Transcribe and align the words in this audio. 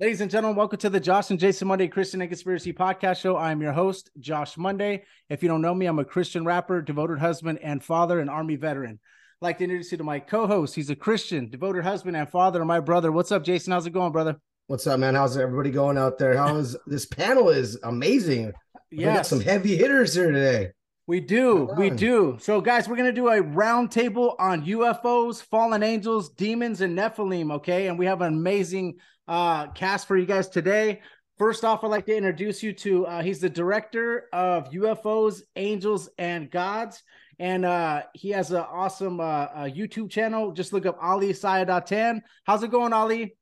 Ladies 0.00 0.20
and 0.20 0.30
gentlemen, 0.30 0.56
welcome 0.56 0.78
to 0.78 0.90
the 0.90 1.00
Josh 1.00 1.30
and 1.30 1.40
Jason 1.40 1.66
Monday 1.66 1.88
Christian 1.88 2.20
and 2.20 2.30
Conspiracy 2.30 2.72
Podcast 2.72 3.20
Show. 3.20 3.34
I 3.34 3.50
am 3.50 3.60
your 3.60 3.72
host, 3.72 4.10
Josh 4.20 4.56
Monday. 4.56 5.02
If 5.28 5.42
you 5.42 5.48
don't 5.48 5.60
know 5.60 5.74
me, 5.74 5.86
I'm 5.86 5.98
a 5.98 6.04
Christian 6.04 6.44
rapper, 6.44 6.80
devoted 6.80 7.18
husband 7.18 7.58
and 7.64 7.82
father, 7.82 8.20
and 8.20 8.30
Army 8.30 8.54
veteran. 8.54 9.00
I'd 9.02 9.44
like 9.44 9.58
to 9.58 9.64
introduce 9.64 9.90
you 9.90 9.98
to 9.98 10.04
my 10.04 10.20
co-host. 10.20 10.76
He's 10.76 10.88
a 10.90 10.94
Christian, 10.94 11.50
devoted 11.50 11.82
husband 11.82 12.16
and 12.16 12.30
father, 12.30 12.60
and 12.60 12.68
my 12.68 12.78
brother. 12.78 13.10
What's 13.10 13.32
up, 13.32 13.42
Jason? 13.42 13.72
How's 13.72 13.86
it 13.86 13.90
going, 13.90 14.12
brother? 14.12 14.36
What's 14.68 14.86
up, 14.86 15.00
man? 15.00 15.16
How's 15.16 15.36
everybody 15.36 15.72
going 15.72 15.98
out 15.98 16.16
there? 16.16 16.36
How 16.36 16.54
is 16.54 16.76
this 16.86 17.04
panel 17.04 17.48
is 17.48 17.76
amazing. 17.82 18.52
We 18.92 18.98
got 19.02 19.26
some 19.26 19.40
heavy 19.40 19.76
hitters 19.76 20.14
here 20.14 20.30
today. 20.30 20.70
we 21.08 21.18
do. 21.18 21.70
We 21.76 21.90
do. 21.90 22.38
So, 22.40 22.60
guys, 22.60 22.88
we're 22.88 22.94
gonna 22.96 23.10
do 23.10 23.30
a 23.30 23.42
roundtable 23.42 24.36
on 24.38 24.64
UFOs, 24.64 25.42
fallen 25.42 25.82
angels, 25.82 26.28
demons, 26.28 26.82
and 26.82 26.96
Nephilim. 26.96 27.52
Okay, 27.54 27.88
and 27.88 27.98
we 27.98 28.06
have 28.06 28.20
an 28.20 28.32
amazing 28.32 28.98
uh, 29.28 29.68
cast 29.68 30.08
for 30.08 30.16
you 30.16 30.26
guys 30.26 30.48
today. 30.48 31.00
First 31.38 31.64
off, 31.64 31.84
I'd 31.84 31.88
like 31.88 32.06
to 32.06 32.16
introduce 32.16 32.62
you 32.62 32.72
to 32.72 33.06
uh, 33.06 33.22
he's 33.22 33.40
the 33.40 33.48
director 33.50 34.26
of 34.32 34.70
UFOs, 34.70 35.42
Angels, 35.54 36.08
and 36.18 36.50
Gods, 36.50 37.02
and 37.38 37.64
uh, 37.64 38.02
he 38.14 38.30
has 38.30 38.50
an 38.50 38.56
awesome 38.68 39.20
uh, 39.20 39.24
uh, 39.24 39.64
YouTube 39.68 40.10
channel. 40.10 40.50
Just 40.50 40.72
look 40.72 40.84
up 40.86 40.98
Ali 41.00 41.32
Siadatan. 41.32 42.22
How's 42.44 42.64
it 42.64 42.70
going, 42.72 42.92
Ali? 42.92 43.36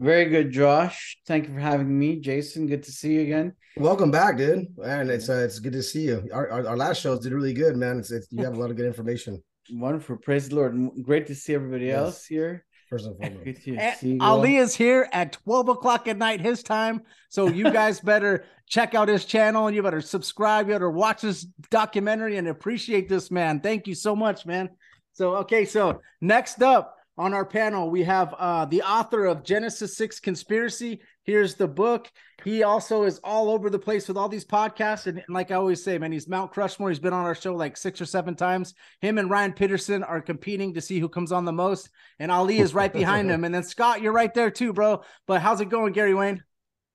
Very 0.00 0.26
good, 0.26 0.52
Josh. 0.52 1.18
Thank 1.26 1.48
you 1.48 1.54
for 1.54 1.60
having 1.60 1.98
me, 1.98 2.20
Jason. 2.20 2.66
Good 2.68 2.84
to 2.84 2.92
see 2.92 3.14
you 3.14 3.22
again. 3.22 3.52
Welcome 3.76 4.10
back, 4.12 4.36
dude. 4.38 4.68
And 4.82 5.10
it's 5.10 5.28
uh, 5.28 5.42
it's 5.44 5.58
good 5.58 5.72
to 5.72 5.82
see 5.82 6.02
you. 6.02 6.26
Our, 6.32 6.48
our, 6.50 6.68
our 6.68 6.76
last 6.76 7.00
shows 7.02 7.20
did 7.20 7.32
really 7.32 7.52
good, 7.52 7.76
man. 7.76 7.98
It's, 7.98 8.10
it's 8.12 8.28
you 8.30 8.44
have 8.44 8.54
a 8.54 8.60
lot 8.60 8.70
of 8.70 8.76
good 8.76 8.86
information. 8.86 9.42
Wonderful. 9.70 10.16
Praise 10.16 10.48
the 10.48 10.54
Lord. 10.54 10.90
Great 11.02 11.26
to 11.26 11.34
see 11.34 11.52
everybody 11.54 11.86
Yes. 11.86 11.98
else 11.98 12.26
here. 12.26 12.64
First 12.88 13.06
and 13.06 13.16
foremost. 13.16 14.02
And. 14.02 14.22
Ali 14.22 14.56
is 14.56 14.74
here 14.74 15.08
at 15.12 15.32
12 15.32 15.68
o'clock 15.68 16.08
at 16.08 16.16
night, 16.16 16.40
his 16.40 16.62
time. 16.62 17.02
So 17.28 17.48
you 17.48 17.64
guys 17.72 18.00
better 18.00 18.46
check 18.66 18.94
out 18.94 19.08
his 19.08 19.24
channel 19.24 19.66
and 19.66 19.76
you 19.76 19.82
better 19.82 20.00
subscribe. 20.00 20.68
You 20.68 20.74
better 20.74 20.90
watch 20.90 21.22
this 21.22 21.44
documentary 21.70 22.36
and 22.36 22.48
appreciate 22.48 23.08
this 23.08 23.30
man. 23.30 23.60
Thank 23.60 23.86
you 23.86 23.94
so 23.94 24.16
much, 24.16 24.46
man. 24.46 24.70
So, 25.12 25.36
okay, 25.36 25.64
so 25.64 26.00
next 26.20 26.62
up 26.62 26.96
on 27.18 27.34
our 27.34 27.44
panel, 27.44 27.90
we 27.90 28.04
have 28.04 28.34
uh, 28.38 28.64
the 28.66 28.82
author 28.82 29.26
of 29.26 29.42
Genesis 29.42 29.96
6 29.96 30.20
Conspiracy. 30.20 31.00
Here's 31.28 31.56
the 31.56 31.68
book. 31.68 32.10
He 32.42 32.62
also 32.62 33.02
is 33.02 33.20
all 33.22 33.50
over 33.50 33.68
the 33.68 33.78
place 33.78 34.08
with 34.08 34.16
all 34.16 34.30
these 34.30 34.46
podcasts. 34.46 35.06
And, 35.06 35.18
and 35.18 35.28
like 35.28 35.50
I 35.50 35.56
always 35.56 35.84
say, 35.84 35.98
man, 35.98 36.10
he's 36.10 36.26
Mount 36.26 36.54
Crushmore. 36.54 36.88
He's 36.88 36.98
been 36.98 37.12
on 37.12 37.26
our 37.26 37.34
show 37.34 37.54
like 37.54 37.76
six 37.76 38.00
or 38.00 38.06
seven 38.06 38.34
times. 38.34 38.72
Him 39.02 39.18
and 39.18 39.28
Ryan 39.28 39.52
Pitterson 39.52 40.02
are 40.02 40.22
competing 40.22 40.72
to 40.72 40.80
see 40.80 40.98
who 40.98 41.08
comes 41.10 41.30
on 41.30 41.44
the 41.44 41.52
most 41.52 41.90
and 42.18 42.32
Ali 42.32 42.60
is 42.60 42.72
right 42.72 42.90
behind 42.90 43.30
him. 43.30 43.44
And 43.44 43.54
then 43.54 43.62
Scott, 43.62 44.00
you're 44.00 44.14
right 44.14 44.32
there 44.32 44.50
too, 44.50 44.72
bro. 44.72 45.02
But 45.26 45.42
how's 45.42 45.60
it 45.60 45.68
going, 45.68 45.92
Gary 45.92 46.14
Wayne? 46.14 46.42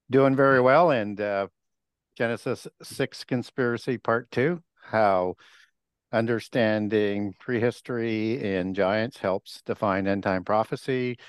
Doing 0.09 0.35
very 0.35 0.61
well. 0.61 0.89
And 0.89 1.21
uh, 1.21 1.49
Genesis 2.17 2.67
6 2.81 3.25
Conspiracy 3.25 3.99
Part 3.99 4.31
2 4.31 4.63
How 4.81 5.35
Understanding 6.11 7.35
Prehistory 7.39 8.55
and 8.55 8.75
Giants 8.75 9.19
Helps 9.19 9.61
Define 9.61 10.07
End 10.07 10.23
Time 10.23 10.43
Prophecy. 10.43 11.19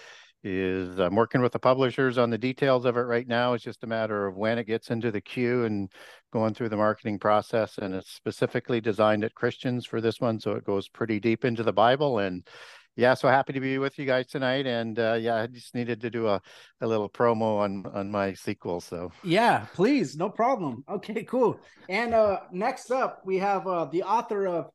Is 0.47 0.99
I'm 1.01 1.15
working 1.15 1.41
with 1.41 1.53
the 1.53 1.59
publishers 1.59 2.19
on 2.19 2.29
the 2.29 2.37
details 2.37 2.85
of 2.85 2.99
it 2.99 3.03
right 3.03 3.27
now. 3.27 3.55
It's 3.55 3.65
just 3.65 3.83
a 3.83 3.87
matter 3.87 4.27
of 4.27 4.37
when 4.37 4.59
it 4.59 4.67
gets 4.67 4.91
into 4.91 5.11
the 5.11 5.23
queue 5.23 5.65
and 5.65 5.91
going 6.35 6.53
through 6.53 6.69
the 6.69 6.77
marketing 6.77 7.19
process. 7.19 7.79
And 7.79 7.95
it's 7.95 8.11
specifically 8.11 8.79
designed 8.79 9.25
at 9.25 9.35
Christians 9.35 9.87
for 9.87 10.03
this 10.03 10.21
one. 10.21 10.39
So 10.39 10.53
it 10.53 10.65
goes 10.65 10.87
pretty 10.87 11.19
deep 11.19 11.47
into 11.47 11.63
the 11.63 11.73
Bible. 11.73 12.19
And 12.19 12.47
yeah, 12.95 13.15
so 13.15 13.29
happy 13.29 13.55
to 13.55 13.61
be 13.61 13.79
with 13.79 13.99
you 13.99 14.05
guys 14.05 14.27
tonight. 14.27 14.67
And 14.67 14.99
uh, 14.99 15.17
yeah, 15.19 15.37
I 15.37 15.47
just 15.47 15.75
needed 15.75 16.03
to 16.03 16.11
do 16.11 16.29
a, 16.29 16.43
a 16.83 16.87
little 16.87 17.09
promo 17.09 17.61
on 17.61 17.87
on 17.95 18.11
my 18.11 18.35
sequel. 18.35 18.83
So 18.83 19.13
Yeah, 19.23 19.67
please, 19.73 20.15
no 20.15 20.29
problem. 20.29 20.85
Okay, 20.91 21.25
cool. 21.25 21.59
And 21.89 22.13
uh 22.13 22.41
next 22.53 22.91
up, 22.91 23.23
we 23.25 23.39
have 23.39 23.67
uh 23.67 23.87
the 23.87 24.03
author 24.03 24.47
of 24.47 24.67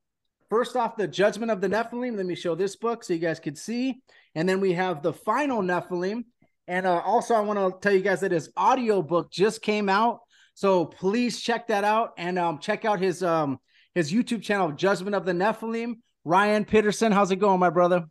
first 0.50 0.76
off 0.76 0.98
the 0.98 1.08
Judgment 1.08 1.52
of 1.52 1.62
the 1.62 1.70
Nephilim. 1.70 2.18
Let 2.18 2.26
me 2.26 2.36
show 2.36 2.56
this 2.56 2.76
book 2.76 3.04
so 3.04 3.14
you 3.14 3.20
guys 3.20 3.40
could 3.40 3.58
see. 3.58 4.02
And 4.36 4.48
then 4.48 4.60
we 4.60 4.74
have 4.74 5.02
the 5.02 5.14
final 5.14 5.62
Nephilim. 5.62 6.26
And 6.68 6.86
uh, 6.86 7.02
also, 7.04 7.34
I 7.34 7.40
want 7.40 7.60
to 7.60 7.80
tell 7.82 7.96
you 7.96 8.02
guys 8.02 8.22
that 8.22 8.32
his 8.32 8.52
audio 8.56 9.02
book 9.02 9.32
just 9.32 9.62
came 9.62 9.90
out. 9.90 10.20
So 10.54 10.86
please 10.86 11.42
check 11.42 11.68
that 11.68 11.84
out 11.84 12.12
and 12.18 12.38
um, 12.38 12.60
check 12.60 12.86
out 12.86 13.00
his 13.00 13.24
um 13.24 13.60
his 13.96 14.12
YouTube 14.12 14.42
channel, 14.42 14.72
Judgment 14.72 15.16
of 15.16 15.26
the 15.26 15.32
Nephilim. 15.32 15.96
Ryan 16.26 16.66
Pitterson, 16.66 17.12
how's 17.12 17.32
it 17.32 17.38
going, 17.38 17.60
my 17.60 17.70
brother? 17.70 18.06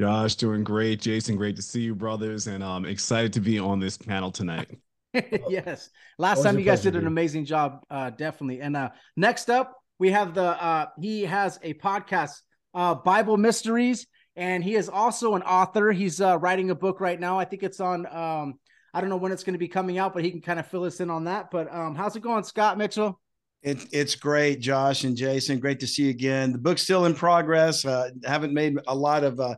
Josh, 0.00 0.34
doing 0.36 0.62
great. 0.62 1.00
Jason, 1.00 1.36
great 1.36 1.56
to 1.56 1.62
see 1.62 1.80
you, 1.80 1.94
brothers, 1.94 2.46
and 2.46 2.62
I'm 2.62 2.84
excited 2.84 3.32
to 3.32 3.40
be 3.40 3.58
on 3.58 3.80
this 3.80 3.96
panel 3.96 4.30
tonight. 4.30 4.78
yes. 5.48 5.90
Last 6.18 6.42
time 6.42 6.58
you 6.58 6.64
guys 6.64 6.82
did 6.82 6.96
an 6.96 7.06
amazing 7.06 7.44
job, 7.44 7.82
uh, 7.90 8.10
definitely. 8.10 8.60
And 8.60 8.76
uh, 8.76 8.90
next 9.16 9.50
up, 9.50 9.74
we 9.98 10.10
have 10.12 10.34
the 10.34 10.62
uh, 10.62 10.86
he 11.00 11.22
has 11.22 11.58
a 11.62 11.74
podcast, 11.74 12.42
uh, 12.74 12.94
Bible 12.94 13.36
Mysteries, 13.36 14.06
and 14.38 14.62
he 14.62 14.76
is 14.76 14.88
also 14.88 15.34
an 15.34 15.42
author. 15.42 15.90
He's 15.90 16.20
uh, 16.20 16.38
writing 16.38 16.70
a 16.70 16.74
book 16.74 17.00
right 17.00 17.18
now. 17.18 17.38
I 17.38 17.44
think 17.44 17.64
it's 17.64 17.80
on. 17.80 18.06
Um, 18.06 18.54
I 18.94 19.00
don't 19.00 19.10
know 19.10 19.16
when 19.16 19.32
it's 19.32 19.42
going 19.42 19.54
to 19.54 19.58
be 19.58 19.68
coming 19.68 19.98
out, 19.98 20.14
but 20.14 20.24
he 20.24 20.30
can 20.30 20.40
kind 20.40 20.60
of 20.60 20.66
fill 20.66 20.84
us 20.84 21.00
in 21.00 21.10
on 21.10 21.24
that. 21.24 21.50
But 21.50 21.72
um, 21.74 21.94
how's 21.94 22.14
it 22.14 22.20
going, 22.20 22.44
Scott 22.44 22.78
Mitchell? 22.78 23.20
It, 23.62 23.86
it's 23.92 24.14
great, 24.14 24.60
Josh 24.60 25.02
and 25.02 25.16
Jason. 25.16 25.58
Great 25.58 25.80
to 25.80 25.86
see 25.88 26.04
you 26.04 26.10
again. 26.10 26.52
The 26.52 26.58
book's 26.58 26.82
still 26.82 27.04
in 27.04 27.14
progress. 27.14 27.84
Uh, 27.84 28.10
haven't 28.24 28.54
made 28.54 28.78
a 28.86 28.94
lot 28.94 29.24
of 29.24 29.40
uh, 29.40 29.56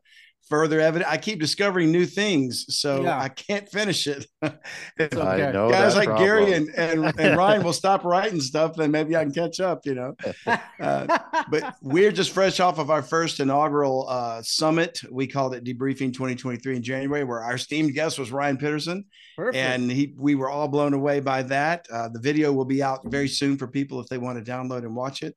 further 0.51 0.81
evidence. 0.81 1.09
I 1.11 1.17
keep 1.17 1.41
discovering 1.41 1.91
new 1.93 2.05
things, 2.05 2.67
so 2.69 3.03
Yeah. 3.05 3.19
I 3.19 3.29
can't 3.29 3.69
finish 3.69 4.07
it. 4.07 4.27
It's 4.99 5.17
okay. 5.17 5.47
I 5.47 5.53
know 5.53 5.71
Guys 5.71 5.95
that 5.95 6.07
like 6.07 6.19
Gary 6.19 6.53
and, 6.53 6.69
and, 6.77 7.19
and 7.19 7.37
Ryan 7.39 7.63
will 7.63 7.73
stop 7.73 8.05
writing 8.05 8.41
stuff, 8.41 8.75
then 8.77 8.91
maybe 8.91 9.17
I 9.17 9.23
can 9.23 9.33
catch 9.33 9.61
up, 9.61 9.87
you 9.87 9.95
know. 9.95 10.15
Uh, 10.81 11.19
but 11.51 11.75
we're 11.83 12.11
just 12.11 12.31
fresh 12.33 12.59
off 12.59 12.79
of 12.79 12.91
our 12.91 13.03
first 13.03 13.39
inaugural 13.39 14.07
uh, 14.09 14.41
summit. 14.43 14.99
We 15.11 15.27
called 15.27 15.55
it 15.55 15.63
Debriefing 15.63 16.13
2023 16.15 16.77
in 16.77 16.83
January, 16.83 17.23
where 17.25 17.43
our 17.43 17.55
esteemed 17.55 17.93
guest 17.95 18.19
was 18.19 18.33
Ryan 18.33 18.57
Pitterson, 18.57 19.05
Perfect. 19.37 19.57
and 19.57 19.91
he 19.91 20.15
we 20.17 20.35
were 20.35 20.49
all 20.49 20.69
blown 20.69 20.95
away 20.95 21.21
by 21.21 21.43
that. 21.45 21.87
Uh, 21.93 22.09
the 22.09 22.19
video 22.19 22.51
will 22.53 22.65
be 22.65 22.83
out 22.83 23.01
very 23.05 23.29
soon 23.29 23.59
for 23.59 23.69
people 23.69 24.01
if 24.01 24.09
they 24.09 24.17
want 24.19 24.43
to 24.43 24.51
download 24.51 24.79
and 24.85 24.97
watch 24.97 25.23
it. 25.23 25.37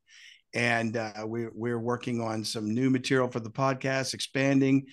And 0.54 0.98
uh, 0.98 1.12
we're 1.24 1.52
we're 1.54 1.80
working 1.80 2.22
on 2.22 2.44
some 2.44 2.74
new 2.74 2.90
material 2.90 3.28
for 3.28 3.40
the 3.40 3.50
podcast, 3.50 4.14
expanding. 4.14 4.86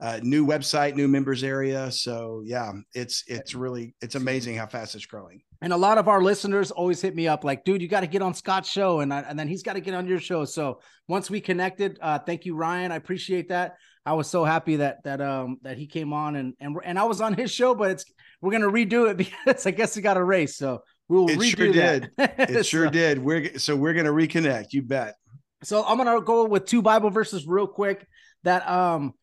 Uh, 0.00 0.20
new 0.22 0.46
website, 0.46 0.94
new 0.94 1.08
members 1.08 1.42
area. 1.42 1.90
So 1.90 2.42
yeah, 2.44 2.70
it's 2.94 3.24
it's 3.26 3.52
really 3.52 3.96
it's 4.00 4.14
amazing 4.14 4.54
how 4.54 4.66
fast 4.66 4.94
it's 4.94 5.06
growing. 5.06 5.42
And 5.60 5.72
a 5.72 5.76
lot 5.76 5.98
of 5.98 6.06
our 6.06 6.22
listeners 6.22 6.70
always 6.70 7.00
hit 7.00 7.16
me 7.16 7.26
up 7.26 7.42
like, 7.42 7.64
dude, 7.64 7.82
you 7.82 7.88
got 7.88 8.00
to 8.00 8.06
get 8.06 8.22
on 8.22 8.32
Scott's 8.32 8.68
show. 8.68 9.00
And, 9.00 9.12
I, 9.12 9.20
and 9.20 9.36
then 9.38 9.48
he's 9.48 9.62
got 9.62 9.72
to 9.72 9.80
get 9.80 9.94
on 9.94 10.06
your 10.06 10.20
show. 10.20 10.44
So 10.44 10.80
once 11.08 11.30
we 11.30 11.40
connected, 11.40 11.98
uh, 12.00 12.20
thank 12.20 12.44
you, 12.44 12.54
Ryan. 12.54 12.92
I 12.92 12.96
appreciate 12.96 13.48
that. 13.48 13.74
I 14.06 14.12
was 14.12 14.28
so 14.28 14.44
happy 14.44 14.76
that, 14.76 15.02
that, 15.02 15.20
um, 15.20 15.58
that 15.62 15.76
he 15.76 15.86
came 15.86 16.12
on 16.12 16.36
and, 16.36 16.54
and, 16.60 16.76
and 16.84 16.98
I 16.98 17.04
was 17.04 17.20
on 17.20 17.34
his 17.34 17.50
show, 17.50 17.74
but 17.74 17.90
it's, 17.90 18.04
we're 18.40 18.52
to 18.52 18.68
redo 18.68 19.10
it 19.10 19.16
because 19.44 19.66
I 19.66 19.72
guess 19.72 19.94
he 19.94 20.00
got 20.00 20.16
a 20.16 20.22
race. 20.22 20.56
So 20.56 20.82
we'll 21.08 21.28
It 21.28 21.42
sure 21.42 21.72
that. 21.72 22.10
It 22.18 22.66
sure 22.66 22.86
So- 22.86 22.90
did. 22.90 23.18
We're 23.18 23.58
so 23.58 23.76
we're 23.76 23.94
gonna 23.94 24.12
reconnect. 24.12 24.72
You 24.72 24.82
bet. 24.82 25.14
So 25.62 25.84
I'm 25.84 25.96
gonna 25.98 26.20
go 26.20 26.44
with 26.44 26.66
two 26.66 26.82
Bible 26.82 27.10
verses 27.10 27.46
real 27.46 27.66
quick. 27.66 28.06
That 28.44 28.68
um, 28.68 29.14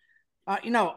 uh, 0.48 0.58
you 0.64 0.72
know, 0.72 0.96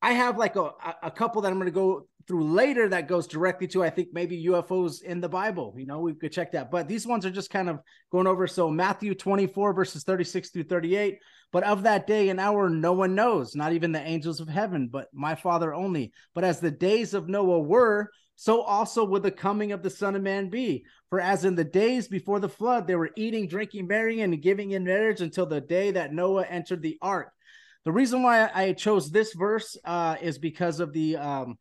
I 0.00 0.12
have 0.12 0.38
like 0.38 0.56
a 0.56 0.70
a 1.02 1.10
couple 1.10 1.42
that 1.42 1.52
I'm 1.52 1.58
gonna 1.58 1.70
go 1.70 2.06
through 2.26 2.44
later 2.52 2.88
that 2.88 3.08
goes 3.08 3.26
directly 3.26 3.66
to 3.66 3.82
I 3.82 3.90
think 3.90 4.08
maybe 4.12 4.46
UFOs 4.46 5.02
in 5.02 5.20
the 5.20 5.28
Bible. 5.28 5.74
You 5.76 5.86
know, 5.86 5.98
we 6.00 6.14
could 6.14 6.32
check 6.32 6.52
that. 6.52 6.70
But 6.70 6.86
these 6.86 7.06
ones 7.06 7.26
are 7.26 7.30
just 7.30 7.50
kind 7.50 7.68
of 7.68 7.80
going 8.12 8.26
over. 8.26 8.46
So 8.46 8.70
Matthew 8.70 9.14
24 9.14 9.72
verses 9.74 10.04
36 10.04 10.50
through 10.50 10.64
38. 10.64 11.18
But 11.52 11.64
of 11.64 11.82
that 11.82 12.06
day 12.06 12.28
and 12.28 12.38
hour, 12.38 12.70
no 12.70 12.92
one 12.92 13.16
knows, 13.16 13.56
not 13.56 13.72
even 13.72 13.90
the 13.90 14.00
angels 14.00 14.38
of 14.38 14.46
heaven, 14.48 14.86
but 14.86 15.08
my 15.12 15.34
Father 15.34 15.74
only. 15.74 16.12
But 16.32 16.44
as 16.44 16.60
the 16.60 16.70
days 16.70 17.12
of 17.12 17.28
Noah 17.28 17.58
were, 17.58 18.12
so 18.40 18.62
also 18.62 19.04
would 19.04 19.22
the 19.22 19.30
coming 19.30 19.70
of 19.70 19.82
the 19.82 19.90
Son 19.90 20.16
of 20.16 20.22
Man 20.22 20.48
be. 20.48 20.86
For 21.10 21.20
as 21.20 21.44
in 21.44 21.56
the 21.56 21.62
days 21.62 22.08
before 22.08 22.40
the 22.40 22.48
flood, 22.48 22.86
they 22.86 22.94
were 22.94 23.10
eating, 23.14 23.46
drinking, 23.46 23.86
marrying, 23.86 24.22
and 24.22 24.40
giving 24.40 24.70
in 24.70 24.82
marriage 24.82 25.20
until 25.20 25.44
the 25.44 25.60
day 25.60 25.90
that 25.90 26.14
Noah 26.14 26.46
entered 26.46 26.80
the 26.80 26.96
ark. 27.02 27.34
The 27.84 27.92
reason 27.92 28.22
why 28.22 28.50
I 28.54 28.72
chose 28.72 29.10
this 29.10 29.34
verse 29.34 29.76
uh, 29.84 30.16
is 30.22 30.38
because 30.38 30.80
of 30.80 30.94
the 30.94 31.18
um, 31.18 31.58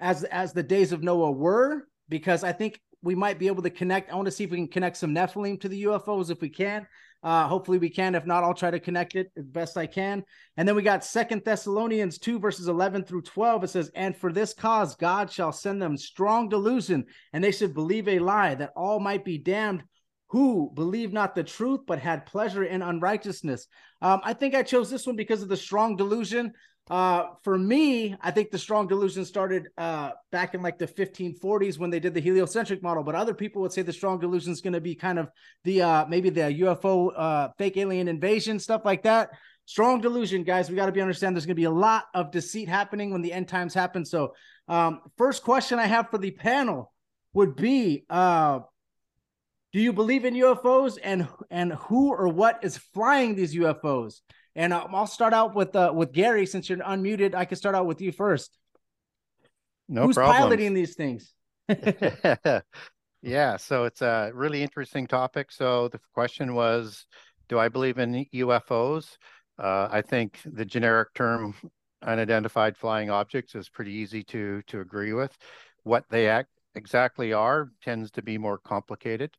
as 0.00 0.24
as 0.24 0.54
the 0.54 0.62
days 0.62 0.92
of 0.92 1.02
Noah 1.02 1.32
were, 1.32 1.86
because 2.08 2.44
I 2.44 2.52
think 2.52 2.80
we 3.02 3.14
might 3.14 3.38
be 3.38 3.48
able 3.48 3.62
to 3.64 3.68
connect. 3.68 4.10
I 4.10 4.14
want 4.16 4.24
to 4.24 4.32
see 4.32 4.44
if 4.44 4.50
we 4.50 4.56
can 4.56 4.68
connect 4.68 4.96
some 4.96 5.14
Nephilim 5.14 5.60
to 5.60 5.68
the 5.68 5.82
UFOs 5.82 6.30
if 6.30 6.40
we 6.40 6.48
can. 6.48 6.86
Uh, 7.22 7.46
hopefully 7.46 7.78
we 7.78 7.88
can. 7.88 8.14
If 8.14 8.26
not, 8.26 8.42
I'll 8.42 8.54
try 8.54 8.70
to 8.70 8.80
connect 8.80 9.14
it 9.14 9.30
as 9.36 9.46
best 9.46 9.76
I 9.76 9.86
can. 9.86 10.24
And 10.56 10.66
then 10.66 10.74
we 10.74 10.82
got 10.82 11.04
Second 11.04 11.42
Thessalonians 11.44 12.18
2, 12.18 12.38
verses 12.40 12.68
11 12.68 13.04
through 13.04 13.22
12. 13.22 13.64
It 13.64 13.70
says, 13.70 13.90
And 13.94 14.16
for 14.16 14.32
this 14.32 14.52
cause 14.54 14.96
God 14.96 15.30
shall 15.30 15.52
send 15.52 15.80
them 15.80 15.96
strong 15.96 16.48
delusion, 16.48 17.04
and 17.32 17.42
they 17.42 17.52
should 17.52 17.74
believe 17.74 18.08
a 18.08 18.18
lie, 18.18 18.56
that 18.56 18.72
all 18.74 18.98
might 18.98 19.24
be 19.24 19.38
damned 19.38 19.84
who 20.32 20.72
believe 20.74 21.12
not 21.12 21.34
the 21.34 21.44
truth, 21.44 21.80
but 21.86 21.98
had 21.98 22.24
pleasure 22.24 22.64
in 22.64 22.80
unrighteousness. 22.80 23.66
Um, 24.02 24.20
I 24.24 24.34
think 24.34 24.54
I 24.54 24.62
chose 24.62 24.90
this 24.90 25.06
one 25.06 25.16
because 25.16 25.42
of 25.42 25.48
the 25.48 25.56
strong 25.56 25.96
delusion. 25.96 26.52
Uh, 26.90 27.26
for 27.44 27.56
me, 27.56 28.16
I 28.20 28.32
think 28.32 28.50
the 28.50 28.58
strong 28.58 28.88
delusion 28.88 29.24
started 29.24 29.68
uh, 29.78 30.10
back 30.32 30.54
in 30.54 30.62
like 30.62 30.78
the 30.78 30.88
1540s 30.88 31.78
when 31.78 31.90
they 31.90 32.00
did 32.00 32.12
the 32.12 32.20
heliocentric 32.20 32.82
model. 32.82 33.04
But 33.04 33.14
other 33.14 33.32
people 33.32 33.62
would 33.62 33.72
say 33.72 33.82
the 33.82 33.92
strong 33.92 34.18
delusion 34.18 34.52
is 34.52 34.60
going 34.60 34.72
to 34.72 34.80
be 34.80 34.96
kind 34.96 35.20
of 35.20 35.30
the 35.62 35.82
uh, 35.82 36.06
maybe 36.06 36.28
the 36.28 36.40
UFO 36.40 37.12
uh, 37.16 37.48
fake 37.56 37.76
alien 37.76 38.08
invasion 38.08 38.58
stuff 38.58 38.82
like 38.84 39.04
that. 39.04 39.30
Strong 39.64 40.00
delusion, 40.00 40.42
guys. 40.42 40.68
We 40.68 40.74
got 40.74 40.86
to 40.86 40.92
be 40.92 41.00
understand. 41.00 41.36
There's 41.36 41.46
going 41.46 41.54
to 41.54 41.60
be 41.60 41.64
a 41.64 41.70
lot 41.70 42.06
of 42.14 42.32
deceit 42.32 42.68
happening 42.68 43.12
when 43.12 43.22
the 43.22 43.32
end 43.32 43.46
times 43.46 43.72
happen. 43.72 44.04
So, 44.04 44.34
um, 44.66 45.02
first 45.16 45.44
question 45.44 45.78
I 45.78 45.86
have 45.86 46.10
for 46.10 46.18
the 46.18 46.32
panel 46.32 46.92
would 47.32 47.54
be: 47.54 48.04
uh, 48.10 48.60
Do 49.72 49.80
you 49.80 49.92
believe 49.92 50.24
in 50.24 50.34
UFOs, 50.34 50.98
and 51.02 51.26
and 51.50 51.72
who 51.72 52.12
or 52.12 52.28
what 52.28 52.62
is 52.62 52.76
flying 52.76 53.34
these 53.34 53.54
UFOs? 53.54 54.20
And 54.54 54.72
um, 54.72 54.94
I'll 54.94 55.06
start 55.06 55.32
out 55.32 55.54
with 55.54 55.74
uh, 55.74 55.92
with 55.94 56.12
Gary 56.12 56.44
since 56.44 56.68
you're 56.68 56.78
unmuted. 56.78 57.34
I 57.34 57.46
can 57.46 57.56
start 57.56 57.74
out 57.74 57.86
with 57.86 58.00
you 58.00 58.12
first. 58.12 58.56
No 59.88 60.06
Who's 60.06 60.16
problem. 60.16 60.36
piloting 60.36 60.74
these 60.74 60.94
things? 60.94 61.32
yeah, 63.22 63.56
so 63.56 63.84
it's 63.84 64.02
a 64.02 64.30
really 64.34 64.62
interesting 64.62 65.06
topic. 65.06 65.50
So 65.50 65.88
the 65.88 66.00
question 66.12 66.54
was, 66.54 67.06
do 67.48 67.58
I 67.58 67.68
believe 67.68 67.98
in 67.98 68.26
UFOs? 68.34 69.16
Uh, 69.58 69.88
I 69.90 70.02
think 70.02 70.38
the 70.44 70.64
generic 70.64 71.14
term 71.14 71.54
unidentified 72.02 72.76
flying 72.76 73.10
objects 73.10 73.54
is 73.54 73.70
pretty 73.70 73.92
easy 73.92 74.22
to 74.24 74.60
to 74.66 74.80
agree 74.80 75.14
with. 75.14 75.34
What 75.82 76.04
they 76.10 76.28
act 76.28 76.50
exactly 76.74 77.32
are 77.32 77.70
tends 77.82 78.10
to 78.12 78.22
be 78.22 78.38
more 78.38 78.58
complicated. 78.58 79.30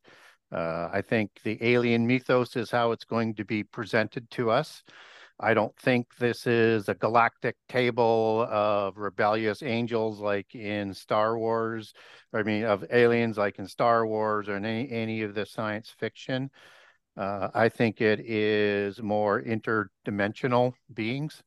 Uh, 0.51 0.89
I 0.93 1.01
think 1.01 1.31
the 1.43 1.57
alien 1.61 2.05
mythos 2.05 2.55
is 2.55 2.69
how 2.69 2.91
it's 2.91 3.05
going 3.05 3.35
to 3.35 3.45
be 3.45 3.63
presented 3.63 4.29
to 4.31 4.51
us. 4.51 4.83
I 5.39 5.55
don't 5.55 5.75
think 5.77 6.07
this 6.19 6.45
is 6.45 6.89
a 6.89 6.93
galactic 6.93 7.55
table 7.67 8.47
of 8.49 8.97
rebellious 8.97 9.63
angels 9.63 10.19
like 10.19 10.53
in 10.53 10.93
Star 10.93 11.37
Wars, 11.37 11.93
I 12.33 12.43
mean, 12.43 12.65
of 12.65 12.85
aliens 12.91 13.37
like 13.37 13.57
in 13.57 13.67
Star 13.67 14.05
Wars 14.05 14.47
or 14.47 14.57
in 14.57 14.65
any, 14.65 14.91
any 14.91 15.21
of 15.23 15.33
the 15.33 15.45
science 15.45 15.89
fiction. 15.89 16.51
Uh, 17.17 17.49
I 17.53 17.69
think 17.69 17.99
it 17.99 18.19
is 18.19 19.01
more 19.01 19.41
interdimensional 19.41 20.73
beings 20.93 21.43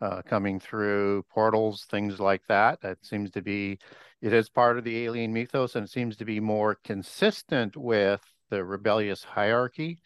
uh, 0.00 0.20
coming 0.22 0.60
through 0.60 1.24
portals, 1.30 1.86
things 1.90 2.20
like 2.20 2.42
that. 2.48 2.80
That 2.82 2.98
seems 3.02 3.30
to 3.32 3.42
be, 3.42 3.78
it 4.22 4.32
is 4.32 4.48
part 4.48 4.78
of 4.78 4.84
the 4.84 5.04
alien 5.04 5.32
mythos 5.32 5.74
and 5.74 5.84
it 5.84 5.90
seems 5.90 6.16
to 6.16 6.24
be 6.24 6.38
more 6.38 6.78
consistent 6.84 7.76
with 7.76 8.22
the 8.50 8.64
rebellious 8.64 9.24
hierarchy. 9.24 9.98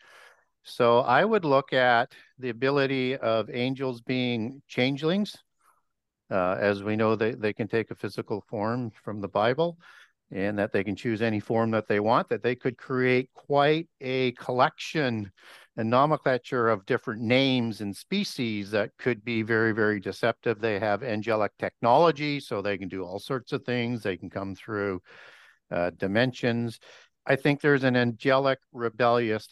So 0.62 1.00
I 1.00 1.24
would 1.24 1.44
look 1.44 1.72
at 1.74 2.12
the 2.38 2.48
ability 2.48 3.16
of 3.16 3.50
angels 3.50 4.00
being 4.00 4.62
changelings. 4.66 5.36
Uh, 6.30 6.56
as 6.58 6.82
we 6.82 6.96
know, 6.96 7.14
they, 7.14 7.32
they 7.32 7.52
can 7.52 7.68
take 7.68 7.90
a 7.90 7.94
physical 7.94 8.42
form 8.48 8.90
from 9.04 9.20
the 9.20 9.28
Bible 9.28 9.78
and 10.32 10.58
that 10.58 10.72
they 10.72 10.82
can 10.82 10.96
choose 10.96 11.22
any 11.22 11.38
form 11.38 11.70
that 11.70 11.86
they 11.86 12.00
want, 12.00 12.28
that 12.30 12.42
they 12.42 12.56
could 12.56 12.76
create 12.76 13.30
quite 13.34 13.86
a 14.00 14.32
collection 14.32 15.30
nomenclature 15.84 16.68
of 16.68 16.86
different 16.86 17.20
names 17.20 17.80
and 17.80 17.94
species 17.94 18.70
that 18.70 18.96
could 18.98 19.24
be 19.24 19.42
very, 19.42 19.72
very 19.72 20.00
deceptive. 20.00 20.60
They 20.60 20.78
have 20.78 21.02
angelic 21.02 21.52
technology, 21.58 22.40
so 22.40 22.62
they 22.62 22.78
can 22.78 22.88
do 22.88 23.04
all 23.04 23.18
sorts 23.18 23.52
of 23.52 23.64
things. 23.64 24.02
They 24.02 24.16
can 24.16 24.30
come 24.30 24.54
through 24.54 25.02
uh, 25.70 25.90
dimensions. 25.96 26.78
I 27.26 27.36
think 27.36 27.60
there's 27.60 27.84
an 27.84 27.96
angelic 27.96 28.58
rebellious 28.72 29.48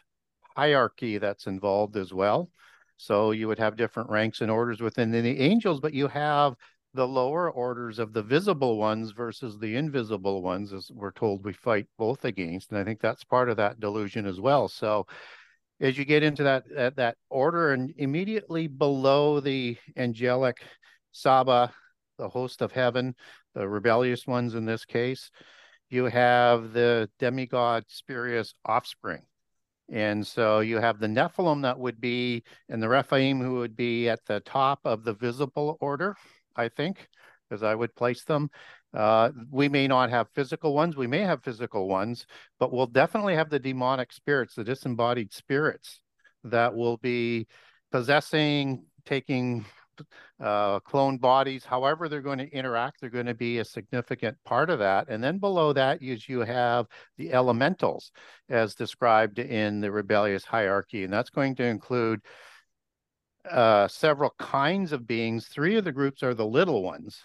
hierarchy 0.56 1.18
that's 1.18 1.46
involved 1.46 1.96
as 1.96 2.12
well. 2.12 2.50
So 2.96 3.32
you 3.32 3.48
would 3.48 3.58
have 3.58 3.76
different 3.76 4.08
ranks 4.08 4.40
and 4.40 4.50
orders 4.50 4.80
within 4.80 5.10
the 5.10 5.40
angels, 5.40 5.80
but 5.80 5.92
you 5.92 6.06
have 6.08 6.54
the 6.94 7.06
lower 7.06 7.50
orders 7.50 7.98
of 7.98 8.12
the 8.12 8.22
visible 8.22 8.78
ones 8.78 9.10
versus 9.10 9.58
the 9.58 9.74
invisible 9.74 10.42
ones, 10.42 10.72
as 10.72 10.90
we're 10.94 11.10
told 11.10 11.44
we 11.44 11.52
fight 11.52 11.86
both 11.98 12.24
against. 12.24 12.70
And 12.70 12.78
I 12.78 12.84
think 12.84 13.00
that's 13.00 13.24
part 13.24 13.48
of 13.48 13.56
that 13.56 13.80
delusion 13.80 14.26
as 14.26 14.40
well. 14.40 14.68
So 14.68 15.06
as 15.80 15.98
you 15.98 16.04
get 16.04 16.22
into 16.22 16.42
that 16.44 16.64
that, 16.74 16.96
that 16.96 17.16
order 17.30 17.72
and 17.72 17.92
immediately 17.96 18.66
below 18.66 19.40
the 19.40 19.76
angelic 19.96 20.58
Saba, 21.12 21.72
the 22.18 22.28
host 22.28 22.62
of 22.62 22.72
heaven, 22.72 23.14
the 23.54 23.68
rebellious 23.68 24.26
ones 24.26 24.54
in 24.54 24.64
this 24.64 24.84
case, 24.84 25.30
you 25.90 26.04
have 26.04 26.72
the 26.72 27.08
demigod 27.18 27.84
spurious 27.88 28.54
offspring. 28.64 29.22
And 29.90 30.26
so 30.26 30.60
you 30.60 30.78
have 30.78 30.98
the 30.98 31.06
Nephilim 31.06 31.62
that 31.62 31.78
would 31.78 32.00
be, 32.00 32.42
and 32.68 32.82
the 32.82 32.88
Rephaim 32.88 33.40
who 33.40 33.56
would 33.56 33.76
be 33.76 34.08
at 34.08 34.24
the 34.26 34.40
top 34.40 34.80
of 34.84 35.04
the 35.04 35.12
visible 35.12 35.76
order, 35.80 36.16
I 36.56 36.68
think, 36.68 37.08
as 37.50 37.62
I 37.62 37.74
would 37.74 37.94
place 37.94 38.24
them. 38.24 38.50
Uh, 38.94 39.30
we 39.50 39.68
may 39.68 39.88
not 39.88 40.08
have 40.08 40.28
physical 40.34 40.72
ones, 40.72 40.96
we 40.96 41.06
may 41.06 41.20
have 41.20 41.42
physical 41.42 41.88
ones, 41.88 42.26
but 42.60 42.72
we'll 42.72 42.86
definitely 42.86 43.34
have 43.34 43.50
the 43.50 43.58
demonic 43.58 44.12
spirits, 44.12 44.54
the 44.54 44.64
disembodied 44.64 45.32
spirits 45.32 46.00
that 46.44 46.74
will 46.74 46.96
be 46.98 47.46
possessing, 47.90 48.84
taking 49.04 49.64
uh, 50.40 50.80
clone 50.80 51.18
bodies, 51.18 51.64
however 51.64 52.08
they're 52.08 52.20
going 52.20 52.38
to 52.38 52.50
interact, 52.50 53.00
they're 53.00 53.10
going 53.10 53.26
to 53.26 53.34
be 53.34 53.58
a 53.58 53.64
significant 53.64 54.36
part 54.44 54.70
of 54.70 54.78
that. 54.78 55.08
And 55.08 55.22
then 55.22 55.38
below 55.38 55.72
that 55.72 56.02
is 56.02 56.28
you 56.28 56.40
have 56.40 56.86
the 57.16 57.32
elementals 57.32 58.12
as 58.48 58.74
described 58.74 59.38
in 59.38 59.80
the 59.80 59.90
rebellious 59.90 60.44
hierarchy. 60.44 61.04
And 61.04 61.12
that's 61.12 61.30
going 61.30 61.54
to 61.56 61.64
include 61.64 62.20
uh, 63.50 63.88
several 63.88 64.34
kinds 64.38 64.92
of 64.92 65.06
beings. 65.06 65.46
Three 65.46 65.76
of 65.76 65.84
the 65.84 65.92
groups 65.92 66.22
are 66.22 66.34
the 66.34 66.46
little 66.46 66.82
ones. 66.82 67.20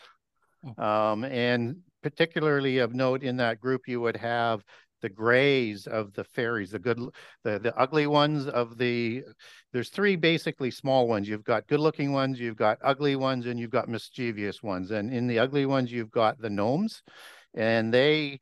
Um, 0.78 1.24
and 1.24 1.78
particularly 2.02 2.80
of 2.80 2.94
note 2.94 3.24
in 3.24 3.38
that 3.38 3.60
group, 3.60 3.82
you 3.88 4.02
would 4.02 4.18
have 4.18 4.64
the 5.02 5.10
grays 5.10 5.88
of 5.88 6.14
the 6.14 6.24
fairies, 6.24 6.72
the 6.72 6.80
good, 6.80 7.00
the, 7.44 7.60
the 7.60 7.74
ugly 7.78 8.06
ones 8.06 8.48
of 8.48 8.78
the, 8.78 9.24
there's 9.72 9.90
three 9.90 10.16
basically 10.16 10.72
small 10.72 11.08
ones. 11.08 11.28
You've 11.28 11.44
got 11.44 11.68
good 11.68 11.80
looking 11.80 12.12
ones, 12.12 12.40
you've 12.40 12.58
got 12.58 12.80
ugly 12.84 13.16
ones, 13.16 13.46
and 13.46 13.60
you've 13.60 13.70
got 13.70 13.88
mischievous 13.88 14.62
ones. 14.62 14.92
And 14.92 15.14
in 15.14 15.28
the 15.28 15.40
ugly 15.40 15.66
ones, 15.66 15.92
you've 15.92 16.12
got 16.12 16.40
the 16.40 16.50
gnomes 16.50 17.02
and 17.54 17.94
they 17.94 18.40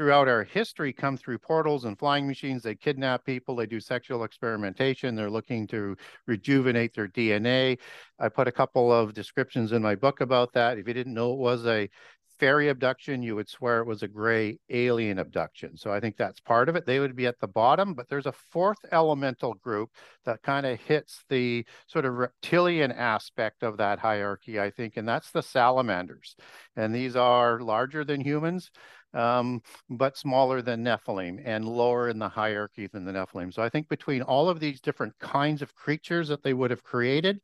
throughout 0.00 0.28
our 0.28 0.44
history 0.44 0.94
come 0.94 1.14
through 1.14 1.36
portals 1.36 1.84
and 1.84 1.98
flying 1.98 2.26
machines. 2.26 2.62
They 2.62 2.74
kidnap 2.74 3.22
people, 3.22 3.54
they 3.54 3.66
do 3.66 3.80
sexual 3.80 4.24
experimentation, 4.24 5.14
they're 5.14 5.28
looking 5.28 5.66
to 5.66 5.94
rejuvenate 6.26 6.94
their 6.94 7.06
DNA. 7.06 7.78
I 8.18 8.30
put 8.30 8.48
a 8.48 8.52
couple 8.52 8.90
of 8.90 9.12
descriptions 9.12 9.72
in 9.72 9.82
my 9.82 9.94
book 9.94 10.22
about 10.22 10.54
that. 10.54 10.78
If 10.78 10.88
you 10.88 10.94
didn't 10.94 11.12
know 11.12 11.34
it 11.34 11.38
was 11.38 11.66
a 11.66 11.90
fairy 12.38 12.70
abduction, 12.70 13.22
you 13.22 13.36
would 13.36 13.50
swear 13.50 13.80
it 13.80 13.86
was 13.86 14.02
a 14.02 14.08
gray 14.08 14.58
alien 14.70 15.18
abduction. 15.18 15.76
So 15.76 15.92
I 15.92 16.00
think 16.00 16.16
that's 16.16 16.40
part 16.40 16.70
of 16.70 16.76
it. 16.76 16.86
They 16.86 16.98
would 16.98 17.14
be 17.14 17.26
at 17.26 17.38
the 17.38 17.46
bottom, 17.46 17.92
but 17.92 18.08
there's 18.08 18.24
a 18.24 18.32
fourth 18.32 18.78
elemental 18.90 19.52
group 19.52 19.90
that 20.24 20.40
kind 20.40 20.64
of 20.64 20.80
hits 20.80 21.24
the 21.28 21.66
sort 21.86 22.06
of 22.06 22.14
reptilian 22.14 22.90
aspect 22.90 23.62
of 23.62 23.76
that 23.76 23.98
hierarchy, 23.98 24.58
I 24.58 24.70
think, 24.70 24.96
and 24.96 25.06
that's 25.06 25.30
the 25.30 25.42
salamanders. 25.42 26.36
And 26.74 26.94
these 26.94 27.16
are 27.16 27.60
larger 27.60 28.02
than 28.02 28.22
humans 28.22 28.70
um, 29.14 29.62
but 29.88 30.16
smaller 30.16 30.62
than 30.62 30.84
Nephilim 30.84 31.40
and 31.44 31.66
lower 31.66 32.08
in 32.08 32.18
the 32.18 32.28
hierarchy 32.28 32.86
than 32.86 33.04
the 33.04 33.12
Nephilim. 33.12 33.52
So 33.52 33.62
I 33.62 33.68
think 33.68 33.88
between 33.88 34.22
all 34.22 34.48
of 34.48 34.60
these 34.60 34.80
different 34.80 35.18
kinds 35.18 35.62
of 35.62 35.74
creatures 35.74 36.28
that 36.28 36.42
they 36.42 36.54
would 36.54 36.70
have 36.70 36.82
created 36.82 37.40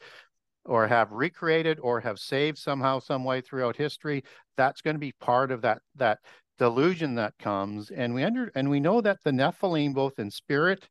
or 0.64 0.86
have 0.86 1.12
recreated 1.12 1.78
or 1.80 2.00
have 2.00 2.18
saved 2.18 2.58
somehow, 2.58 2.98
some 2.98 3.24
way 3.24 3.40
throughout 3.40 3.76
history, 3.76 4.24
that's 4.56 4.80
going 4.80 4.94
to 4.96 5.00
be 5.00 5.12
part 5.20 5.50
of 5.50 5.62
that 5.62 5.80
that 5.96 6.18
delusion 6.58 7.14
that 7.14 7.34
comes. 7.38 7.90
And 7.90 8.14
we 8.14 8.24
under 8.24 8.50
and 8.54 8.70
we 8.70 8.80
know 8.80 9.00
that 9.00 9.18
the 9.24 9.30
Nephilim, 9.30 9.94
both 9.94 10.18
in 10.18 10.30
spirit 10.30 10.88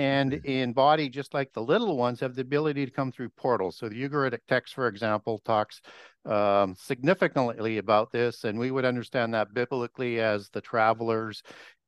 and 0.00 0.32
in 0.46 0.72
body, 0.72 1.10
just 1.10 1.34
like 1.34 1.52
the 1.52 1.60
little 1.60 1.98
ones, 1.98 2.20
have 2.20 2.34
the 2.34 2.40
ability 2.40 2.86
to 2.86 2.90
come 2.90 3.12
through 3.12 3.28
portals. 3.28 3.76
So 3.76 3.86
the 3.86 4.02
Ugaritic 4.08 4.38
text, 4.48 4.72
for 4.72 4.88
example, 4.88 5.42
talks 5.44 5.82
um, 6.24 6.74
significantly 6.74 7.76
about 7.76 8.10
this, 8.10 8.44
and 8.44 8.58
we 8.58 8.70
would 8.70 8.86
understand 8.86 9.34
that 9.34 9.52
biblically 9.52 10.18
as 10.18 10.48
the 10.48 10.62
travelers 10.62 11.42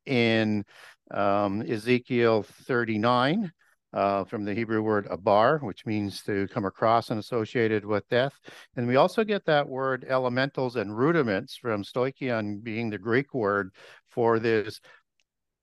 in 0.04 0.62
um, 1.10 1.62
Ezekiel 1.62 2.42
39. 2.42 3.50
Uh, 3.94 4.24
from 4.24 4.42
the 4.46 4.54
Hebrew 4.54 4.80
word 4.80 5.06
abar, 5.08 5.62
which 5.62 5.84
means 5.84 6.22
to 6.22 6.48
come 6.48 6.64
across 6.64 7.10
and 7.10 7.20
associated 7.20 7.84
with 7.84 8.08
death. 8.08 8.32
And 8.74 8.88
we 8.88 8.96
also 8.96 9.22
get 9.22 9.44
that 9.44 9.68
word 9.68 10.06
elementals 10.08 10.76
and 10.76 10.96
rudiments 10.96 11.58
from 11.58 11.84
stoicheion 11.84 12.62
being 12.62 12.88
the 12.88 12.96
Greek 12.96 13.34
word 13.34 13.74
for 14.08 14.38
this 14.38 14.80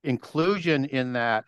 inclusion 0.04 0.86
in 0.86 1.14
that 1.14 1.46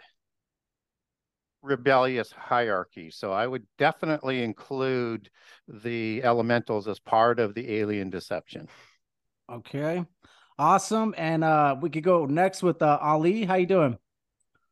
rebellious 1.61 2.31
hierarchy. 2.31 3.11
So 3.11 3.31
I 3.31 3.45
would 3.45 3.65
definitely 3.77 4.43
include 4.43 5.29
the 5.67 6.23
elementals 6.23 6.87
as 6.87 6.99
part 6.99 7.39
of 7.39 7.53
the 7.53 7.79
alien 7.79 8.09
deception. 8.09 8.67
Okay. 9.51 10.05
Awesome. 10.57 11.13
And 11.17 11.43
uh 11.43 11.75
we 11.79 11.89
could 11.89 12.03
go 12.03 12.25
next 12.25 12.63
with 12.63 12.81
uh 12.81 12.97
Ali. 13.01 13.45
How 13.45 13.55
you 13.55 13.65
doing? 13.65 13.97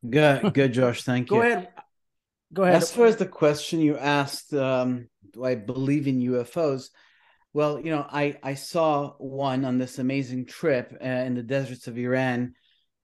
Good, 0.08 0.54
good, 0.54 0.74
Josh. 0.74 1.04
Thank 1.04 1.30
Go 1.30 1.38
you. 1.38 1.42
Go 1.42 1.48
ahead. 1.48 1.68
Go 2.52 2.64
ahead. 2.64 2.76
As 2.76 2.92
far 2.92 3.06
as 3.06 3.18
the 3.18 3.28
question 3.28 3.80
you 3.80 3.98
asked, 3.98 4.54
um, 4.54 5.08
do 5.34 5.44
I 5.44 5.56
believe 5.56 6.08
in 6.08 6.22
UFOs? 6.22 6.90
Well, 7.54 7.80
you 7.80 7.92
know, 7.92 8.06
I 8.10 8.38
I 8.42 8.54
saw 8.56 9.14
one 9.18 9.66
on 9.66 9.78
this 9.78 10.00
amazing 10.00 10.46
trip 10.46 10.96
uh, 11.04 11.06
in 11.06 11.36
the 11.36 11.44
deserts 11.44 11.88
of 11.88 11.98
Iran 11.98 12.54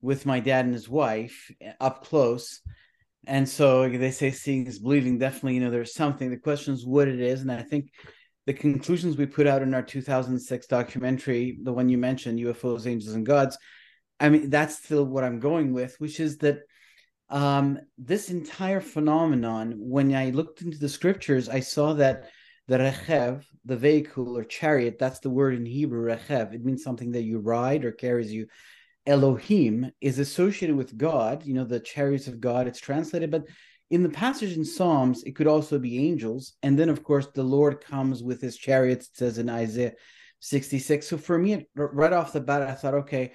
with 0.01 0.25
my 0.25 0.39
dad 0.39 0.65
and 0.65 0.73
his 0.73 0.89
wife 0.89 1.51
uh, 1.65 1.71
up 1.79 2.05
close. 2.05 2.61
And 3.27 3.47
so 3.47 3.89
they 3.89 4.11
say 4.11 4.31
seeing 4.31 4.67
is 4.67 4.79
believing. 4.79 5.17
Definitely, 5.17 5.55
you 5.55 5.61
know, 5.61 5.71
there's 5.71 5.93
something. 5.93 6.29
The 6.29 6.37
question 6.37 6.73
is 6.73 6.85
what 6.85 7.07
it 7.07 7.19
is, 7.19 7.41
and 7.41 7.51
I 7.51 7.61
think 7.61 7.91
the 8.45 8.53
conclusions 8.53 9.17
we 9.17 9.25
put 9.25 9.47
out 9.47 9.61
in 9.61 9.73
our 9.73 9.81
2006 9.81 10.67
documentary, 10.67 11.57
the 11.63 11.73
one 11.73 11.89
you 11.89 11.97
mentioned, 11.97 12.39
UFOs, 12.39 12.85
Angels, 12.85 13.15
and 13.15 13.25
Gods. 13.25 13.57
I 14.19 14.29
mean, 14.29 14.49
that's 14.49 14.77
still 14.77 15.05
what 15.05 15.23
I'm 15.23 15.39
going 15.39 15.73
with, 15.73 15.95
which 15.97 16.19
is 16.19 16.37
that 16.37 16.59
um, 17.29 17.79
this 17.97 18.29
entire 18.29 18.81
phenomenon, 18.81 19.73
when 19.77 20.15
I 20.15 20.29
looked 20.29 20.61
into 20.61 20.77
the 20.77 20.87
scriptures, 20.87 21.49
I 21.49 21.59
saw 21.59 21.93
that 21.93 22.29
the 22.67 22.77
rechev, 22.77 23.43
the 23.65 23.75
vehicle 23.75 24.37
or 24.37 24.43
chariot, 24.43 24.97
that's 24.99 25.19
the 25.19 25.29
word 25.29 25.55
in 25.55 25.65
Hebrew, 25.65 26.01
rechev. 26.01 26.53
It 26.53 26.63
means 26.63 26.83
something 26.83 27.11
that 27.11 27.23
you 27.23 27.39
ride 27.39 27.83
or 27.83 27.91
carries 27.91 28.31
you. 28.31 28.47
Elohim 29.05 29.91
is 30.01 30.19
associated 30.19 30.75
with 30.75 30.97
God, 30.97 31.45
you 31.45 31.53
know, 31.53 31.63
the 31.63 31.79
chariots 31.79 32.27
of 32.27 32.39
God, 32.39 32.67
it's 32.67 32.79
translated, 32.79 33.31
but 33.31 33.45
in 33.91 34.01
the 34.01 34.09
passage 34.09 34.57
in 34.57 34.65
Psalms, 34.65 35.23
it 35.23 35.35
could 35.35 35.47
also 35.47 35.77
be 35.77 36.07
angels. 36.07 36.53
And 36.63 36.77
then, 36.77 36.89
of 36.89 37.03
course, 37.03 37.27
the 37.27 37.43
Lord 37.43 37.81
comes 37.81 38.23
with 38.23 38.41
his 38.41 38.57
chariots, 38.57 39.07
it 39.07 39.17
says 39.17 39.37
in 39.37 39.49
Isaiah 39.49 39.93
66. 40.39 41.07
So 41.07 41.17
for 41.17 41.37
me, 41.37 41.67
right 41.75 42.13
off 42.13 42.33
the 42.33 42.41
bat, 42.41 42.63
I 42.63 42.73
thought, 42.73 42.95
okay, 42.95 43.33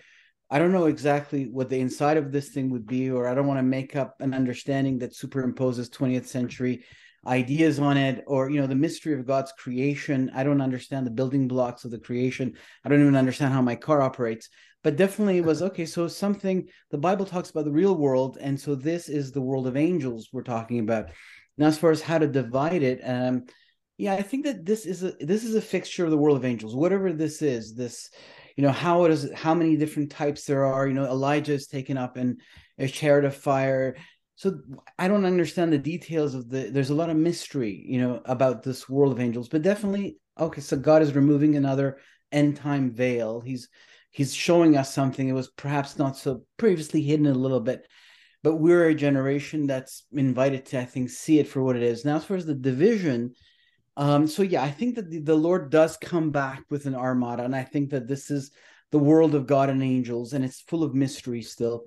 I 0.50 0.58
don't 0.58 0.72
know 0.72 0.86
exactly 0.86 1.44
what 1.44 1.70
the 1.70 1.78
inside 1.78 2.16
of 2.16 2.32
this 2.32 2.48
thing 2.48 2.70
would 2.70 2.86
be, 2.86 3.10
or 3.10 3.28
I 3.28 3.34
don't 3.34 3.46
want 3.46 3.58
to 3.58 3.64
make 3.64 3.94
up 3.94 4.16
an 4.20 4.34
understanding 4.34 4.98
that 4.98 5.14
superimposes 5.14 5.88
20th 5.88 6.26
century 6.26 6.84
ideas 7.26 7.78
on 7.78 7.96
it, 7.96 8.24
or 8.26 8.50
you 8.50 8.60
know, 8.60 8.66
the 8.66 8.74
mystery 8.74 9.14
of 9.14 9.26
God's 9.26 9.52
creation. 9.52 10.30
I 10.34 10.42
don't 10.42 10.62
understand 10.62 11.06
the 11.06 11.12
building 11.12 11.46
blocks 11.48 11.84
of 11.84 11.90
the 11.90 11.98
creation. 11.98 12.56
I 12.84 12.88
don't 12.88 13.00
even 13.00 13.14
understand 13.14 13.52
how 13.52 13.62
my 13.62 13.76
car 13.76 14.02
operates. 14.02 14.48
But 14.82 14.96
definitely 14.96 15.38
it 15.38 15.44
was 15.44 15.62
okay. 15.70 15.86
So 15.86 16.08
something 16.08 16.68
the 16.90 16.98
Bible 16.98 17.26
talks 17.26 17.50
about 17.50 17.64
the 17.64 17.72
real 17.72 17.96
world, 17.96 18.38
and 18.40 18.58
so 18.58 18.74
this 18.74 19.08
is 19.08 19.32
the 19.32 19.42
world 19.42 19.66
of 19.66 19.76
angels 19.76 20.28
we're 20.32 20.42
talking 20.42 20.80
about. 20.80 21.10
Now, 21.58 21.66
as 21.66 21.78
far 21.78 21.90
as 21.90 22.00
how 22.00 22.18
to 22.18 22.26
divide 22.26 22.82
it, 22.82 23.00
um, 23.04 23.44
yeah, 23.98 24.14
I 24.14 24.22
think 24.22 24.44
that 24.46 24.64
this 24.64 24.86
is 24.86 25.02
a 25.02 25.12
this 25.20 25.44
is 25.44 25.54
a 25.54 25.60
fixture 25.60 26.04
of 26.04 26.10
the 26.10 26.16
world 26.16 26.38
of 26.38 26.44
angels. 26.44 26.74
Whatever 26.74 27.12
this 27.12 27.42
is, 27.42 27.74
this 27.74 28.10
you 28.60 28.66
know 28.66 28.72
how 28.72 29.04
it 29.04 29.10
is 29.10 29.30
how 29.32 29.54
many 29.54 29.74
different 29.74 30.10
types 30.10 30.44
there 30.44 30.66
are 30.66 30.86
you 30.86 30.92
know 30.92 31.06
elijah 31.06 31.54
is 31.54 31.66
taken 31.66 31.96
up 31.96 32.18
in 32.18 32.36
a 32.78 32.86
chariot 32.86 33.24
of 33.24 33.34
fire 33.34 33.96
so 34.36 34.60
i 34.98 35.08
don't 35.08 35.24
understand 35.24 35.72
the 35.72 35.78
details 35.78 36.34
of 36.34 36.50
the 36.50 36.68
there's 36.70 36.90
a 36.90 36.94
lot 36.94 37.08
of 37.08 37.16
mystery 37.16 37.82
you 37.88 37.98
know 37.98 38.20
about 38.26 38.62
this 38.62 38.86
world 38.86 39.12
of 39.12 39.20
angels 39.20 39.48
but 39.48 39.62
definitely 39.62 40.18
okay 40.38 40.60
so 40.60 40.76
god 40.76 41.00
is 41.00 41.14
removing 41.14 41.56
another 41.56 41.96
end 42.32 42.54
time 42.54 42.90
veil 42.90 43.40
he's 43.40 43.70
he's 44.10 44.34
showing 44.34 44.76
us 44.76 44.92
something 44.92 45.28
that 45.28 45.34
was 45.34 45.50
perhaps 45.50 45.98
not 45.98 46.16
so 46.16 46.42
previously 46.56 47.02
hidden 47.02 47.26
a 47.26 47.34
little 47.34 47.60
bit 47.60 47.86
but 48.42 48.56
we're 48.56 48.88
a 48.88 48.94
generation 48.94 49.66
that's 49.66 50.04
invited 50.12 50.66
to 50.66 50.80
i 50.80 50.84
think 50.84 51.10
see 51.10 51.38
it 51.38 51.48
for 51.48 51.62
what 51.62 51.76
it 51.76 51.82
is 51.82 52.04
now 52.04 52.16
as 52.16 52.24
far 52.24 52.36
as 52.36 52.46
the 52.46 52.54
division 52.54 53.32
um, 53.96 54.26
so 54.26 54.42
yeah, 54.42 54.62
I 54.62 54.70
think 54.70 54.94
that 54.94 55.10
the, 55.10 55.18
the 55.18 55.34
Lord 55.34 55.70
does 55.70 55.98
come 55.98 56.30
back 56.30 56.64
with 56.70 56.86
an 56.86 56.94
armada, 56.94 57.44
and 57.44 57.54
I 57.54 57.64
think 57.64 57.90
that 57.90 58.08
this 58.08 58.30
is 58.30 58.50
the 58.92 58.98
world 58.98 59.34
of 59.34 59.46
God 59.46 59.68
and 59.68 59.82
angels, 59.82 60.32
and 60.32 60.42
it's 60.42 60.62
full 60.62 60.82
of 60.82 60.94
mystery 60.94 61.42
still. 61.42 61.84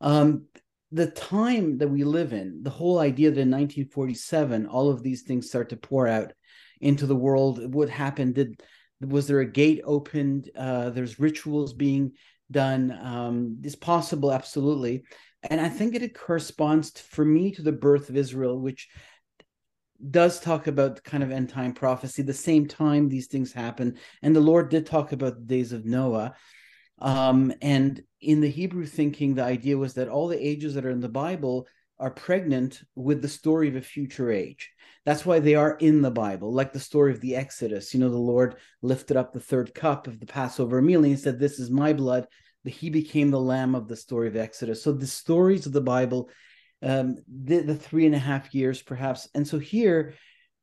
Um, 0.00 0.46
the 0.90 1.06
time 1.06 1.78
that 1.78 1.88
we 1.88 2.02
live 2.02 2.32
in, 2.32 2.62
the 2.62 2.70
whole 2.70 2.98
idea 2.98 3.30
that 3.30 3.40
in 3.40 3.50
1947 3.50 4.66
all 4.66 4.90
of 4.90 5.02
these 5.02 5.22
things 5.22 5.46
start 5.46 5.68
to 5.70 5.76
pour 5.76 6.08
out 6.08 6.32
into 6.80 7.06
the 7.06 7.16
world. 7.16 7.72
What 7.72 7.88
happened? 7.88 8.34
Did 8.34 8.60
was 9.00 9.26
there 9.26 9.40
a 9.40 9.50
gate 9.50 9.82
opened? 9.84 10.50
Uh, 10.56 10.90
there's 10.90 11.20
rituals 11.20 11.72
being 11.72 12.12
done. 12.50 12.96
Um, 13.02 13.58
it's 13.62 13.74
possible, 13.74 14.32
absolutely, 14.32 15.04
and 15.50 15.60
I 15.60 15.68
think 15.68 15.94
it 15.94 16.14
corresponds 16.14 16.92
to, 16.92 17.02
for 17.02 17.24
me 17.24 17.50
to 17.52 17.62
the 17.62 17.72
birth 17.72 18.08
of 18.08 18.16
Israel, 18.16 18.58
which 18.58 18.88
does 20.10 20.40
talk 20.40 20.66
about 20.66 21.02
kind 21.04 21.22
of 21.22 21.30
end 21.30 21.48
time 21.48 21.72
prophecy. 21.72 22.22
The 22.22 22.34
same 22.34 22.66
time 22.66 23.08
these 23.08 23.26
things 23.26 23.52
happen, 23.52 23.98
and 24.22 24.34
the 24.34 24.40
Lord 24.40 24.68
did 24.68 24.86
talk 24.86 25.12
about 25.12 25.36
the 25.36 25.46
days 25.46 25.72
of 25.72 25.84
Noah. 25.84 26.34
Um, 27.00 27.52
and 27.60 28.02
in 28.20 28.40
the 28.40 28.50
Hebrew 28.50 28.86
thinking, 28.86 29.34
the 29.34 29.44
idea 29.44 29.76
was 29.76 29.94
that 29.94 30.08
all 30.08 30.28
the 30.28 30.46
ages 30.46 30.74
that 30.74 30.86
are 30.86 30.90
in 30.90 31.00
the 31.00 31.08
Bible 31.08 31.66
are 31.98 32.10
pregnant 32.10 32.82
with 32.94 33.22
the 33.22 33.28
story 33.28 33.68
of 33.68 33.76
a 33.76 33.80
future 33.80 34.30
age. 34.30 34.72
That's 35.04 35.26
why 35.26 35.38
they 35.38 35.54
are 35.54 35.76
in 35.76 36.00
the 36.00 36.10
Bible, 36.10 36.52
like 36.52 36.72
the 36.72 36.80
story 36.80 37.12
of 37.12 37.20
the 37.20 37.36
Exodus. 37.36 37.92
You 37.92 38.00
know, 38.00 38.10
the 38.10 38.16
Lord 38.16 38.56
lifted 38.80 39.16
up 39.16 39.32
the 39.32 39.40
third 39.40 39.74
cup 39.74 40.06
of 40.06 40.18
the 40.18 40.26
Passover 40.26 40.80
meal 40.80 41.00
and 41.00 41.08
he 41.08 41.16
said, 41.16 41.38
This 41.38 41.58
is 41.58 41.70
my 41.70 41.92
blood. 41.92 42.26
He 42.64 42.88
became 42.88 43.30
the 43.30 43.40
lamb 43.40 43.74
of 43.74 43.88
the 43.88 43.96
story 43.96 44.28
of 44.28 44.36
Exodus. 44.36 44.82
So 44.82 44.92
the 44.92 45.06
stories 45.06 45.66
of 45.66 45.72
the 45.72 45.82
Bible 45.82 46.30
um, 46.84 47.16
the, 47.26 47.60
the 47.60 47.74
three 47.74 48.06
and 48.06 48.14
a 48.14 48.18
half 48.18 48.54
years, 48.54 48.82
perhaps. 48.82 49.28
And 49.34 49.46
so 49.48 49.58
here, 49.58 50.14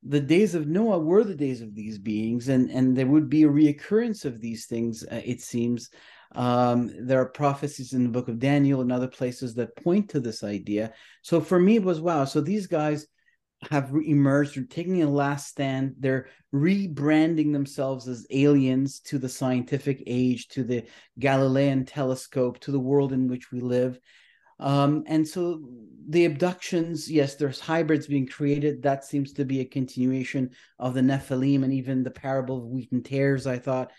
the 0.03 0.19
days 0.19 0.55
of 0.55 0.67
Noah 0.67 0.99
were 0.99 1.23
the 1.23 1.35
days 1.35 1.61
of 1.61 1.75
these 1.75 1.97
beings, 1.97 2.47
and, 2.47 2.69
and 2.69 2.95
there 2.95 3.07
would 3.07 3.29
be 3.29 3.43
a 3.43 3.49
reoccurrence 3.49 4.23
of 4.23 4.39
these 4.39 4.65
things, 4.65 5.03
uh, 5.11 5.21
it 5.23 5.41
seems. 5.41 5.89
Um, 6.33 6.91
there 7.05 7.19
are 7.19 7.25
prophecies 7.25 7.93
in 7.93 8.03
the 8.03 8.09
book 8.09 8.27
of 8.27 8.39
Daniel 8.39 8.81
and 8.81 8.91
other 8.91 9.07
places 9.07 9.53
that 9.55 9.75
point 9.75 10.09
to 10.09 10.19
this 10.19 10.43
idea. 10.43 10.93
So 11.23 11.41
for 11.41 11.59
me, 11.59 11.75
it 11.75 11.83
was 11.83 11.99
wow. 11.99 12.25
So 12.25 12.39
these 12.39 12.67
guys 12.67 13.05
have 13.69 13.91
emerged 13.93 14.57
or 14.57 14.63
taking 14.63 15.03
a 15.03 15.09
last 15.09 15.47
stand. 15.47 15.95
They're 15.99 16.27
rebranding 16.53 17.53
themselves 17.53 18.07
as 18.07 18.25
aliens 18.31 18.99
to 19.01 19.19
the 19.19 19.29
scientific 19.29 20.03
age, 20.07 20.47
to 20.49 20.63
the 20.63 20.83
Galilean 21.19 21.85
telescope, 21.85 22.59
to 22.61 22.71
the 22.71 22.79
world 22.79 23.13
in 23.13 23.27
which 23.27 23.51
we 23.51 23.59
live. 23.59 23.99
Um, 24.59 25.03
and 25.07 25.27
so 25.27 25.61
the 26.07 26.25
abductions, 26.25 27.09
yes, 27.09 27.35
there's 27.35 27.59
hybrids 27.59 28.07
being 28.07 28.27
created. 28.27 28.81
That 28.81 29.05
seems 29.05 29.33
to 29.33 29.45
be 29.45 29.59
a 29.59 29.65
continuation 29.65 30.51
of 30.79 30.93
the 30.93 31.01
Nephilim 31.01 31.63
and 31.63 31.73
even 31.73 32.03
the 32.03 32.11
parable 32.11 32.57
of 32.57 32.65
wheat 32.65 32.91
and 32.91 33.03
tares. 33.03 33.47
I 33.47 33.57
thought 33.57 33.91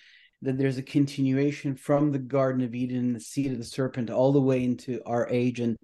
that 0.43 0.59
there's 0.59 0.79
a 0.79 0.83
continuation 0.83 1.77
from 1.77 2.11
the 2.11 2.19
Garden 2.19 2.65
of 2.65 2.75
Eden 2.75 2.99
and 2.99 3.17
the 3.17 3.21
seed 3.21 3.53
of 3.53 3.59
the 3.59 3.65
serpent 3.65 4.11
all 4.11 4.33
the 4.33 4.41
way 4.41 4.65
into 4.65 5.01
our 5.07 5.29
age 5.29 5.61
and 5.61 5.77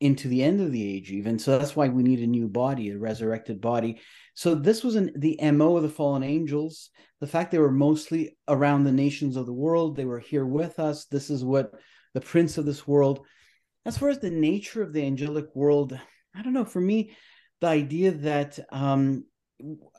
into 0.00 0.28
the 0.28 0.42
end 0.42 0.60
of 0.60 0.72
the 0.72 0.96
age, 0.96 1.10
even. 1.10 1.38
So 1.38 1.58
that's 1.58 1.76
why 1.76 1.88
we 1.88 2.02
need 2.02 2.20
a 2.20 2.26
new 2.26 2.48
body, 2.48 2.90
a 2.90 2.98
resurrected 2.98 3.60
body. 3.60 4.00
So 4.34 4.54
this 4.54 4.82
was 4.82 4.96
an, 4.96 5.12
the 5.16 5.38
MO 5.52 5.76
of 5.76 5.82
the 5.82 5.88
fallen 5.88 6.22
angels. 6.22 6.90
The 7.20 7.26
fact 7.26 7.50
they 7.50 7.58
were 7.58 7.70
mostly 7.70 8.36
around 8.48 8.84
the 8.84 8.92
nations 8.92 9.36
of 9.36 9.46
the 9.46 9.52
world, 9.52 9.96
they 9.96 10.06
were 10.06 10.18
here 10.18 10.46
with 10.46 10.78
us. 10.78 11.04
This 11.04 11.28
is 11.28 11.44
what 11.44 11.72
the 12.14 12.20
prince 12.20 12.58
of 12.58 12.64
this 12.64 12.88
world 12.88 13.26
as 13.86 13.96
far 13.96 14.10
as 14.10 14.18
the 14.18 14.30
nature 14.30 14.82
of 14.82 14.92
the 14.92 15.04
angelic 15.04 15.46
world, 15.54 15.98
I 16.34 16.42
don't 16.42 16.52
know. 16.52 16.64
For 16.64 16.80
me, 16.80 17.16
the 17.60 17.68
idea 17.68 18.12
that 18.12 18.58
um, 18.70 19.24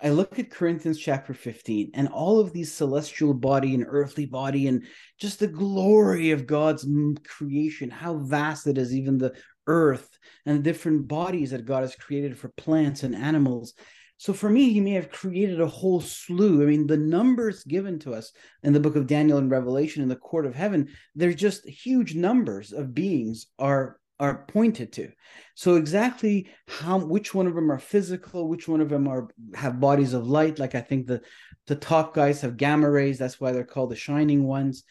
I 0.02 0.10
look 0.10 0.40
at 0.40 0.52
Corinthians 0.52 1.00
chapter 1.00 1.34
15 1.34 1.92
and 1.94 2.08
all 2.08 2.40
of 2.40 2.54
these 2.54 2.74
celestial 2.74 3.34
body 3.34 3.74
and 3.74 3.86
earthly 3.88 4.26
body 4.26 4.68
and 4.68 4.86
just 5.20 5.40
the 5.40 5.48
glory 5.48 6.32
of 6.32 6.48
God's 6.48 6.88
creation, 7.28 7.90
how 7.90 8.18
vast 8.18 8.68
it 8.68 8.78
is, 8.78 8.94
even 8.94 9.18
the 9.18 9.34
earth 9.72 10.20
and 10.46 10.60
the 10.60 10.64
different 10.64 11.08
bodies 11.08 11.52
that 11.52 11.66
God 11.66 11.82
has 11.82 11.96
created 11.96 12.38
for 12.38 12.50
plants 12.50 13.04
and 13.04 13.16
animals. 13.16 13.74
So 14.18 14.34
for 14.34 14.50
me, 14.50 14.72
he 14.72 14.82
may 14.82 14.92
have 14.92 15.10
created 15.10 15.60
a 15.60 15.66
whole 15.66 16.02
slew. 16.02 16.62
I 16.62 16.66
mean, 16.66 16.86
the 16.86 16.98
numbers 16.98 17.64
given 17.64 17.98
to 18.00 18.14
us 18.14 18.32
in 18.62 18.74
the 18.74 18.80
book 18.80 18.96
of 18.96 19.08
Daniel 19.08 19.40
and 19.40 19.50
Revelation 19.50 20.04
in 20.04 20.10
the 20.10 20.16
court 20.16 20.46
of 20.46 20.54
heaven, 20.54 20.90
they're 21.16 21.34
just 21.34 21.68
huge 21.68 22.14
numbers 22.14 22.72
of 22.72 22.94
beings 22.94 23.48
are 23.58 23.98
are 24.20 24.46
pointed 24.46 24.94
to. 24.94 25.12
So 25.56 25.76
exactly 25.76 26.48
how 26.68 27.00
which 27.00 27.34
one 27.34 27.48
of 27.48 27.56
them 27.56 27.72
are 27.72 27.80
physical, 27.80 28.48
which 28.48 28.68
one 28.68 28.80
of 28.80 28.90
them 28.90 29.08
are 29.08 29.30
have 29.56 29.80
bodies 29.80 30.14
of 30.14 30.28
light, 30.28 30.60
like 30.60 30.76
I 30.76 30.82
think 30.82 31.08
the 31.08 31.22
the 31.66 31.76
top 31.76 32.14
guys 32.14 32.42
have 32.42 32.58
gamma 32.58 32.90
rays, 32.90 33.18
that's 33.18 33.42
why 33.42 33.52
they're 33.52 33.64
called 33.64 33.90
the 33.90 33.96
shining 33.96 34.44
ones. 34.44 34.84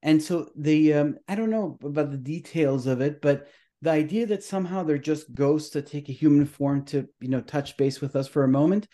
And 0.00 0.22
so 0.22 0.50
the 0.56 0.94
um, 0.94 1.16
I 1.26 1.34
don't 1.34 1.50
know 1.50 1.76
about 1.82 2.12
the 2.12 2.16
details 2.34 2.86
of 2.86 3.00
it, 3.00 3.20
but 3.20 3.48
the 3.82 3.90
idea 3.90 4.26
that 4.26 4.42
somehow 4.42 4.82
they're 4.82 4.98
just 4.98 5.32
ghosts 5.34 5.70
that 5.70 5.86
take 5.86 6.08
a 6.08 6.12
human 6.12 6.46
form 6.46 6.84
to 6.86 7.06
you 7.20 7.28
know 7.28 7.40
touch 7.40 7.76
base 7.76 8.00
with 8.00 8.16
us 8.16 8.26
for 8.26 8.44
a 8.44 8.48
moment 8.48 8.88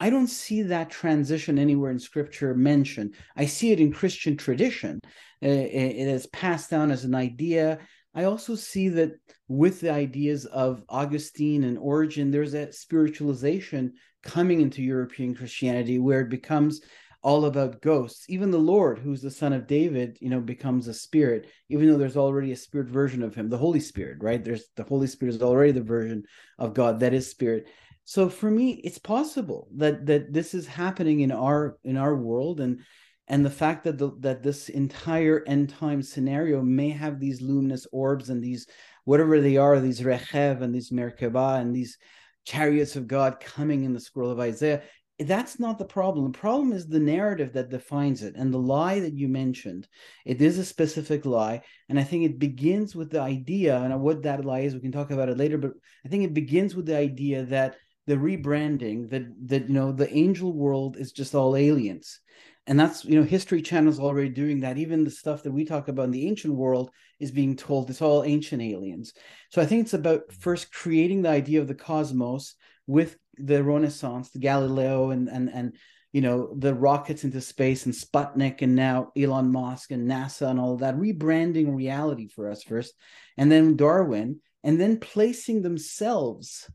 i 0.00 0.10
don't 0.10 0.28
see 0.28 0.62
that 0.62 0.90
transition 0.90 1.58
anywhere 1.58 1.90
in 1.90 1.98
scripture 1.98 2.54
mentioned. 2.54 3.14
I 3.36 3.46
see 3.46 3.72
it 3.72 3.80
in 3.80 3.92
christian 3.92 4.36
tradition. 4.36 5.00
Uh, 5.42 5.48
it 5.48 6.08
is 6.08 6.26
passed 6.28 6.70
down 6.70 6.90
as 6.90 7.04
an 7.04 7.14
idea. 7.14 7.78
I 8.14 8.24
also 8.24 8.54
see 8.54 8.88
that 8.90 9.12
with 9.48 9.80
the 9.80 9.90
ideas 9.90 10.46
of 10.46 10.82
augustine 10.88 11.64
and 11.64 11.78
origen 11.78 12.30
there's 12.30 12.54
a 12.54 12.72
spiritualization 12.72 13.92
coming 14.22 14.62
into 14.62 14.82
european 14.82 15.34
christianity 15.34 15.98
where 15.98 16.22
it 16.22 16.30
becomes 16.30 16.80
all 17.24 17.46
about 17.46 17.80
ghosts. 17.80 18.26
Even 18.28 18.50
the 18.50 18.58
Lord, 18.58 18.98
who's 18.98 19.22
the 19.22 19.30
son 19.30 19.54
of 19.54 19.66
David, 19.66 20.18
you 20.20 20.28
know, 20.28 20.40
becomes 20.40 20.86
a 20.86 20.94
spirit, 20.94 21.50
even 21.70 21.88
though 21.88 21.96
there's 21.96 22.18
already 22.18 22.52
a 22.52 22.56
spirit 22.56 22.86
version 22.86 23.22
of 23.22 23.34
him, 23.34 23.48
the 23.48 23.56
Holy 23.56 23.80
Spirit, 23.80 24.18
right? 24.20 24.44
There's 24.44 24.66
the 24.76 24.84
Holy 24.84 25.06
Spirit 25.06 25.34
is 25.34 25.42
already 25.42 25.72
the 25.72 25.80
version 25.80 26.24
of 26.58 26.74
God 26.74 27.00
that 27.00 27.14
is 27.14 27.28
spirit. 27.28 27.66
So 28.04 28.28
for 28.28 28.50
me, 28.50 28.72
it's 28.84 28.98
possible 28.98 29.68
that 29.76 30.04
that 30.04 30.34
this 30.34 30.52
is 30.52 30.66
happening 30.66 31.20
in 31.20 31.32
our 31.32 31.78
in 31.82 31.96
our 31.96 32.14
world, 32.14 32.60
and 32.60 32.80
and 33.26 33.42
the 33.42 33.50
fact 33.50 33.84
that 33.84 33.96
the, 33.96 34.10
that 34.20 34.42
this 34.42 34.68
entire 34.68 35.42
end 35.46 35.70
time 35.70 36.02
scenario 36.02 36.60
may 36.60 36.90
have 36.90 37.18
these 37.18 37.40
luminous 37.40 37.86
orbs 37.90 38.28
and 38.28 38.44
these 38.44 38.66
whatever 39.04 39.40
they 39.40 39.56
are, 39.56 39.80
these 39.80 40.02
rechev 40.02 40.60
and 40.60 40.74
these 40.74 40.90
merkabah 40.90 41.58
and 41.58 41.74
these 41.74 41.96
chariots 42.44 42.96
of 42.96 43.08
God 43.08 43.40
coming 43.40 43.84
in 43.84 43.94
the 43.94 44.00
scroll 44.00 44.30
of 44.30 44.40
Isaiah 44.40 44.82
that's 45.18 45.60
not 45.60 45.78
the 45.78 45.84
problem. 45.84 46.32
The 46.32 46.38
problem 46.38 46.72
is 46.72 46.86
the 46.86 46.98
narrative 46.98 47.52
that 47.52 47.70
defines 47.70 48.22
it 48.22 48.34
and 48.36 48.52
the 48.52 48.58
lie 48.58 48.98
that 49.00 49.14
you 49.14 49.28
mentioned. 49.28 49.86
It 50.24 50.42
is 50.42 50.58
a 50.58 50.64
specific 50.64 51.24
lie. 51.24 51.62
And 51.88 52.00
I 52.00 52.04
think 52.04 52.24
it 52.24 52.38
begins 52.38 52.96
with 52.96 53.10
the 53.10 53.20
idea, 53.20 53.78
and 53.78 54.00
what 54.00 54.22
that 54.24 54.44
lie 54.44 54.60
is, 54.60 54.74
we 54.74 54.80
can 54.80 54.92
talk 54.92 55.12
about 55.12 55.28
it 55.28 55.38
later, 55.38 55.58
but 55.58 55.72
I 56.04 56.08
think 56.08 56.24
it 56.24 56.34
begins 56.34 56.74
with 56.74 56.86
the 56.86 56.96
idea 56.96 57.44
that 57.44 57.76
the 58.06 58.16
rebranding, 58.16 59.08
that 59.10 59.22
that 59.46 59.68
you 59.68 59.74
know, 59.74 59.92
the 59.92 60.12
angel 60.12 60.52
world 60.52 60.96
is 60.96 61.12
just 61.12 61.34
all 61.34 61.56
aliens. 61.56 62.20
And 62.66 62.80
that's 62.80 63.04
you 63.04 63.18
know, 63.18 63.24
History 63.24 63.62
Channel 63.62 63.92
is 63.92 64.00
already 64.00 64.30
doing 64.30 64.60
that. 64.60 64.78
Even 64.78 65.04
the 65.04 65.10
stuff 65.10 65.42
that 65.42 65.52
we 65.52 65.64
talk 65.64 65.88
about 65.88 66.06
in 66.06 66.10
the 66.10 66.26
ancient 66.26 66.54
world 66.54 66.90
is 67.20 67.30
being 67.30 67.56
told 67.56 67.88
it's 67.88 68.02
all 68.02 68.24
ancient 68.24 68.62
aliens. 68.62 69.12
So 69.50 69.62
I 69.62 69.66
think 69.66 69.82
it's 69.82 69.94
about 69.94 70.32
first 70.32 70.72
creating 70.72 71.22
the 71.22 71.28
idea 71.28 71.60
of 71.60 71.68
the 71.68 71.74
cosmos 71.74 72.56
with 72.86 73.16
the 73.36 73.62
Renaissance, 73.62 74.30
the 74.30 74.38
Galileo, 74.38 75.10
and 75.10 75.28
and 75.28 75.50
and 75.52 75.76
you 76.12 76.20
know 76.20 76.54
the 76.56 76.74
rockets 76.74 77.24
into 77.24 77.40
space 77.40 77.86
and 77.86 77.94
Sputnik, 77.94 78.62
and 78.62 78.74
now 78.74 79.12
Elon 79.16 79.50
Musk 79.50 79.90
and 79.90 80.08
NASA 80.08 80.48
and 80.48 80.60
all 80.60 80.76
that, 80.78 80.96
rebranding 80.96 81.74
reality 81.74 82.28
for 82.28 82.50
us 82.50 82.62
first, 82.62 82.94
and 83.36 83.50
then 83.50 83.76
Darwin, 83.76 84.40
and 84.62 84.80
then 84.80 85.00
placing 85.00 85.62
themselves 85.62 86.70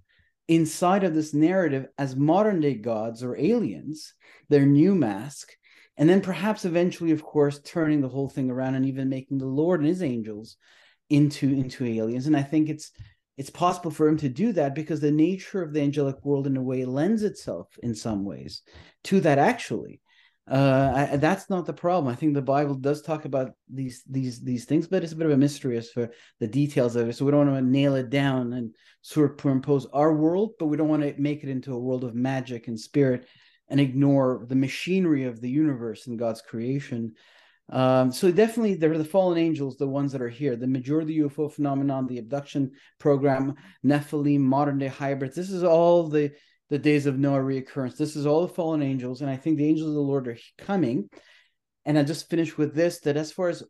inside 0.47 1.03
of 1.03 1.13
this 1.13 1.33
narrative 1.33 1.85
as 1.97 2.15
modern 2.15 2.59
day 2.59 2.73
gods 2.73 3.23
or 3.23 3.37
aliens, 3.37 4.13
their 4.49 4.65
new 4.65 4.95
mask, 4.95 5.51
and 5.95 6.09
then 6.09 6.21
perhaps 6.21 6.65
eventually, 6.65 7.11
of 7.11 7.21
course, 7.21 7.59
turning 7.63 8.01
the 8.01 8.09
whole 8.09 8.29
thing 8.29 8.49
around 8.49 8.75
and 8.75 8.85
even 8.85 9.09
making 9.09 9.37
the 9.37 9.45
Lord 9.45 9.81
and 9.81 9.89
his 9.89 10.01
angels 10.01 10.57
into 11.09 11.49
into 11.49 11.85
aliens. 11.85 12.25
And 12.25 12.37
I 12.37 12.43
think 12.43 12.69
it's 12.69 12.91
it's 13.39 13.49
possible 13.49 13.89
for 13.89 14.05
him 14.05 14.17
to 14.17 14.27
do 14.27 14.51
that 14.51 14.75
because 14.75 14.99
the 14.99 15.09
nature 15.09 15.63
of 15.63 15.71
the 15.71 15.79
angelic 15.79 16.25
world 16.25 16.45
in 16.45 16.57
a 16.57 16.61
way 16.61 16.83
lends 16.83 17.23
itself 17.23 17.69
in 17.81 17.95
some 17.95 18.25
ways 18.25 18.63
to 19.05 19.21
that 19.21 19.39
actually. 19.39 20.01
Uh, 20.45 21.07
I, 21.13 21.15
that's 21.15 21.49
not 21.49 21.65
the 21.65 21.71
problem. 21.71 22.11
I 22.11 22.15
think 22.15 22.33
the 22.33 22.41
bible 22.41 22.75
does 22.75 23.01
talk 23.01 23.23
about 23.23 23.51
these 23.73 24.03
these 24.09 24.41
these 24.41 24.65
things 24.65 24.87
but 24.87 25.03
it's 25.03 25.13
a 25.13 25.15
bit 25.15 25.27
of 25.27 25.31
a 25.31 25.37
mystery 25.37 25.77
as 25.77 25.89
for 25.89 26.09
the 26.41 26.47
details 26.47 26.97
of 26.97 27.07
it. 27.07 27.15
So 27.15 27.23
we 27.23 27.31
don't 27.31 27.49
want 27.49 27.65
to 27.65 27.71
nail 27.71 27.95
it 27.95 28.09
down 28.09 28.51
and 28.51 28.75
superimpose 29.03 29.85
our 29.93 30.13
world 30.13 30.55
but 30.59 30.65
we 30.65 30.75
don't 30.75 30.89
want 30.89 31.03
to 31.03 31.15
make 31.17 31.41
it 31.41 31.49
into 31.49 31.73
a 31.73 31.79
world 31.79 32.03
of 32.03 32.15
magic 32.15 32.67
and 32.67 32.77
spirit 32.77 33.25
and 33.69 33.79
ignore 33.79 34.45
the 34.49 34.55
machinery 34.55 35.23
of 35.23 35.39
the 35.39 35.49
universe 35.49 36.07
and 36.07 36.19
god's 36.19 36.41
creation 36.41 37.13
um, 37.69 38.11
so 38.11 38.31
definitely, 38.31 38.75
they're 38.75 38.97
the 38.97 39.05
fallen 39.05 39.37
angels, 39.37 39.77
the 39.77 39.87
ones 39.87 40.11
that 40.11 40.21
are 40.21 40.29
here. 40.29 40.55
The 40.55 40.67
majority 40.67 41.19
of 41.19 41.29
the 41.29 41.35
UFO 41.35 41.51
phenomenon, 41.51 42.07
the 42.07 42.17
abduction 42.17 42.71
program, 42.97 43.55
Nephilim, 43.85 44.39
modern 44.39 44.79
day 44.79 44.87
hybrids. 44.87 45.35
This 45.35 45.51
is 45.51 45.63
all 45.63 46.07
the 46.07 46.31
the 46.69 46.79
days 46.79 47.07
of 47.07 47.17
Noah 47.17 47.39
reoccurrence. 47.39 47.97
This 47.97 48.15
is 48.15 48.25
all 48.25 48.45
the 48.45 48.53
fallen 48.53 48.81
angels, 48.81 49.21
and 49.21 49.29
I 49.29 49.37
think 49.37 49.57
the 49.57 49.67
angels 49.67 49.89
of 49.89 49.95
the 49.95 50.01
Lord 50.01 50.27
are 50.27 50.37
coming. 50.57 51.09
And 51.85 51.97
I 51.97 52.03
just 52.03 52.29
finished 52.29 52.57
with 52.57 52.73
this: 52.73 53.01
that 53.01 53.17
as 53.17 53.31
far 53.31 53.49
as 53.49 53.63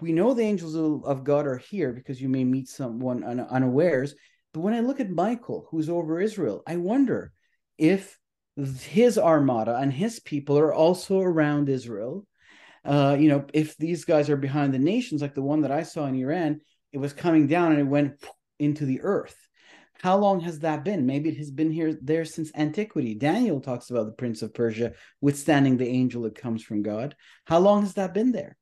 we 0.00 0.12
know, 0.12 0.34
the 0.34 0.42
angels 0.42 0.74
of, 0.74 1.04
of 1.04 1.24
God 1.24 1.46
are 1.46 1.58
here 1.58 1.92
because 1.92 2.20
you 2.20 2.28
may 2.28 2.44
meet 2.44 2.68
someone 2.68 3.24
un, 3.24 3.40
unawares. 3.40 4.14
But 4.52 4.60
when 4.60 4.74
I 4.74 4.80
look 4.80 5.00
at 5.00 5.10
Michael, 5.10 5.66
who's 5.70 5.88
over 5.88 6.20
Israel, 6.20 6.62
I 6.66 6.76
wonder 6.76 7.32
if 7.78 8.18
his 8.56 9.18
armada 9.18 9.76
and 9.76 9.92
his 9.92 10.20
people 10.20 10.58
are 10.58 10.74
also 10.74 11.20
around 11.20 11.68
Israel 11.68 12.26
uh, 12.84 13.16
you 13.18 13.28
know, 13.28 13.44
if 13.52 13.76
these 13.76 14.04
guys 14.04 14.30
are 14.30 14.36
behind 14.36 14.72
the 14.72 14.78
nations, 14.78 15.22
like 15.22 15.34
the 15.34 15.42
one 15.42 15.62
that 15.62 15.72
I 15.72 15.82
saw 15.82 16.06
in 16.06 16.14
Iran, 16.14 16.60
it 16.92 16.98
was 16.98 17.12
coming 17.12 17.46
down 17.46 17.72
and 17.72 17.80
it 17.80 17.84
went 17.84 18.14
into 18.58 18.86
the 18.86 19.00
earth. 19.02 19.36
How 20.00 20.16
long 20.16 20.40
has 20.40 20.60
that 20.60 20.84
been? 20.84 21.06
Maybe 21.06 21.28
it 21.28 21.38
has 21.38 21.50
been 21.50 21.72
here 21.72 21.98
there 22.00 22.24
since 22.24 22.52
antiquity. 22.54 23.14
Daniel 23.14 23.60
talks 23.60 23.90
about 23.90 24.06
the 24.06 24.12
prince 24.12 24.42
of 24.42 24.54
Persia 24.54 24.92
withstanding 25.20 25.76
the 25.76 25.88
angel 25.88 26.22
that 26.22 26.36
comes 26.36 26.62
from 26.62 26.82
God. 26.82 27.16
How 27.46 27.58
long 27.58 27.82
has 27.82 27.94
that 27.94 28.14
been 28.14 28.30
there? 28.30 28.56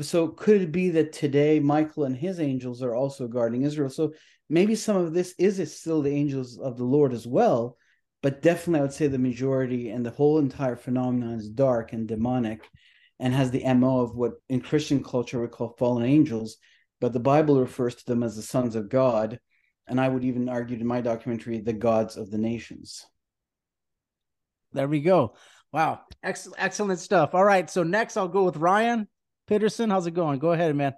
So 0.00 0.28
could 0.28 0.62
it 0.62 0.72
be 0.72 0.90
that 0.90 1.12
today 1.12 1.60
Michael 1.60 2.04
and 2.04 2.16
his 2.16 2.40
angels 2.40 2.82
are 2.82 2.94
also 2.94 3.28
guarding 3.28 3.62
Israel? 3.62 3.90
So 3.90 4.14
maybe 4.48 4.74
some 4.74 4.96
of 4.96 5.12
this 5.12 5.34
is 5.38 5.78
still 5.78 6.02
the 6.02 6.14
angels 6.14 6.58
of 6.58 6.76
the 6.76 6.84
Lord 6.84 7.12
as 7.12 7.26
well, 7.26 7.76
but 8.22 8.42
definitely 8.42 8.80
I 8.80 8.82
would 8.82 8.92
say 8.92 9.06
the 9.06 9.18
majority 9.18 9.90
and 9.90 10.04
the 10.04 10.10
whole 10.10 10.38
entire 10.38 10.76
phenomenon 10.76 11.34
is 11.34 11.48
dark 11.48 11.92
and 11.92 12.08
demonic 12.08 12.62
and 13.20 13.34
has 13.34 13.50
the 13.50 13.62
MO 13.74 14.00
of 14.00 14.16
what 14.16 14.32
in 14.48 14.60
Christian 14.60 15.04
culture 15.04 15.40
we 15.40 15.46
call 15.46 15.76
fallen 15.78 16.04
angels, 16.04 16.56
but 17.00 17.12
the 17.12 17.20
Bible 17.20 17.60
refers 17.60 17.94
to 17.94 18.06
them 18.06 18.22
as 18.22 18.34
the 18.34 18.42
sons 18.42 18.74
of 18.74 18.88
God. 18.88 19.38
And 19.86 20.00
I 20.00 20.08
would 20.08 20.24
even 20.24 20.48
argue 20.48 20.78
in 20.78 20.86
my 20.86 21.02
documentary, 21.02 21.60
the 21.60 21.74
gods 21.74 22.16
of 22.16 22.30
the 22.30 22.38
nations. 22.38 23.04
There 24.72 24.88
we 24.88 25.00
go. 25.00 25.34
Wow. 25.72 26.00
Excellent, 26.22 26.62
excellent 26.62 26.98
stuff. 27.00 27.34
All 27.34 27.44
right. 27.44 27.68
So 27.68 27.82
next 27.82 28.16
I'll 28.16 28.28
go 28.28 28.44
with 28.44 28.56
Ryan 28.56 29.06
Pitterson. 29.48 29.90
How's 29.90 30.06
it 30.06 30.12
going? 30.12 30.38
Go 30.38 30.52
ahead, 30.52 30.74
man. 30.74 30.94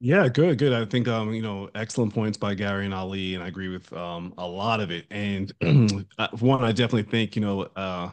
Yeah, 0.00 0.28
good, 0.28 0.58
good. 0.58 0.72
I 0.72 0.84
think 0.84 1.06
um, 1.08 1.32
you 1.32 1.42
know, 1.42 1.70
excellent 1.74 2.12
points 2.12 2.36
by 2.36 2.54
Gary 2.54 2.84
and 2.84 2.92
Ali, 2.92 3.34
and 3.34 3.44
I 3.44 3.48
agree 3.48 3.68
with 3.68 3.90
um 3.92 4.34
a 4.36 4.46
lot 4.46 4.80
of 4.80 4.90
it. 4.90 5.06
And 5.10 5.52
uh, 6.18 6.28
one, 6.40 6.64
I 6.64 6.72
definitely 6.72 7.10
think, 7.10 7.36
you 7.36 7.42
know, 7.42 7.62
uh 7.76 8.10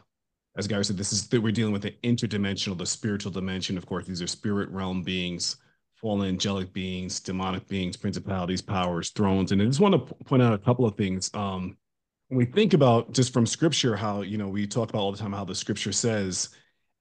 as 0.56 0.66
Gary 0.66 0.84
said, 0.84 0.96
this 0.96 1.12
is 1.12 1.26
that 1.28 1.40
we're 1.40 1.52
dealing 1.52 1.72
with 1.72 1.82
the 1.82 1.94
interdimensional, 2.02 2.76
the 2.76 2.86
spiritual 2.86 3.32
dimension. 3.32 3.78
Of 3.78 3.86
course, 3.86 4.06
these 4.06 4.20
are 4.20 4.26
spirit 4.26 4.68
realm 4.70 5.02
beings, 5.02 5.56
fallen 5.94 6.28
angelic 6.28 6.72
beings, 6.72 7.20
demonic 7.20 7.66
beings, 7.68 7.96
principalities, 7.96 8.60
powers, 8.60 9.10
thrones. 9.10 9.52
And 9.52 9.62
I 9.62 9.64
just 9.64 9.80
want 9.80 9.94
to 9.94 10.14
point 10.24 10.42
out 10.42 10.52
a 10.52 10.58
couple 10.58 10.84
of 10.84 10.96
things. 10.96 11.30
Um, 11.32 11.76
when 12.28 12.38
we 12.38 12.44
think 12.44 12.74
about 12.74 13.12
just 13.12 13.32
from 13.32 13.46
scripture, 13.46 13.96
how 13.96 14.22
you 14.22 14.36
know 14.36 14.48
we 14.48 14.66
talk 14.66 14.90
about 14.90 15.00
all 15.00 15.12
the 15.12 15.18
time 15.18 15.32
how 15.32 15.44
the 15.44 15.54
scripture 15.54 15.92
says, 15.92 16.50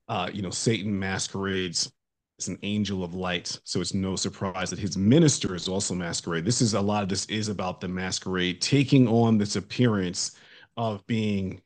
uh, 0.07 0.29
you 0.31 0.41
know, 0.41 0.49
Satan 0.49 0.97
masquerades 0.97 1.91
as 2.39 2.47
an 2.47 2.57
angel 2.63 3.03
of 3.03 3.13
light. 3.13 3.59
So 3.65 3.81
it's 3.81 3.93
no 3.93 4.15
surprise 4.15 4.69
that 4.69 4.79
his 4.79 4.97
ministers 4.97 5.67
also 5.67 5.93
masquerade. 5.93 6.45
This 6.45 6.61
is 6.61 6.73
a 6.73 6.81
lot 6.81 7.03
of 7.03 7.09
this 7.09 7.25
is 7.25 7.49
about 7.49 7.81
the 7.81 7.87
masquerade 7.87 8.61
taking 8.61 9.07
on 9.07 9.37
this 9.37 9.57
appearance 9.57 10.37
of 10.77 11.05
being 11.05 11.61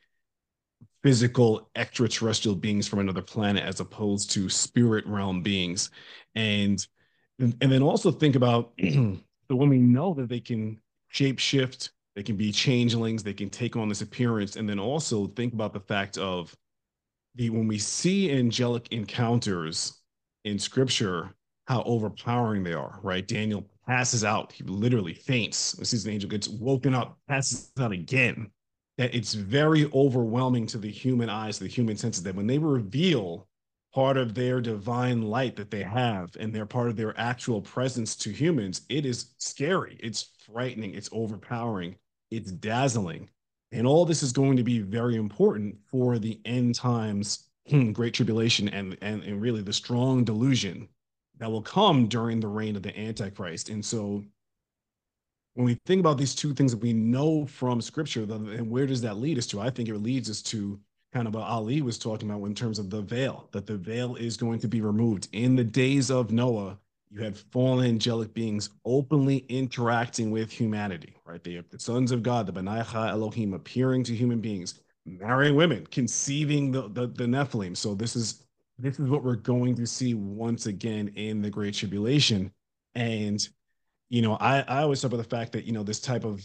physical 1.06 1.70
extraterrestrial 1.76 2.56
beings 2.56 2.88
from 2.88 2.98
another 2.98 3.22
planet 3.22 3.63
as 3.63 3.80
opposed 3.80 4.32
to 4.32 4.50
spirit 4.50 5.06
realm 5.06 5.44
beings. 5.44 5.91
And 6.34 6.84
and, 7.38 7.56
and 7.62 7.72
then 7.72 7.84
also 7.84 8.12
think 8.12 8.36
about 8.36 8.74
so 8.82 9.20
when 9.50 9.70
we 9.70 9.78
know 9.78 10.15
that 10.15 10.30
they 10.30 10.39
can 10.39 10.82
shape 11.10 11.38
shift, 11.38 11.91
they 12.15 12.24
can 12.24 12.36
be 12.36 12.52
changelings, 12.52 13.22
they 13.22 13.36
can 13.36 13.52
take 13.52 13.76
on 13.76 13.88
this 13.88 14.02
appearance, 14.02 14.56
and 14.56 14.68
then 14.68 14.80
also 14.80 15.28
think 15.28 15.54
about 15.54 15.74
the 15.74 15.80
fact 15.80 16.18
of 16.18 16.56
the 17.36 17.52
when 17.52 17.68
we 17.68 17.78
see 17.78 18.32
angelic 18.32 18.88
encounters 18.91 20.02
in 20.44 20.58
scripture 20.58 21.36
how 21.68 21.84
overpowering 21.84 22.63
they 22.63 22.74
are, 22.74 23.00
right? 23.04 23.28
Daniel 23.28 23.63
passes 23.88 24.24
out, 24.24 24.52
he 24.52 24.63
literally 24.63 25.13
faints. 25.13 25.76
We 25.78 25.86
sees 25.86 26.06
an 26.06 26.13
angel 26.13 26.32
gets 26.32 26.48
woken 26.48 26.96
up, 26.96 27.20
passes 27.28 27.72
out 27.80 27.91
again. 27.91 28.50
That 28.97 29.13
it's 29.13 29.34
very 29.34 29.89
overwhelming 29.93 30.67
to 30.67 30.77
the 30.77 30.91
human 30.91 31.29
eyes, 31.29 31.60
the 31.60 31.67
human 31.67 31.97
senses, 31.97 32.23
that 32.23 32.36
when 32.36 32.47
they 32.47 32.58
reveal 32.58 33.47
part 33.93 34.17
of 34.17 34.34
their 34.34 34.62
divine 34.62 35.23
light 35.23 35.55
that 35.58 35.71
they 35.71 35.84
have 35.84 36.36
and 36.39 36.53
they're 36.53 36.65
part 36.65 36.89
of 36.89 36.95
their 36.95 37.17
actual 37.19 37.62
presence 37.62 38.15
to 38.17 38.31
humans, 38.31 38.81
it 38.89 39.05
is 39.05 39.34
scary, 39.38 39.97
it's 40.01 40.31
frightening, 40.45 40.93
it's 40.93 41.10
overpowering, 41.12 41.95
it's 42.31 42.51
dazzling. 42.51 43.29
And 43.71 43.86
all 43.86 44.05
this 44.05 44.23
is 44.23 44.31
going 44.31 44.58
to 44.58 44.63
be 44.63 44.79
very 44.79 45.15
important 45.15 45.75
for 45.89 46.17
the 46.19 46.39
end 46.45 46.75
times 46.75 47.45
Hmm, 47.67 47.91
great 47.93 48.13
tribulation 48.13 48.69
and, 48.69 48.95
and 49.01 49.23
and 49.23 49.41
really 49.41 49.63
the 49.63 49.73
strong 49.73 50.23
delusion 50.23 50.88
that 51.39 51.51
will 51.51 51.63
come 51.63 52.08
during 52.08 52.39
the 52.39 52.47
reign 52.47 52.75
of 52.75 52.84
the 52.84 52.97
antichrist 52.97 53.69
and 53.69 53.84
so 53.84 54.23
when 55.56 55.65
we 55.65 55.78
think 55.86 56.00
about 56.00 56.18
these 56.18 56.36
two 56.36 56.54
things 56.54 56.72
that 56.72 56.82
we 56.82 56.94
know 56.94 57.46
from 57.46 57.82
scripture 57.82 58.24
and 58.24 58.70
where 58.70 58.86
does 58.86 59.02
that 59.02 59.18
lead 59.18 59.38
us 59.38 59.48
to 59.48 59.60
i 59.60 59.70
think 59.70 59.89
it 59.89 59.98
leads 59.98 60.30
us 60.30 60.41
to 60.41 60.80
kind 61.13 61.28
of 61.28 61.34
what 61.34 61.44
ali 61.44 61.82
was 61.82 61.98
talking 61.98 62.30
about 62.30 62.44
in 62.46 62.56
terms 62.56 62.80
of 62.80 62.89
the 62.89 63.02
veil 63.02 63.50
that 63.52 63.65
the 63.65 63.78
veil 63.78 64.15
is 64.15 64.38
going 64.38 64.60
to 64.60 64.68
be 64.68 64.82
removed 64.82 65.28
in 65.32 65.56
the 65.56 65.63
days 65.63 66.12
of 66.12 66.32
noah 66.32 66.78
you 67.10 67.22
had 67.22 67.38
fallen 67.38 67.86
angelic 67.88 68.34
beings 68.34 68.70
openly 68.86 69.46
interacting 69.50 70.32
with 70.32 70.52
humanity 70.52 71.15
right 71.26 71.44
they 71.44 71.62
the 71.72 71.80
sons 71.80 72.12
of 72.12 72.24
god 72.24 72.46
the 72.46 72.52
benaicha 72.52 73.08
elohim 73.10 73.54
appearing 73.54 74.04
to 74.04 74.13
human 74.13 74.39
beings 74.39 74.80
marrying 75.06 75.56
women, 75.56 75.86
conceiving 75.91 76.72
the, 76.72 76.89
the, 76.89 77.08
the 77.08 77.26
Nephilim. 77.26 77.78
So 77.78 77.94
this 77.94 78.15
is 78.15 78.41
this 78.78 79.00
is 79.00 79.10
what 79.10 79.24
we're 79.24 79.36
going 79.36 79.76
to 79.76 79.88
see 79.88 80.15
once 80.15 80.65
again 80.65 81.10
in 81.15 81.41
the 81.41 81.50
Great 81.50 81.76
Tribulation. 81.76 82.52
And 82.94 83.48
you 84.10 84.22
know, 84.22 84.36
I, 84.36 84.62
I 84.62 84.82
always 84.82 85.02
talk 85.02 85.12
about 85.12 85.24
the 85.24 85.36
fact 85.36 85.52
that 85.54 85.65
you 85.65 85.72
know 85.72 85.84
this 85.84 86.00
type 86.00 86.24
of 86.24 86.44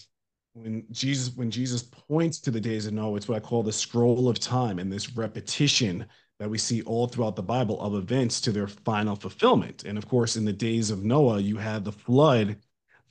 when 0.55 0.85
Jesus 0.91 1.35
when 1.37 1.51
Jesus 1.51 1.83
points 1.83 2.41
to 2.41 2.51
the 2.51 2.61
days 2.61 2.87
of 2.87 2.93
Noah, 2.93 3.17
it's 3.17 3.29
what 3.29 3.37
I 3.37 3.47
call 3.47 3.63
the 3.63 3.73
scroll 3.73 4.29
of 4.29 4.39
time 4.39 4.79
and 4.79 4.93
this 4.93 5.17
repetition 5.17 6.07
that 6.39 6.51
we 6.51 6.59
see 6.59 6.83
all 6.83 7.07
throughout 7.07 7.37
the 7.37 7.43
Bible 7.43 7.81
of 7.81 7.95
events 7.95 8.41
to 8.41 8.53
their 8.53 8.67
final 8.67 9.15
fulfillment. 9.15 9.85
And 9.85 9.99
of 9.99 10.09
course, 10.09 10.37
in 10.37 10.45
the 10.45 10.53
days 10.53 10.91
of 10.91 11.05
Noah, 11.05 11.41
you 11.41 11.59
had 11.59 11.85
the 11.85 11.93
flood, 11.93 12.57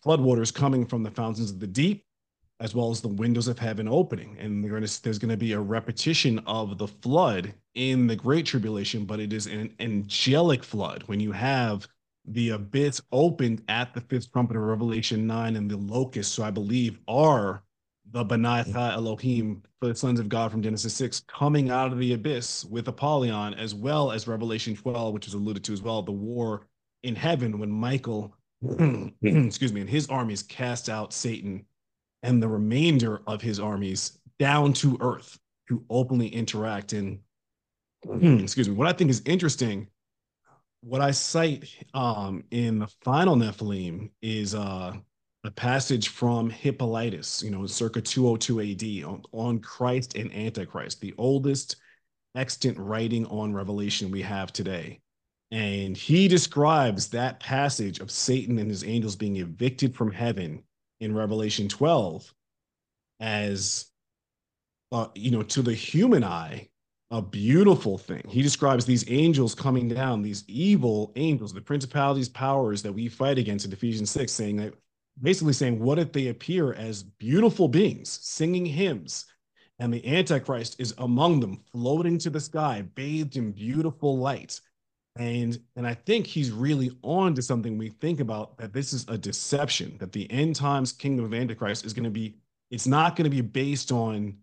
floodwaters 0.04 0.54
coming 0.54 0.86
from 0.86 1.04
the 1.04 1.12
fountains 1.12 1.52
of 1.52 1.60
the 1.60 1.68
deep 1.68 2.04
as 2.60 2.76
well 2.76 2.92
as 2.92 3.02
the 3.02 3.08
windows 3.08 3.48
of 3.48 3.58
heaven 3.58 3.88
opening. 3.88 4.36
And 4.38 4.64
gonna, 4.70 4.88
there's 5.02 5.20
going 5.20 5.30
to 5.30 5.38
be 5.38 5.54
a 5.54 5.60
repetition 5.60 6.40
of 6.40 6.78
the 6.78 6.88
flood 6.88 7.54
in 7.76 8.08
the 8.08 8.16
Great 8.16 8.46
Tribulation, 8.46 9.06
but 9.06 9.20
it 9.20 9.32
is 9.32 9.48
an 9.48 9.74
angelic 9.80 10.64
flood 10.64 11.04
when 11.06 11.20
you 11.20 11.32
have 11.32 11.88
the 12.26 12.50
abyss 12.50 13.02
opened 13.12 13.64
at 13.68 13.94
the 13.94 14.02
fifth 14.02 14.32
trumpet 14.32 14.56
of 14.56 14.64
Revelation 14.64 15.26
9 15.26 15.56
and 15.56 15.70
the 15.70 15.78
locusts, 15.78 16.34
so 16.34 16.44
I 16.44 16.52
believe 16.52 17.00
are 17.08 17.64
the 18.12 18.24
Benaicha 18.24 18.70
mm-hmm. 18.70 18.98
Elohim 18.98 19.64
for 19.80 19.88
the 19.88 19.96
sons 19.96 20.20
of 20.20 20.30
God 20.30 20.52
from 20.52 20.62
Genesis 20.62 20.94
6 20.96 21.22
coming 21.28 21.70
out 21.70 21.92
of 21.92 22.00
the 22.00 22.14
abyss 22.14 22.66
with 22.66 22.88
Apollyon, 22.88 23.54
as 23.54 23.76
well 23.76 24.12
as 24.12 24.28
Revelation 24.28 24.76
12, 24.76 25.14
which 25.14 25.28
is 25.28 25.34
alluded 25.34 25.64
to 25.66 25.74
as 25.74 25.82
well, 25.82 26.02
the 26.02 26.12
war 26.12 26.68
in 27.04 27.16
heaven 27.16 27.60
when 27.60 27.72
Michael, 27.72 28.36
excuse 29.24 29.74
me, 29.74 29.82
and 29.82 29.90
his 29.90 30.10
armies 30.10 30.44
cast 30.44 30.90
out 30.90 31.14
Satan 31.14 31.66
and 32.24 32.42
the 32.42 32.48
remainder 32.48 33.22
of 33.28 33.42
his 33.42 33.60
armies 33.60 34.20
down 34.38 34.74
to 34.74 34.98
earth 35.02 35.40
to 35.70 35.84
openly 35.90 36.28
interact 36.28 36.94
and 36.94 37.20
excuse 38.42 38.68
me. 38.68 38.76
What 38.76 38.88
i 38.88 38.94
think 38.94 39.10
is 39.10 39.22
interesting 39.26 39.88
what 40.82 41.02
i 41.02 41.12
cite 41.12 41.70
um, 41.94 42.44
in 42.52 42.80
the 42.80 42.88
final 43.02 43.36
nephilim 43.36 44.10
is 44.22 44.56
uh, 44.56 44.94
a 45.44 45.52
passage 45.52 46.10
from 46.10 46.50
hippolytus 46.50 47.44
you 47.44 47.52
know 47.52 47.65
circa 47.65 48.02
202 48.02 48.62
ad 48.62 49.06
on, 49.06 49.24
on 49.32 49.60
christ 49.60 50.15
and 50.15 50.34
antichrist 50.34 51.02
the 51.02 51.13
oldest 51.18 51.76
extant 52.36 52.78
writing 52.78 53.26
on 53.28 53.54
revelation 53.54 54.12
we 54.12 54.22
have 54.22 54.54
today. 54.54 55.00
And 55.52 55.98
he 55.98 56.28
describes 56.28 57.08
that 57.10 57.39
passage 57.39 58.00
of 58.00 58.12
satan 58.12 58.60
and 58.60 58.70
his 58.70 58.84
angels 58.84 59.15
being 59.15 59.38
evicted 59.38 59.96
from 59.96 60.12
heaven 60.12 60.63
in 61.00 61.15
Revelation 61.15 61.68
12 61.68 62.34
as, 63.20 63.86
uh, 64.92 65.08
you 65.15 65.32
know, 65.32 65.44
to 65.44 65.62
the 65.62 65.74
human 65.74 66.24
eye, 66.24 66.70
a 67.12 67.22
beautiful 67.22 67.98
thing. 67.98 68.24
He 68.30 68.41
describes 68.41 68.86
these 68.86 69.10
angels 69.10 69.56
coming 69.56 69.88
down, 69.88 70.22
these 70.22 70.43
evil 70.48 71.12
angels, 71.15 71.54
the 71.54 71.62
principalities, 71.62 72.30
powers 72.30 72.84
that 72.84 72.93
we 72.93 73.08
fight 73.08 73.38
against 73.39 73.65
in 73.65 73.74
Ephesians 73.74 74.12
6, 74.12 74.32
saying 74.32 74.58
that 74.58 74.74
basically 75.22 75.54
saying, 75.54 75.80
what 75.80 76.00
if 76.00 76.12
they 76.12 76.28
appear 76.28 76.74
as 76.74 77.04
beautiful 77.04 77.67
beings 77.67 78.19
singing 78.22 78.65
hymns? 78.65 79.26
And 79.80 79.93
the 79.93 80.06
Antichrist 80.06 80.76
is 80.80 80.93
among 80.98 81.39
them, 81.39 81.63
floating 81.72 82.17
to 82.19 82.30
the 82.30 82.39
sky, 82.39 82.84
bathed 82.95 83.38
in 83.38 83.54
beautiful 83.54 84.17
light. 84.17 84.60
And 85.15 85.60
and 85.76 85.88
I 85.88 85.95
think 85.95 86.28
he's 86.28 86.52
really 86.52 86.91
on 87.02 87.34
to 87.36 87.41
something 87.41 87.78
we 87.78 87.89
think 87.89 88.19
about 88.19 88.58
that 88.58 88.74
this 88.74 88.93
is 88.93 89.06
a 89.08 89.17
deception, 89.17 89.98
that 90.00 90.12
the 90.12 90.30
end 90.32 90.56
times 90.56 90.91
kingdom 90.91 91.26
of 91.26 91.34
Antichrist 91.34 91.86
is 91.86 91.93
going 91.93 92.04
to 92.04 92.10
be, 92.10 92.36
it's 92.72 92.88
not 92.88 93.15
going 93.15 93.24
to 93.24 93.30
be 93.30 93.41
based 93.41 93.91
on 93.91 94.38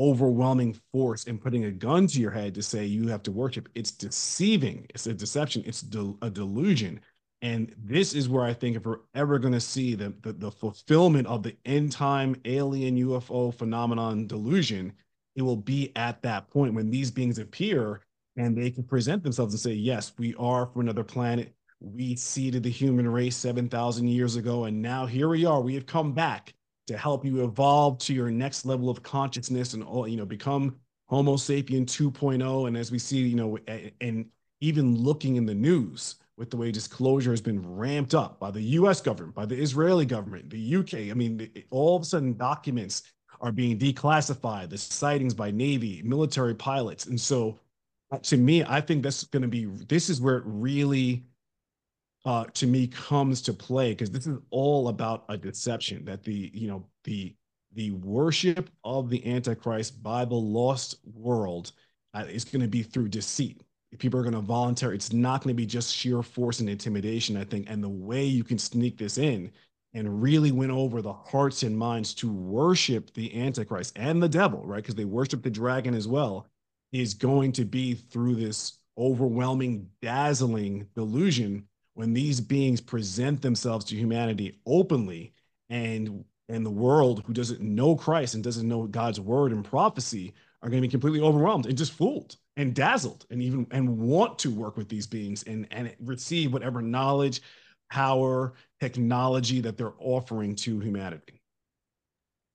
overwhelming 0.00 0.74
force 0.92 1.26
and 1.26 1.40
putting 1.40 1.66
a 1.66 1.70
gun 1.70 2.06
to 2.06 2.20
your 2.20 2.30
head 2.30 2.54
to 2.54 2.62
say 2.62 2.86
you 2.86 3.06
have 3.08 3.22
to 3.22 3.30
worship. 3.30 3.68
It's 3.74 3.90
deceiving. 3.90 4.86
It's 4.90 5.06
a 5.06 5.12
deception. 5.12 5.62
It's 5.66 5.82
de- 5.82 6.16
a 6.22 6.30
delusion. 6.30 7.00
And 7.42 7.74
this 7.78 8.14
is 8.14 8.28
where 8.28 8.44
I 8.44 8.54
think 8.54 8.76
if 8.76 8.84
we're 8.84 9.00
ever 9.14 9.38
going 9.38 9.52
to 9.52 9.60
see 9.60 9.94
the, 9.94 10.14
the, 10.22 10.32
the 10.32 10.50
fulfillment 10.50 11.26
of 11.26 11.42
the 11.42 11.56
end 11.66 11.92
time 11.92 12.34
alien 12.46 12.96
UFO 12.96 13.54
phenomenon 13.54 14.26
delusion, 14.26 14.92
it 15.36 15.42
will 15.42 15.56
be 15.56 15.92
at 15.96 16.22
that 16.22 16.48
point 16.50 16.74
when 16.74 16.90
these 16.90 17.10
beings 17.10 17.38
appear 17.38 18.00
and 18.36 18.56
they 18.56 18.70
can 18.70 18.84
present 18.84 19.22
themselves 19.22 19.52
and 19.54 19.60
say, 19.60 19.72
yes, 19.72 20.12
we 20.18 20.34
are 20.36 20.66
from 20.66 20.82
another 20.82 21.04
planet. 21.04 21.54
We 21.80 22.16
seeded 22.16 22.62
the 22.62 22.70
human 22.70 23.08
race 23.08 23.36
7,000 23.36 24.08
years 24.08 24.36
ago, 24.36 24.64
and 24.64 24.80
now 24.80 25.06
here 25.06 25.28
we 25.28 25.46
are. 25.46 25.60
We 25.60 25.74
have 25.74 25.86
come 25.86 26.12
back 26.12 26.54
to 26.90 26.98
help 26.98 27.24
you 27.24 27.44
evolve 27.44 27.98
to 27.98 28.12
your 28.12 28.32
next 28.32 28.66
level 28.66 28.90
of 28.90 29.00
consciousness 29.04 29.74
and 29.74 29.84
all, 29.84 30.08
you 30.08 30.16
know, 30.16 30.26
become 30.26 30.74
Homo 31.08 31.36
sapien 31.36 31.86
2.0. 31.86 32.66
And 32.66 32.76
as 32.76 32.90
we 32.90 32.98
see, 32.98 33.18
you 33.18 33.36
know, 33.36 33.56
and 34.00 34.26
even 34.60 34.96
looking 34.96 35.36
in 35.36 35.46
the 35.46 35.54
news 35.54 36.16
with 36.36 36.50
the 36.50 36.56
way 36.56 36.72
disclosure 36.72 37.30
has 37.30 37.40
been 37.40 37.64
ramped 37.64 38.12
up 38.12 38.40
by 38.40 38.50
the 38.50 38.60
US 38.60 39.00
government, 39.00 39.36
by 39.36 39.46
the 39.46 39.54
Israeli 39.54 40.04
government, 40.04 40.50
the 40.50 40.76
UK. 40.76 40.94
I 41.10 41.14
mean, 41.14 41.48
all 41.70 41.94
of 41.94 42.02
a 42.02 42.06
sudden 42.06 42.36
documents 42.36 43.04
are 43.40 43.52
being 43.52 43.78
declassified, 43.78 44.70
the 44.70 44.78
sightings 44.78 45.32
by 45.32 45.52
Navy, 45.52 46.02
military 46.04 46.56
pilots. 46.56 47.06
And 47.06 47.20
so 47.20 47.60
uh, 48.10 48.18
to 48.18 48.36
me, 48.36 48.64
I 48.64 48.80
think 48.80 49.04
that's 49.04 49.22
going 49.24 49.42
to 49.42 49.48
be 49.48 49.66
this 49.86 50.10
is 50.10 50.20
where 50.20 50.38
it 50.38 50.44
really 50.44 51.22
uh 52.24 52.44
to 52.54 52.66
me 52.66 52.86
comes 52.86 53.40
to 53.42 53.52
play 53.52 53.90
because 53.90 54.10
this 54.10 54.26
is 54.26 54.38
all 54.50 54.88
about 54.88 55.24
a 55.28 55.36
deception 55.36 56.04
that 56.04 56.22
the 56.22 56.50
you 56.52 56.68
know 56.68 56.86
the 57.04 57.34
the 57.74 57.92
worship 57.92 58.68
of 58.84 59.08
the 59.08 59.24
antichrist 59.32 60.02
by 60.02 60.24
the 60.24 60.34
lost 60.34 60.96
world 61.14 61.72
uh, 62.14 62.24
is 62.28 62.44
going 62.44 62.62
to 62.62 62.68
be 62.68 62.82
through 62.82 63.08
deceit 63.08 63.62
people 63.98 64.20
are 64.20 64.22
going 64.22 64.34
to 64.34 64.40
volunteer. 64.40 64.92
It's 64.92 65.12
not 65.12 65.42
going 65.42 65.54
to 65.54 65.60
be 65.60 65.66
just 65.66 65.94
sheer 65.94 66.22
force 66.22 66.60
and 66.60 66.68
intimidation, 66.68 67.36
I 67.36 67.44
think. 67.44 67.68
And 67.68 67.82
the 67.82 67.88
way 67.88 68.24
you 68.24 68.44
can 68.44 68.58
sneak 68.58 68.96
this 68.96 69.18
in 69.18 69.50
and 69.94 70.22
really 70.22 70.52
win 70.52 70.70
over 70.70 71.02
the 71.02 71.12
hearts 71.12 71.64
and 71.64 71.76
minds 71.76 72.14
to 72.14 72.30
worship 72.32 73.12
the 73.14 73.36
Antichrist 73.40 73.92
and 73.96 74.22
the 74.22 74.28
devil, 74.28 74.64
right? 74.64 74.76
Because 74.76 74.94
they 74.94 75.04
worship 75.04 75.42
the 75.42 75.50
dragon 75.50 75.94
as 75.94 76.06
well, 76.06 76.46
is 76.92 77.14
going 77.14 77.52
to 77.52 77.64
be 77.64 77.94
through 77.94 78.36
this 78.36 78.78
overwhelming, 78.96 79.88
dazzling 80.00 80.86
delusion 80.94 81.66
when 81.94 82.12
these 82.12 82.40
beings 82.40 82.80
present 82.80 83.42
themselves 83.42 83.84
to 83.86 83.96
humanity 83.96 84.60
openly 84.66 85.32
and 85.68 86.24
and 86.48 86.66
the 86.66 86.70
world 86.70 87.22
who 87.26 87.32
doesn't 87.32 87.60
know 87.60 87.94
Christ 87.94 88.34
and 88.34 88.42
doesn't 88.42 88.68
know 88.68 88.86
God's 88.86 89.20
word 89.20 89.52
and 89.52 89.64
prophecy 89.64 90.34
are 90.62 90.68
going 90.68 90.82
to 90.82 90.88
be 90.88 90.90
completely 90.90 91.20
overwhelmed 91.20 91.66
and 91.66 91.78
just 91.78 91.92
fooled 91.92 92.36
and 92.56 92.74
dazzled 92.74 93.24
and 93.30 93.42
even 93.42 93.66
and 93.70 93.98
want 93.98 94.38
to 94.40 94.50
work 94.50 94.76
with 94.76 94.88
these 94.88 95.06
beings 95.06 95.42
and 95.44 95.66
and 95.70 95.94
receive 96.00 96.52
whatever 96.52 96.82
knowledge 96.82 97.40
power 97.90 98.54
technology 98.80 99.60
that 99.60 99.76
they're 99.78 99.94
offering 99.98 100.54
to 100.54 100.80
humanity 100.80 101.40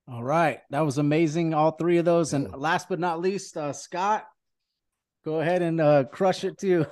All 0.07 0.23
right. 0.23 0.59
That 0.69 0.81
was 0.81 0.97
amazing. 0.97 1.53
All 1.53 1.71
three 1.71 1.97
of 1.97 2.05
those. 2.05 2.33
And 2.33 2.53
last 2.53 2.89
but 2.89 2.99
not 2.99 3.21
least, 3.21 3.57
uh, 3.57 3.73
Scott, 3.73 4.27
go 5.25 5.41
ahead 5.41 5.63
and 5.63 5.81
uh, 5.81 6.03
crush 6.05 6.43
it 6.43 6.57
too. 6.59 6.85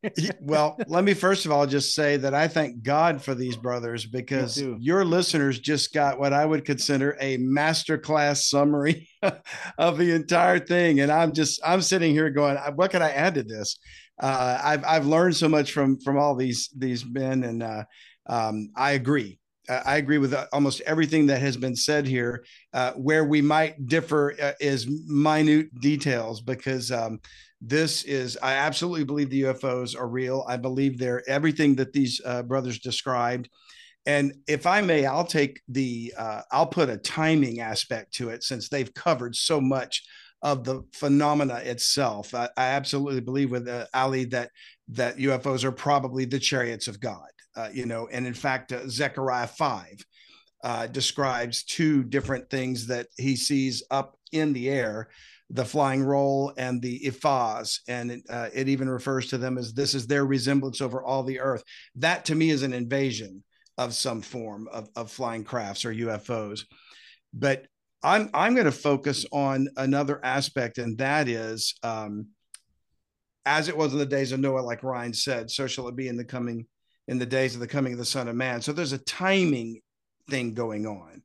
well, 0.40 0.78
let 0.86 1.04
me 1.04 1.14
first 1.14 1.46
of 1.46 1.52
all 1.52 1.66
just 1.66 1.94
say 1.94 2.18
that 2.18 2.34
I 2.34 2.46
thank 2.46 2.82
God 2.82 3.22
for 3.22 3.34
these 3.34 3.56
brothers 3.56 4.04
because 4.04 4.62
your 4.78 5.06
listeners 5.06 5.58
just 5.58 5.94
got 5.94 6.20
what 6.20 6.34
I 6.34 6.44
would 6.44 6.66
consider 6.66 7.16
a 7.18 7.38
masterclass 7.38 8.42
summary 8.42 9.08
of 9.78 9.96
the 9.96 10.14
entire 10.14 10.58
thing, 10.58 11.00
and 11.00 11.10
I'm 11.10 11.32
just 11.32 11.60
I'm 11.64 11.80
sitting 11.80 12.12
here 12.12 12.30
going, 12.30 12.56
what 12.74 12.90
can 12.90 13.02
I 13.02 13.10
add 13.10 13.34
to 13.36 13.42
this? 13.42 13.78
Uh, 14.20 14.60
I've 14.62 14.84
I've 14.84 15.06
learned 15.06 15.36
so 15.36 15.48
much 15.48 15.72
from 15.72 15.98
from 15.98 16.18
all 16.18 16.36
these 16.36 16.68
these 16.76 17.06
men, 17.06 17.42
and 17.42 17.62
uh, 17.62 17.84
um, 18.26 18.70
I 18.76 18.92
agree. 18.92 19.38
Uh, 19.68 19.82
I 19.84 19.96
agree 19.96 20.18
with 20.18 20.32
uh, 20.34 20.46
almost 20.52 20.80
everything 20.82 21.26
that 21.26 21.40
has 21.40 21.56
been 21.56 21.76
said 21.76 22.06
here. 22.06 22.44
Uh, 22.72 22.92
where 22.92 23.24
we 23.24 23.40
might 23.40 23.86
differ 23.86 24.34
uh, 24.42 24.52
is 24.60 24.86
minute 25.06 25.74
details 25.80 26.40
because 26.40 26.90
um, 26.90 27.20
this 27.60 28.04
is 28.04 28.38
i 28.42 28.52
absolutely 28.52 29.04
believe 29.04 29.30
the 29.30 29.42
ufos 29.42 29.98
are 29.98 30.08
real. 30.08 30.44
I 30.48 30.56
believe 30.56 30.98
they're 30.98 31.28
everything 31.28 31.74
that 31.76 31.92
these 31.92 32.20
uh, 32.24 32.42
brothers 32.42 32.78
described. 32.78 33.48
And 34.06 34.34
if 34.46 34.66
i 34.66 34.80
may 34.80 35.06
i'll 35.06 35.24
take 35.24 35.60
the 35.68 36.14
uh, 36.16 36.42
i'll 36.52 36.66
put 36.66 36.88
a 36.88 36.96
timing 36.96 37.60
aspect 37.60 38.14
to 38.14 38.30
it 38.30 38.42
since 38.44 38.68
they've 38.68 38.92
covered 38.94 39.34
so 39.34 39.60
much 39.60 40.04
of 40.40 40.62
the 40.62 40.84
phenomena 40.92 41.56
itself. 41.56 42.32
I, 42.32 42.48
I 42.56 42.66
absolutely 42.68 43.20
believe 43.20 43.50
with 43.50 43.66
uh, 43.66 43.86
ali 43.92 44.24
that 44.26 44.50
that 44.88 45.18
ufos 45.18 45.64
are 45.64 45.72
probably 45.72 46.24
the 46.24 46.38
chariots 46.38 46.88
of 46.88 47.00
god 47.00 47.28
uh, 47.56 47.68
you 47.72 47.86
know 47.86 48.08
and 48.10 48.26
in 48.26 48.34
fact 48.34 48.72
uh, 48.72 48.88
zechariah 48.88 49.48
5 49.48 50.06
uh, 50.64 50.86
describes 50.86 51.62
two 51.64 52.02
different 52.02 52.50
things 52.50 52.86
that 52.86 53.06
he 53.16 53.36
sees 53.36 53.82
up 53.90 54.16
in 54.32 54.52
the 54.52 54.68
air 54.68 55.08
the 55.50 55.64
flying 55.64 56.02
roll 56.02 56.52
and 56.56 56.82
the 56.82 57.00
ifaz 57.00 57.80
and 57.88 58.10
it, 58.10 58.22
uh, 58.28 58.48
it 58.52 58.68
even 58.68 58.88
refers 58.88 59.28
to 59.28 59.38
them 59.38 59.56
as 59.56 59.72
this 59.72 59.94
is 59.94 60.06
their 60.06 60.26
resemblance 60.26 60.80
over 60.80 61.02
all 61.02 61.22
the 61.22 61.40
earth. 61.40 61.62
That 61.96 62.26
to 62.26 62.34
me 62.34 62.50
is 62.50 62.62
an 62.62 62.74
invasion 62.74 63.42
of 63.78 63.94
some 63.94 64.20
form 64.20 64.68
of, 64.70 64.88
of 64.96 65.10
flying 65.10 65.44
crafts 65.44 65.84
or 65.84 65.94
ufos 65.94 66.64
but 67.32 67.66
i'm 68.02 68.28
i'm 68.34 68.54
going 68.54 68.64
to 68.64 68.72
focus 68.72 69.24
on 69.30 69.68
another 69.76 70.18
aspect 70.24 70.78
and 70.78 70.98
that 70.98 71.28
is 71.28 71.76
um, 71.84 72.26
as 73.46 73.68
it 73.68 73.76
was 73.76 73.92
in 73.92 74.00
the 74.00 74.06
days 74.06 74.32
of 74.32 74.40
noah 74.40 74.58
like 74.58 74.82
ryan 74.82 75.12
said 75.12 75.48
so 75.48 75.68
shall 75.68 75.86
it 75.86 75.94
be 75.94 76.08
in 76.08 76.16
the 76.16 76.24
coming 76.24 76.66
in 77.08 77.18
the 77.18 77.26
days 77.26 77.54
of 77.54 77.60
the 77.60 77.66
coming 77.66 77.94
of 77.94 77.98
the 77.98 78.04
son 78.04 78.28
of 78.28 78.36
man. 78.36 78.60
So 78.60 78.72
there's 78.72 78.92
a 78.92 78.98
timing 78.98 79.80
thing 80.28 80.54
going 80.54 80.86
on. 80.86 81.22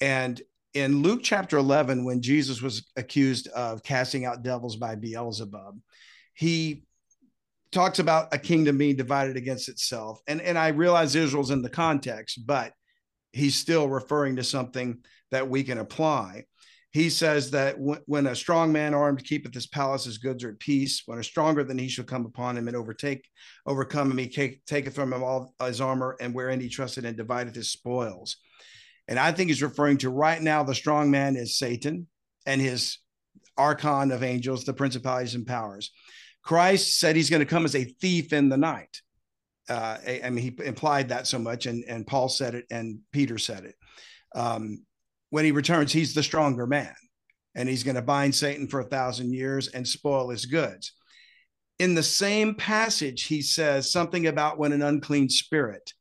And 0.00 0.40
in 0.74 1.02
Luke 1.02 1.20
chapter 1.22 1.58
11, 1.58 2.04
when 2.04 2.22
Jesus 2.22 2.62
was 2.62 2.90
accused 2.96 3.48
of 3.48 3.82
casting 3.82 4.24
out 4.24 4.42
devils 4.42 4.76
by 4.76 4.94
Beelzebub, 4.94 5.78
he 6.34 6.84
talks 7.72 7.98
about 7.98 8.32
a 8.32 8.38
kingdom 8.38 8.78
being 8.78 8.96
divided 8.96 9.36
against 9.36 9.68
itself. 9.68 10.20
And, 10.26 10.40
and 10.40 10.58
I 10.58 10.68
realize 10.68 11.14
Israel's 11.14 11.50
in 11.50 11.62
the 11.62 11.70
context, 11.70 12.46
but 12.46 12.72
he's 13.32 13.56
still 13.56 13.88
referring 13.88 14.36
to 14.36 14.44
something 14.44 14.98
that 15.30 15.48
we 15.48 15.62
can 15.64 15.78
apply. 15.78 16.44
He 16.90 17.08
says 17.08 17.50
that 17.52 17.78
w- 17.78 18.00
when 18.04 18.26
a 18.26 18.36
strong 18.36 18.70
man 18.70 18.92
armed 18.92 19.24
keepeth 19.24 19.54
his 19.54 19.66
palace, 19.66 20.04
his 20.04 20.18
goods 20.18 20.44
are 20.44 20.50
at 20.50 20.58
peace. 20.58 21.02
When 21.06 21.18
a 21.18 21.24
stronger 21.24 21.64
than 21.64 21.78
he 21.78 21.88
shall 21.88 22.04
come 22.04 22.26
upon 22.26 22.58
him 22.58 22.68
and 22.68 22.76
overtake, 22.76 23.26
overcome 23.66 24.10
him, 24.10 24.18
he 24.18 24.28
take, 24.28 24.64
taketh 24.66 24.94
from 24.94 25.12
him 25.12 25.22
all 25.22 25.54
his 25.64 25.80
armor, 25.80 26.16
and 26.20 26.34
wherein 26.34 26.60
he 26.60 26.68
trusted 26.68 27.06
and 27.06 27.16
divideth 27.16 27.54
his 27.54 27.70
spoils. 27.70 28.36
And 29.12 29.18
I 29.20 29.30
think 29.30 29.50
he's 29.50 29.62
referring 29.62 29.98
to 29.98 30.08
right 30.08 30.40
now 30.40 30.62
the 30.62 30.74
strong 30.74 31.10
man 31.10 31.36
is 31.36 31.58
Satan 31.58 32.06
and 32.46 32.62
his 32.62 32.96
archon 33.58 34.10
of 34.10 34.22
angels, 34.22 34.64
the 34.64 34.72
principalities 34.72 35.34
and 35.34 35.46
powers. 35.46 35.90
Christ 36.42 36.98
said 36.98 37.14
he's 37.14 37.28
going 37.28 37.40
to 37.40 37.44
come 37.44 37.66
as 37.66 37.76
a 37.76 37.84
thief 37.84 38.32
in 38.32 38.48
the 38.48 38.56
night. 38.56 39.02
Uh, 39.68 39.98
I 40.24 40.30
mean, 40.30 40.38
he 40.38 40.64
implied 40.64 41.10
that 41.10 41.26
so 41.26 41.38
much, 41.38 41.66
and, 41.66 41.84
and 41.86 42.06
Paul 42.06 42.30
said 42.30 42.54
it, 42.54 42.64
and 42.70 43.00
Peter 43.12 43.36
said 43.36 43.66
it. 43.66 43.74
Um, 44.34 44.86
when 45.28 45.44
he 45.44 45.52
returns, 45.52 45.92
he's 45.92 46.14
the 46.14 46.22
stronger 46.22 46.66
man, 46.66 46.94
and 47.54 47.68
he's 47.68 47.84
going 47.84 47.96
to 47.96 48.00
bind 48.00 48.34
Satan 48.34 48.66
for 48.66 48.80
a 48.80 48.88
thousand 48.88 49.34
years 49.34 49.68
and 49.68 49.86
spoil 49.86 50.30
his 50.30 50.46
goods. 50.46 50.94
In 51.78 51.94
the 51.94 52.02
same 52.02 52.54
passage, 52.54 53.24
he 53.24 53.42
says 53.42 53.92
something 53.92 54.26
about 54.26 54.58
when 54.58 54.72
an 54.72 54.80
unclean 54.80 55.28
spirit 55.28 55.92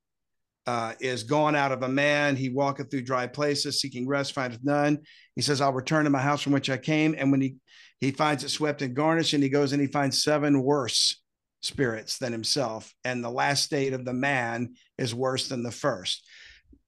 uh, 0.68 0.94
is 1.00 1.24
gone 1.24 1.56
out 1.56 1.72
of 1.72 1.84
a 1.84 1.90
man. 1.90 2.36
He 2.36 2.50
walketh 2.50 2.92
through 2.92 3.02
dry 3.04 3.28
places, 3.28 3.82
seeking 3.82 4.08
rest, 4.08 4.34
findeth 4.34 4.64
none. 4.64 5.00
He 5.36 5.42
says, 5.42 5.62
I'll 5.62 5.74
return 5.74 6.04
to 6.06 6.10
my 6.10 6.22
house 6.22 6.42
from 6.42 6.54
which 6.54 6.70
I 6.70 6.78
came. 6.78 7.16
And 7.18 7.32
when 7.32 7.42
he, 7.42 7.56
he 8.00 8.12
finds 8.12 8.44
it 8.44 8.50
swept 8.50 8.82
and 8.82 8.96
garnished, 8.96 9.34
and 9.34 9.44
he 9.44 9.50
goes 9.50 9.74
and 9.74 9.82
he 9.82 9.88
finds 9.88 10.24
seven 10.24 10.62
worse 10.62 11.22
spirits 11.62 12.18
than 12.18 12.32
himself. 12.32 12.94
And 13.04 13.24
the 13.24 13.30
last 13.30 13.64
state 13.64 13.94
of 13.94 14.06
the 14.06 14.14
man 14.14 14.76
is 14.98 15.16
worse 15.16 15.48
than 15.48 15.64
the 15.64 15.72
first. 15.72 16.26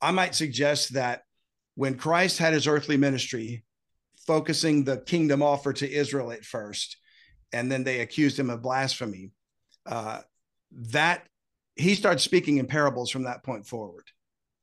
I 0.01 0.11
might 0.11 0.35
suggest 0.35 0.93
that 0.93 1.21
when 1.75 1.95
Christ 1.95 2.37
had 2.37 2.53
his 2.53 2.67
earthly 2.67 2.97
ministry, 2.97 3.63
focusing 4.27 4.83
the 4.83 4.97
kingdom 4.97 5.41
offer 5.41 5.73
to 5.73 5.91
Israel 5.91 6.31
at 6.31 6.45
first, 6.45 6.97
and 7.51 7.71
then 7.71 7.83
they 7.83 7.99
accused 7.99 8.37
him 8.37 8.49
of 8.49 8.61
blasphemy, 8.61 9.31
uh, 9.85 10.21
that 10.71 11.27
he 11.75 11.95
starts 11.95 12.23
speaking 12.23 12.57
in 12.57 12.67
parables 12.67 13.09
from 13.09 13.23
that 13.23 13.43
point 13.43 13.67
forward. 13.67 14.05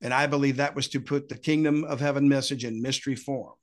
And 0.01 0.15
I 0.15 0.27
believe 0.27 0.57
that 0.57 0.75
was 0.75 0.89
to 0.89 1.01
put 1.01 1.29
the 1.29 1.37
kingdom 1.37 1.85
of 1.85 2.01
heaven 2.01 2.29
message 2.29 2.65
in 2.65 2.81
mystery 2.81 3.17
form. 3.17 3.55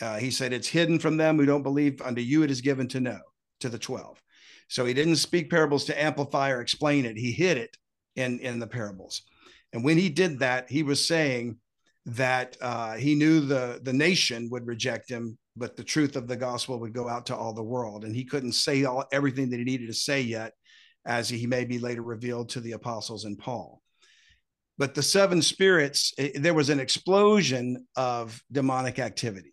Uh, 0.00 0.16
he 0.16 0.30
said, 0.30 0.52
It's 0.52 0.68
hidden 0.68 0.98
from 0.98 1.16
them 1.16 1.36
who 1.36 1.46
don't 1.46 1.62
believe, 1.62 2.00
unto 2.02 2.22
you 2.22 2.42
it 2.42 2.50
is 2.50 2.60
given 2.60 2.88
to 2.88 3.00
know, 3.00 3.20
to 3.60 3.68
the 3.68 3.78
12. 3.78 4.20
So 4.68 4.84
he 4.84 4.94
didn't 4.94 5.16
speak 5.16 5.50
parables 5.50 5.84
to 5.86 6.02
amplify 6.02 6.50
or 6.50 6.60
explain 6.60 7.04
it. 7.04 7.16
He 7.16 7.32
hid 7.32 7.58
it 7.58 7.76
in, 8.16 8.40
in 8.40 8.58
the 8.58 8.66
parables. 8.66 9.22
And 9.72 9.84
when 9.84 9.98
he 9.98 10.08
did 10.08 10.40
that, 10.40 10.70
he 10.70 10.82
was 10.82 11.06
saying 11.06 11.58
that 12.06 12.56
uh, 12.60 12.94
he 12.94 13.14
knew 13.14 13.40
the, 13.40 13.80
the 13.82 13.92
nation 13.92 14.48
would 14.50 14.66
reject 14.66 15.08
him, 15.08 15.38
but 15.56 15.76
the 15.76 15.84
truth 15.84 16.16
of 16.16 16.26
the 16.26 16.36
gospel 16.36 16.80
would 16.80 16.94
go 16.94 17.08
out 17.08 17.26
to 17.26 17.36
all 17.36 17.52
the 17.52 17.62
world. 17.62 18.04
And 18.04 18.16
he 18.16 18.24
couldn't 18.24 18.52
say 18.52 18.84
all, 18.84 19.04
everything 19.12 19.50
that 19.50 19.58
he 19.58 19.64
needed 19.64 19.88
to 19.88 19.94
say 19.94 20.20
yet 20.20 20.54
as 21.06 21.28
he 21.28 21.46
may 21.46 21.64
be 21.64 21.78
later 21.78 22.02
revealed 22.02 22.50
to 22.50 22.60
the 22.60 22.72
apostles 22.72 23.24
and 23.24 23.38
Paul. 23.38 23.82
But 24.78 24.94
the 24.94 25.02
seven 25.02 25.42
spirits, 25.42 26.14
it, 26.16 26.42
there 26.42 26.54
was 26.54 26.70
an 26.70 26.80
explosion 26.80 27.86
of 27.96 28.42
demonic 28.50 28.98
activity. 28.98 29.52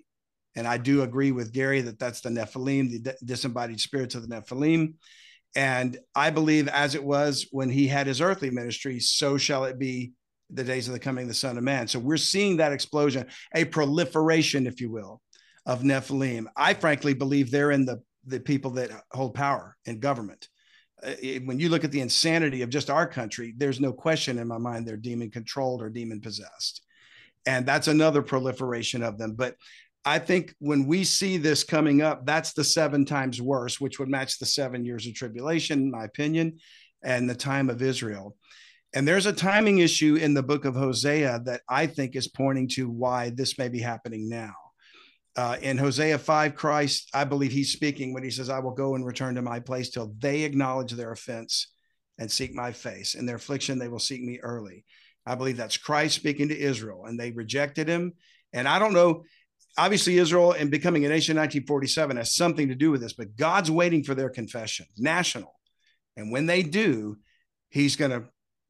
And 0.55 0.67
I 0.67 0.77
do 0.77 1.03
agree 1.03 1.31
with 1.31 1.53
Gary 1.53 1.81
that 1.81 1.99
that's 1.99 2.21
the 2.21 2.29
Nephilim, 2.29 3.03
the 3.03 3.15
disembodied 3.23 3.79
spirits 3.79 4.15
of 4.15 4.27
the 4.27 4.35
Nephilim. 4.35 4.95
And 5.55 5.97
I 6.15 6.29
believe, 6.29 6.67
as 6.67 6.95
it 6.95 7.03
was 7.03 7.47
when 7.51 7.69
he 7.69 7.87
had 7.87 8.07
his 8.07 8.21
earthly 8.21 8.49
ministry, 8.49 8.99
so 8.99 9.37
shall 9.37 9.65
it 9.65 9.77
be 9.77 10.13
the 10.49 10.63
days 10.63 10.87
of 10.87 10.93
the 10.93 10.99
coming 10.99 11.23
of 11.23 11.27
the 11.27 11.33
Son 11.33 11.57
of 11.57 11.63
Man. 11.63 11.87
So 11.87 11.99
we're 11.99 12.17
seeing 12.17 12.57
that 12.57 12.71
explosion, 12.71 13.27
a 13.53 13.65
proliferation, 13.65 14.65
if 14.65 14.79
you 14.79 14.89
will, 14.89 15.21
of 15.65 15.81
Nephilim. 15.81 16.45
I 16.55 16.73
frankly 16.73 17.13
believe 17.13 17.51
they're 17.51 17.71
in 17.71 17.85
the, 17.85 18.01
the 18.25 18.39
people 18.39 18.71
that 18.71 18.91
hold 19.11 19.33
power 19.33 19.75
in 19.85 19.99
government. 19.99 20.47
Uh, 21.03 21.13
when 21.45 21.59
you 21.59 21.69
look 21.69 21.83
at 21.83 21.91
the 21.91 22.01
insanity 22.01 22.61
of 22.61 22.69
just 22.69 22.89
our 22.89 23.07
country, 23.07 23.53
there's 23.57 23.79
no 23.79 23.93
question 23.93 24.39
in 24.39 24.47
my 24.47 24.57
mind 24.57 24.87
they're 24.87 24.97
demon 24.97 25.29
controlled 25.29 25.81
or 25.81 25.89
demon 25.89 26.19
possessed. 26.19 26.81
And 27.45 27.65
that's 27.65 27.87
another 27.87 28.21
proliferation 28.21 29.03
of 29.03 29.17
them. 29.17 29.33
But 29.33 29.55
I 30.03 30.19
think 30.19 30.55
when 30.59 30.87
we 30.87 31.03
see 31.03 31.37
this 31.37 31.63
coming 31.63 32.01
up, 32.01 32.25
that's 32.25 32.53
the 32.53 32.63
seven 32.63 33.05
times 33.05 33.41
worse, 33.41 33.79
which 33.79 33.99
would 33.99 34.09
match 34.09 34.39
the 34.39 34.45
seven 34.45 34.85
years 34.85 35.05
of 35.05 35.13
tribulation, 35.13 35.79
in 35.79 35.91
my 35.91 36.05
opinion, 36.05 36.59
and 37.03 37.29
the 37.29 37.35
time 37.35 37.69
of 37.69 37.81
Israel. 37.81 38.35
And 38.93 39.07
there's 39.07 39.25
a 39.25 39.33
timing 39.33 39.79
issue 39.79 40.15
in 40.15 40.33
the 40.33 40.43
book 40.43 40.65
of 40.65 40.75
Hosea 40.75 41.41
that 41.45 41.61
I 41.69 41.87
think 41.87 42.15
is 42.15 42.27
pointing 42.27 42.69
to 42.69 42.89
why 42.89 43.31
this 43.31 43.57
may 43.57 43.67
be 43.67 43.79
happening 43.79 44.29
now. 44.29 44.53
Uh, 45.37 45.55
in 45.61 45.77
Hosea 45.77 46.17
5, 46.17 46.55
Christ, 46.55 47.11
I 47.13 47.23
believe 47.23 47.51
he's 47.51 47.71
speaking 47.71 48.11
when 48.11 48.23
he 48.23 48.31
says, 48.31 48.49
I 48.49 48.57
will 48.57 48.71
go 48.71 48.95
and 48.95 49.05
return 49.05 49.35
to 49.35 49.43
my 49.43 49.59
place 49.59 49.91
till 49.91 50.15
they 50.17 50.41
acknowledge 50.41 50.91
their 50.93 51.11
offense 51.11 51.67
and 52.17 52.31
seek 52.31 52.55
my 52.55 52.71
face. 52.71 53.13
In 53.13 53.27
their 53.27 53.35
affliction, 53.35 53.77
they 53.77 53.87
will 53.87 53.99
seek 53.99 54.23
me 54.23 54.39
early. 54.41 54.83
I 55.27 55.35
believe 55.35 55.55
that's 55.55 55.77
Christ 55.77 56.15
speaking 56.15 56.49
to 56.49 56.59
Israel, 56.59 57.05
and 57.05 57.19
they 57.19 57.31
rejected 57.31 57.87
him. 57.87 58.13
And 58.51 58.67
I 58.67 58.79
don't 58.79 58.93
know, 58.93 59.25
obviously, 59.77 60.17
Israel 60.17 60.53
and 60.53 60.71
becoming 60.71 61.05
a 61.05 61.09
nation 61.09 61.37
in 61.37 61.41
1947 61.41 62.17
has 62.17 62.35
something 62.35 62.69
to 62.69 62.75
do 62.75 62.89
with 62.89 63.01
this, 63.01 63.13
but 63.13 63.35
God's 63.35 63.69
waiting 63.69 64.03
for 64.03 64.15
their 64.15 64.31
confession, 64.31 64.87
national. 64.97 65.53
And 66.15 66.31
when 66.31 66.47
they 66.47 66.63
do, 66.63 67.17
he's 67.69 67.95
going 67.95 68.09
to 68.09 68.23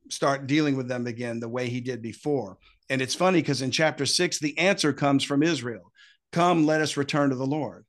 start 0.10 0.48
dealing 0.48 0.76
with 0.76 0.90
them 0.90 1.08
again 1.08 1.40
the 1.40 1.48
way 1.48 1.70
he 1.70 1.80
did 1.80 2.02
before. 2.02 2.58
And 2.90 3.02
it's 3.02 3.16
funny 3.16 3.40
because 3.40 3.62
in 3.62 3.72
chapter 3.72 4.06
six, 4.06 4.38
the 4.38 4.58
answer 4.58 4.92
comes 4.92 5.24
from 5.24 5.44
Israel 5.44 5.94
Come, 6.38 6.68
let 6.68 6.82
us 6.82 6.98
return 6.98 7.32
to 7.32 7.36
the 7.36 7.48
Lord. 7.48 7.84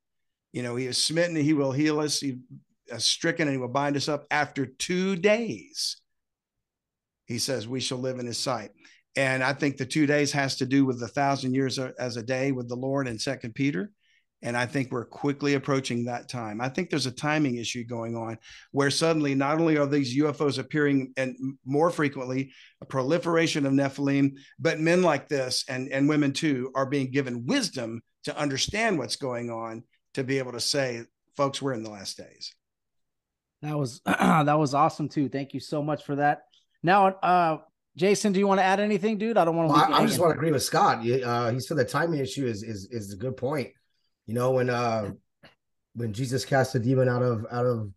You 0.55 0.63
know, 0.63 0.75
he 0.75 0.87
is 0.87 0.97
smitten, 0.97 1.37
and 1.37 1.45
he 1.45 1.53
will 1.53 1.71
heal 1.71 2.01
us, 2.01 2.19
he 2.19 2.39
is 2.87 3.05
stricken, 3.05 3.47
and 3.47 3.55
he 3.55 3.61
will 3.61 3.69
bind 3.69 3.95
us 3.95 4.09
up. 4.09 4.25
After 4.31 4.65
two 4.65 5.17
days, 5.17 6.01
he 7.27 7.39
says, 7.39 7.69
We 7.69 7.81
shall 7.81 7.99
live 7.99 8.19
in 8.19 8.25
his 8.25 8.39
sight. 8.39 8.71
And 9.17 9.45
I 9.45 9.53
think 9.53 9.77
the 9.77 9.85
two 9.85 10.07
days 10.07 10.33
has 10.33 10.57
to 10.57 10.65
do 10.65 10.87
with 10.87 10.99
the 10.99 11.09
thousand 11.09 11.53
years 11.53 11.79
as 11.79 12.17
a 12.17 12.23
day 12.23 12.51
with 12.53 12.71
the 12.71 12.75
Lord 12.75 13.07
in 13.07 13.19
Second 13.19 13.55
Peter. 13.55 13.93
And 14.41 14.57
I 14.57 14.65
think 14.65 14.91
we're 14.91 15.05
quickly 15.05 15.53
approaching 15.53 16.07
that 16.07 16.31
time. 16.31 16.63
I 16.63 16.71
think 16.71 16.89
there's 16.89 17.05
a 17.05 17.11
timing 17.11 17.57
issue 17.57 17.85
going 17.85 18.17
on 18.17 18.39
where 18.71 18.91
suddenly 18.91 19.35
not 19.35 19.61
only 19.61 19.77
are 19.77 19.87
these 19.87 20.17
UFOs 20.17 20.59
appearing 20.59 21.13
and 21.19 21.37
more 21.67 21.91
frequently, 21.91 22.53
a 22.81 22.87
proliferation 22.87 23.67
of 23.67 23.75
Nephilim, 23.75 24.39
but 24.59 24.81
men 24.81 25.03
like 25.03 25.29
this 25.29 25.67
and, 25.69 25.91
and 25.91 26.09
women 26.09 26.33
too 26.33 26.73
are 26.75 26.87
being 26.87 27.11
given 27.11 27.45
wisdom 27.45 28.01
to 28.25 28.37
understand 28.37 28.99
what's 28.99 29.17
going 29.17 29.51
on 29.51 29.85
to 30.15 30.25
be 30.25 30.39
able 30.39 30.53
to 30.53 30.61
say, 30.61 31.05
folks, 31.37 31.63
we're 31.63 31.73
in 31.73 31.83
the 31.83 31.91
last 31.91 32.17
days. 32.17 32.55
That 33.63 33.77
was 33.77 34.01
that 34.07 34.59
was 34.59 34.75
awesome 34.75 35.09
too. 35.09 35.29
Thank 35.29 35.55
you 35.55 35.61
so 35.61 35.83
much 35.83 36.05
for 36.05 36.17
that. 36.17 36.43
Now, 36.83 37.07
uh, 37.07 37.59
Jason, 37.97 38.33
do 38.33 38.39
you 38.39 38.47
want 38.47 38.61
to 38.61 38.65
add 38.65 38.79
anything, 38.79 39.19
dude? 39.19 39.37
I 39.37 39.45
don't 39.45 39.57
want 39.57 39.69
to. 39.69 39.73
Well, 39.73 39.93
I, 39.93 40.03
I 40.03 40.07
just 40.07 40.21
want 40.21 40.33
to 40.33 40.37
agree 40.37 40.53
with 40.53 40.63
Scott. 40.63 40.99
Uh, 40.99 41.51
he 41.51 41.59
said 41.61 41.77
the 41.77 41.85
timing 41.85 42.21
issue 42.21 42.47
is 42.47 42.63
is 42.63 42.89
is 42.91 43.13
a 43.13 43.17
good 43.17 43.37
point. 43.37 43.71
You 44.27 44.35
know, 44.35 44.53
when 44.53 44.71
uh 44.71 45.13
when 45.95 46.13
Jesus 46.13 46.45
cast 46.45 46.75
a 46.75 46.79
demon 46.79 47.09
out 47.09 47.23
of 47.23 47.47
out 47.51 47.67
of 47.67 47.91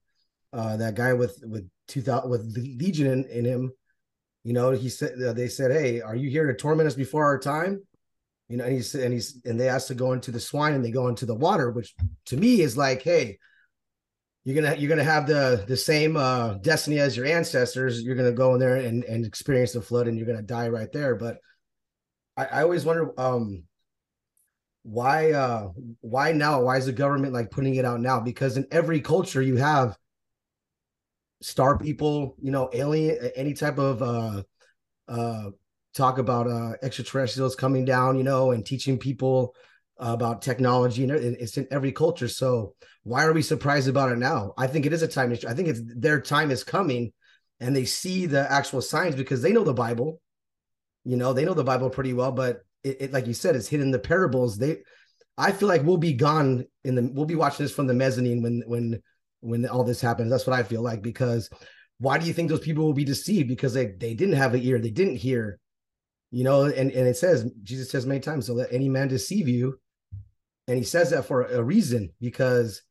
uh 0.54 0.78
that 0.78 0.96
guy 0.96 1.14
with 1.14 1.40
with 1.44 1.70
two 1.88 2.02
thousand 2.02 2.32
with 2.32 2.58
legion 2.58 3.08
in, 3.08 3.26
in 3.26 3.46
him, 3.46 3.72
you 4.44 4.54
know, 4.54 4.72
he 4.72 4.90
said 4.90 5.22
uh, 5.22 5.34
they 5.34 5.48
said, 5.48 5.72
"Hey, 5.72 6.02
are 6.02 6.16
you 6.16 6.30
here 6.30 6.48
to 6.48 6.54
torment 6.56 6.88
us 6.88 6.96
before 6.96 7.26
our 7.26 7.38
time?" 7.38 7.84
You 8.52 8.58
know, 8.58 8.66
and 8.66 8.74
he's 8.74 8.94
and 8.96 9.14
he's 9.14 9.40
and 9.46 9.60
they 9.60 9.70
asked 9.70 9.88
to 9.88 9.96
go 9.96 10.12
into 10.14 10.32
the 10.32 10.40
swine 10.40 10.74
and 10.74 10.84
they 10.84 10.92
go 10.92 11.08
into 11.08 11.26
the 11.26 11.36
water, 11.36 11.72
which 11.72 11.96
to 12.26 12.38
me 12.38 12.62
is 12.62 12.76
like, 12.78 13.02
hey, 13.02 13.40
you're 14.44 14.62
gonna 14.62 14.76
you're 14.76 14.90
gonna 14.90 15.04
have 15.04 15.26
the 15.26 15.64
the 15.68 15.78
same 15.78 16.18
uh 16.18 16.56
destiny 16.56 17.00
as 17.00 17.16
your 17.16 17.26
ancestors. 17.26 18.02
You're 18.02 18.16
gonna 18.16 18.32
go 18.32 18.54
in 18.54 18.60
there 18.60 18.76
and 18.76 19.04
and 19.06 19.26
experience 19.26 19.72
the 19.72 19.82
flood, 19.82 20.08
and 20.08 20.18
you're 20.18 20.28
gonna 20.28 20.42
die 20.42 20.68
right 20.68 20.92
there. 20.92 21.16
But 21.16 21.38
I, 22.36 22.46
I 22.46 22.64
always 22.64 22.86
wonder, 22.86 23.20
um, 23.20 23.64
why 24.84 25.32
uh 25.32 25.70
why 26.02 26.32
now 26.32 26.62
why 26.62 26.78
is 26.78 26.88
the 26.88 26.92
government 26.92 27.34
like 27.34 27.52
putting 27.52 27.76
it 27.76 27.86
out 27.86 28.00
now 28.02 28.20
because 28.20 28.58
in 28.58 28.66
every 28.72 29.00
culture 29.00 29.42
you 29.42 29.56
have 29.56 29.96
star 31.42 31.78
people 31.78 32.36
you 32.42 32.52
know 32.52 32.70
alien 32.74 33.32
any 33.36 33.54
type 33.54 33.78
of 33.78 34.02
uh 34.02 34.42
uh 35.08 35.52
talk 35.94 36.18
about 36.18 36.48
uh 36.48 36.74
extraterrestrials 36.82 37.56
coming 37.56 37.86
down 37.86 38.18
you 38.18 38.24
know 38.24 38.52
and 38.52 38.66
teaching 38.66 38.98
people 38.98 39.54
about 39.98 40.42
technology 40.42 41.04
and 41.04 41.12
it's 41.12 41.58
in 41.58 41.68
every 41.70 41.92
culture 41.92 42.28
so 42.28 42.74
why 43.04 43.24
are 43.24 43.34
we 43.34 43.42
surprised 43.42 43.88
about 43.88 44.12
it 44.12 44.18
now 44.18 44.54
i 44.58 44.66
think 44.66 44.86
it 44.86 44.94
is 44.94 45.02
a 45.02 45.08
time 45.08 45.32
issue 45.32 45.48
i 45.48 45.54
think 45.54 45.68
it's 45.68 45.82
their 45.96 46.20
time 46.20 46.50
is 46.50 46.64
coming 46.64 47.12
and 47.60 47.76
they 47.76 47.86
see 47.86 48.26
the 48.26 48.52
actual 48.52 48.82
signs 48.82 49.16
because 49.16 49.42
they 49.42 49.52
know 49.52 49.64
the 49.64 49.74
bible 49.74 50.20
you 51.04 51.18
know 51.18 51.34
they 51.34 51.46
know 51.46 51.54
the 51.54 51.64
bible 51.64 51.90
pretty 51.90 52.14
well 52.14 52.32
but 52.32 52.62
it, 52.84 52.98
it, 53.02 53.14
like 53.14 53.28
you 53.28 53.34
said, 53.34 53.56
it's 53.56 53.68
hidden 53.68 53.92
the 53.92 54.00
parables. 54.00 54.58
They, 54.58 54.78
I 55.38 55.52
feel 55.52 55.68
like 55.68 55.84
we'll 55.84 55.98
be 55.98 56.14
gone 56.14 56.66
in 56.84 56.96
the. 56.96 57.10
We'll 57.14 57.26
be 57.26 57.36
watching 57.36 57.64
this 57.64 57.74
from 57.74 57.88
the 57.88 57.94
mezzanine 57.94 58.42
when 58.42 58.64
when 58.66 59.02
when 59.42 59.68
all 59.68 59.84
this 59.84 60.02
happens. 60.02 60.30
That's 60.30 60.48
what 60.48 60.58
I 60.58 60.64
feel 60.64 60.82
like 60.82 61.02
because 61.02 61.50
why 62.00 62.18
do 62.18 62.26
you 62.26 62.34
think 62.34 62.50
those 62.50 62.60
people 62.60 62.86
will 62.86 62.94
be 62.94 63.06
deceived? 63.06 63.48
Because 63.48 63.74
they 63.74 63.88
they 63.88 64.14
didn't 64.14 64.36
have 64.36 64.54
an 64.54 64.62
ear, 64.62 64.80
they 64.80 64.90
didn't 64.90 65.18
hear, 65.18 65.60
you 66.32 66.44
know. 66.44 66.64
And 66.64 66.92
and 66.92 67.08
it 67.08 67.18
says 67.18 67.50
Jesus 67.64 67.92
says 67.92 68.06
many 68.06 68.20
times, 68.20 68.48
so 68.48 68.54
let 68.54 68.74
any 68.74 68.90
man 68.90 69.08
deceive 69.08 69.48
you, 69.48 69.80
and 70.68 70.78
he 70.78 70.84
says 70.84 71.12
that 71.12 71.26
for 71.26 71.44
a 71.44 71.62
reason 71.62 72.12
because 72.20 72.82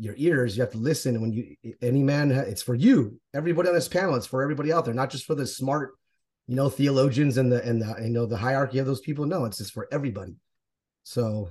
your 0.00 0.14
ears 0.16 0.56
you 0.56 0.62
have 0.62 0.72
to 0.72 0.78
listen 0.78 1.20
when 1.20 1.30
you 1.30 1.54
any 1.82 2.02
man 2.02 2.30
it's 2.30 2.62
for 2.62 2.74
you. 2.74 3.20
Everybody 3.34 3.68
on 3.68 3.74
this 3.74 3.88
panel 3.88 4.14
it's 4.14 4.26
for 4.26 4.42
everybody 4.42 4.72
out 4.72 4.86
there 4.86 4.94
not 4.94 5.10
just 5.10 5.26
for 5.26 5.34
the 5.34 5.46
smart 5.46 5.92
you 6.46 6.56
know 6.56 6.70
theologians 6.70 7.36
and 7.36 7.52
the 7.52 7.62
and 7.62 7.82
the 7.82 7.94
you 8.02 8.08
know 8.08 8.24
the 8.24 8.36
hierarchy 8.36 8.78
of 8.78 8.86
those 8.86 9.00
people. 9.02 9.26
No 9.26 9.44
it's 9.44 9.58
just 9.58 9.72
for 9.72 9.86
everybody. 9.92 10.36
So 11.02 11.50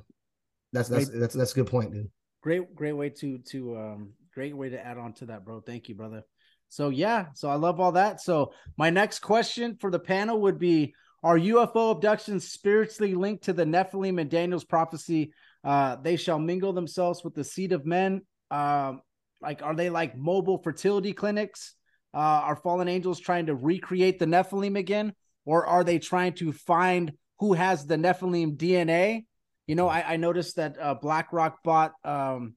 that's 0.73 0.89
that's 0.89 1.09
that's 1.09 1.35
that's 1.35 1.51
a 1.51 1.55
good 1.55 1.67
point 1.67 1.93
dude. 1.93 2.09
Great 2.41 2.73
great 2.73 2.93
way 2.93 3.09
to 3.09 3.37
to 3.49 3.77
um 3.77 4.13
great 4.33 4.57
way 4.57 4.69
to 4.69 4.83
add 4.83 4.97
on 4.97 5.13
to 5.13 5.27
that 5.27 5.45
bro. 5.45 5.61
Thank 5.61 5.87
you 5.87 5.93
brother. 5.93 6.23
So 6.69 6.89
yeah 6.89 7.27
so 7.35 7.49
i 7.49 7.55
love 7.55 7.79
all 7.79 7.91
that. 7.91 8.19
So 8.19 8.51
my 8.77 8.89
next 8.89 9.19
question 9.19 9.77
for 9.79 9.91
the 9.91 9.99
panel 9.99 10.41
would 10.41 10.57
be 10.57 10.95
are 11.23 11.37
ufo 11.37 11.91
abductions 11.91 12.49
spiritually 12.49 13.15
linked 13.15 13.43
to 13.45 13.53
the 13.53 13.65
nephilim 13.65 14.19
and 14.19 14.29
daniel's 14.29 14.65
prophecy? 14.65 15.33
Uh 15.63 15.95
they 15.97 16.15
shall 16.15 16.39
mingle 16.39 16.73
themselves 16.73 17.23
with 17.23 17.33
the 17.35 17.43
seed 17.43 17.71
of 17.71 17.85
men. 17.85 18.21
Um 18.51 19.01
like 19.41 19.61
are 19.61 19.75
they 19.75 19.89
like 19.89 20.17
mobile 20.17 20.57
fertility 20.57 21.13
clinics? 21.13 21.75
Uh, 22.13 22.17
are 22.17 22.55
fallen 22.55 22.87
angels 22.87 23.19
trying 23.19 23.45
to 23.45 23.55
recreate 23.55 24.17
the 24.17 24.25
Nephilim 24.25 24.77
again, 24.77 25.13
or 25.45 25.67
are 25.67 25.83
they 25.83 25.99
trying 25.99 26.33
to 26.33 26.51
find 26.51 27.13
who 27.37 27.53
has 27.53 27.85
the 27.85 27.97
Nephilim 27.97 28.57
DNA? 28.57 29.25
You 29.67 29.75
know, 29.75 29.87
I, 29.87 30.13
I 30.13 30.17
noticed 30.17 30.55
that 30.55 30.75
uh, 30.79 30.95
BlackRock 30.95 31.61
bought 31.63 31.93
um, 32.03 32.55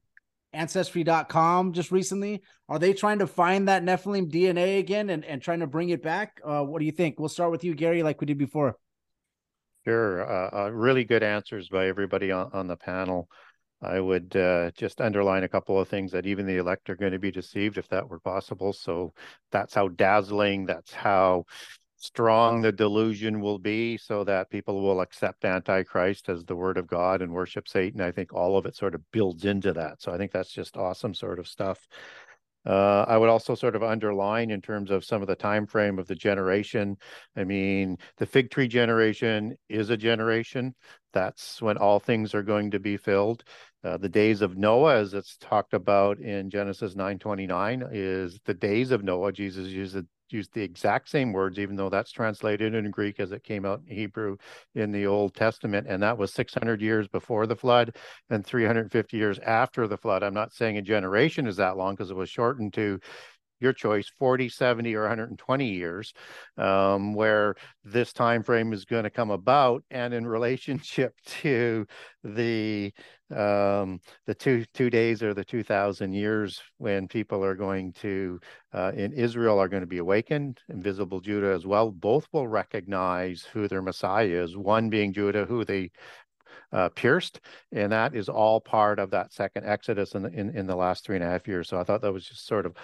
Ancestry.com 0.53 1.73
just 1.73 1.91
recently. 1.91 2.41
Are 2.69 2.79
they 2.79 2.93
trying 2.93 3.19
to 3.19 3.27
find 3.27 3.67
that 3.67 3.83
Nephilim 3.83 4.31
DNA 4.31 4.79
again 4.79 5.09
and, 5.09 5.25
and 5.25 5.41
trying 5.41 5.59
to 5.59 5.67
bring 5.67 5.89
it 5.89 6.01
back? 6.01 6.39
Uh, 6.43 6.63
what 6.63 6.79
do 6.79 6.85
you 6.85 6.91
think? 6.91 7.19
We'll 7.19 7.29
start 7.29 7.51
with 7.51 7.63
you, 7.63 7.75
Gary, 7.75 8.03
like 8.03 8.21
we 8.21 8.27
did 8.27 8.37
before. 8.37 8.77
Sure. 9.85 10.29
Uh, 10.29 10.65
uh 10.65 10.69
really 10.69 11.03
good 11.03 11.23
answers 11.23 11.69
by 11.69 11.87
everybody 11.87 12.31
on, 12.31 12.49
on 12.53 12.67
the 12.67 12.77
panel. 12.77 13.27
I 13.81 13.99
would 13.99 14.35
uh, 14.35 14.71
just 14.71 15.01
underline 15.01 15.43
a 15.43 15.49
couple 15.49 15.79
of 15.79 15.89
things 15.89 16.11
that 16.13 16.25
even 16.25 16.45
the 16.45 16.57
elect 16.57 16.89
are 16.89 16.95
going 16.95 17.11
to 17.11 17.19
be 17.19 17.31
deceived 17.31 17.77
if 17.77 17.89
that 17.89 18.07
were 18.07 18.19
possible. 18.19 18.71
So 18.71 19.13
that's 19.51 19.73
how 19.73 19.89
dazzling, 19.89 20.65
that's 20.65 20.93
how 20.93 21.45
strong 22.03 22.61
the 22.61 22.71
delusion 22.71 23.39
will 23.39 23.57
be 23.57 23.95
so 23.95 24.25
that 24.25 24.49
people 24.49 24.81
will 24.81 24.99
accept 24.99 25.45
Antichrist 25.45 26.27
as 26.27 26.43
the 26.43 26.55
word 26.55 26.77
of 26.77 26.85
God 26.85 27.21
and 27.21 27.31
worship 27.31 27.65
Satan. 27.65 28.01
I 28.01 28.11
think 28.11 28.33
all 28.33 28.57
of 28.57 28.65
it 28.65 28.75
sort 28.75 28.93
of 28.93 29.09
builds 29.11 29.45
into 29.45 29.71
that. 29.71 30.01
So 30.01 30.11
I 30.11 30.17
think 30.17 30.33
that's 30.33 30.51
just 30.51 30.75
awesome 30.75 31.13
sort 31.13 31.39
of 31.39 31.47
stuff. 31.47 31.87
Uh, 32.65 33.05
I 33.07 33.17
would 33.17 33.29
also 33.29 33.55
sort 33.55 33.75
of 33.75 33.83
underline 33.83 34.51
in 34.51 34.61
terms 34.61 34.91
of 34.91 35.05
some 35.05 35.21
of 35.21 35.27
the 35.27 35.35
time 35.35 35.65
frame 35.65 35.97
of 35.97 36.07
the 36.07 36.15
generation. 36.15 36.97
I 37.37 37.45
mean, 37.45 37.97
the 38.17 38.25
fig 38.25 38.51
tree 38.51 38.67
generation 38.67 39.55
is 39.69 39.89
a 39.89 39.97
generation. 39.97 40.75
That's 41.13 41.61
when 41.61 41.77
all 41.77 41.99
things 41.99 42.35
are 42.35 42.43
going 42.43 42.71
to 42.71 42.79
be 42.79 42.97
filled. 42.97 43.43
Uh, 43.83 43.97
the 43.97 44.09
days 44.09 44.41
of 44.41 44.57
Noah, 44.57 44.97
as 44.97 45.13
it's 45.13 45.37
talked 45.37 45.73
about 45.73 46.19
in 46.19 46.49
Genesis 46.49 46.95
9:29, 46.95 47.89
is 47.91 48.39
the 48.45 48.53
days 48.53 48.91
of 48.91 49.03
Noah. 49.03 49.33
Jesus 49.33 49.67
used 49.67 49.95
the, 49.95 50.07
used 50.33 50.53
the 50.53 50.61
exact 50.61 51.09
same 51.09 51.31
words, 51.31 51.59
even 51.59 51.75
though 51.75 51.89
that's 51.89 52.11
translated 52.11 52.73
in 52.73 52.89
Greek 52.91 53.19
as 53.19 53.31
it 53.31 53.43
came 53.43 53.65
out 53.65 53.81
in 53.87 53.95
Hebrew 53.95 54.37
in 54.75 54.91
the 54.91 55.05
Old 55.05 55.35
Testament, 55.35 55.87
and 55.87 56.01
that 56.03 56.17
was 56.17 56.33
600 56.33 56.81
years 56.81 57.07
before 57.07 57.47
the 57.47 57.55
flood 57.55 57.95
and 58.29 58.45
350 58.45 59.17
years 59.17 59.39
after 59.39 59.87
the 59.87 59.97
flood. 59.97 60.23
I'm 60.23 60.33
not 60.33 60.53
saying 60.53 60.77
a 60.77 60.81
generation 60.81 61.47
is 61.47 61.57
that 61.57 61.77
long 61.77 61.95
because 61.95 62.11
it 62.11 62.17
was 62.17 62.29
shortened 62.29 62.73
to 62.73 62.99
your 63.63 63.73
choice 63.73 64.11
40 64.19 64.49
70 64.49 64.93
or 64.93 65.01
120 65.03 65.69
years 65.69 66.13
um, 66.57 67.13
where 67.13 67.55
this 67.83 68.11
time 68.13 68.43
frame 68.43 68.73
is 68.73 68.85
going 68.85 69.05
to 69.05 69.09
come 69.09 69.31
about 69.31 69.83
and 69.89 70.13
in 70.13 70.27
relationship 70.37 71.15
to 71.25 71.87
the 72.23 72.91
um, 73.33 73.99
the 74.25 74.35
two 74.35 74.65
two 74.73 74.89
days 74.89 75.21
or 75.23 75.33
the 75.33 75.43
2000 75.43 76.13
years 76.13 76.61
when 76.77 77.07
people 77.07 77.43
are 77.43 77.55
going 77.55 77.91
to 77.93 78.39
uh, 78.73 78.91
in 78.95 79.13
israel 79.13 79.59
are 79.59 79.67
going 79.67 79.81
to 79.81 79.87
be 79.87 79.97
awakened 79.97 80.59
invisible 80.69 81.19
judah 81.19 81.53
as 81.53 81.65
well 81.65 81.91
both 81.91 82.27
will 82.31 82.47
recognize 82.47 83.43
who 83.43 83.67
their 83.67 83.81
messiah 83.81 84.25
is 84.25 84.55
one 84.55 84.89
being 84.89 85.13
judah 85.13 85.45
who 85.45 85.65
they 85.65 85.91
uh, 86.71 86.89
pierced, 86.89 87.39
and 87.71 87.91
that 87.91 88.15
is 88.15 88.27
all 88.29 88.59
part 88.59 88.99
of 88.99 89.11
that 89.11 89.31
second 89.31 89.65
Exodus 89.65 90.15
in 90.15 90.25
in, 90.25 90.55
in 90.57 90.67
the 90.67 90.75
last 90.75 91.05
three 91.05 91.15
and 91.15 91.23
a 91.23 91.27
half 91.27 91.47
years. 91.47 91.69
So 91.69 91.79
I 91.79 91.83
thought 91.83 92.01
that 92.01 92.11
was 92.11 92.27
just 92.27 92.47
sort 92.47 92.65
of 92.65 92.75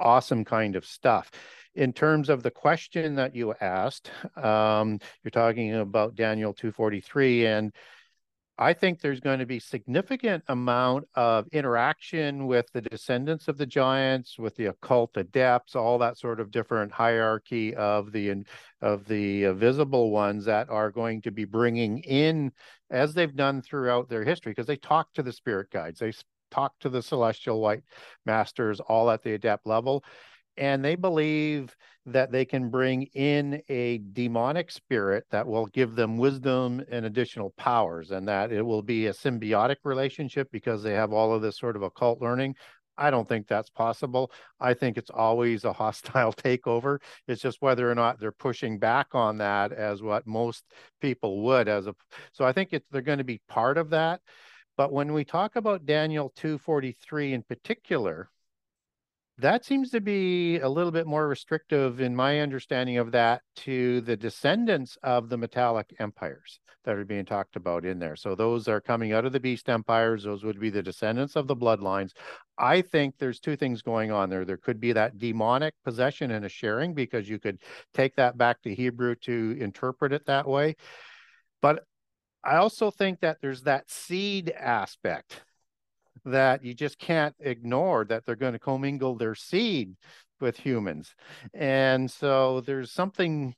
awesome 0.00 0.44
kind 0.44 0.76
of 0.76 0.84
stuff. 0.84 1.30
In 1.74 1.92
terms 1.92 2.28
of 2.28 2.42
the 2.42 2.50
question 2.50 3.14
that 3.16 3.34
you 3.34 3.54
asked, 3.60 4.10
um, 4.36 4.98
you're 5.22 5.30
talking 5.30 5.74
about 5.74 6.14
Daniel 6.14 6.52
243, 6.52 7.46
and 7.46 7.72
I 8.58 8.72
think 8.72 9.00
there's 9.00 9.20
going 9.20 9.40
to 9.40 9.46
be 9.46 9.60
significant 9.60 10.42
amount 10.48 11.08
of 11.14 11.46
interaction 11.52 12.46
with 12.46 12.66
the 12.72 12.80
descendants 12.80 13.48
of 13.48 13.58
the 13.58 13.66
giants, 13.66 14.38
with 14.38 14.56
the 14.56 14.66
occult 14.66 15.16
adepts, 15.16 15.76
all 15.76 15.98
that 15.98 16.16
sort 16.16 16.40
of 16.40 16.50
different 16.50 16.90
hierarchy 16.90 17.74
of 17.74 18.12
the 18.12 18.44
of 18.80 19.04
the 19.06 19.46
uh, 19.46 19.52
visible 19.52 20.10
ones 20.10 20.46
that 20.46 20.70
are 20.70 20.90
going 20.90 21.20
to 21.22 21.30
be 21.30 21.44
bringing 21.44 21.98
in, 21.98 22.50
as 22.90 23.12
they've 23.12 23.36
done 23.36 23.60
throughout 23.60 24.08
their 24.08 24.24
history, 24.24 24.52
because 24.52 24.66
they 24.66 24.76
talk 24.76 25.12
to 25.12 25.22
the 25.22 25.32
spirit 25.32 25.70
guides, 25.70 25.98
they 25.98 26.12
talk 26.50 26.72
to 26.80 26.88
the 26.88 27.02
celestial 27.02 27.60
white 27.60 27.82
masters, 28.24 28.80
all 28.80 29.10
at 29.10 29.22
the 29.22 29.34
adept 29.34 29.66
level, 29.66 30.02
and 30.56 30.84
they 30.84 30.94
believe 30.94 31.74
that 32.06 32.30
they 32.30 32.44
can 32.44 32.70
bring 32.70 33.02
in 33.14 33.60
a 33.68 33.98
demonic 34.12 34.70
spirit 34.70 35.24
that 35.30 35.46
will 35.46 35.66
give 35.66 35.96
them 35.96 36.18
wisdom 36.18 36.82
and 36.90 37.04
additional 37.04 37.52
powers 37.56 38.12
and 38.12 38.28
that 38.28 38.52
it 38.52 38.62
will 38.62 38.82
be 38.82 39.06
a 39.06 39.12
symbiotic 39.12 39.76
relationship 39.84 40.48
because 40.52 40.82
they 40.82 40.92
have 40.92 41.12
all 41.12 41.34
of 41.34 41.42
this 41.42 41.58
sort 41.58 41.76
of 41.76 41.82
occult 41.82 42.22
learning. 42.22 42.54
I 42.96 43.10
don't 43.10 43.28
think 43.28 43.46
that's 43.46 43.68
possible. 43.70 44.30
I 44.60 44.72
think 44.72 44.96
it's 44.96 45.10
always 45.10 45.64
a 45.64 45.72
hostile 45.72 46.32
takeover. 46.32 46.98
It's 47.26 47.42
just 47.42 47.60
whether 47.60 47.90
or 47.90 47.94
not 47.94 48.18
they're 48.18 48.32
pushing 48.32 48.78
back 48.78 49.08
on 49.14 49.38
that 49.38 49.72
as 49.72 50.00
what 50.00 50.26
most 50.26 50.64
people 51.00 51.42
would 51.42 51.68
as 51.68 51.86
a 51.86 51.94
so 52.32 52.44
i 52.44 52.52
think 52.52 52.70
it's 52.72 52.86
they're 52.90 53.02
going 53.02 53.18
to 53.18 53.24
be 53.24 53.40
part 53.48 53.78
of 53.78 53.90
that. 53.90 54.20
But 54.76 54.92
when 54.92 55.12
we 55.12 55.24
talk 55.24 55.56
about 55.56 55.86
daniel 55.86 56.32
243 56.36 57.34
in 57.34 57.42
particular 57.42 58.30
that 59.38 59.64
seems 59.64 59.90
to 59.90 60.00
be 60.00 60.58
a 60.60 60.68
little 60.68 60.90
bit 60.90 61.06
more 61.06 61.28
restrictive 61.28 62.00
in 62.00 62.16
my 62.16 62.40
understanding 62.40 62.96
of 62.96 63.12
that 63.12 63.42
to 63.56 64.00
the 64.02 64.16
descendants 64.16 64.96
of 65.02 65.28
the 65.28 65.36
metallic 65.36 65.94
empires 65.98 66.58
that 66.84 66.96
are 66.96 67.04
being 67.04 67.24
talked 67.24 67.56
about 67.56 67.84
in 67.84 67.98
there. 67.98 68.16
So 68.16 68.34
those 68.34 68.68
are 68.68 68.80
coming 68.80 69.12
out 69.12 69.26
of 69.26 69.32
the 69.32 69.40
beast 69.40 69.68
empires. 69.68 70.22
Those 70.22 70.44
would 70.44 70.58
be 70.58 70.70
the 70.70 70.82
descendants 70.82 71.36
of 71.36 71.48
the 71.48 71.56
bloodlines. 71.56 72.12
I 72.56 72.80
think 72.80 73.16
there's 73.18 73.40
two 73.40 73.56
things 73.56 73.82
going 73.82 74.10
on 74.10 74.30
there. 74.30 74.44
There 74.44 74.56
could 74.56 74.80
be 74.80 74.92
that 74.92 75.18
demonic 75.18 75.74
possession 75.84 76.30
and 76.30 76.46
a 76.46 76.48
sharing 76.48 76.94
because 76.94 77.28
you 77.28 77.38
could 77.38 77.60
take 77.92 78.16
that 78.16 78.38
back 78.38 78.62
to 78.62 78.74
Hebrew 78.74 79.16
to 79.22 79.56
interpret 79.60 80.12
it 80.12 80.26
that 80.26 80.48
way. 80.48 80.76
But 81.60 81.84
I 82.42 82.56
also 82.56 82.90
think 82.90 83.20
that 83.20 83.38
there's 83.42 83.62
that 83.62 83.90
seed 83.90 84.50
aspect 84.50 85.42
that 86.26 86.64
you 86.64 86.74
just 86.74 86.98
can't 86.98 87.34
ignore 87.40 88.04
that 88.04 88.26
they're 88.26 88.36
going 88.36 88.52
to 88.52 88.58
commingle 88.58 89.16
their 89.16 89.34
seed 89.34 89.96
with 90.40 90.58
humans. 90.58 91.14
And 91.54 92.10
so 92.10 92.60
there's 92.60 92.92
something 92.92 93.54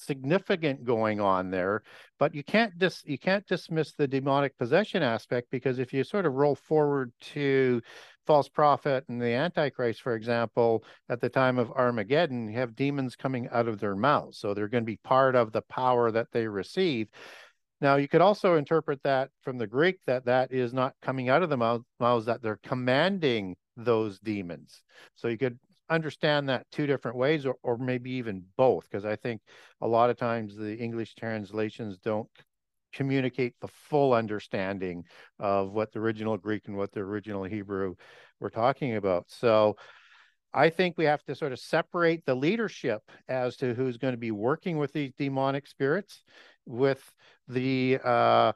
significant 0.00 0.82
going 0.82 1.20
on 1.20 1.50
there 1.50 1.82
but 2.18 2.34
you 2.34 2.42
can't 2.42 2.78
dis 2.78 3.02
you 3.04 3.18
can't 3.18 3.46
dismiss 3.46 3.92
the 3.92 4.08
demonic 4.08 4.56
possession 4.56 5.02
aspect 5.02 5.48
because 5.50 5.78
if 5.78 5.92
you 5.92 6.02
sort 6.02 6.24
of 6.24 6.32
roll 6.32 6.54
forward 6.54 7.12
to 7.20 7.82
false 8.26 8.48
prophet 8.48 9.04
and 9.08 9.20
the 9.20 9.26
antichrist 9.26 10.00
for 10.00 10.14
example 10.14 10.82
at 11.10 11.20
the 11.20 11.28
time 11.28 11.58
of 11.58 11.70
armageddon 11.72 12.48
you 12.48 12.56
have 12.56 12.74
demons 12.74 13.14
coming 13.14 13.46
out 13.52 13.68
of 13.68 13.78
their 13.78 13.94
mouths 13.94 14.38
so 14.38 14.54
they're 14.54 14.68
going 14.68 14.84
to 14.84 14.90
be 14.90 14.98
part 15.04 15.34
of 15.34 15.52
the 15.52 15.62
power 15.62 16.10
that 16.10 16.32
they 16.32 16.46
receive 16.48 17.06
now, 17.80 17.96
you 17.96 18.08
could 18.08 18.20
also 18.20 18.56
interpret 18.56 19.02
that 19.04 19.30
from 19.42 19.56
the 19.56 19.66
Greek 19.66 19.98
that 20.06 20.26
that 20.26 20.52
is 20.52 20.74
not 20.74 20.94
coming 21.00 21.28
out 21.28 21.42
of 21.42 21.48
the 21.48 21.56
mouth, 21.56 21.82
mouths, 21.98 22.26
that 22.26 22.42
they're 22.42 22.60
commanding 22.62 23.56
those 23.76 24.18
demons. 24.18 24.82
So 25.14 25.28
you 25.28 25.38
could 25.38 25.58
understand 25.88 26.48
that 26.48 26.66
two 26.70 26.86
different 26.86 27.16
ways, 27.16 27.46
or, 27.46 27.56
or 27.62 27.78
maybe 27.78 28.12
even 28.12 28.44
both, 28.56 28.84
because 28.90 29.04
I 29.04 29.16
think 29.16 29.40
a 29.80 29.88
lot 29.88 30.10
of 30.10 30.16
times 30.16 30.56
the 30.56 30.76
English 30.76 31.14
translations 31.14 31.98
don't 31.98 32.28
communicate 32.92 33.54
the 33.60 33.68
full 33.68 34.12
understanding 34.12 35.04
of 35.38 35.72
what 35.72 35.92
the 35.92 36.00
original 36.00 36.36
Greek 36.36 36.66
and 36.66 36.76
what 36.76 36.92
the 36.92 37.00
original 37.00 37.44
Hebrew 37.44 37.94
were 38.40 38.50
talking 38.50 38.96
about. 38.96 39.24
So 39.28 39.76
I 40.52 40.70
think 40.70 40.98
we 40.98 41.04
have 41.04 41.22
to 41.24 41.34
sort 41.34 41.52
of 41.52 41.60
separate 41.60 42.24
the 42.26 42.34
leadership 42.34 43.02
as 43.28 43.56
to 43.58 43.74
who's 43.74 43.96
going 43.96 44.14
to 44.14 44.18
be 44.18 44.32
working 44.32 44.78
with 44.78 44.92
these 44.92 45.12
demonic 45.16 45.66
spirits 45.66 46.24
with 46.66 47.12
the 47.52 47.98
uh, 48.04 48.52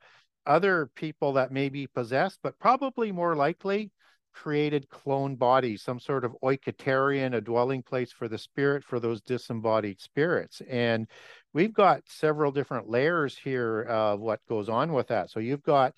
other 0.46 0.90
people 0.94 1.34
that 1.34 1.52
may 1.52 1.68
be 1.68 1.86
possessed, 1.86 2.38
but 2.42 2.58
probably 2.58 3.12
more 3.12 3.34
likely 3.34 3.90
created 4.32 4.88
clone 4.88 5.36
bodies, 5.36 5.80
some 5.82 6.00
sort 6.00 6.24
of 6.24 6.36
oiketerion, 6.42 7.34
a 7.34 7.40
dwelling 7.40 7.82
place 7.82 8.10
for 8.10 8.28
the 8.28 8.36
spirit 8.38 8.84
for 8.84 8.98
those 8.98 9.20
disembodied 9.20 10.00
spirits. 10.00 10.60
And 10.68 11.06
we've 11.52 11.72
got 11.72 12.02
several 12.08 12.50
different 12.50 12.88
layers 12.88 13.38
here 13.38 13.82
of 13.82 14.20
what 14.20 14.40
goes 14.48 14.68
on 14.68 14.92
with 14.92 15.08
that. 15.08 15.30
So 15.30 15.40
you've 15.40 15.62
got 15.62 15.94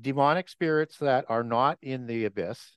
demonic 0.00 0.48
spirits 0.48 0.98
that 0.98 1.24
are 1.28 1.44
not 1.44 1.78
in 1.80 2.06
the 2.06 2.24
abyss. 2.24 2.76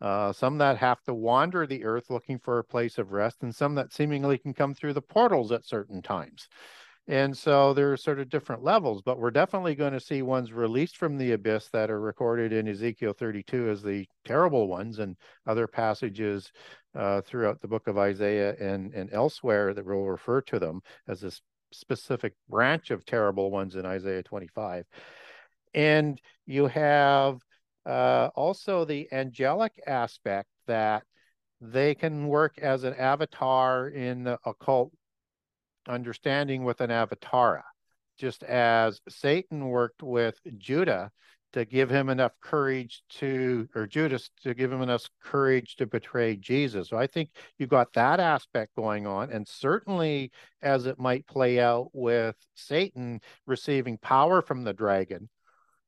Uh, 0.00 0.32
some 0.32 0.58
that 0.58 0.76
have 0.76 1.02
to 1.04 1.14
wander 1.14 1.66
the 1.66 1.84
earth 1.84 2.10
looking 2.10 2.38
for 2.38 2.58
a 2.58 2.64
place 2.64 2.98
of 2.98 3.12
rest, 3.12 3.42
and 3.42 3.54
some 3.54 3.76
that 3.76 3.94
seemingly 3.94 4.36
can 4.36 4.52
come 4.52 4.74
through 4.74 4.92
the 4.92 5.00
portals 5.00 5.52
at 5.52 5.64
certain 5.64 6.02
times. 6.02 6.48
And 7.08 7.36
so 7.36 7.72
there 7.72 7.92
are 7.92 7.96
sort 7.96 8.18
of 8.18 8.28
different 8.28 8.64
levels, 8.64 9.00
but 9.00 9.18
we're 9.18 9.30
definitely 9.30 9.76
going 9.76 9.92
to 9.92 10.00
see 10.00 10.22
ones 10.22 10.52
released 10.52 10.96
from 10.96 11.16
the 11.16 11.32
abyss 11.32 11.68
that 11.68 11.90
are 11.90 12.00
recorded 12.00 12.52
in 12.52 12.66
Ezekiel 12.66 13.12
32 13.12 13.68
as 13.70 13.82
the 13.82 14.08
terrible 14.24 14.66
ones 14.66 14.98
and 14.98 15.16
other 15.46 15.68
passages 15.68 16.50
uh, 16.96 17.20
throughout 17.20 17.60
the 17.60 17.68
book 17.68 17.86
of 17.86 17.96
Isaiah 17.96 18.56
and, 18.58 18.92
and 18.92 19.12
elsewhere 19.12 19.72
that 19.72 19.86
will 19.86 20.08
refer 20.08 20.40
to 20.42 20.58
them 20.58 20.80
as 21.06 21.20
this 21.20 21.40
specific 21.72 22.32
branch 22.48 22.90
of 22.90 23.04
terrible 23.04 23.52
ones 23.52 23.76
in 23.76 23.86
Isaiah 23.86 24.24
25. 24.24 24.84
And 25.74 26.20
you 26.44 26.66
have 26.66 27.38
uh, 27.84 28.30
also 28.34 28.84
the 28.84 29.06
angelic 29.12 29.80
aspect 29.86 30.48
that 30.66 31.04
they 31.60 31.94
can 31.94 32.26
work 32.26 32.58
as 32.58 32.82
an 32.82 32.94
avatar 32.94 33.88
in 33.88 34.24
the 34.24 34.38
occult 34.44 34.90
understanding 35.88 36.64
with 36.64 36.80
an 36.80 36.90
avatara, 36.90 37.62
just 38.18 38.42
as 38.42 39.00
Satan 39.08 39.68
worked 39.68 40.02
with 40.02 40.38
Judah 40.58 41.10
to 41.52 41.64
give 41.64 41.88
him 41.88 42.10
enough 42.10 42.32
courage 42.42 43.02
to, 43.08 43.66
or 43.74 43.86
Judas 43.86 44.30
to 44.42 44.52
give 44.52 44.70
him 44.70 44.82
enough 44.82 45.08
courage 45.22 45.76
to 45.76 45.86
betray 45.86 46.36
Jesus. 46.36 46.90
So 46.90 46.98
I 46.98 47.06
think 47.06 47.30
you've 47.58 47.70
got 47.70 47.94
that 47.94 48.20
aspect 48.20 48.76
going 48.76 49.06
on. 49.06 49.30
And 49.30 49.48
certainly 49.48 50.32
as 50.60 50.84
it 50.84 50.98
might 50.98 51.26
play 51.26 51.58
out 51.58 51.88
with 51.94 52.36
Satan 52.54 53.20
receiving 53.46 53.96
power 53.96 54.42
from 54.42 54.64
the 54.64 54.74
dragon, 54.74 55.30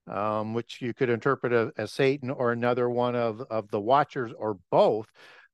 um, 0.07 0.55
which 0.55 0.81
you 0.81 0.95
could 0.95 1.11
interpret 1.11 1.75
as 1.77 1.93
Satan 1.93 2.31
or 2.31 2.53
another 2.53 2.89
one 2.89 3.15
of, 3.15 3.43
of 3.51 3.71
the 3.71 3.81
watchers 3.81 4.33
or 4.39 4.57
both 4.71 5.07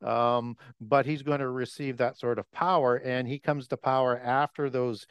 um, 0.05 0.57
but 0.81 1.07
he's 1.07 1.23
going 1.23 1.41
to 1.41 1.49
receive 1.49 1.97
that 1.97 2.19
sort 2.19 2.39
of 2.39 2.51
power, 2.53 2.97
and 2.97 3.27
he 3.27 3.39
comes 3.39 3.69
to 3.69 3.77
power 3.77 4.19
after 4.19 4.71
those. 4.71 5.07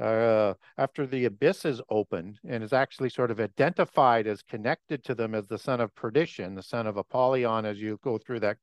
Uh, 0.00 0.54
after 0.78 1.06
the 1.06 1.26
abyss 1.26 1.66
is 1.66 1.82
opened 1.90 2.38
and 2.48 2.64
is 2.64 2.72
actually 2.72 3.10
sort 3.10 3.30
of 3.30 3.38
identified 3.38 4.26
as 4.26 4.40
connected 4.40 5.04
to 5.04 5.14
them 5.14 5.34
as 5.34 5.46
the 5.46 5.58
son 5.58 5.78
of 5.78 5.94
perdition, 5.94 6.54
the 6.54 6.62
son 6.62 6.86
of 6.86 6.96
Apollyon, 6.96 7.66
as 7.66 7.78
you 7.82 7.98
go 8.02 8.16
through 8.16 8.40
that 8.40 8.56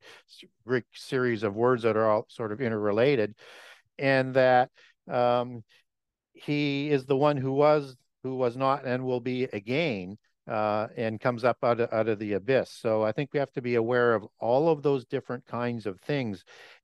Greek 0.65 0.86
series 0.93 1.43
of 1.43 1.53
words 1.53 1.84
that 1.84 1.95
are 1.95 2.09
all 2.09 2.25
sort 2.28 2.51
of 2.51 2.59
interrelated, 2.59 3.36
and 3.99 4.34
that 4.34 4.71
um, 5.11 5.63
he 6.34 6.89
is 6.89 7.05
the 7.05 7.17
one 7.17 7.38
who 7.38 7.51
was, 7.51 7.95
who 8.23 8.36
was 8.36 8.57
not, 8.57 8.86
and 8.86 9.05
will 9.05 9.21
be 9.21 9.43
again 9.43 10.17
uh, 10.47 10.87
and 10.95 11.19
comes 11.19 11.43
up 11.43 11.57
out 11.63 11.79
of, 11.79 11.91
out 11.91 12.07
of 12.07 12.19
the 12.19 12.33
abyss. 12.33 12.71
So 12.71 13.03
I 13.03 13.11
think 13.11 13.31
we 13.33 13.39
have 13.39 13.51
to 13.53 13.61
be 13.61 13.75
aware 13.75 14.13
of 14.13 14.25
all 14.39 14.69
of 14.69 14.81
those 14.81 15.05
different 15.05 15.45
kinds 15.45 15.85
of 15.85 15.99
things. 16.01 16.43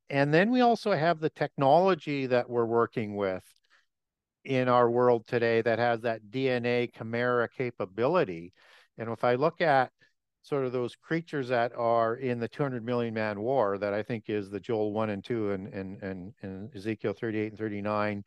And 0.10 0.34
then 0.34 0.52
we 0.52 0.62
also 0.62 0.92
have 0.92 1.20
the 1.20 1.30
technology 1.30 2.26
that 2.28 2.50
we're 2.50 2.66
working 2.66 3.16
with 3.16 3.44
in 4.44 4.68
our 4.68 4.90
world 4.90 5.26
today 5.26 5.62
that 5.62 5.80
has 5.80 6.02
that 6.02 6.30
DNA 6.30 6.94
chimera 6.94 7.48
capability. 7.48 8.54
And 8.98 9.10
if 9.10 9.24
I 9.24 9.36
look 9.36 9.62
at 9.62 9.92
sort 10.42 10.66
of 10.66 10.74
those 10.74 10.96
creatures 10.96 11.48
that 11.48 11.72
are 11.76 12.16
in 12.16 12.40
the 12.40 12.50
200 12.50 12.84
million 12.84 13.14
man 13.14 13.40
war 13.40 13.78
that 13.78 13.94
I 13.94 14.04
think 14.04 14.26
is 14.28 14.50
the 14.50 14.60
Joel 14.60 14.92
1 14.92 15.10
and 15.10 15.24
2 15.24 15.52
and, 15.52 15.68
and, 15.74 16.04
and, 16.04 16.34
and 16.42 16.76
Ezekiel 16.76 17.14
38 17.14 17.52
and 17.52 17.58
39 17.58 18.24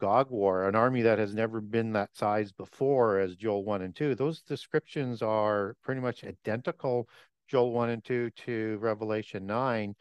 Gog 0.00 0.30
War, 0.30 0.68
an 0.68 0.74
army 0.74 1.02
that 1.02 1.18
has 1.18 1.34
never 1.34 1.60
been 1.60 1.92
that 1.92 2.14
size 2.16 2.52
before 2.52 3.18
as 3.18 3.36
Joel 3.36 3.64
1 3.64 3.82
and 3.82 3.94
2. 3.94 4.14
Those 4.14 4.42
descriptions 4.42 5.22
are 5.22 5.76
pretty 5.82 6.00
much 6.00 6.24
identical, 6.24 7.08
Joel 7.48 7.72
1 7.72 7.90
and 7.90 8.04
2 8.04 8.30
to 8.30 8.78
Revelation 8.80 9.46
9, 9.46 9.94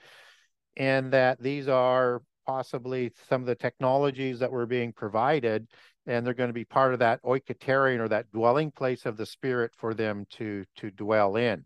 and 0.77 1.13
that 1.13 1.41
these 1.41 1.67
are 1.67 2.21
possibly 2.45 3.11
some 3.29 3.41
of 3.41 3.47
the 3.47 3.55
technologies 3.55 4.39
that 4.39 4.51
were 4.51 4.65
being 4.65 4.91
provided, 4.91 5.67
and 6.05 6.25
they're 6.25 6.33
going 6.33 6.49
to 6.49 6.53
be 6.53 6.65
part 6.65 6.93
of 6.93 6.99
that 6.99 7.21
oiketerion 7.23 7.99
or 7.99 8.09
that 8.09 8.31
dwelling 8.31 8.71
place 8.71 9.05
of 9.05 9.17
the 9.17 9.25
spirit 9.25 9.71
for 9.77 9.93
them 9.93 10.25
to 10.31 10.65
to 10.75 10.91
dwell 10.91 11.35
in. 11.35 11.63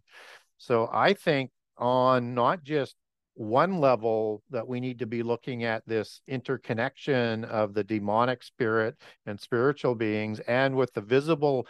So 0.57 0.89
I 0.91 1.13
think 1.13 1.51
on 1.77 2.33
not 2.33 2.63
just 2.63 2.95
one 3.37 3.79
level 3.79 4.41
that 4.49 4.67
we 4.67 4.79
need 4.79 4.99
to 4.99 5.05
be 5.05 5.21
looking 5.21 5.63
at 5.63 5.83
this 5.85 6.21
interconnection 6.27 7.45
of 7.45 7.73
the 7.73 7.83
demonic 7.83 8.43
spirit 8.43 8.95
and 9.25 9.39
spiritual 9.39 9.93
beings 9.93 10.39
and 10.41 10.75
with 10.75 10.91
the 10.93 11.01
visible 11.01 11.67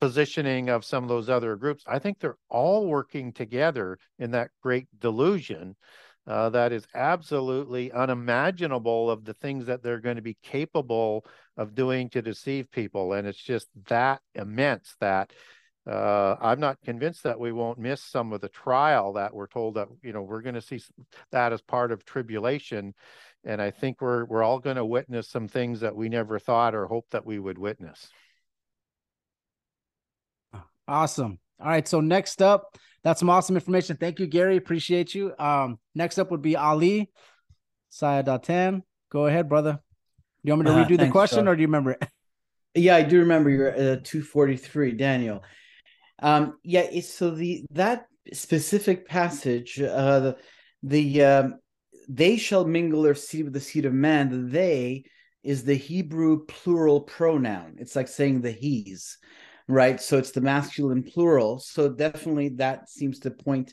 positioning 0.00 0.68
of 0.68 0.84
some 0.84 1.04
of 1.04 1.08
those 1.08 1.30
other 1.30 1.56
groups. 1.56 1.84
I 1.86 1.98
think 2.00 2.18
they're 2.18 2.36
all 2.48 2.86
working 2.86 3.32
together 3.32 3.98
in 4.18 4.32
that 4.32 4.50
great 4.62 4.88
delusion 4.98 5.76
uh, 6.26 6.50
that 6.50 6.72
is 6.72 6.86
absolutely 6.94 7.92
unimaginable 7.92 9.08
of 9.08 9.24
the 9.24 9.34
things 9.34 9.66
that 9.66 9.82
they're 9.82 10.00
going 10.00 10.16
to 10.16 10.22
be 10.22 10.36
capable 10.42 11.24
of 11.56 11.74
doing 11.74 12.10
to 12.10 12.20
deceive 12.20 12.70
people. 12.70 13.12
And 13.12 13.28
it's 13.28 13.42
just 13.42 13.68
that 13.88 14.20
immense 14.34 14.96
that 15.00 15.32
uh, 15.86 16.36
I'm 16.40 16.58
not 16.60 16.80
convinced 16.84 17.22
that 17.22 17.38
we 17.38 17.52
won't 17.52 17.78
miss 17.78 18.02
some 18.02 18.32
of 18.32 18.40
the 18.40 18.48
trial 18.48 19.12
that 19.14 19.32
we're 19.34 19.46
told 19.46 19.74
that, 19.74 19.88
you 20.02 20.12
know, 20.12 20.22
we're 20.22 20.42
going 20.42 20.54
to 20.56 20.60
see 20.60 20.80
that 21.32 21.52
as 21.52 21.60
part 21.62 21.92
of 21.92 22.04
tribulation. 22.04 22.94
And 23.44 23.62
I 23.62 23.70
think 23.70 24.00
we're, 24.00 24.24
we're 24.24 24.42
all 24.42 24.58
going 24.58 24.76
to 24.76 24.84
witness 24.84 25.28
some 25.28 25.46
things 25.46 25.80
that 25.80 25.94
we 25.94 26.08
never 26.08 26.38
thought 26.40 26.74
or 26.74 26.86
hoped 26.86 27.12
that 27.12 27.24
we 27.24 27.38
would 27.38 27.58
witness. 27.58 28.08
Awesome. 30.88 31.38
All 31.60 31.68
right. 31.68 31.86
So 31.86 32.00
next 32.00 32.42
up, 32.42 32.76
that's 33.02 33.20
some 33.20 33.30
awesome 33.30 33.56
information. 33.56 33.96
Thank 33.96 34.18
you, 34.20 34.26
Gary. 34.26 34.56
Appreciate 34.56 35.14
you. 35.14 35.32
Um, 35.38 35.78
next 35.94 36.18
up 36.18 36.30
would 36.30 36.42
be 36.42 36.56
Ali 36.56 37.10
Siadatan. 37.92 38.82
Go 39.10 39.26
ahead, 39.26 39.48
brother. 39.48 39.72
Do 39.72 39.78
You 40.50 40.52
want 40.56 40.64
me 40.68 40.74
to 40.74 40.80
Uh, 40.80 40.84
redo 40.84 40.98
the 40.98 41.10
question 41.10 41.38
John. 41.40 41.48
or 41.48 41.56
do 41.56 41.62
you 41.62 41.68
remember 41.68 41.92
it? 41.92 42.02
Yeah, 42.74 42.96
I 42.96 43.02
do 43.02 43.20
remember 43.20 43.48
you're 43.48 43.70
uh, 43.72 43.96
243, 44.02 44.92
Daniel. 44.92 45.42
Um, 46.20 46.58
yeah, 46.62 47.00
so 47.00 47.30
the 47.30 47.64
that 47.72 48.06
specific 48.32 49.08
passage, 49.08 49.80
uh, 49.80 50.20
the 50.20 50.36
the 50.82 51.24
um, 51.24 51.54
they 52.08 52.36
shall 52.36 52.64
mingle 52.64 53.02
their 53.02 53.14
seed 53.14 53.44
with 53.44 53.52
the 53.52 53.60
seed 53.60 53.84
of 53.84 53.92
man. 53.92 54.30
The 54.30 54.50
they 54.50 55.04
is 55.42 55.64
the 55.64 55.74
Hebrew 55.74 56.44
plural 56.46 57.00
pronoun. 57.02 57.76
It's 57.78 57.94
like 57.94 58.08
saying 58.08 58.40
the 58.40 58.50
he's, 58.50 59.18
right? 59.68 60.00
So 60.00 60.18
it's 60.18 60.32
the 60.32 60.40
masculine 60.40 61.04
plural. 61.04 61.60
So 61.60 61.88
definitely 61.88 62.50
that 62.56 62.88
seems 62.88 63.20
to 63.20 63.30
point 63.30 63.72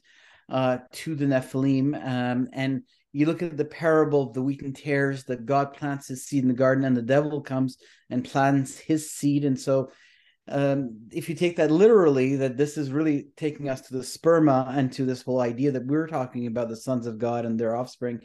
uh, 0.50 0.80
to 0.92 1.16
the 1.16 1.26
Nephilim. 1.26 1.96
Um, 1.96 2.48
and 2.54 2.84
you 3.12 3.26
look 3.26 3.42
at 3.42 3.58
the 3.58 3.66
parable 3.66 4.28
of 4.28 4.34
the 4.34 4.42
wheat 4.42 4.62
and 4.62 4.76
tares 4.76 5.24
that 5.26 5.46
God 5.46 5.74
plants 5.74 6.08
his 6.08 6.26
seed 6.26 6.44
in 6.44 6.48
the 6.48 6.54
garden 6.54 6.84
and 6.84 6.96
the 6.96 7.02
devil 7.02 7.42
comes 7.42 7.78
and 8.10 8.24
plants 8.24 8.78
his 8.78 9.12
seed. 9.12 9.46
And 9.46 9.60
so, 9.60 9.92
um, 10.50 11.08
if 11.12 11.30
you 11.30 11.36
take 11.36 11.56
that 11.58 11.72
literally, 11.72 12.36
that 12.38 12.58
this 12.58 12.78
is 12.78 12.92
really 12.92 13.28
taking 13.38 13.70
us 13.70 13.82
to 13.82 13.94
the 13.94 14.04
sperma 14.04 14.76
and 14.76 14.92
to 14.94 15.06
this 15.06 15.22
whole 15.22 15.40
idea 15.40 15.72
that 15.72 15.86
we're 15.86 16.08
talking 16.08 16.48
about 16.48 16.70
the 16.70 16.76
sons 16.76 17.08
of 17.08 17.18
God 17.18 17.46
and 17.46 17.60
their 17.60 17.76
offspring, 17.76 18.20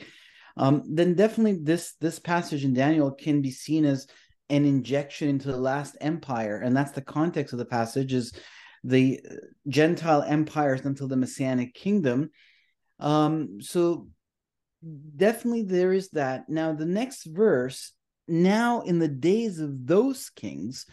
um, 0.57 0.83
then 0.87 1.15
definitely 1.15 1.61
this 1.63 1.95
this 2.01 2.19
passage 2.19 2.65
in 2.65 2.75
Daniel 2.75 3.13
can 3.13 3.41
be 3.41 3.53
seen 3.53 3.85
as 3.85 4.09
an 4.51 4.65
injection 4.65 5.29
into 5.29 5.53
the 5.53 5.57
last 5.57 5.97
empire, 6.01 6.59
and 6.59 6.77
that's 6.77 6.93
the 6.93 7.03
context 7.03 7.53
of 7.53 7.59
the 7.59 7.65
passage 7.65 8.13
is 8.13 8.33
the 8.83 9.21
Gentile 9.69 10.23
empires 10.23 10.85
until 10.85 11.09
the 11.09 11.17
Messianic 11.17 11.75
kingdom. 11.75 12.31
Um, 12.99 13.61
so 13.61 14.09
definitely 15.17 15.63
there 15.63 15.93
is 15.93 16.11
that. 16.11 16.49
Now 16.49 16.73
the 16.73 16.87
next 16.87 17.25
verse, 17.27 17.93
now 18.27 18.81
in 18.81 18.99
the 18.99 19.09
days 19.09 19.61
of 19.61 19.87
those 19.87 20.31
kings, 20.31 20.87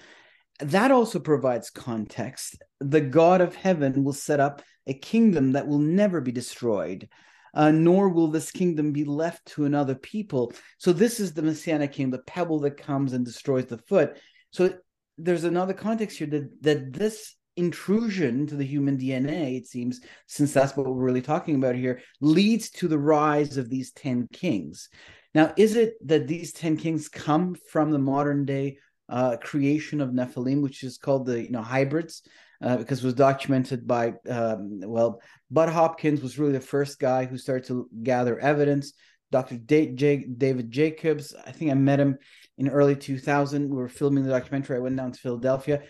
that 0.60 0.92
also 0.92 1.20
provides 1.20 1.70
context. 1.70 2.58
The 2.80 3.02
God 3.02 3.42
of 3.42 3.56
heaven 3.56 4.04
will 4.04 4.14
set 4.14 4.40
up 4.40 4.62
a 4.88 4.94
kingdom 4.94 5.54
that 5.54 5.68
will 5.68 5.80
never 5.80 6.22
be 6.22 6.32
destroyed. 6.32 7.10
Uh, 7.54 7.72
nor 7.72 8.10
will 8.10 8.28
this 8.28 8.52
kingdom 8.52 8.92
be 8.92 9.06
left 9.06 9.46
to 9.46 9.64
another 9.64 9.96
people. 9.96 10.52
So 10.78 10.92
this 10.92 11.22
is 11.22 11.34
the 11.34 11.42
messianic 11.42 11.94
kingdom, 11.94 12.12
the 12.12 12.24
pebble 12.30 12.60
that 12.60 12.76
comes 12.76 13.14
and 13.14 13.24
destroys 13.24 13.68
the 13.68 13.78
foot. 13.78 14.18
So 14.52 14.74
there's 15.18 15.46
another 15.46 15.74
context 15.74 16.18
here 16.18 16.28
that 16.28 16.62
that 16.64 16.92
this 16.92 17.36
intrusion 17.56 18.42
into 18.42 18.56
the 18.56 18.66
human 18.66 18.98
DNA, 18.98 19.58
it 19.58 19.68
seems, 19.68 20.02
since 20.28 20.54
that's 20.54 20.76
what 20.76 20.86
we're 20.86 21.06
really 21.06 21.22
talking 21.22 21.56
about 21.56 21.76
here, 21.76 22.02
leads 22.20 22.70
to 22.72 22.88
the 22.88 23.00
rise 23.00 23.58
of 23.58 23.70
these 23.70 23.92
10 23.92 24.28
kings. 24.34 24.90
Now, 25.34 25.54
is 25.58 25.76
it 25.76 25.96
that 26.08 26.28
these 26.28 26.54
10 26.54 26.78
kings 26.78 27.08
come 27.08 27.56
from 27.72 27.92
the 27.92 28.00
modern 28.00 28.46
day 28.46 28.78
uh, 29.10 29.38
creation 29.38 30.02
of 30.02 30.10
Nephilim, 30.10 30.62
which 30.62 30.84
is 30.84 30.98
called 30.98 31.26
the 31.26 31.42
you 31.42 31.52
know 31.52 31.62
hybrids, 31.62 32.24
uh, 32.62 32.78
because 32.78 33.04
was 33.04 33.14
documented 33.14 33.88
by 33.88 34.14
um, 34.30 34.80
well, 34.82 35.22
Bud 35.52 35.70
Hopkins 35.70 36.22
was 36.22 36.40
really 36.40 36.54
the 36.54 36.60
first 36.60 37.00
guy 37.00 37.26
who 37.26 37.38
started 37.38 37.68
to 37.68 37.90
gather 38.04 38.40
evidence. 38.40 38.94
Dr. 39.32 39.58
David 39.58 40.72
Jacobs, 40.72 41.36
I 41.46 41.52
think 41.52 41.72
I 41.72 41.74
met 41.74 42.00
him 42.00 42.18
in 42.58 42.70
early 42.70 42.96
2000. 42.96 43.70
We 43.70 43.76
were 43.76 43.90
filming 43.90 44.24
the 44.24 44.30
documentary. 44.30 44.78
I 44.78 44.82
went 44.82 44.96
down 44.96 45.12
to 45.12 45.20
Philadelphia, 45.20 45.84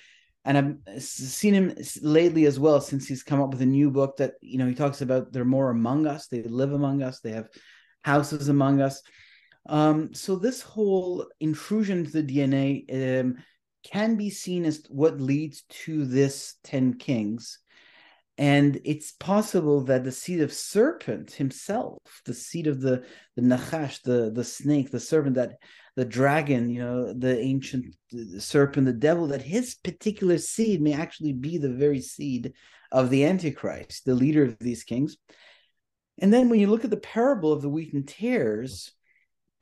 and 0.45 0.57
I've 0.57 1.03
seen 1.03 1.53
him 1.53 1.75
lately 2.01 2.45
as 2.45 2.59
well 2.59 2.81
since 2.81 3.07
he's 3.07 3.23
come 3.23 3.41
up 3.41 3.51
with 3.51 3.61
a 3.61 3.65
new 3.65 3.91
book 3.91 4.17
that 4.17 4.33
you 4.41 4.57
know 4.57 4.67
he 4.67 4.75
talks 4.75 5.01
about 5.01 5.31
they're 5.31 5.45
more 5.45 5.69
among 5.69 6.07
us. 6.07 6.27
They 6.27 6.43
live 6.43 6.73
among 6.73 7.03
us. 7.03 7.19
They 7.19 7.31
have 7.31 7.49
houses 8.03 8.49
among 8.49 8.81
us. 8.81 9.01
Um, 9.67 10.13
so 10.13 10.35
this 10.35 10.61
whole 10.61 11.25
intrusion 11.39 11.99
into 11.99 12.21
the 12.21 12.23
DNA 12.23 13.21
um, 13.21 13.37
can 13.83 14.15
be 14.15 14.29
seen 14.29 14.65
as 14.65 14.83
what 14.89 15.19
leads 15.19 15.63
to 15.69 16.05
this 16.05 16.55
10 16.63 16.95
kings. 16.95 17.59
And 18.37 18.81
it's 18.83 19.13
possible 19.13 19.81
that 19.85 20.03
the 20.03 20.11
seed 20.11 20.41
of 20.41 20.51
serpent 20.51 21.31
himself, 21.31 21.99
the 22.25 22.33
seed 22.33 22.67
of 22.67 22.81
the 22.81 23.05
the 23.37 23.41
Nachash, 23.41 24.01
the 24.01 24.29
the 24.29 24.43
snake, 24.43 24.91
the 24.91 24.99
serpent, 24.99 25.35
that 25.35 25.53
the 25.95 26.03
dragon, 26.03 26.69
you 26.69 26.81
know, 26.81 27.13
the 27.13 27.39
ancient 27.39 27.95
serpent, 28.39 28.87
the 28.87 28.93
devil, 28.93 29.27
that 29.27 29.41
his 29.41 29.75
particular 29.75 30.37
seed 30.37 30.81
may 30.81 30.91
actually 30.91 31.31
be 31.31 31.57
the 31.57 31.71
very 31.71 32.01
seed 32.01 32.53
of 32.91 33.09
the 33.09 33.23
Antichrist, 33.25 34.03
the 34.03 34.15
leader 34.15 34.43
of 34.43 34.59
these 34.59 34.83
kings. 34.83 35.15
And 36.19 36.33
then 36.33 36.49
when 36.49 36.59
you 36.59 36.67
look 36.67 36.83
at 36.83 36.89
the 36.89 36.97
parable 36.97 37.53
of 37.53 37.61
the 37.61 37.69
wheat 37.69 37.93
and 37.93 38.05
tares, 38.05 38.91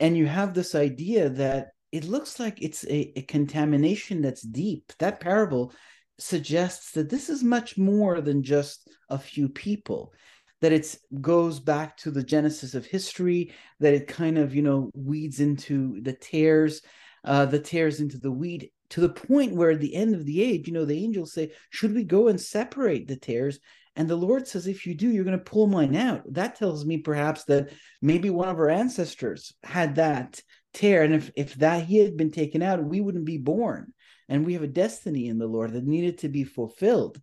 and 0.00 0.16
you 0.16 0.26
have 0.26 0.54
this 0.54 0.74
idea 0.74 1.28
that 1.30 1.68
it 1.92 2.04
looks 2.04 2.40
like 2.40 2.60
it's 2.60 2.84
a, 2.84 3.12
a, 3.16 3.22
contamination 3.22 4.20
that's 4.20 4.42
deep. 4.42 4.92
That 4.98 5.20
parable 5.20 5.72
suggests 6.18 6.92
that 6.92 7.08
this 7.08 7.28
is 7.28 7.44
much 7.44 7.78
more 7.78 8.20
than 8.20 8.42
just 8.42 8.88
a 9.08 9.18
few 9.18 9.48
people, 9.48 10.12
that 10.60 10.72
it 10.72 10.96
goes 11.20 11.60
back 11.60 11.96
to 11.98 12.10
the 12.10 12.22
genesis 12.22 12.74
of 12.74 12.84
history, 12.84 13.52
that 13.78 13.94
it 13.94 14.08
kind 14.08 14.38
of, 14.38 14.54
you 14.54 14.62
know, 14.62 14.90
weeds 14.94 15.38
into 15.38 16.00
the 16.00 16.12
tares, 16.12 16.82
uh, 17.24 17.46
the 17.46 17.60
tares 17.60 18.00
into 18.00 18.18
the 18.18 18.32
wheat, 18.32 18.72
to 18.90 19.00
the 19.00 19.08
point 19.08 19.54
where 19.54 19.70
at 19.70 19.80
the 19.80 19.94
end 19.94 20.14
of 20.14 20.24
the 20.24 20.42
age, 20.42 20.66
you 20.66 20.72
know, 20.72 20.84
the 20.84 21.02
angels 21.02 21.32
say, 21.32 21.52
should 21.70 21.94
we 21.94 22.04
go 22.04 22.28
and 22.28 22.40
separate 22.40 23.06
the 23.06 23.16
tares? 23.16 23.60
And 23.96 24.08
the 24.08 24.16
Lord 24.16 24.48
says, 24.48 24.66
if 24.66 24.86
you 24.86 24.94
do, 24.94 25.08
you're 25.08 25.24
going 25.24 25.38
to 25.38 25.44
pull 25.44 25.66
mine 25.66 25.94
out. 25.94 26.22
That 26.32 26.56
tells 26.56 26.84
me 26.84 26.98
perhaps 26.98 27.44
that 27.44 27.70
maybe 28.02 28.28
one 28.30 28.48
of 28.48 28.58
our 28.58 28.70
ancestors 28.70 29.52
had 29.62 29.94
that 29.96 30.40
tear. 30.72 31.02
And 31.02 31.14
if, 31.14 31.30
if 31.36 31.54
that 31.56 31.84
he 31.84 31.98
had 31.98 32.16
been 32.16 32.32
taken 32.32 32.62
out, 32.62 32.82
we 32.84 33.00
wouldn't 33.00 33.24
be 33.24 33.38
born. 33.38 33.92
And 34.28 34.44
we 34.44 34.54
have 34.54 34.62
a 34.62 34.68
destiny 34.68 35.28
in 35.28 35.38
the 35.38 35.46
Lord 35.46 35.72
that 35.74 35.86
needed 35.86 36.18
to 36.18 36.28
be 36.28 36.44
fulfilled. 36.44 37.20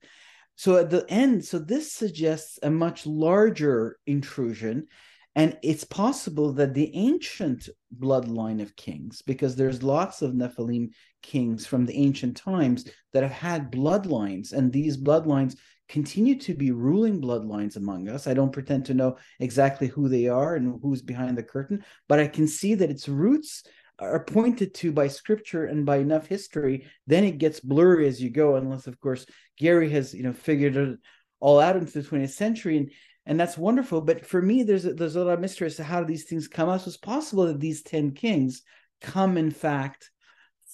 So 0.56 0.78
at 0.78 0.90
the 0.90 1.06
end, 1.10 1.44
so 1.44 1.60
this 1.60 1.92
suggests 1.92 2.60
a 2.62 2.70
much 2.70 3.06
larger 3.06 3.98
intrusion. 4.06 4.88
And 5.36 5.58
it's 5.64 5.86
possible 5.86 6.54
that 6.54 6.74
the 6.74 6.94
ancient 6.94 7.70
bloodline 7.98 8.62
of 8.62 8.76
kings, 8.76 9.22
because 9.22 9.56
there's 9.56 9.82
lots 9.82 10.22
of 10.22 10.34
Nephilim 10.34 10.90
kings 11.22 11.66
from 11.66 11.86
the 11.86 11.96
ancient 11.96 12.38
times 12.38 12.88
that 13.14 13.24
have 13.24 13.32
had 13.32 13.72
bloodlines, 13.72 14.52
and 14.52 14.72
these 14.72 14.98
bloodlines 14.98 15.56
continue 15.92 16.36
to 16.40 16.54
be 16.54 16.72
ruling 16.72 17.22
bloodlines 17.22 17.76
among 17.76 18.08
us. 18.08 18.26
I 18.26 18.34
don't 18.34 18.54
pretend 18.54 18.86
to 18.86 18.94
know 18.94 19.18
exactly 19.42 19.88
who 19.88 20.08
they 20.08 20.28
are 20.28 20.56
and 20.56 20.80
who's 20.82 21.02
behind 21.02 21.38
the 21.38 21.44
curtain, 21.44 21.84
but 22.08 22.18
I 22.18 22.28
can 22.28 22.48
see 22.48 22.76
that 22.76 22.90
its 22.90 23.10
roots 23.10 23.64
are 24.00 24.24
pointed 24.24 24.74
to 24.76 24.94
by 24.94 25.10
scripture 25.10 25.66
and 25.66 25.86
by 25.86 25.98
enough 25.98 26.28
history. 26.28 26.88
Then 27.08 27.26
it 27.26 27.40
gets 27.40 27.60
blurry 27.60 28.08
as 28.08 28.22
you 28.22 28.30
go, 28.30 28.56
unless, 28.56 28.88
of 28.88 29.00
course, 29.02 29.26
Gary 29.58 29.90
has 29.90 30.14
you 30.14 30.24
know 30.24 30.34
figured 30.34 30.78
it 30.78 30.98
all 31.42 31.60
out 31.60 31.76
into 31.76 32.02
the 32.02 32.08
20th 32.08 32.32
century, 32.32 32.78
and 32.78 32.92
and 33.26 33.38
that's 33.38 33.58
wonderful. 33.58 34.00
But 34.00 34.26
for 34.26 34.42
me, 34.42 34.64
there's 34.64 34.86
a, 34.86 34.94
there's 34.94 35.18
a 35.18 35.24
lot 35.26 35.34
of 35.34 35.42
mystery 35.42 35.68
as 35.68 35.76
to 35.76 35.84
how 35.84 36.06
these 36.06 36.24
things 36.24 36.48
come 36.48 36.70
out. 36.70 36.82
So 36.82 36.88
it's 36.88 36.98
possible 36.98 37.48
that 37.48 37.60
these 37.60 37.84
ten 37.84 38.12
kings 38.12 38.64
come, 39.02 39.38
in 39.38 39.52
fact, 39.52 40.10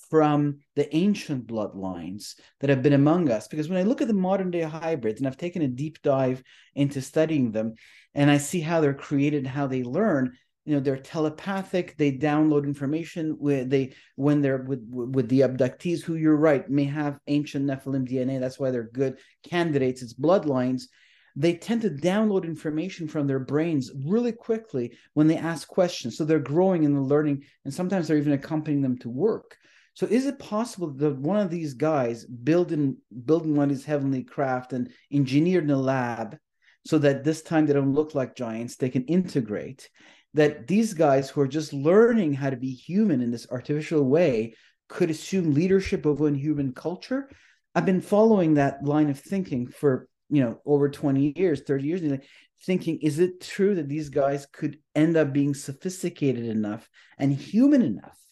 from 0.09 0.59
the 0.75 0.93
ancient 0.95 1.47
bloodlines 1.47 2.35
that 2.59 2.69
have 2.69 2.81
been 2.81 2.93
among 2.93 3.29
us. 3.29 3.47
Because 3.47 3.69
when 3.69 3.79
I 3.79 3.83
look 3.83 4.01
at 4.01 4.07
the 4.07 4.13
modern 4.13 4.51
day 4.51 4.61
hybrids, 4.61 5.19
and 5.19 5.27
I've 5.27 5.37
taken 5.37 5.61
a 5.61 5.67
deep 5.67 6.01
dive 6.01 6.43
into 6.75 7.01
studying 7.01 7.51
them, 7.51 7.75
and 8.13 8.31
I 8.31 8.37
see 8.37 8.61
how 8.61 8.81
they're 8.81 8.93
created, 8.93 9.45
how 9.45 9.67
they 9.67 9.83
learn, 9.83 10.37
you 10.67 10.73
know, 10.73 10.81
they're 10.81 10.97
telepathic. 10.97 11.95
They 11.97 12.11
download 12.11 12.65
information 12.65 13.37
where 13.39 13.63
they 13.63 13.93
when 14.17 14.41
they're 14.41 14.63
with 14.63 14.83
with 14.89 15.29
the 15.29 15.39
abductees, 15.39 16.03
who 16.03 16.15
you're 16.15 16.35
right 16.35 16.69
may 16.69 16.83
have 16.83 17.19
ancient 17.27 17.65
Nephilim 17.65 18.05
DNA. 18.05 18.37
That's 18.41 18.59
why 18.59 18.71
they're 18.71 18.89
good 18.91 19.17
candidates. 19.49 20.01
It's 20.01 20.13
bloodlines. 20.13 20.83
They 21.37 21.53
tend 21.53 21.83
to 21.83 21.89
download 21.89 22.43
information 22.43 23.07
from 23.07 23.27
their 23.27 23.39
brains 23.39 23.91
really 24.07 24.33
quickly 24.33 24.97
when 25.13 25.27
they 25.27 25.37
ask 25.37 25.67
questions. 25.69 26.17
So 26.17 26.25
they're 26.25 26.39
growing 26.39 26.83
and 26.83 26.93
they're 26.93 27.01
learning, 27.01 27.45
and 27.63 27.73
sometimes 27.73 28.07
they're 28.07 28.17
even 28.17 28.33
accompanying 28.33 28.81
them 28.81 28.97
to 28.99 29.09
work. 29.09 29.55
So 29.97 30.05
is 30.05 30.27
it 30.27 30.37
possible 30.37 30.91
that 30.91 31.17
one 31.17 31.39
of 31.39 31.49
these 31.49 31.73
guys 31.73 32.23
building 32.23 32.97
building 33.25 33.55
one 33.55 33.71
of 33.71 33.75
these 33.75 33.83
heavenly 33.83 34.23
craft 34.23 34.71
and 34.71 34.91
engineered 35.11 35.63
in 35.63 35.71
a 35.71 35.75
lab 35.75 36.37
so 36.85 36.99
that 36.99 37.23
this 37.23 37.41
time 37.41 37.65
they 37.65 37.73
don't 37.73 37.95
look 37.95 38.13
like 38.13 38.35
giants, 38.35 38.75
they 38.75 38.91
can 38.91 39.05
integrate? 39.05 39.89
That 40.35 40.67
these 40.67 40.93
guys 40.93 41.31
who 41.31 41.41
are 41.41 41.47
just 41.47 41.73
learning 41.73 42.33
how 42.33 42.51
to 42.51 42.55
be 42.55 42.69
human 42.69 43.21
in 43.23 43.31
this 43.31 43.47
artificial 43.49 44.03
way 44.03 44.53
could 44.87 45.09
assume 45.09 45.55
leadership 45.55 46.05
over 46.05 46.27
in 46.27 46.35
human 46.35 46.73
culture. 46.73 47.27
I've 47.73 47.87
been 47.87 48.01
following 48.01 48.53
that 48.53 48.83
line 48.83 49.09
of 49.09 49.19
thinking 49.19 49.65
for 49.65 50.07
you 50.29 50.43
know 50.43 50.61
over 50.63 50.89
20 50.89 51.33
years 51.35 51.61
30 51.61 51.87
years 51.87 52.19
thinking 52.67 52.99
is 53.01 53.17
it 53.17 53.41
true 53.41 53.73
that 53.73 53.89
these 53.89 54.09
guys 54.09 54.45
could 54.53 54.77
end 54.93 55.17
up 55.17 55.33
being 55.33 55.55
sophisticated 55.55 56.45
enough 56.45 56.87
and 57.17 57.33
human 57.33 57.81
enough 57.81 58.26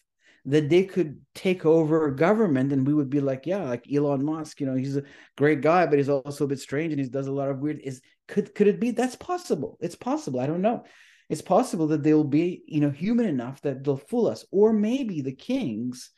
that 0.46 0.68
they 0.68 0.84
could 0.84 1.20
take 1.34 1.66
over 1.66 2.10
government 2.10 2.72
and 2.72 2.86
we 2.86 2.94
would 2.94 3.10
be 3.10 3.20
like 3.20 3.46
yeah 3.46 3.64
like 3.64 3.84
Elon 3.92 4.24
Musk 4.24 4.60
you 4.60 4.66
know 4.66 4.76
he's 4.76 4.96
a 4.96 5.02
great 5.36 5.60
guy 5.60 5.86
but 5.86 5.98
he's 5.98 6.08
also 6.08 6.44
a 6.44 6.48
bit 6.48 6.60
strange 6.60 6.92
and 6.92 7.00
he 7.00 7.08
does 7.08 7.26
a 7.26 7.32
lot 7.32 7.50
of 7.50 7.58
weird 7.58 7.80
is 7.82 8.00
could 8.28 8.54
could 8.54 8.66
it 8.66 8.80
be? 8.80 8.90
That's 8.90 9.16
possible. 9.16 9.78
It's 9.80 9.94
possible. 9.94 10.40
I 10.40 10.46
don't 10.46 10.62
know. 10.62 10.84
It's 11.28 11.42
possible 11.42 11.88
that 11.88 12.02
they'll 12.02 12.24
be 12.24 12.62
you 12.66 12.80
know 12.80 12.90
human 12.90 13.26
enough 13.26 13.60
that 13.62 13.84
they'll 13.84 13.96
fool 13.96 14.26
us. 14.26 14.44
Or 14.50 14.72
maybe 14.72 15.20
the 15.20 15.34
kings 15.34 16.10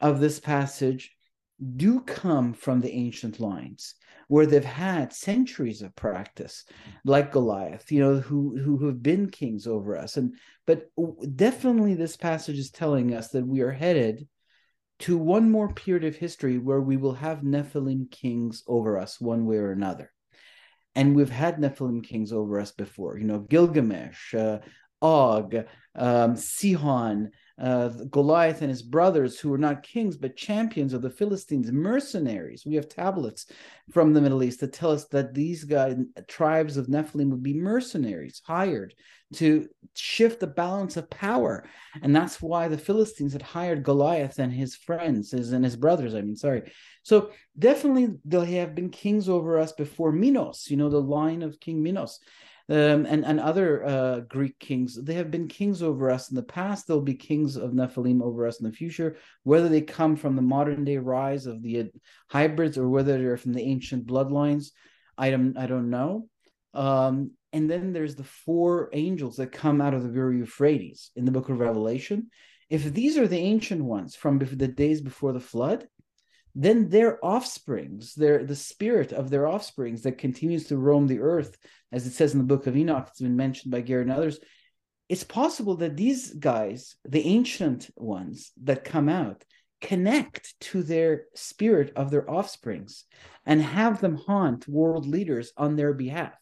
of 0.00 0.20
this 0.20 0.38
passage 0.38 1.12
do 1.76 2.00
come 2.00 2.52
from 2.52 2.80
the 2.80 2.92
ancient 2.92 3.40
lines 3.40 3.94
where 4.28 4.46
they've 4.46 4.64
had 4.64 5.12
centuries 5.12 5.82
of 5.82 5.94
practice 5.94 6.64
like 7.04 7.30
goliath 7.30 7.92
you 7.92 8.00
know 8.00 8.18
who 8.18 8.58
who 8.58 8.86
have 8.86 9.02
been 9.02 9.30
kings 9.30 9.66
over 9.66 9.96
us. 9.96 10.16
And 10.16 10.34
but 10.66 10.90
definitely 11.34 11.94
this 11.94 12.16
passage 12.16 12.58
is 12.58 12.70
telling 12.70 13.14
us 13.14 13.28
that 13.28 13.46
we 13.46 13.60
are 13.60 13.72
headed 13.72 14.26
to 15.00 15.16
one 15.18 15.50
more 15.50 15.72
period 15.72 16.04
of 16.04 16.16
history 16.16 16.58
where 16.58 16.80
we 16.80 16.96
will 16.96 17.12
have 17.12 17.40
nephilim 17.40 18.10
kings 18.10 18.62
over 18.66 18.98
us 18.98 19.20
one 19.20 19.46
way 19.46 19.56
or 19.56 19.70
another. 19.70 20.10
And 20.94 21.14
we've 21.14 21.30
had 21.30 21.58
nephilim 21.58 22.02
kings 22.02 22.32
over 22.32 22.58
us 22.58 22.72
before 22.72 23.18
you 23.18 23.24
know 23.24 23.40
gilgamesh 23.40 24.34
uh, 24.34 24.58
og 25.02 25.54
um, 25.94 26.36
sihon 26.36 27.30
uh, 27.58 27.88
Goliath 28.10 28.60
and 28.60 28.70
his 28.70 28.82
brothers, 28.82 29.40
who 29.40 29.48
were 29.48 29.58
not 29.58 29.82
kings 29.82 30.16
but 30.16 30.36
champions 30.36 30.92
of 30.92 31.00
the 31.00 31.10
Philistines, 31.10 31.72
mercenaries. 31.72 32.64
We 32.66 32.74
have 32.74 32.88
tablets 32.88 33.46
from 33.90 34.12
the 34.12 34.20
Middle 34.20 34.42
East 34.42 34.60
that 34.60 34.72
tell 34.72 34.90
us 34.90 35.06
that 35.06 35.32
these 35.32 35.64
guys, 35.64 35.96
tribes 36.28 36.76
of 36.76 36.88
Nephilim, 36.88 37.30
would 37.30 37.42
be 37.42 37.54
mercenaries 37.54 38.42
hired 38.44 38.94
to 39.34 39.68
shift 39.94 40.40
the 40.40 40.46
balance 40.46 40.96
of 40.96 41.08
power. 41.10 41.66
And 42.02 42.14
that's 42.14 42.42
why 42.42 42.68
the 42.68 42.78
Philistines 42.78 43.32
had 43.32 43.42
hired 43.42 43.82
Goliath 43.82 44.38
and 44.38 44.52
his 44.52 44.76
friends, 44.76 45.30
his, 45.30 45.52
and 45.52 45.64
his 45.64 45.76
brothers, 45.76 46.14
I 46.14 46.20
mean, 46.20 46.36
sorry. 46.36 46.70
So 47.02 47.30
definitely 47.58 48.18
they 48.24 48.52
have 48.56 48.74
been 48.74 48.90
kings 48.90 49.28
over 49.28 49.58
us 49.58 49.72
before 49.72 50.12
Minos, 50.12 50.66
you 50.68 50.76
know, 50.76 50.90
the 50.90 51.00
line 51.00 51.42
of 51.42 51.58
King 51.58 51.82
Minos 51.82 52.20
um, 52.68 53.06
and 53.06 53.24
and 53.24 53.38
other 53.38 53.84
uh, 53.84 54.20
Greek 54.20 54.58
kings. 54.58 55.00
They 55.00 55.14
have 55.14 55.30
been 55.30 55.48
kings 55.48 55.82
over 55.82 56.10
us 56.10 56.30
in 56.30 56.36
the 56.36 56.42
past. 56.42 56.86
They'll 56.86 57.00
be 57.00 57.14
kings 57.14 57.56
of 57.56 57.72
Nephilim 57.72 58.22
over 58.22 58.46
us 58.46 58.60
in 58.60 58.66
the 58.66 58.76
future. 58.76 59.16
Whether 59.44 59.68
they 59.68 59.82
come 59.82 60.16
from 60.16 60.34
the 60.34 60.42
modern 60.42 60.84
day 60.84 60.98
rise 60.98 61.46
of 61.46 61.62
the 61.62 61.90
hybrids 62.28 62.76
or 62.76 62.88
whether 62.88 63.18
they're 63.18 63.36
from 63.36 63.52
the 63.52 63.62
ancient 63.62 64.06
bloodlines, 64.06 64.70
I 65.16 65.30
don't 65.30 65.56
I 65.56 65.66
don't 65.66 65.90
know. 65.90 66.28
Um, 66.74 67.32
and 67.52 67.70
then 67.70 67.92
there's 67.92 68.16
the 68.16 68.24
four 68.24 68.90
angels 68.92 69.36
that 69.36 69.52
come 69.52 69.80
out 69.80 69.94
of 69.94 70.02
the 70.02 70.10
river 70.10 70.32
Euphrates 70.32 71.10
in 71.16 71.24
the 71.24 71.30
book 71.30 71.48
of 71.48 71.60
Revelation. 71.60 72.30
If 72.68 72.82
these 72.92 73.16
are 73.16 73.28
the 73.28 73.38
ancient 73.38 73.82
ones 73.82 74.16
from 74.16 74.38
the 74.38 74.68
days 74.68 75.00
before 75.00 75.32
the 75.32 75.40
flood, 75.40 75.86
then 76.58 76.88
their 76.88 77.22
offsprings, 77.22 78.14
their 78.14 78.42
the 78.42 78.56
spirit 78.56 79.12
of 79.12 79.28
their 79.28 79.46
offsprings 79.46 80.02
that 80.02 80.16
continues 80.16 80.64
to 80.68 80.78
roam 80.78 81.06
the 81.06 81.20
earth, 81.20 81.58
as 81.92 82.06
it 82.06 82.12
says 82.12 82.32
in 82.32 82.38
the 82.38 82.46
book 82.46 82.66
of 82.66 82.74
Enoch, 82.74 83.08
it's 83.10 83.20
been 83.20 83.36
mentioned 83.36 83.70
by 83.70 83.82
Garrett 83.82 84.08
and 84.08 84.16
others. 84.16 84.40
It's 85.10 85.22
possible 85.22 85.76
that 85.76 85.98
these 85.98 86.32
guys, 86.32 86.96
the 87.04 87.24
ancient 87.26 87.90
ones 87.94 88.52
that 88.64 88.84
come 88.84 89.10
out, 89.10 89.44
connect 89.82 90.58
to 90.60 90.82
their 90.82 91.24
spirit 91.34 91.92
of 91.94 92.10
their 92.10 92.28
offsprings 92.28 93.04
and 93.44 93.60
have 93.60 94.00
them 94.00 94.16
haunt 94.16 94.66
world 94.66 95.06
leaders 95.06 95.52
on 95.58 95.76
their 95.76 95.92
behalf. 95.92 96.32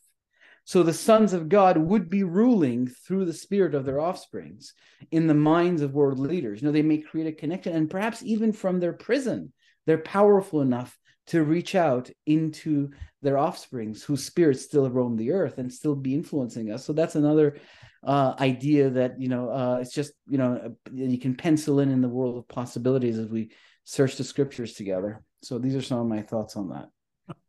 So 0.65 0.85
the 0.85 0.95
sons 0.95 1.33
of 1.33 1.49
God 1.49 1.77
would 1.77 2.09
be 2.09 2.23
ruling 2.23 2.87
through 2.87 3.25
the 3.25 3.33
spirit 3.33 3.75
of 3.75 3.85
their 3.85 4.01
offsprings 4.01 4.75
in 5.11 5.27
the 5.27 5.35
minds 5.35 5.83
of 5.83 5.93
world 5.93 6.21
leaders. 6.21 6.63
You 6.63 6.69
know, 6.69 6.73
they 6.73 6.83
may 6.83 6.99
create 6.99 7.27
a 7.27 7.33
connection 7.33 7.75
and 7.75 7.91
perhaps 7.91 8.23
even 8.23 8.53
from 8.53 8.79
their 8.79 8.93
prison 8.93 9.53
they're 9.87 9.99
powerful 9.99 10.61
enough 10.61 10.99
to 11.27 11.43
reach 11.43 11.75
out 11.75 12.11
into 12.27 12.91
their 13.23 13.39
offsprings 13.39 14.03
whose 14.03 14.25
spirits 14.25 14.63
still 14.63 14.89
roam 14.91 15.17
the 15.17 15.33
earth 15.33 15.59
and 15.59 15.73
still 15.73 15.95
be 15.95 16.15
influencing 16.15 16.71
us. 16.71 16.85
So 16.85 16.93
that's 16.93 17.15
another 17.15 17.57
uh, 18.03 18.35
idea 18.39 18.91
that 18.91 19.19
you 19.19 19.29
know 19.29 19.49
uh, 19.49 19.79
it's 19.81 19.95
just 19.95 20.13
you 20.29 20.37
know 20.37 20.61
uh, 20.67 20.91
you 20.93 21.19
can 21.19 21.35
pencil 21.35 21.81
in 21.81 21.91
in 21.91 22.03
the 22.03 22.09
world 22.09 22.37
of 22.37 22.49
possibilities 22.49 23.19
as 23.19 23.29
we 23.29 23.51
search 23.85 24.17
the 24.17 24.25
scriptures 24.25 24.75
together. 24.75 25.23
So 25.43 25.59
these 25.59 25.75
are 25.75 25.83
some 25.83 26.01
of 26.01 26.07
my 26.07 26.23
thoughts 26.23 26.57
on 26.57 26.69
that. 26.71 26.89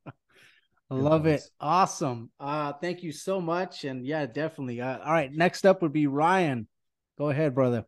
I 0.90 0.96
love 0.96 1.26
it. 1.26 1.42
Awesome. 1.60 2.32
Uh 2.40 2.72
thank 2.74 3.04
you 3.04 3.12
so 3.12 3.42
much. 3.42 3.84
And 3.84 4.06
yeah 4.06 4.26
definitely. 4.26 4.80
Uh, 4.80 5.00
all 5.00 5.12
right. 5.12 5.32
Next 5.34 5.66
up 5.66 5.82
would 5.82 5.94
be 5.94 6.08
ryan. 6.08 6.68
Go 7.18 7.30
ahead 7.30 7.56
brother. 7.56 7.86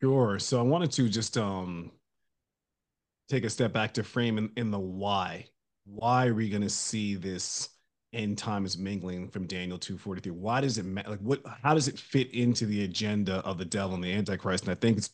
Sure. 0.00 0.38
So 0.38 0.58
i 0.60 0.62
wanted 0.62 0.92
to 0.92 1.08
just 1.08 1.38
um 1.38 1.90
take 3.32 3.44
a 3.44 3.50
step 3.50 3.72
back 3.72 3.94
to 3.94 4.04
frame 4.04 4.36
in, 4.36 4.50
in 4.56 4.70
the 4.70 4.78
why. 4.78 5.46
Why 5.84 6.26
are 6.26 6.34
we 6.34 6.50
going 6.50 6.62
to 6.62 6.70
see 6.70 7.14
this 7.14 7.70
end 8.12 8.36
times 8.36 8.76
mingling 8.76 9.28
from 9.28 9.46
Daniel 9.46 9.78
243? 9.78 10.32
Why 10.32 10.60
does 10.60 10.76
it 10.76 10.84
matter? 10.84 11.10
Like, 11.10 11.20
what, 11.20 11.40
how 11.62 11.74
does 11.74 11.88
it 11.88 11.98
fit 11.98 12.32
into 12.34 12.66
the 12.66 12.84
agenda 12.84 13.36
of 13.38 13.56
the 13.56 13.64
devil 13.64 13.94
and 13.94 14.04
the 14.04 14.12
Antichrist? 14.12 14.64
And 14.64 14.72
I 14.72 14.74
think 14.74 14.98
it's, 14.98 15.10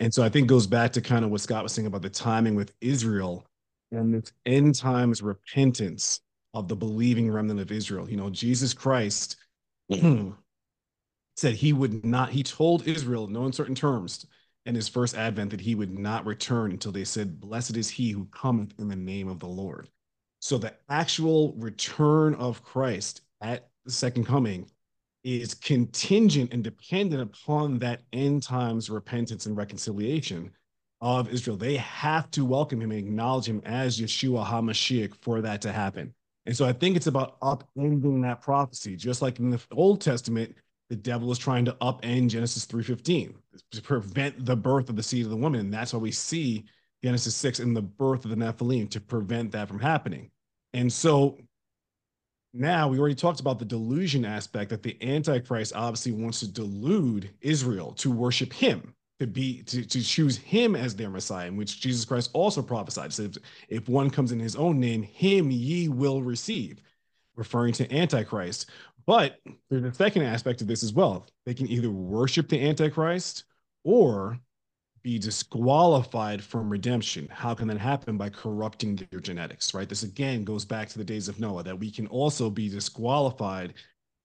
and 0.00 0.12
so 0.12 0.22
I 0.22 0.30
think 0.30 0.48
goes 0.48 0.66
back 0.66 0.92
to 0.92 1.02
kind 1.02 1.24
of 1.24 1.30
what 1.30 1.42
Scott 1.42 1.62
was 1.62 1.72
saying 1.72 1.86
about 1.86 2.02
the 2.02 2.10
timing 2.10 2.54
with 2.54 2.72
Israel 2.80 3.46
and 3.92 4.14
this 4.14 4.32
end 4.46 4.74
times 4.74 5.22
repentance 5.22 6.20
of 6.54 6.68
the 6.68 6.76
believing 6.76 7.30
remnant 7.30 7.60
of 7.60 7.70
Israel. 7.70 8.08
You 8.08 8.16
know, 8.16 8.30
Jesus 8.30 8.72
Christ 8.72 9.36
said 11.36 11.54
he 11.54 11.72
would 11.72 12.04
not, 12.04 12.30
he 12.30 12.42
told 12.42 12.88
Israel, 12.88 13.26
no 13.26 13.44
uncertain 13.44 13.74
terms, 13.74 14.26
in 14.68 14.74
his 14.74 14.88
first 14.88 15.16
advent 15.16 15.50
that 15.50 15.62
he 15.62 15.74
would 15.74 15.98
not 15.98 16.26
return 16.26 16.70
until 16.70 16.92
they 16.92 17.04
said, 17.04 17.40
Blessed 17.40 17.76
is 17.76 17.88
he 17.88 18.10
who 18.10 18.26
cometh 18.26 18.74
in 18.78 18.88
the 18.88 18.96
name 18.96 19.26
of 19.26 19.40
the 19.40 19.46
Lord. 19.46 19.88
So 20.40 20.58
the 20.58 20.74
actual 20.90 21.54
return 21.54 22.34
of 22.34 22.62
Christ 22.62 23.22
at 23.40 23.70
the 23.86 23.90
second 23.90 24.26
coming 24.26 24.70
is 25.24 25.54
contingent 25.54 26.52
and 26.52 26.62
dependent 26.62 27.22
upon 27.22 27.78
that 27.78 28.02
end 28.12 28.42
times 28.42 28.90
repentance 28.90 29.46
and 29.46 29.56
reconciliation 29.56 30.52
of 31.00 31.32
Israel. 31.32 31.56
They 31.56 31.76
have 31.76 32.30
to 32.32 32.44
welcome 32.44 32.82
him 32.82 32.90
and 32.90 33.00
acknowledge 33.00 33.46
him 33.46 33.62
as 33.64 33.98
Yeshua 33.98 34.44
HaMashiach 34.46 35.14
for 35.22 35.40
that 35.40 35.62
to 35.62 35.72
happen. 35.72 36.12
And 36.44 36.54
so 36.54 36.66
I 36.66 36.74
think 36.74 36.96
it's 36.96 37.06
about 37.06 37.40
upending 37.40 38.22
that 38.22 38.42
prophecy, 38.42 38.96
just 38.96 39.22
like 39.22 39.38
in 39.38 39.50
the 39.50 39.60
Old 39.72 40.02
Testament, 40.02 40.54
the 40.88 40.96
devil 40.96 41.30
is 41.30 41.38
trying 41.38 41.64
to 41.66 41.76
upend 41.80 42.30
Genesis 42.30 42.64
3:15 42.66 43.34
to 43.72 43.82
prevent 43.82 44.44
the 44.44 44.56
birth 44.56 44.88
of 44.88 44.96
the 44.96 45.02
seed 45.02 45.24
of 45.24 45.30
the 45.30 45.36
woman. 45.36 45.60
And 45.60 45.74
that's 45.74 45.92
why 45.92 45.98
we 45.98 46.12
see 46.12 46.64
Genesis 47.02 47.34
6 47.36 47.60
in 47.60 47.74
the 47.74 47.82
birth 47.82 48.24
of 48.24 48.30
the 48.30 48.36
Nephilim 48.36 48.88
to 48.90 49.00
prevent 49.00 49.52
that 49.52 49.68
from 49.68 49.78
happening. 49.78 50.30
And 50.72 50.92
so 50.92 51.38
now 52.52 52.88
we 52.88 52.98
already 52.98 53.14
talked 53.14 53.40
about 53.40 53.58
the 53.58 53.64
delusion 53.64 54.24
aspect 54.24 54.70
that 54.70 54.82
the 54.82 54.96
Antichrist 55.02 55.74
obviously 55.76 56.12
wants 56.12 56.40
to 56.40 56.48
delude 56.48 57.30
Israel 57.40 57.92
to 57.94 58.10
worship 58.10 58.52
him, 58.52 58.94
to 59.20 59.26
be 59.26 59.62
to, 59.64 59.84
to 59.84 60.02
choose 60.02 60.36
him 60.38 60.74
as 60.74 60.96
their 60.96 61.10
Messiah, 61.10 61.48
in 61.48 61.56
which 61.56 61.80
Jesus 61.80 62.04
Christ 62.04 62.30
also 62.32 62.62
prophesied. 62.62 63.12
Said, 63.12 63.36
if, 63.36 63.42
if 63.82 63.88
one 63.88 64.10
comes 64.10 64.32
in 64.32 64.40
his 64.40 64.56
own 64.56 64.80
name, 64.80 65.02
him 65.02 65.50
ye 65.50 65.88
will 65.88 66.22
receive, 66.22 66.80
referring 67.36 67.74
to 67.74 67.94
Antichrist. 67.94 68.66
But 69.08 69.42
mm-hmm. 69.48 69.54
there's 69.70 69.84
a 69.84 69.94
second 69.94 70.24
aspect 70.24 70.60
of 70.60 70.66
this 70.66 70.84
as 70.84 70.92
well. 70.92 71.26
They 71.46 71.54
can 71.54 71.66
either 71.66 71.90
worship 71.90 72.46
the 72.46 72.62
Antichrist 72.68 73.44
or 73.82 74.38
be 75.02 75.18
disqualified 75.18 76.44
from 76.44 76.68
redemption. 76.68 77.26
How 77.32 77.54
can 77.54 77.68
that 77.68 77.78
happen? 77.78 78.18
By 78.18 78.28
corrupting 78.28 78.96
their 79.10 79.20
genetics, 79.20 79.72
right? 79.72 79.88
This 79.88 80.02
again 80.02 80.44
goes 80.44 80.66
back 80.66 80.90
to 80.90 80.98
the 80.98 81.04
days 81.04 81.26
of 81.26 81.40
Noah, 81.40 81.62
that 81.62 81.78
we 81.78 81.90
can 81.90 82.06
also 82.08 82.50
be 82.50 82.68
disqualified 82.68 83.74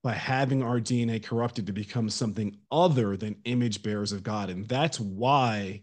by 0.02 0.12
having 0.12 0.62
our 0.62 0.78
DNA 0.78 1.24
corrupted 1.24 1.66
to 1.66 1.72
become 1.72 2.10
something 2.10 2.54
other 2.70 3.16
than 3.16 3.40
image 3.46 3.82
bearers 3.82 4.12
of 4.12 4.22
God. 4.22 4.50
And 4.50 4.68
that's 4.68 5.00
why 5.00 5.80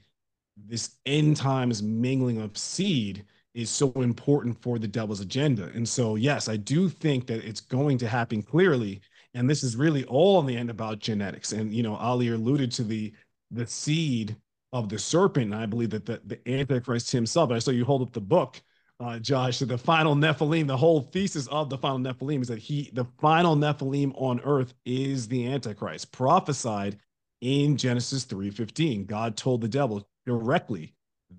this 0.55 0.97
end 1.07 1.37
times 1.37 1.81
mingling 1.81 2.39
of 2.39 2.55
seed 2.55 3.25
is 3.53 3.69
so 3.69 3.91
important 3.95 4.61
for 4.61 4.79
the 4.79 4.87
devil's 4.87 5.19
agenda. 5.19 5.69
And 5.73 5.87
so, 5.87 6.15
yes, 6.15 6.47
I 6.47 6.57
do 6.57 6.87
think 6.87 7.27
that 7.27 7.43
it's 7.43 7.61
going 7.61 7.97
to 7.99 8.07
happen 8.07 8.41
clearly. 8.41 9.01
And 9.33 9.49
this 9.49 9.63
is 9.63 9.75
really 9.75 10.03
all 10.05 10.39
in 10.39 10.45
the 10.45 10.55
end 10.55 10.69
about 10.69 10.99
genetics. 10.99 11.51
And, 11.51 11.73
you 11.73 11.83
know, 11.83 11.95
Ali 11.95 12.29
alluded 12.29 12.71
to 12.73 12.83
the 12.83 13.13
the 13.51 13.67
seed 13.67 14.35
of 14.71 14.89
the 14.89 14.97
serpent. 14.97 15.53
And 15.53 15.61
I 15.61 15.65
believe 15.65 15.89
that 15.89 16.05
the, 16.05 16.21
the 16.25 16.39
Antichrist 16.49 17.11
himself, 17.11 17.51
I 17.51 17.59
saw 17.59 17.71
you 17.71 17.85
hold 17.85 18.01
up 18.01 18.13
the 18.13 18.21
book, 18.21 18.61
uh, 19.01 19.19
Josh, 19.19 19.59
the 19.59 19.77
final 19.77 20.15
Nephilim, 20.15 20.67
the 20.67 20.77
whole 20.77 21.01
thesis 21.01 21.47
of 21.47 21.69
the 21.69 21.77
final 21.77 21.99
Nephilim 21.99 22.41
is 22.41 22.47
that 22.47 22.59
he, 22.59 22.91
the 22.93 23.05
final 23.19 23.55
Nephilim 23.55 24.13
on 24.15 24.39
earth 24.41 24.73
is 24.85 25.27
the 25.27 25.47
Antichrist, 25.47 26.11
prophesied 26.11 26.97
in 27.41 27.77
Genesis 27.77 28.25
3:15. 28.25 29.05
God 29.05 29.35
told 29.35 29.61
the 29.61 29.67
devil 29.67 30.07
directly, 30.25 30.93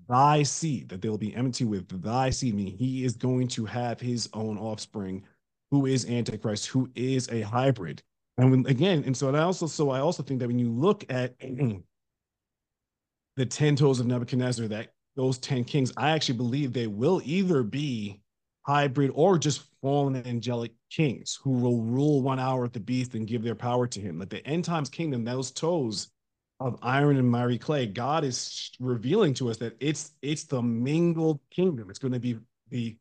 thy 0.07 0.43
seed, 0.43 0.89
that 0.89 1.01
they 1.01 1.09
will 1.09 1.17
be 1.17 1.35
enmity 1.35 1.65
with 1.65 1.87
thy 2.01 2.29
seed, 2.29 2.55
meaning 2.55 2.77
he 2.77 3.03
is 3.05 3.15
going 3.15 3.47
to 3.49 3.65
have 3.65 3.99
his 3.99 4.29
own 4.33 4.57
offspring, 4.57 5.23
who 5.71 5.85
is 5.85 6.09
Antichrist, 6.09 6.67
who 6.67 6.89
is 6.95 7.29
a 7.29 7.41
hybrid. 7.41 8.01
And 8.37 8.51
when 8.51 8.65
again, 8.65 9.03
and 9.05 9.15
so 9.15 9.33
I 9.33 9.39
also 9.39 9.67
so 9.67 9.91
I 9.91 9.99
also 9.99 10.23
think 10.23 10.39
that 10.39 10.47
when 10.47 10.59
you 10.59 10.71
look 10.71 11.05
at 11.09 11.35
the 13.35 13.45
10 13.45 13.75
toes 13.75 13.99
of 13.99 14.07
Nebuchadnezzar, 14.07 14.67
that 14.67 14.89
those 15.15 15.37
10 15.37 15.63
kings, 15.63 15.91
I 15.97 16.11
actually 16.11 16.37
believe 16.37 16.73
they 16.73 16.87
will 16.87 17.21
either 17.23 17.63
be 17.63 18.21
hybrid 18.65 19.11
or 19.13 19.37
just 19.37 19.63
fallen 19.81 20.15
angelic 20.25 20.71
kings 20.89 21.37
who 21.43 21.51
will 21.51 21.81
rule 21.81 22.21
one 22.21 22.39
hour 22.39 22.65
at 22.65 22.73
the 22.73 22.79
beast 22.79 23.13
and 23.13 23.27
give 23.27 23.43
their 23.43 23.55
power 23.55 23.87
to 23.87 23.99
him. 23.99 24.19
Like 24.19 24.29
the 24.29 24.45
end 24.47 24.63
times 24.63 24.89
kingdom, 24.89 25.23
those 25.23 25.51
toes 25.51 26.09
of 26.59 26.77
iron 26.81 27.17
and 27.17 27.29
miry 27.29 27.57
clay, 27.57 27.85
God 27.85 28.23
is 28.23 28.71
revealing 28.79 29.33
to 29.35 29.49
us 29.49 29.57
that 29.57 29.75
it's 29.79 30.11
it's 30.21 30.43
the 30.43 30.61
mingled 30.61 31.39
kingdom. 31.49 31.89
It's 31.89 31.99
going 31.99 32.13
to 32.13 32.19
be 32.19 32.37
the 32.69 32.97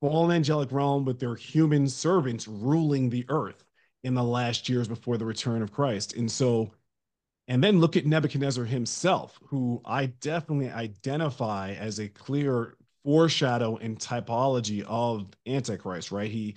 fallen 0.00 0.34
angelic 0.36 0.72
realm 0.72 1.04
with 1.04 1.18
their 1.18 1.34
human 1.34 1.88
servants 1.88 2.46
ruling 2.46 3.08
the 3.08 3.24
earth 3.28 3.64
in 4.04 4.14
the 4.14 4.22
last 4.22 4.68
years 4.68 4.86
before 4.86 5.16
the 5.16 5.24
return 5.24 5.62
of 5.62 5.72
Christ. 5.72 6.14
And 6.14 6.30
so 6.30 6.72
and 7.48 7.62
then 7.62 7.80
look 7.80 7.96
at 7.96 8.06
Nebuchadnezzar 8.06 8.64
himself, 8.64 9.38
who 9.48 9.80
I 9.84 10.06
definitely 10.06 10.70
identify 10.70 11.72
as 11.74 11.98
a 12.00 12.08
clear 12.08 12.76
foreshadow 13.04 13.76
and 13.76 13.98
typology 13.98 14.82
of 14.82 15.28
Antichrist, 15.46 16.10
right? 16.10 16.30
He, 16.30 16.56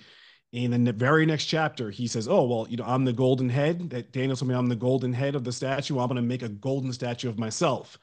in 0.52 0.84
the 0.84 0.92
very 0.92 1.26
next 1.26 1.44
chapter, 1.46 1.90
he 1.90 2.06
says, 2.06 2.26
Oh, 2.26 2.44
well, 2.44 2.66
you 2.68 2.76
know, 2.76 2.84
I'm 2.84 3.04
the 3.04 3.12
golden 3.12 3.48
head. 3.48 3.90
That 3.90 4.12
Daniel 4.12 4.36
told 4.36 4.48
me 4.48 4.54
I'm 4.54 4.68
the 4.68 4.76
golden 4.76 5.12
head 5.12 5.34
of 5.34 5.44
the 5.44 5.52
statue. 5.52 5.98
I'm 5.98 6.08
going 6.08 6.16
to 6.16 6.22
make 6.22 6.42
a 6.42 6.48
golden 6.48 6.92
statue 6.92 7.28
of 7.28 7.38
myself 7.38 7.98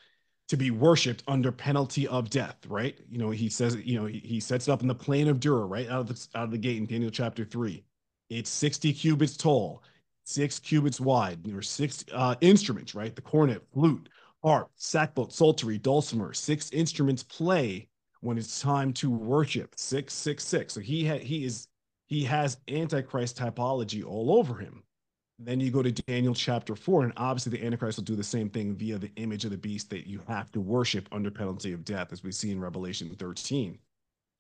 to 0.48 0.56
be 0.56 0.72
worshipped 0.72 1.24
under 1.28 1.52
penalty 1.52 2.08
of 2.08 2.30
death, 2.30 2.56
right? 2.68 2.98
You 3.10 3.18
know, 3.18 3.32
he 3.32 3.50
says, 3.50 3.76
you 3.76 4.00
know, 4.00 4.06
he, 4.06 4.20
he 4.20 4.40
sets 4.40 4.70
it 4.70 4.72
up 4.72 4.82
in 4.82 4.88
the 4.88 4.96
plain 4.96 5.28
of 5.28 5.42
Dura, 5.42 5.66
right 5.66 5.90
out 5.90 6.02
of 6.02 6.08
the 6.08 6.38
out 6.38 6.46
of 6.46 6.52
the 6.52 6.58
gate 6.58 6.78
in 6.78 6.86
Daniel 6.86 7.12
chapter 7.12 7.44
three. 7.44 7.84
It's 8.30 8.50
60 8.50 8.94
cubits 8.94 9.36
tall 9.38 9.84
six 10.28 10.60
cubits 10.60 11.00
wide. 11.00 11.40
Were 11.52 11.62
six 11.62 12.04
uh, 12.14 12.36
instruments, 12.42 12.94
right? 12.94 13.16
The 13.16 13.22
cornet, 13.22 13.64
flute, 13.74 14.10
harp, 14.44 14.70
sackbut, 14.78 15.32
psaltery, 15.32 15.78
dulcimer. 15.78 16.34
Six 16.34 16.70
instruments 16.72 17.24
play 17.24 17.88
when 18.20 18.38
it's 18.38 18.60
time 18.60 18.92
to 18.94 19.10
worship. 19.10 19.74
Six, 19.78 20.14
six, 20.14 20.44
six. 20.44 20.74
So 20.74 20.82
he 20.82 21.06
had 21.06 21.22
he 21.22 21.46
is 21.46 21.68
he 22.08 22.24
has 22.24 22.58
antichrist 22.68 23.38
typology 23.38 24.06
all 24.06 24.38
over 24.38 24.56
him. 24.56 24.84
Then 25.40 25.60
you 25.60 25.70
go 25.70 25.84
to 25.84 25.92
Daniel 25.92 26.34
chapter 26.34 26.76
four, 26.76 27.04
and 27.04 27.14
obviously 27.16 27.52
the 27.52 27.64
Antichrist 27.64 28.00
will 28.00 28.06
do 28.06 28.16
the 28.16 28.24
same 28.24 28.50
thing 28.50 28.76
via 28.76 28.98
the 28.98 29.12
image 29.18 29.46
of 29.46 29.52
the 29.52 29.58
beast 29.58 29.92
that 29.92 30.08
you 30.08 30.20
have 30.28 30.52
to 30.54 30.60
worship 30.60 31.08
under 31.12 31.30
penalty 31.30 31.74
of 31.74 31.86
death, 31.86 32.12
as 32.12 32.24
we 32.24 32.32
see 32.32 32.50
in 32.50 32.60
Revelation 32.60 33.16
13. 33.20 33.78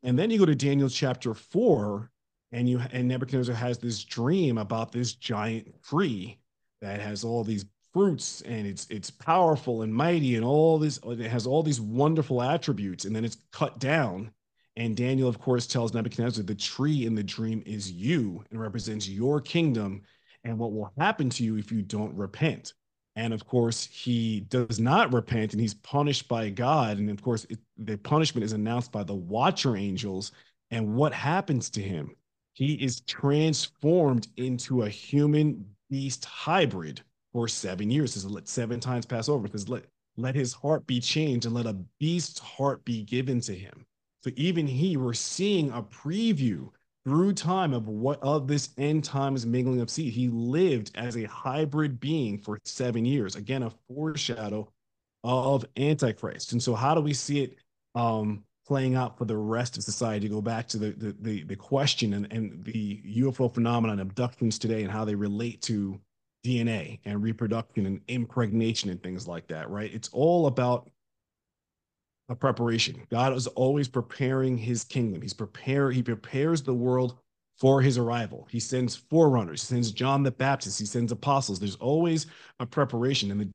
And 0.01 0.17
then 0.17 0.31
you 0.31 0.39
go 0.39 0.45
to 0.45 0.55
Daniel 0.55 0.89
chapter 0.89 1.35
four, 1.35 2.09
and 2.51 2.67
you 2.67 2.81
and 2.91 3.07
Nebuchadnezzar 3.07 3.53
has 3.53 3.77
this 3.77 4.03
dream 4.03 4.57
about 4.57 4.91
this 4.91 5.13
giant 5.13 5.83
tree 5.83 6.39
that 6.81 6.99
has 6.99 7.23
all 7.23 7.43
these 7.43 7.65
fruits 7.93 8.41
and 8.41 8.67
it's 8.67 8.85
it's 8.89 9.09
powerful 9.09 9.81
and 9.81 9.93
mighty 9.93 10.35
and 10.35 10.45
all 10.45 10.77
this 10.77 10.99
it 11.05 11.19
has 11.19 11.47
all 11.47 11.63
these 11.63 11.81
wonderful 11.81 12.41
attributes 12.41 13.05
and 13.05 13.15
then 13.15 13.25
it's 13.25 13.37
cut 13.51 13.79
down 13.79 14.29
and 14.77 14.95
Daniel 14.95 15.27
of 15.27 15.39
course 15.39 15.67
tells 15.67 15.93
Nebuchadnezzar 15.93 16.43
the 16.43 16.55
tree 16.55 17.05
in 17.05 17.15
the 17.15 17.23
dream 17.23 17.61
is 17.65 17.91
you 17.91 18.43
and 18.51 18.61
represents 18.61 19.09
your 19.09 19.41
kingdom 19.41 20.03
and 20.43 20.57
what 20.57 20.71
will 20.71 20.93
happen 20.97 21.29
to 21.31 21.43
you 21.43 21.57
if 21.57 21.71
you 21.71 21.81
don't 21.81 22.15
repent. 22.15 22.73
And 23.15 23.33
of 23.33 23.45
course 23.45 23.85
he 23.91 24.41
does 24.41 24.79
not 24.79 25.11
repent 25.11 25.53
and 25.53 25.59
he's 25.59 25.73
punished 25.73 26.27
by 26.27 26.51
God. 26.51 26.99
And 26.99 27.09
of 27.09 27.23
course 27.23 27.45
it, 27.49 27.57
the 27.77 27.97
punishment 27.97 28.45
is 28.45 28.53
announced 28.53 28.91
by 28.91 29.03
the 29.03 29.15
watcher 29.15 29.75
angels. 29.75 30.31
And 30.69 30.95
what 30.95 31.11
happens 31.11 31.71
to 31.71 31.81
him? 31.81 32.15
He 32.53 32.73
is 32.75 33.01
transformed 33.01 34.27
into 34.37 34.83
a 34.83 34.89
human 34.89 35.65
beast 35.89 36.23
hybrid 36.25 37.01
for 37.33 37.47
seven 37.47 37.89
years. 37.89 38.13
Says 38.13 38.27
let 38.27 38.47
seven 38.47 38.79
times 38.79 39.07
pass 39.07 39.27
over. 39.27 39.43
Because 39.43 39.67
let 39.67 39.85
let 40.17 40.35
his 40.35 40.53
heart 40.53 40.85
be 40.85 40.99
changed 40.99 41.47
and 41.47 41.55
let 41.55 41.65
a 41.65 41.77
beast's 41.99 42.39
heart 42.39 42.85
be 42.85 43.03
given 43.03 43.41
to 43.41 43.55
him. 43.55 43.85
So 44.27 44.33
even 44.35 44.67
he, 44.67 44.97
we're 44.97 45.13
seeing 45.13 45.71
a 45.71 45.81
preview 45.81 46.67
through 47.05 47.31
time 47.31 47.73
of 47.73 47.87
what 47.87 48.21
of 48.21 48.45
this 48.45 48.71
end 48.77 49.05
times 49.05 49.45
mingling 49.45 49.79
of 49.79 49.89
seed. 49.89 50.11
He 50.11 50.27
lived 50.27 50.91
as 50.95 51.15
a 51.15 51.23
hybrid 51.23 52.01
being 52.01 52.37
for 52.37 52.59
seven 52.65 53.05
years. 53.05 53.37
Again, 53.37 53.63
a 53.63 53.71
foreshadow 53.87 54.69
of 55.23 55.65
Antichrist. 55.77 56.51
And 56.51 56.61
so 56.61 56.75
how 56.75 56.93
do 56.93 56.99
we 56.99 57.13
see 57.13 57.43
it 57.43 57.55
um 57.95 58.43
playing 58.67 58.95
out 58.95 59.17
for 59.17 59.23
the 59.23 59.37
rest 59.37 59.77
of 59.77 59.83
society. 59.83 60.27
Go 60.27 60.41
back 60.41 60.67
to 60.67 60.77
the 60.77 60.91
the 60.91 61.15
the, 61.21 61.43
the 61.43 61.55
question 61.55 62.13
and, 62.13 62.31
and 62.33 62.65
the 62.65 63.01
UFO 63.19 63.53
phenomenon, 63.53 64.01
abductions 64.01 64.59
today, 64.59 64.83
and 64.83 64.91
how 64.91 65.05
they 65.05 65.15
relate 65.15 65.61
to 65.63 66.01
DNA 66.45 66.99
and 67.05 67.23
reproduction 67.23 67.85
and 67.85 68.01
impregnation 68.09 68.89
and 68.89 69.01
things 69.01 69.25
like 69.25 69.47
that. 69.47 69.69
Right? 69.69 69.93
It's 69.93 70.09
all 70.11 70.47
about 70.47 70.89
a 72.29 72.35
preparation. 72.35 73.01
God 73.09 73.33
is 73.33 73.47
always 73.47 73.87
preparing 73.87 74.57
His 74.57 74.83
kingdom. 74.83 75.21
He's 75.21 75.33
prepare. 75.33 75.91
He 75.91 76.03
prepares 76.03 76.61
the 76.61 76.73
world 76.73 77.17
for 77.59 77.81
His 77.81 77.97
arrival. 77.97 78.47
He 78.49 78.59
sends 78.59 78.95
forerunners. 78.95 79.61
He 79.61 79.67
sends 79.67 79.91
John 79.91 80.23
the 80.23 80.31
Baptist. 80.31 80.79
He 80.79 80.85
sends 80.85 81.11
apostles. 81.11 81.59
There's 81.59 81.75
always 81.75 82.27
a 82.59 82.65
preparation, 82.65 83.31
and 83.31 83.39
the 83.39 83.49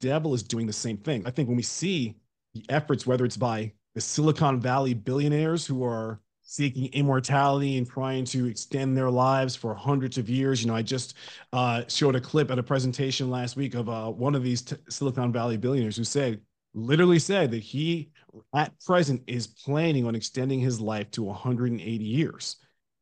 devil 0.00 0.34
is 0.34 0.42
doing 0.42 0.66
the 0.66 0.72
same 0.72 0.98
thing. 0.98 1.26
I 1.26 1.30
think 1.30 1.48
when 1.48 1.56
we 1.56 1.62
see 1.62 2.16
the 2.54 2.64
efforts, 2.68 3.06
whether 3.06 3.24
it's 3.24 3.36
by 3.36 3.72
the 3.94 4.00
Silicon 4.00 4.60
Valley 4.60 4.94
billionaires 4.94 5.66
who 5.66 5.82
are 5.84 6.20
seeking 6.42 6.86
immortality 6.92 7.76
and 7.76 7.90
trying 7.90 8.24
to 8.24 8.46
extend 8.46 8.96
their 8.96 9.10
lives 9.10 9.56
for 9.56 9.74
hundreds 9.74 10.16
of 10.16 10.30
years. 10.30 10.62
You 10.62 10.68
know, 10.68 10.76
I 10.76 10.82
just 10.82 11.14
uh, 11.52 11.82
showed 11.88 12.14
a 12.14 12.20
clip 12.20 12.52
at 12.52 12.58
a 12.58 12.62
presentation 12.62 13.30
last 13.30 13.56
week 13.56 13.74
of 13.74 13.88
uh, 13.88 14.10
one 14.10 14.36
of 14.36 14.44
these 14.44 14.62
t- 14.62 14.76
Silicon 14.88 15.32
Valley 15.32 15.56
billionaires 15.56 15.96
who 15.96 16.04
said, 16.04 16.40
literally 16.76 17.18
said 17.18 17.50
that 17.52 17.62
he 17.62 18.10
at 18.54 18.72
present 18.84 19.22
is 19.26 19.46
planning 19.46 20.06
on 20.06 20.14
extending 20.14 20.60
his 20.60 20.80
life 20.80 21.10
to 21.12 21.22
180 21.24 22.04
years, 22.04 22.56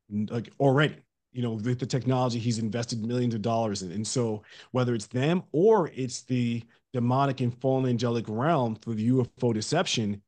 like 0.09 0.51
already. 0.59 0.97
You 1.33 1.41
know, 1.41 1.53
with 1.53 1.79
the 1.79 1.85
technology 1.85 2.39
he's 2.39 2.59
invested 2.59 3.05
millions 3.05 3.35
of 3.35 3.41
dollars 3.41 3.81
in. 3.83 3.91
And 3.91 4.07
so, 4.07 4.43
whether 4.71 4.95
it's 4.95 5.07
them 5.07 5.43
or 5.51 5.91
it's 5.93 6.21
the 6.23 6.63
demonic 6.93 7.41
and 7.41 7.53
fallen 7.59 7.89
angelic 7.89 8.25
realm 8.29 8.77
through 8.77 8.95
the 8.95 9.09
UFO 9.09 9.53
deception. 9.53 10.21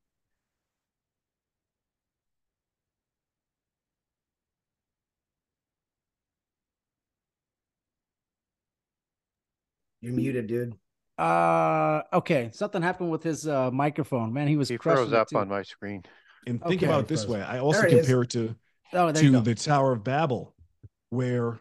You're 10.01 10.13
muted, 10.13 10.47
dude. 10.47 10.75
Uh, 11.17 12.03
okay. 12.13 12.49
Something 12.53 12.81
happened 12.81 13.09
with 13.11 13.23
his 13.23 13.47
uh, 13.47 13.71
microphone. 13.71 14.33
Man, 14.33 14.47
he 14.47 14.57
was 14.57 14.69
He 14.69 14.77
froze 14.77 15.11
up 15.13 15.27
on 15.33 15.49
my 15.49 15.63
screen. 15.63 16.03
And 16.45 16.61
think 16.63 16.81
Okay. 16.81 16.85
about 16.85 17.01
it 17.01 17.07
this 17.07 17.25
Frozen. 17.25 17.41
way. 17.41 17.47
I 17.47 17.59
also 17.59 17.81
There 17.81 17.87
it 17.89 17.93
is. 17.93 17.99
compare 17.99 18.21
it 18.21 18.29
to 18.31 18.55
Oh, 18.93 19.11
to 19.11 19.41
the 19.41 19.53
Tower 19.53 19.91
of 19.91 20.03
Babel, 20.05 20.53
where 21.09 21.59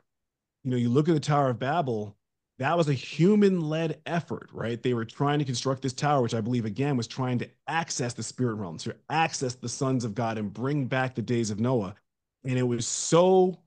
you 0.62 0.70
know 0.70 0.76
you 0.76 0.88
look 0.88 1.08
at 1.08 1.14
the 1.14 1.20
Tower 1.20 1.50
of 1.50 1.58
Babel, 1.58 2.16
that 2.58 2.76
was 2.76 2.88
a 2.88 2.92
human-led 2.92 4.00
effort, 4.06 4.48
right? 4.52 4.80
They 4.80 4.94
were 4.94 5.04
trying 5.04 5.40
to 5.40 5.44
construct 5.44 5.82
this 5.82 5.92
tower, 5.92 6.22
which 6.22 6.34
I 6.34 6.40
believe 6.40 6.64
again 6.64 6.96
was 6.96 7.08
trying 7.08 7.38
to 7.40 7.48
access 7.66 8.14
the 8.14 8.22
spirit 8.22 8.54
realm, 8.54 8.78
to 8.78 8.94
access 9.10 9.54
the 9.56 9.68
sons 9.68 10.04
of 10.04 10.14
God 10.14 10.38
and 10.38 10.52
bring 10.52 10.86
back 10.86 11.14
the 11.16 11.22
days 11.22 11.50
of 11.50 11.58
Noah. 11.58 11.96
And 12.44 12.56
it 12.56 12.62
was 12.62 12.86
so, 12.86 13.58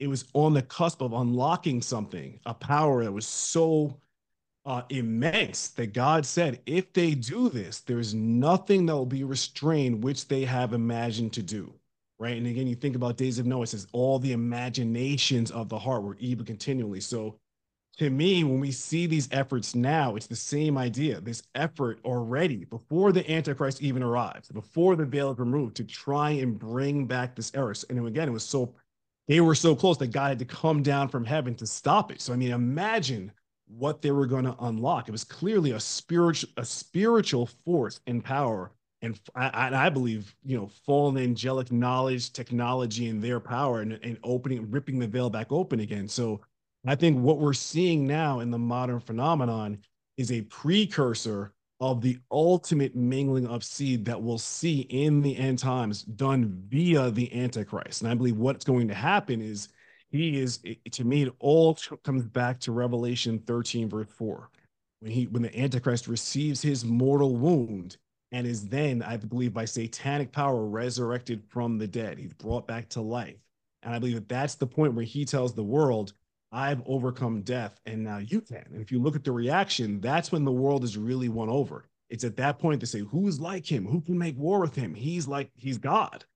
it 0.00 0.06
was 0.08 0.24
on 0.32 0.54
the 0.54 0.62
cusp 0.62 1.02
of 1.02 1.12
unlocking 1.12 1.82
something, 1.82 2.40
a 2.46 2.54
power 2.54 3.04
that 3.04 3.12
was 3.12 3.26
so 3.26 4.00
uh, 4.64 4.82
immense 4.90 5.68
that 5.68 5.92
God 5.92 6.24
said, 6.24 6.60
if 6.66 6.92
they 6.92 7.14
do 7.14 7.48
this, 7.48 7.80
there's 7.80 8.14
nothing 8.14 8.86
that 8.86 8.94
will 8.94 9.06
be 9.06 9.24
restrained 9.24 10.02
which 10.02 10.28
they 10.28 10.44
have 10.44 10.72
imagined 10.72 11.32
to 11.34 11.42
do 11.42 11.74
right? 12.22 12.36
And 12.36 12.46
again, 12.46 12.68
you 12.68 12.76
think 12.76 12.94
about 12.94 13.16
Days 13.16 13.40
of 13.40 13.46
Noah, 13.46 13.62
it 13.62 13.70
says 13.70 13.88
all 13.90 14.20
the 14.20 14.30
imaginations 14.30 15.50
of 15.50 15.68
the 15.68 15.78
heart 15.78 16.04
were 16.04 16.16
evil 16.20 16.46
continually. 16.46 17.00
So 17.00 17.34
to 17.98 18.10
me, 18.10 18.44
when 18.44 18.60
we 18.60 18.70
see 18.70 19.06
these 19.06 19.28
efforts 19.32 19.74
now, 19.74 20.14
it's 20.14 20.28
the 20.28 20.36
same 20.36 20.78
idea. 20.78 21.20
This 21.20 21.42
effort 21.56 21.98
already, 22.04 22.64
before 22.64 23.10
the 23.10 23.28
Antichrist 23.28 23.82
even 23.82 24.04
arrives, 24.04 24.48
before 24.50 24.94
the 24.94 25.04
veil 25.04 25.32
is 25.32 25.38
removed, 25.40 25.74
to 25.76 25.84
try 25.84 26.30
and 26.30 26.56
bring 26.56 27.06
back 27.06 27.34
this 27.34 27.50
error. 27.56 27.74
And 27.90 28.06
again, 28.06 28.28
it 28.28 28.32
was 28.32 28.44
so 28.44 28.72
they 29.26 29.40
were 29.40 29.56
so 29.56 29.74
close 29.74 29.98
that 29.98 30.12
God 30.12 30.28
had 30.28 30.38
to 30.38 30.44
come 30.44 30.82
down 30.82 31.08
from 31.08 31.24
heaven 31.24 31.56
to 31.56 31.66
stop 31.66 32.12
it. 32.12 32.20
So 32.20 32.32
I 32.32 32.36
mean, 32.36 32.52
imagine 32.52 33.32
what 33.66 34.02
they 34.02 34.10
were 34.10 34.26
going 34.26 34.44
to 34.44 34.56
unlock. 34.60 35.08
It 35.08 35.12
was 35.12 35.24
clearly 35.24 35.72
a 35.72 35.80
spiritual 35.80 36.50
a 36.56 36.64
spiritual 36.64 37.46
force 37.64 38.00
and 38.06 38.24
power. 38.24 38.72
And 39.00 39.18
I, 39.34 39.86
I 39.86 39.88
believe, 39.88 40.34
you 40.44 40.56
know, 40.56 40.70
fallen 40.86 41.16
angelic 41.16 41.72
knowledge, 41.72 42.32
technology, 42.32 43.08
and 43.08 43.20
their 43.20 43.40
power, 43.40 43.80
and, 43.80 43.98
and 44.02 44.16
opening, 44.22 44.70
ripping 44.70 45.00
the 45.00 45.08
veil 45.08 45.28
back 45.28 45.50
open 45.50 45.80
again. 45.80 46.06
So, 46.06 46.40
I 46.86 46.94
think 46.94 47.20
what 47.20 47.38
we're 47.38 47.52
seeing 47.52 48.06
now 48.06 48.40
in 48.40 48.50
the 48.50 48.58
modern 48.58 49.00
phenomenon 49.00 49.78
is 50.16 50.32
a 50.32 50.42
precursor 50.42 51.52
of 51.80 52.00
the 52.00 52.18
ultimate 52.30 52.94
mingling 52.94 53.46
of 53.46 53.64
seed 53.64 54.04
that 54.04 54.20
we'll 54.20 54.38
see 54.38 54.82
in 54.82 55.20
the 55.20 55.36
end 55.36 55.58
times 55.58 56.02
done 56.02 56.62
via 56.68 57.10
the 57.10 57.32
Antichrist. 57.32 58.02
And 58.02 58.10
I 58.10 58.14
believe 58.14 58.36
what's 58.36 58.64
going 58.64 58.86
to 58.86 58.94
happen 58.94 59.40
is 59.40 59.68
he 60.12 60.38
is, 60.38 60.60
to 60.90 61.04
me, 61.04 61.22
it 61.22 61.34
all 61.38 61.76
comes 62.04 62.24
back 62.24 62.60
to 62.60 62.72
Revelation 62.72 63.38
13, 63.38 63.88
verse 63.88 64.08
4. 64.10 64.50
When 65.00 65.10
he 65.10 65.26
when 65.26 65.42
the 65.42 65.58
Antichrist 65.58 66.06
receives 66.06 66.62
his 66.62 66.84
mortal 66.84 67.34
wound 67.34 67.96
and 68.30 68.46
is 68.46 68.68
then, 68.68 69.02
I 69.02 69.16
believe, 69.16 69.52
by 69.52 69.64
satanic 69.64 70.30
power 70.30 70.64
resurrected 70.64 71.42
from 71.48 71.78
the 71.78 71.88
dead. 71.88 72.18
He's 72.18 72.34
brought 72.34 72.68
back 72.68 72.88
to 72.90 73.00
life. 73.00 73.36
And 73.82 73.94
I 73.94 73.98
believe 73.98 74.14
that 74.14 74.28
that's 74.28 74.54
the 74.54 74.66
point 74.66 74.94
where 74.94 75.04
he 75.04 75.24
tells 75.24 75.54
the 75.54 75.64
world, 75.64 76.12
I've 76.52 76.82
overcome 76.86 77.40
death 77.40 77.80
and 77.86 78.04
now 78.04 78.18
you 78.18 78.42
can. 78.42 78.64
And 78.70 78.80
if 78.80 78.92
you 78.92 79.00
look 79.00 79.16
at 79.16 79.24
the 79.24 79.32
reaction, 79.32 80.00
that's 80.00 80.30
when 80.30 80.44
the 80.44 80.52
world 80.52 80.84
is 80.84 80.96
really 80.96 81.30
won 81.30 81.48
over. 81.48 81.86
It's 82.10 82.24
at 82.24 82.36
that 82.36 82.58
point 82.58 82.80
to 82.80 82.86
say, 82.86 83.00
who's 83.00 83.40
like 83.40 83.70
him? 83.70 83.86
Who 83.86 84.02
can 84.02 84.18
make 84.18 84.38
war 84.38 84.60
with 84.60 84.74
him? 84.74 84.94
He's 84.94 85.26
like, 85.26 85.50
he's 85.56 85.78
God. 85.78 86.26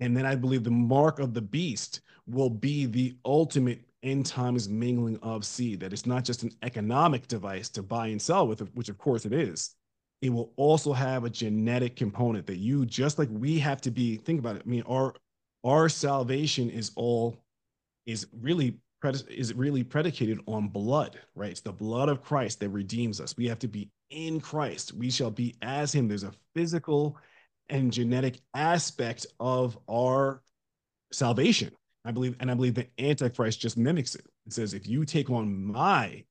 And 0.00 0.16
then 0.16 0.26
I 0.26 0.34
believe 0.34 0.64
the 0.64 0.70
mark 0.70 1.18
of 1.18 1.34
the 1.34 1.42
beast 1.42 2.00
will 2.26 2.50
be 2.50 2.86
the 2.86 3.16
ultimate 3.24 3.82
end 4.02 4.26
times 4.26 4.68
mingling 4.68 5.18
of 5.22 5.44
seed, 5.44 5.80
that 5.80 5.92
it's 5.92 6.06
not 6.06 6.24
just 6.24 6.42
an 6.42 6.52
economic 6.62 7.26
device 7.26 7.68
to 7.70 7.82
buy 7.82 8.08
and 8.08 8.22
sell 8.22 8.46
with, 8.46 8.60
which 8.74 8.88
of 8.88 8.98
course 8.98 9.24
it 9.24 9.32
is. 9.32 9.74
It 10.20 10.30
will 10.30 10.52
also 10.56 10.92
have 10.92 11.24
a 11.24 11.30
genetic 11.30 11.96
component 11.96 12.46
that 12.46 12.58
you, 12.58 12.86
just 12.86 13.18
like 13.18 13.28
we 13.30 13.58
have 13.58 13.80
to 13.82 13.90
be, 13.90 14.16
think 14.16 14.40
about 14.40 14.56
it. 14.56 14.62
I 14.64 14.68
mean, 14.68 14.82
our 14.82 15.14
our 15.64 15.88
salvation 15.88 16.70
is 16.70 16.92
all 16.96 17.36
is 18.06 18.26
really 18.40 18.78
is 19.28 19.54
really 19.54 19.84
predicated 19.84 20.40
on 20.46 20.68
blood, 20.68 21.18
right? 21.34 21.50
It's 21.50 21.60
the 21.60 21.72
blood 21.72 22.08
of 22.08 22.22
Christ 22.22 22.60
that 22.60 22.70
redeems 22.70 23.20
us. 23.20 23.36
We 23.36 23.46
have 23.46 23.58
to 23.60 23.68
be 23.68 23.90
in 24.10 24.40
Christ. 24.40 24.92
We 24.92 25.10
shall 25.10 25.30
be 25.30 25.54
as 25.62 25.94
him. 25.94 26.08
There's 26.08 26.24
a 26.24 26.32
physical 26.54 27.16
and 27.68 27.92
genetic 27.92 28.40
aspect 28.54 29.26
of 29.40 29.78
our 29.88 30.42
salvation. 31.12 31.72
I 32.04 32.12
believe, 32.12 32.36
and 32.40 32.50
I 32.50 32.54
believe 32.54 32.74
the 32.74 32.86
Antichrist 32.98 33.60
just 33.60 33.76
mimics 33.76 34.14
it. 34.14 34.24
It 34.46 34.52
says, 34.52 34.72
if 34.72 34.86
you 34.86 35.04
take 35.04 35.30
on 35.30 35.66
my 35.66 36.24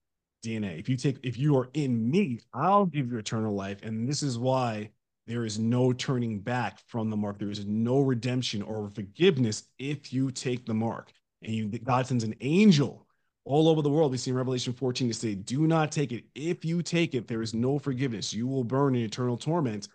DNA, 0.43 0.79
if 0.79 0.89
you 0.89 0.97
take, 0.97 1.17
if 1.23 1.37
you 1.37 1.57
are 1.57 1.69
in 1.73 2.09
me, 2.09 2.39
I'll 2.53 2.85
give 2.85 3.11
you 3.11 3.17
eternal 3.17 3.53
life. 3.53 3.83
And 3.83 4.07
this 4.07 4.23
is 4.23 4.39
why 4.39 4.89
there 5.27 5.45
is 5.45 5.59
no 5.59 5.93
turning 5.93 6.39
back 6.39 6.79
from 6.87 7.09
the 7.09 7.17
mark. 7.17 7.37
There 7.37 7.51
is 7.51 7.65
no 7.65 7.99
redemption 7.99 8.61
or 8.61 8.89
forgiveness 8.89 9.63
if 9.77 10.13
you 10.13 10.31
take 10.31 10.65
the 10.65 10.73
mark 10.73 11.11
and 11.43 11.53
you, 11.53 11.67
God 11.67 12.07
sends 12.07 12.23
an 12.23 12.35
angel 12.41 13.05
all 13.45 13.67
over 13.67 13.81
the 13.81 13.89
world. 13.89 14.11
We 14.11 14.17
see 14.17 14.31
in 14.31 14.37
Revelation 14.37 14.73
14 14.73 15.07
to 15.07 15.13
say, 15.13 15.35
Do 15.35 15.67
not 15.67 15.91
take 15.91 16.11
it. 16.11 16.25
If 16.35 16.65
you 16.65 16.81
take 16.81 17.13
it, 17.13 17.27
there 17.27 17.41
is 17.41 17.53
no 17.53 17.79
forgiveness. 17.79 18.33
You 18.33 18.47
will 18.47 18.63
burn 18.63 18.95
in 18.95 19.03
eternal 19.03 19.37
torment 19.37 19.87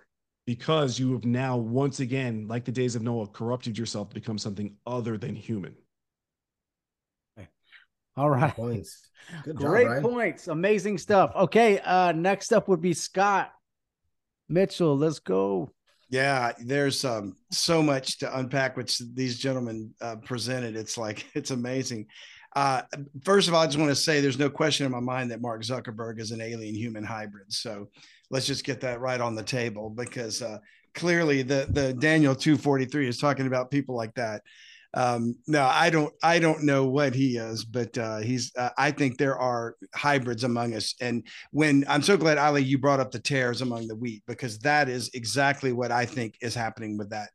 because 0.47 0.99
you 0.99 1.13
have 1.13 1.25
now, 1.25 1.57
once 1.57 2.01
again, 2.01 2.47
like 2.49 2.65
the 2.65 2.73
days 2.73 2.97
of 2.97 3.03
Noah, 3.03 3.29
corrupted 3.29 3.79
yourself 3.79 4.09
to 4.11 4.15
become 4.15 4.39
something 4.39 4.77
other 4.87 5.17
than 5.17 5.35
human. 5.35 5.75
All 8.17 8.31
right. 8.31 8.55
Points. 8.55 9.09
Good 9.45 9.57
Great 9.57 9.87
job, 9.87 10.03
points. 10.03 10.49
Amazing 10.49 10.99
stuff. 10.99 11.33
Okay. 11.35 11.79
Uh, 11.81 12.13
next 12.13 12.53
up 12.53 12.69
would 12.69 12.81
be 12.81 12.93
Scott 12.93 13.53
Mitchell. 14.49 14.97
Let's 14.97 15.19
go. 15.19 15.71
Yeah, 16.11 16.53
there's 16.59 17.07
um, 17.07 17.37
so 17.51 17.83
much 17.83 18.19
to 18.19 18.39
unpack, 18.39 18.77
which 18.77 18.99
these 19.15 19.39
gentlemen 19.39 19.95
uh, 20.03 20.17
presented. 20.17 20.77
It's 20.77 20.99
like 20.99 21.25
it's 21.35 21.51
amazing. 21.51 22.07
Uh, 22.55 22.83
first 23.25 23.49
of 23.49 23.55
all, 23.55 23.63
I 23.63 23.67
just 23.67 23.79
want 23.79 23.91
to 23.91 23.97
say 23.97 24.21
there's 24.21 24.39
no 24.39 24.51
question 24.51 24.85
in 24.85 24.93
my 24.93 25.01
mind 25.01 25.31
that 25.31 25.41
Mark 25.41 25.63
Zuckerberg 25.63 26.21
is 26.21 26.33
an 26.33 26.43
alien 26.43 26.75
human 26.75 27.03
hybrid. 27.03 27.51
So 27.51 27.89
let's 28.33 28.47
just 28.47 28.65
get 28.65 28.81
that 28.81 29.01
right 29.01 29.21
on 29.21 29.37
the 29.37 29.45
table 29.45 29.91
because 29.91 30.43
uh, 30.43 30.59
clearly 30.95 31.43
the 31.43 31.69
the 31.71 31.93
Daniel 31.95 32.35
243 32.35 33.07
is 33.07 33.19
talking 33.19 33.47
about 33.47 33.71
people 33.71 33.95
like 33.95 34.15
that 34.15 34.43
um, 34.95 35.37
no, 35.47 35.65
I 35.65 35.89
don't. 35.89 36.13
I 36.23 36.39
don't 36.39 36.65
know 36.65 36.85
what 36.85 37.15
he 37.15 37.39
is, 37.39 37.65
but 37.65 37.97
uh, 37.97 38.19
he's. 38.19 38.55
Uh, 38.55 38.71
I 38.77 38.91
think 38.91 39.17
there 39.17 39.39
are 39.39 39.77
hybrids 39.95 40.45
among 40.45 40.75
us, 40.75 40.95
and 41.01 41.27
when 41.51 41.85
I'm 41.89 42.03
so 42.03 42.19
glad 42.19 42.37
Ali, 42.37 42.63
you 42.63 42.77
brought 42.77 43.01
up 43.01 43.11
the 43.11 43.19
tares 43.19 43.63
among 43.63 43.87
the 43.89 43.97
wheat 43.97 44.23
because 44.27 44.59
that 44.61 44.91
is 44.91 45.11
exactly 45.15 45.73
what 45.73 45.91
I 45.91 46.05
think 46.05 46.37
is 46.43 46.55
happening 46.55 46.99
with 46.99 47.09
that, 47.11 47.31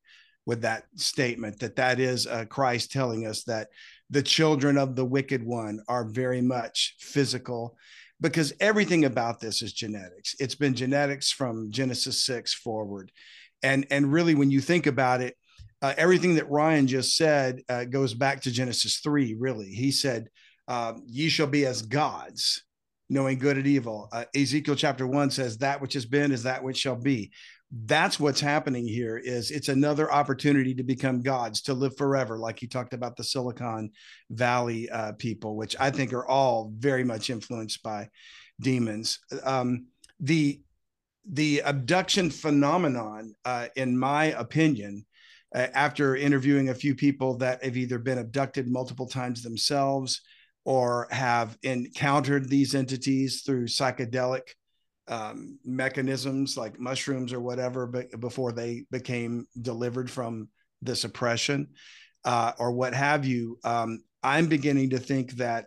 with 0.45 0.61
that 0.61 0.83
statement. 0.97 1.59
That 1.59 1.77
that 1.77 1.99
is 1.99 2.27
uh, 2.27 2.45
Christ 2.45 2.91
telling 2.91 3.25
us 3.25 3.43
that 3.45 3.69
the 4.11 4.21
children 4.21 4.77
of 4.77 4.95
the 4.95 5.05
wicked 5.05 5.43
one 5.43 5.79
are 5.87 6.05
very 6.05 6.41
much 6.41 6.95
physical, 6.99 7.75
because 8.19 8.53
everything 8.59 9.05
about 9.05 9.39
this 9.39 9.61
is 9.61 9.73
genetics. 9.73 10.35
It's 10.39 10.55
been 10.55 10.73
genetics 10.73 11.31
from 11.31 11.71
Genesis 11.71 12.23
six 12.25 12.53
forward, 12.53 13.11
and 13.63 13.85
and 13.91 14.11
really 14.11 14.35
when 14.35 14.51
you 14.51 14.61
think 14.61 14.87
about 14.87 15.21
it 15.21 15.35
uh, 15.81 15.93
everything 15.97 16.35
that 16.35 16.49
Ryan 16.49 16.87
just 16.87 17.15
said 17.15 17.61
uh, 17.69 17.85
goes 17.85 18.13
back 18.13 18.41
to 18.41 18.51
Genesis 18.51 18.99
3, 18.99 19.35
really. 19.37 19.69
He 19.69 19.91
said, 19.91 20.29
um, 20.67 21.03
Ye 21.05 21.29
shall 21.29 21.47
be 21.47 21.65
as 21.65 21.83
gods, 21.83 22.63
knowing 23.09 23.37
good 23.37 23.57
and 23.57 23.67
evil. 23.67 24.09
Uh, 24.11 24.25
Ezekiel 24.35 24.75
chapter 24.75 25.05
1 25.05 25.31
says, 25.31 25.59
That 25.59 25.81
which 25.81 25.93
has 25.93 26.05
been 26.05 26.31
is 26.31 26.43
that 26.43 26.63
which 26.63 26.77
shall 26.77 26.95
be. 26.95 27.31
That's 27.71 28.19
what's 28.19 28.39
happening 28.39 28.87
here 28.87 29.17
is 29.17 29.51
it's 29.51 29.67
another 29.67 30.11
opportunity 30.11 30.73
to 30.75 30.83
become 30.83 31.21
gods 31.21 31.61
to 31.63 31.73
live 31.73 31.97
forever 31.97 32.37
like 32.37 32.61
you 32.61 32.69
talked 32.69 32.93
about 32.93 33.17
the 33.17 33.25
silicon 33.25 33.91
valley 34.29 34.89
uh, 34.89 35.11
people 35.13 35.57
which 35.57 35.75
i 35.77 35.91
think 35.91 36.13
are 36.13 36.25
all 36.25 36.71
very 36.77 37.03
much 37.03 37.29
influenced 37.29 37.83
by 37.83 38.07
demons. 38.59 39.19
Um, 39.43 39.87
the 40.19 40.61
the 41.29 41.61
abduction 41.65 42.29
phenomenon 42.29 43.33
uh, 43.43 43.67
in 43.75 43.97
my 43.97 44.25
opinion 44.25 45.05
uh, 45.53 45.67
after 45.73 46.15
interviewing 46.15 46.69
a 46.69 46.75
few 46.75 46.95
people 46.95 47.37
that 47.37 47.63
have 47.63 47.75
either 47.75 47.99
been 47.99 48.17
abducted 48.17 48.67
multiple 48.67 49.07
times 49.07 49.43
themselves 49.43 50.21
or 50.63 51.07
have 51.11 51.57
encountered 51.63 52.49
these 52.49 52.75
entities 52.75 53.41
through 53.41 53.65
psychedelic 53.65 54.53
um, 55.07 55.59
mechanisms 55.63 56.57
like 56.57 56.79
mushrooms 56.79 57.33
or 57.33 57.39
whatever, 57.39 57.87
but 57.87 58.19
before 58.19 58.51
they 58.51 58.85
became 58.91 59.47
delivered 59.61 60.09
from 60.09 60.49
this 60.81 61.03
oppression 61.03 61.67
uh, 62.25 62.51
or 62.59 62.71
what 62.71 62.93
have 62.93 63.25
you. 63.25 63.57
Um, 63.63 64.01
I'm 64.23 64.47
beginning 64.47 64.91
to 64.91 64.99
think 64.99 65.31
that 65.33 65.65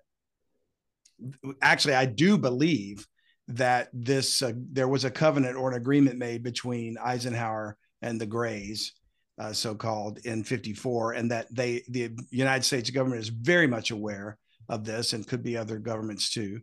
actually, 1.63 1.95
I 1.95 2.07
do 2.07 2.37
believe 2.37 3.07
that 3.49 3.89
this 3.93 4.43
uh, 4.43 4.53
there 4.71 4.89
was 4.89 5.05
a 5.05 5.11
covenant 5.11 5.57
or 5.57 5.71
an 5.71 5.77
agreement 5.77 6.19
made 6.19 6.43
between 6.43 6.97
Eisenhower 6.99 7.77
and 8.03 8.21
the 8.21 8.27
Greys 8.27 8.93
uh, 9.41 9.53
so 9.53 9.75
called 9.75 10.19
in 10.25 10.45
54 10.45 11.15
and 11.15 11.31
that 11.31 11.47
they 11.51 11.83
the 11.89 12.15
united 12.31 12.63
states 12.63 12.91
government 12.91 13.23
is 13.23 13.31
very 13.31 13.67
much 13.67 13.91
aware 13.91 14.39
of 14.69 14.85
this 14.85 15.15
and 15.15 15.27
could 15.27 15.43
be 15.43 15.57
other 15.57 15.79
governments 15.79 16.31
too 16.31 16.61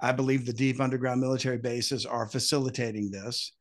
i 0.00 0.12
believe 0.12 0.44
the 0.44 0.52
deep 0.52 0.80
underground 0.80 1.20
military 1.20 1.58
bases 1.58 2.06
are 2.06 2.26
facilitating 2.26 3.10
this 3.10 3.52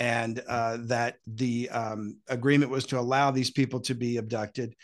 and 0.00 0.42
uh, 0.48 0.78
that 0.80 1.18
the 1.26 1.68
um, 1.70 2.18
agreement 2.28 2.70
was 2.70 2.84
to 2.86 2.98
allow 2.98 3.30
these 3.30 3.52
people 3.52 3.78
to 3.78 3.94
be 3.94 4.16
abducted. 4.16 4.74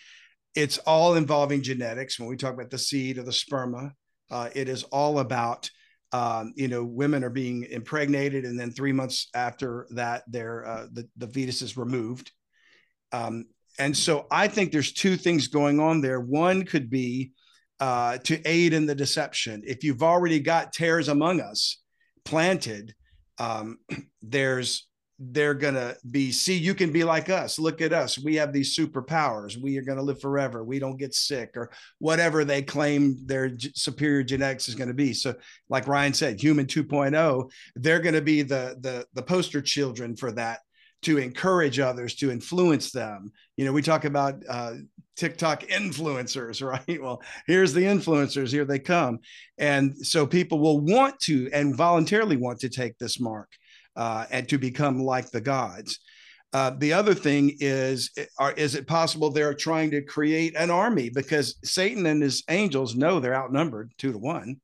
It's 0.54 0.78
all 0.78 1.16
involving 1.16 1.62
genetics. 1.62 2.16
When 2.16 2.28
we 2.28 2.36
talk 2.36 2.54
about 2.54 2.70
the 2.70 2.78
seed 2.78 3.18
or 3.18 3.24
the 3.24 3.32
sperma 3.32 3.90
uh, 4.30 4.48
it 4.54 4.68
is 4.68 4.84
all 4.84 5.18
about 5.18 5.70
um, 6.12 6.52
you 6.56 6.68
know 6.68 6.84
women 6.84 7.22
are 7.22 7.30
being 7.30 7.64
impregnated 7.64 8.44
and 8.44 8.58
then 8.58 8.70
three 8.70 8.92
months 8.92 9.28
after 9.34 9.86
that 9.90 10.22
their 10.26 10.66
uh, 10.66 10.86
the, 10.92 11.08
the 11.16 11.28
fetus 11.28 11.62
is 11.62 11.76
removed. 11.76 12.32
Um, 13.12 13.46
and 13.78 13.96
so 13.96 14.26
I 14.30 14.48
think 14.48 14.72
there's 14.72 14.92
two 14.92 15.16
things 15.16 15.48
going 15.48 15.80
on 15.80 16.00
there. 16.00 16.20
One 16.20 16.64
could 16.64 16.90
be 16.90 17.32
uh, 17.80 18.18
to 18.18 18.40
aid 18.48 18.72
in 18.72 18.86
the 18.86 18.94
deception. 18.94 19.62
If 19.66 19.82
you've 19.82 20.02
already 20.02 20.40
got 20.40 20.72
tares 20.72 21.08
among 21.08 21.40
us 21.40 21.78
planted, 22.24 22.94
um, 23.38 23.78
there's 24.22 24.86
they're 25.22 25.52
gonna 25.52 25.94
be 26.10 26.32
see 26.32 26.56
you 26.56 26.74
can 26.74 26.92
be 26.92 27.04
like 27.04 27.28
us. 27.28 27.58
Look 27.58 27.82
at 27.82 27.92
us. 27.92 28.18
We 28.18 28.36
have 28.36 28.54
these 28.54 28.74
superpowers. 28.74 29.60
We 29.60 29.76
are 29.76 29.82
gonna 29.82 30.02
live 30.02 30.18
forever. 30.18 30.64
We 30.64 30.78
don't 30.78 30.96
get 30.96 31.14
sick 31.14 31.50
or 31.56 31.70
whatever 31.98 32.42
they 32.42 32.62
claim 32.62 33.26
their 33.26 33.52
superior 33.74 34.22
genetics 34.22 34.68
is 34.68 34.76
to 34.88 34.94
be. 34.94 35.12
So 35.12 35.34
like 35.68 35.86
ryan 35.86 36.14
said 36.14 36.40
human 36.40 36.66
2.0 36.66 37.50
they're 37.76 38.00
to 38.14 38.22
be 38.22 38.40
the 38.40 38.78
the 38.80 39.06
the 39.12 39.22
poster 39.22 39.60
children 39.60 40.16
for 40.16 40.32
that 40.32 40.60
to 41.02 41.18
encourage 41.18 41.78
others, 41.78 42.14
to 42.16 42.30
influence 42.30 42.90
them. 42.90 43.32
You 43.56 43.64
know, 43.64 43.72
we 43.72 43.82
talk 43.82 44.04
about 44.04 44.42
uh, 44.48 44.74
TikTok 45.16 45.62
influencers, 45.64 46.62
right? 46.88 47.02
Well, 47.02 47.22
here's 47.46 47.72
the 47.72 47.82
influencers, 47.82 48.50
here 48.50 48.64
they 48.64 48.78
come. 48.78 49.20
And 49.58 49.96
so 50.06 50.26
people 50.26 50.58
will 50.58 50.80
want 50.80 51.18
to 51.20 51.50
and 51.52 51.76
voluntarily 51.76 52.36
want 52.36 52.60
to 52.60 52.68
take 52.68 52.98
this 52.98 53.20
mark 53.20 53.48
uh, 53.96 54.26
and 54.30 54.48
to 54.48 54.58
become 54.58 54.98
like 54.98 55.30
the 55.30 55.40
gods. 55.40 56.00
Uh, 56.52 56.70
the 56.78 56.92
other 56.92 57.14
thing 57.14 57.56
is, 57.60 58.10
are, 58.38 58.52
is 58.52 58.74
it 58.74 58.86
possible 58.86 59.30
they're 59.30 59.54
trying 59.54 59.90
to 59.92 60.02
create 60.02 60.56
an 60.56 60.68
army 60.68 61.08
because 61.08 61.56
Satan 61.62 62.06
and 62.06 62.20
his 62.20 62.42
angels 62.48 62.96
know 62.96 63.20
they're 63.20 63.36
outnumbered 63.36 63.92
two 63.98 64.10
to 64.10 64.18
one 64.18 64.60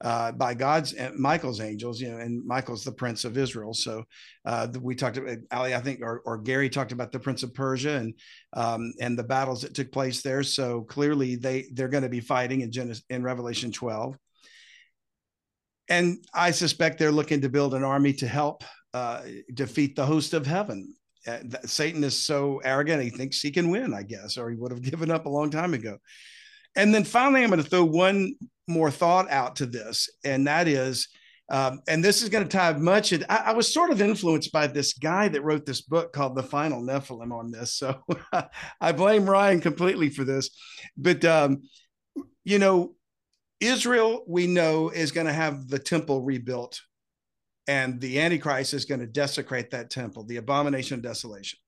uh, 0.00 0.32
by 0.32 0.54
God's 0.54 0.94
Michael's 1.16 1.60
angels, 1.60 2.00
you 2.00 2.08
know, 2.08 2.18
and 2.18 2.46
Michael's 2.46 2.84
the 2.84 2.92
prince 2.92 3.24
of 3.24 3.36
Israel. 3.36 3.74
So 3.74 4.04
uh, 4.44 4.68
we 4.80 4.94
talked 4.94 5.16
about 5.16 5.38
Ali, 5.50 5.74
I 5.74 5.80
think, 5.80 6.00
or, 6.02 6.22
or, 6.24 6.38
Gary 6.38 6.70
talked 6.70 6.92
about 6.92 7.10
the 7.10 7.18
prince 7.18 7.42
of 7.42 7.52
Persia 7.52 7.96
and 7.96 8.14
um, 8.52 8.92
and 9.00 9.18
the 9.18 9.24
battles 9.24 9.62
that 9.62 9.74
took 9.74 9.90
place 9.90 10.22
there. 10.22 10.42
So 10.42 10.82
clearly 10.82 11.34
they 11.34 11.66
they're 11.72 11.88
going 11.88 12.04
to 12.04 12.08
be 12.08 12.20
fighting 12.20 12.60
in 12.60 12.70
Genesis 12.70 13.04
in 13.10 13.24
Revelation 13.24 13.72
12. 13.72 14.16
And 15.90 16.24
I 16.32 16.52
suspect 16.52 16.98
they're 16.98 17.10
looking 17.10 17.40
to 17.40 17.48
build 17.48 17.74
an 17.74 17.82
army 17.82 18.12
to 18.14 18.28
help 18.28 18.62
uh, 18.94 19.22
defeat 19.52 19.96
the 19.96 20.06
host 20.06 20.34
of 20.34 20.46
heaven. 20.46 20.94
Uh, 21.26 21.38
Satan 21.64 22.04
is 22.04 22.16
so 22.16 22.60
arrogant; 22.62 23.02
he 23.02 23.10
thinks 23.10 23.40
he 23.40 23.50
can 23.50 23.68
win. 23.68 23.92
I 23.92 24.04
guess, 24.04 24.38
or 24.38 24.48
he 24.48 24.56
would 24.56 24.70
have 24.70 24.82
given 24.90 25.10
up 25.10 25.26
a 25.26 25.30
long 25.30 25.50
time 25.50 25.74
ago. 25.74 25.98
And 26.76 26.94
then 26.94 27.02
finally, 27.02 27.42
I'm 27.42 27.50
going 27.50 27.62
to 27.62 27.68
throw 27.68 27.84
one 27.84 28.34
more 28.68 28.90
thought 28.90 29.30
out 29.30 29.56
to 29.56 29.66
this, 29.66 30.08
and 30.24 30.46
that 30.46 30.68
is, 30.68 31.08
um, 31.50 31.80
and 31.88 32.04
this 32.04 32.22
is 32.22 32.28
going 32.28 32.46
to 32.46 32.56
tie 32.56 32.72
much. 32.74 33.12
I, 33.12 33.22
I, 33.28 33.52
was 33.52 33.72
sort 33.72 33.90
of 33.90 34.02
influenced 34.02 34.52
by 34.52 34.66
this 34.66 34.92
guy 34.92 35.28
that 35.28 35.42
wrote 35.42 35.64
this 35.64 35.80
book 35.80 36.12
called 36.12 36.36
The 36.36 36.42
Final 36.42 36.82
Nephilim 36.82 37.32
on 37.32 37.50
this, 37.50 37.74
so 37.74 38.02
I 38.80 38.92
blame 38.92 39.28
Ryan 39.28 39.60
completely 39.60 40.10
for 40.10 40.24
this. 40.24 40.50
But 40.96 41.24
um, 41.24 41.62
you 42.44 42.58
know, 42.58 42.94
Israel, 43.60 44.24
we 44.26 44.46
know, 44.46 44.90
is 44.90 45.12
going 45.12 45.26
to 45.26 45.32
have 45.32 45.68
the 45.68 45.78
temple 45.78 46.22
rebuilt, 46.22 46.80
and 47.66 48.00
the 48.00 48.20
Antichrist 48.20 48.74
is 48.74 48.84
going 48.84 49.00
to 49.00 49.06
desecrate 49.06 49.70
that 49.70 49.90
temple, 49.90 50.24
the 50.24 50.36
abomination 50.36 50.96
of 50.96 51.02
desolation. 51.02 51.58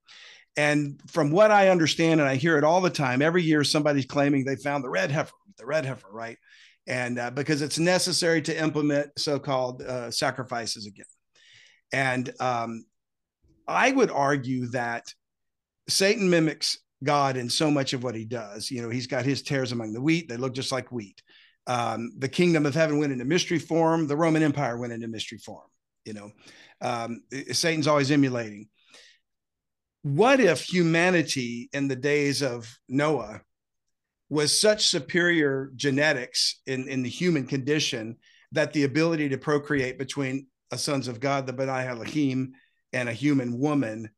And 0.57 1.01
from 1.07 1.31
what 1.31 1.51
I 1.51 1.69
understand, 1.69 2.21
and 2.21 2.29
I 2.29 2.37
hear 2.37 2.59
it 2.59 2.65
all 2.65 2.81
the 2.81 2.91
time, 2.91 3.23
every 3.23 3.43
year 3.43 3.65
somebody's 3.65 4.07
claiming 4.07 4.45
they 4.45 4.57
found 4.57 4.83
the 4.83 4.91
red 4.91 5.11
heifer, 5.11 5.33
the 5.59 5.67
red 5.67 5.85
heifer, 5.85 6.09
right? 6.11 6.39
And 6.87 7.19
uh, 7.19 7.31
because 7.31 7.63
it's 7.63 7.79
necessary 7.79 8.43
to 8.43 8.59
implement 8.59 9.11
so-called 9.19 9.83
uh, 9.83 10.11
sacrifices 10.11 10.87
again. 10.87 11.05
And 11.93 12.33
um, 12.41 12.85
I 13.69 13.93
would 13.93 14.11
argue 14.11 14.69
that 14.69 15.13
Satan 15.89 16.31
mimics 16.31 16.79
God 17.03 17.37
in 17.37 17.49
so 17.49 17.71
much 17.71 17.93
of 17.93 18.03
what 18.03 18.15
he 18.15 18.25
does. 18.25 18.71
You 18.71 18.83
know, 18.83 18.91
he's 18.91 19.07
got 19.07 19.25
his 19.25 19.43
tares 19.43 19.73
among 19.73 19.93
the 19.93 20.01
wheat; 20.01 20.29
they 20.29 20.37
look 20.37 20.55
just 20.55 20.73
like 20.73 20.93
wheat. 20.93 21.23
Um, 21.67 22.13
the 22.19 22.29
kingdom 22.29 22.67
of 22.67 22.75
heaven 22.75 22.99
went 22.99 23.13
into 23.13 23.25
mystery 23.25 23.59
form. 23.59 24.07
The 24.07 24.17
Roman 24.17 24.43
Empire 24.43 24.77
went 24.77 24.93
into 24.93 25.09
mystery 25.09 25.39
form. 25.39 25.67
You 26.05 26.15
know, 26.15 26.31
um, 26.81 27.23
Satan's 27.53 27.87
always 27.87 28.11
emulating 28.11 28.69
what 30.03 30.41
if 30.41 30.63
humanity 30.63 31.69
in 31.73 31.89
the 31.89 31.97
days 31.97 32.43
of 32.43 32.79
Noah 32.89 33.43
was 34.31 34.59
such 34.59 34.87
superior 34.87 35.71
genetics 35.77 36.61
in, 36.67 36.89
in 36.89 37.03
the 37.03 37.09
human 37.09 37.47
condition 37.47 38.17
that 38.53 38.73
the 38.73 38.85
ability 38.85 39.29
to 39.29 39.39
procreate 39.39 39.99
between 39.99 40.47
a 40.71 40.79
sons 40.79 41.09
of 41.09 41.21
God, 41.21 41.47
the 41.47 41.53
B'nai 41.53 41.87
Elohim, 41.87 42.53
and 42.93 43.09
a 43.09 43.13
human 43.13 43.59
woman 43.59 44.09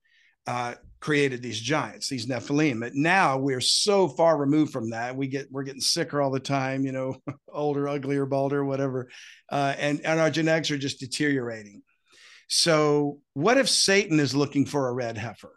uh, 0.47 0.75
created 1.01 1.43
these 1.43 1.61
giants, 1.61 2.09
these 2.09 2.27
Nephilim. 2.27 2.81
But 2.81 2.95
now 2.95 3.39
we're 3.39 3.61
so 3.61 4.07
far 4.07 4.37
removed 4.37 4.73
from 4.73 4.91
that. 4.91 5.17
We 5.17 5.27
get 5.27 5.51
we're 5.51 5.65
getting 5.65 5.81
sicker 5.81 6.23
all 6.23 6.31
the 6.31 6.41
time, 6.41 6.85
you 6.85 6.93
know, 6.93 7.17
older, 7.49 7.89
uglier, 7.89 8.27
balder, 8.27 8.65
whatever, 8.65 9.11
uh, 9.51 9.75
and 9.79 10.01
and 10.05 10.21
our 10.21 10.31
genetics 10.31 10.71
are 10.71 10.79
just 10.79 11.01
deteriorating. 11.01 11.83
So, 12.49 13.19
what 13.33 13.59
if 13.59 13.69
Satan 13.69 14.21
is 14.21 14.35
looking 14.35 14.67
for 14.67 14.89
a 14.89 14.93
red 14.93 15.17
heifer? 15.17 15.53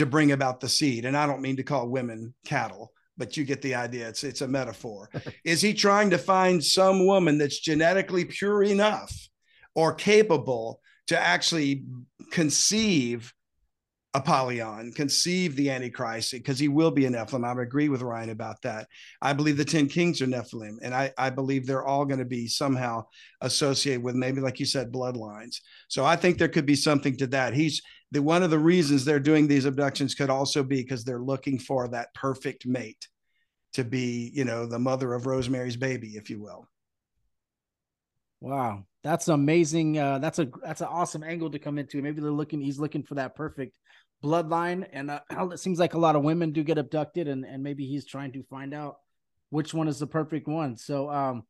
to 0.00 0.06
bring 0.06 0.32
about 0.32 0.60
the 0.60 0.68
seed. 0.68 1.04
And 1.04 1.14
I 1.14 1.26
don't 1.26 1.42
mean 1.42 1.56
to 1.56 1.62
call 1.62 1.86
women 1.86 2.32
cattle, 2.46 2.90
but 3.20 3.36
you 3.36 3.44
get 3.44 3.62
the 3.62 3.76
idea. 3.76 4.08
It's 4.08 4.24
it's 4.24 4.40
a 4.40 4.48
metaphor. 4.48 5.08
Is 5.44 5.60
he 5.60 5.74
trying 5.74 6.10
to 6.10 6.18
find 6.18 6.64
some 6.64 7.06
woman 7.06 7.38
that's 7.38 7.60
genetically 7.60 8.24
pure 8.24 8.64
enough 8.64 9.14
or 9.76 9.94
capable 9.94 10.80
to 11.08 11.18
actually 11.20 11.84
conceive 12.32 13.32
Apollyon, 14.14 14.92
conceive 14.92 15.54
the 15.54 15.70
Antichrist, 15.70 16.32
because 16.32 16.58
he 16.58 16.66
will 16.66 16.90
be 16.90 17.06
a 17.06 17.10
Nephilim. 17.10 17.44
I 17.44 17.62
agree 17.62 17.88
with 17.88 18.02
Ryan 18.02 18.30
about 18.30 18.60
that. 18.62 18.88
I 19.22 19.32
believe 19.32 19.56
the 19.56 19.64
10 19.64 19.86
kings 19.86 20.20
are 20.20 20.26
Nephilim, 20.26 20.78
and 20.82 20.92
I, 20.92 21.12
I 21.16 21.30
believe 21.30 21.64
they're 21.64 21.86
all 21.86 22.04
going 22.04 22.18
to 22.18 22.24
be 22.24 22.48
somehow 22.48 23.04
associated 23.40 24.02
with 24.02 24.16
maybe, 24.16 24.40
like 24.40 24.58
you 24.58 24.66
said, 24.66 24.90
bloodlines. 24.90 25.58
So 25.86 26.04
I 26.04 26.16
think 26.16 26.38
there 26.38 26.48
could 26.48 26.66
be 26.66 26.74
something 26.74 27.16
to 27.18 27.28
that. 27.28 27.54
He's 27.54 27.82
the 28.10 28.20
one 28.20 28.42
of 28.42 28.50
the 28.50 28.58
reasons 28.58 29.04
they're 29.04 29.20
doing 29.20 29.46
these 29.46 29.64
abductions 29.64 30.14
could 30.14 30.30
also 30.30 30.64
be 30.64 30.82
because 30.82 31.04
they're 31.04 31.20
looking 31.20 31.58
for 31.58 31.86
that 31.88 32.12
perfect 32.14 32.66
mate 32.66 33.06
to 33.74 33.84
be, 33.84 34.30
you 34.34 34.44
know, 34.44 34.66
the 34.66 34.78
mother 34.78 35.14
of 35.14 35.26
Rosemary's 35.26 35.76
baby, 35.76 36.16
if 36.16 36.30
you 36.30 36.40
will. 36.40 36.68
Wow, 38.40 38.84
that's 39.02 39.28
amazing. 39.28 39.98
Uh, 39.98 40.18
that's 40.18 40.38
a 40.38 40.48
that's 40.62 40.80
an 40.80 40.88
awesome 40.90 41.22
angle 41.22 41.50
to 41.50 41.58
come 41.58 41.78
into. 41.78 42.00
Maybe 42.00 42.20
they're 42.20 42.30
looking. 42.30 42.60
He's 42.60 42.78
looking 42.78 43.02
for 43.02 43.16
that 43.16 43.36
perfect 43.36 43.76
bloodline, 44.24 44.86
and 44.92 45.10
uh, 45.10 45.20
it 45.52 45.60
seems 45.60 45.78
like 45.78 45.94
a 45.94 45.98
lot 45.98 46.16
of 46.16 46.22
women 46.22 46.52
do 46.52 46.64
get 46.64 46.78
abducted, 46.78 47.28
and 47.28 47.44
and 47.44 47.62
maybe 47.62 47.86
he's 47.86 48.06
trying 48.06 48.32
to 48.32 48.42
find 48.44 48.72
out 48.72 48.96
which 49.50 49.74
one 49.74 49.88
is 49.88 49.98
the 49.98 50.06
perfect 50.06 50.48
one. 50.48 50.76
So, 50.76 51.10
um, 51.10 51.42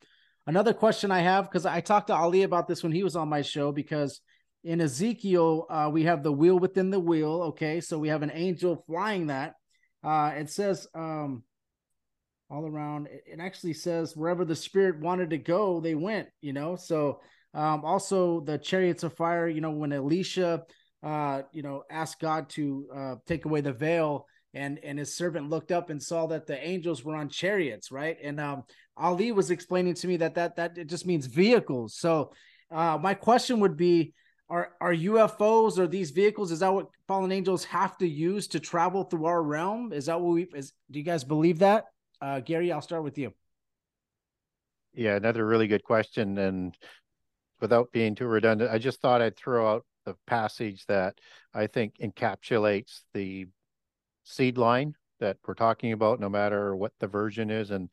another 0.47 0.75
question 0.75 1.13
I 1.13 1.21
have 1.21 1.45
because 1.45 1.65
I 1.65 1.81
talked 1.81 2.09
to 2.09 2.15
Ali 2.15 2.43
about 2.43 2.67
this 2.67 2.83
when 2.83 2.93
he 2.93 3.05
was 3.05 3.15
on 3.15 3.29
my 3.29 3.43
show 3.43 3.71
because 3.71 4.21
in 4.65 4.81
Ezekiel, 4.81 5.67
uh, 5.71 5.91
we 5.93 6.05
have 6.05 6.23
the 6.23 6.33
wheel 6.33 6.59
within 6.59 6.91
the 6.91 7.01
wheel. 7.01 7.43
Okay, 7.51 7.81
so 7.81 7.99
we 7.99 8.09
have 8.09 8.23
an 8.23 8.33
angel 8.35 8.83
flying 8.87 9.29
that. 9.29 9.55
Uh, 10.03 10.33
it 10.35 10.51
says 10.51 10.89
um, 10.95 11.45
all 12.51 12.67
around. 12.67 13.09
It 13.27 13.39
actually 13.41 13.75
says 13.75 14.17
wherever 14.17 14.45
the 14.45 14.57
spirit 14.57 15.01
wanted 15.01 15.31
to 15.31 15.39
go, 15.39 15.81
they 15.81 15.95
went. 15.95 16.29
You 16.41 16.53
know, 16.53 16.77
so 16.77 17.21
um, 17.55 17.85
also 17.85 18.41
the 18.41 18.59
chariots 18.59 19.03
of 19.03 19.15
fire. 19.15 19.49
You 19.49 19.61
know, 19.61 19.71
when 19.71 19.93
Elisha, 19.93 20.65
uh, 21.03 21.43
you 21.53 21.63
know, 21.63 21.85
asked 21.91 22.21
God 22.21 22.49
to 22.51 22.87
uh, 22.95 23.15
take 23.27 23.45
away 23.45 23.61
the 23.61 23.73
veil, 23.73 24.27
and 24.53 24.79
and 24.83 24.99
his 24.99 25.17
servant 25.17 25.49
looked 25.49 25.73
up 25.73 25.91
and 25.91 26.03
saw 26.03 26.27
that 26.27 26.47
the 26.47 26.59
angels 26.67 27.05
were 27.05 27.17
on 27.17 27.29
chariots, 27.29 27.93
right? 27.93 28.17
And 28.23 28.41
um, 28.41 28.65
Ali 28.97 29.33
was 29.33 29.51
explaining 29.51 29.95
to 29.95 30.09
me 30.09 30.17
that 30.19 30.35
that 30.35 30.57
that 30.57 30.77
it 30.77 30.89
just 30.89 31.07
means 31.07 31.27
vehicles. 31.27 31.97
So 31.97 32.33
uh, 32.71 32.99
my 33.01 33.15
question 33.15 33.61
would 33.61 33.77
be 33.77 34.13
are 34.49 34.73
are 34.81 34.93
UFOs 34.93 35.79
or 35.79 35.87
these 35.87 36.11
vehicles? 36.11 36.51
Is 36.51 36.59
that 36.59 36.75
what 36.75 36.89
fallen 37.07 37.31
angels 37.31 37.65
have 37.65 37.97
to 37.99 38.09
use 38.09 38.49
to 38.49 38.59
travel 38.61 39.05
through 39.05 39.27
our 39.27 39.43
realm? 39.43 39.93
Is 39.93 40.07
that 40.07 40.21
what 40.21 40.33
we? 40.33 40.49
Is 40.55 40.73
do 40.91 40.99
you 40.99 41.05
guys 41.05 41.23
believe 41.23 41.61
that? 41.61 41.85
Uh, 42.21 42.41
Gary, 42.41 42.71
I'll 42.71 42.83
start 42.83 43.03
with 43.03 43.19
you. 43.19 43.33
Yeah, 44.93 45.17
another 45.17 45.47
really 45.47 45.69
good 45.69 45.85
question. 45.85 46.37
And 46.39 46.77
without 47.61 47.93
being 47.93 48.15
too 48.15 48.27
redundant, 48.27 48.71
I 48.71 48.79
just 48.79 49.01
thought 49.01 49.23
I'd 49.23 49.37
throw 49.37 49.71
out 49.73 49.87
the 50.05 50.17
passage 50.27 50.85
that 50.87 51.19
I 51.55 51.67
think 51.67 51.97
encapsulates 51.99 53.03
the 53.15 53.47
seed 54.25 54.59
line 54.59 54.95
that 55.21 55.37
we're 55.47 55.55
talking 55.55 55.93
about, 55.93 56.21
no 56.21 56.29
matter 56.29 56.75
what 56.75 56.93
the 56.99 57.07
version 57.07 57.51
is. 57.51 57.71
And 57.71 57.89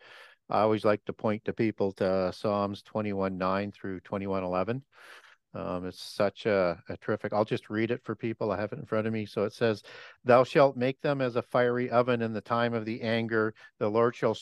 I 0.50 0.62
always 0.62 0.86
like 0.86 1.04
to 1.06 1.14
point 1.14 1.46
to 1.46 1.54
people 1.54 1.92
to 1.94 2.32
Psalms 2.34 2.82
21 2.84 3.38
9 3.38 3.72
through 3.72 4.00
21 4.02 4.44
11. 4.44 4.84
Um, 5.54 5.86
it's 5.86 6.02
such 6.02 6.46
a, 6.46 6.82
a, 6.90 6.98
terrific. 6.98 7.34
I'll 7.34 7.46
just 7.46 7.70
read 7.70 7.92
it 7.92 8.04
for 8.04 8.16
people. 8.16 8.52
I 8.52 8.60
have 8.60 8.74
it 8.74 8.80
in 8.80 8.86
front 8.86 9.08
of 9.08 9.14
me. 9.14 9.26
So 9.26 9.44
it 9.44 9.54
says, 9.54 9.82
Thou 10.24 10.44
shalt 10.44 10.78
make 10.78 11.02
them 11.02 11.22
as 11.22 11.36
a 11.36 11.42
fiery 11.42 11.90
oven 11.90 12.22
in 12.22 12.34
the 12.34 12.42
time 12.42 12.74
of 12.74 12.86
the 12.86 13.02
anger. 13.02 13.54
The 13.80 13.90
Lord 13.90 14.16
shall 14.16 14.38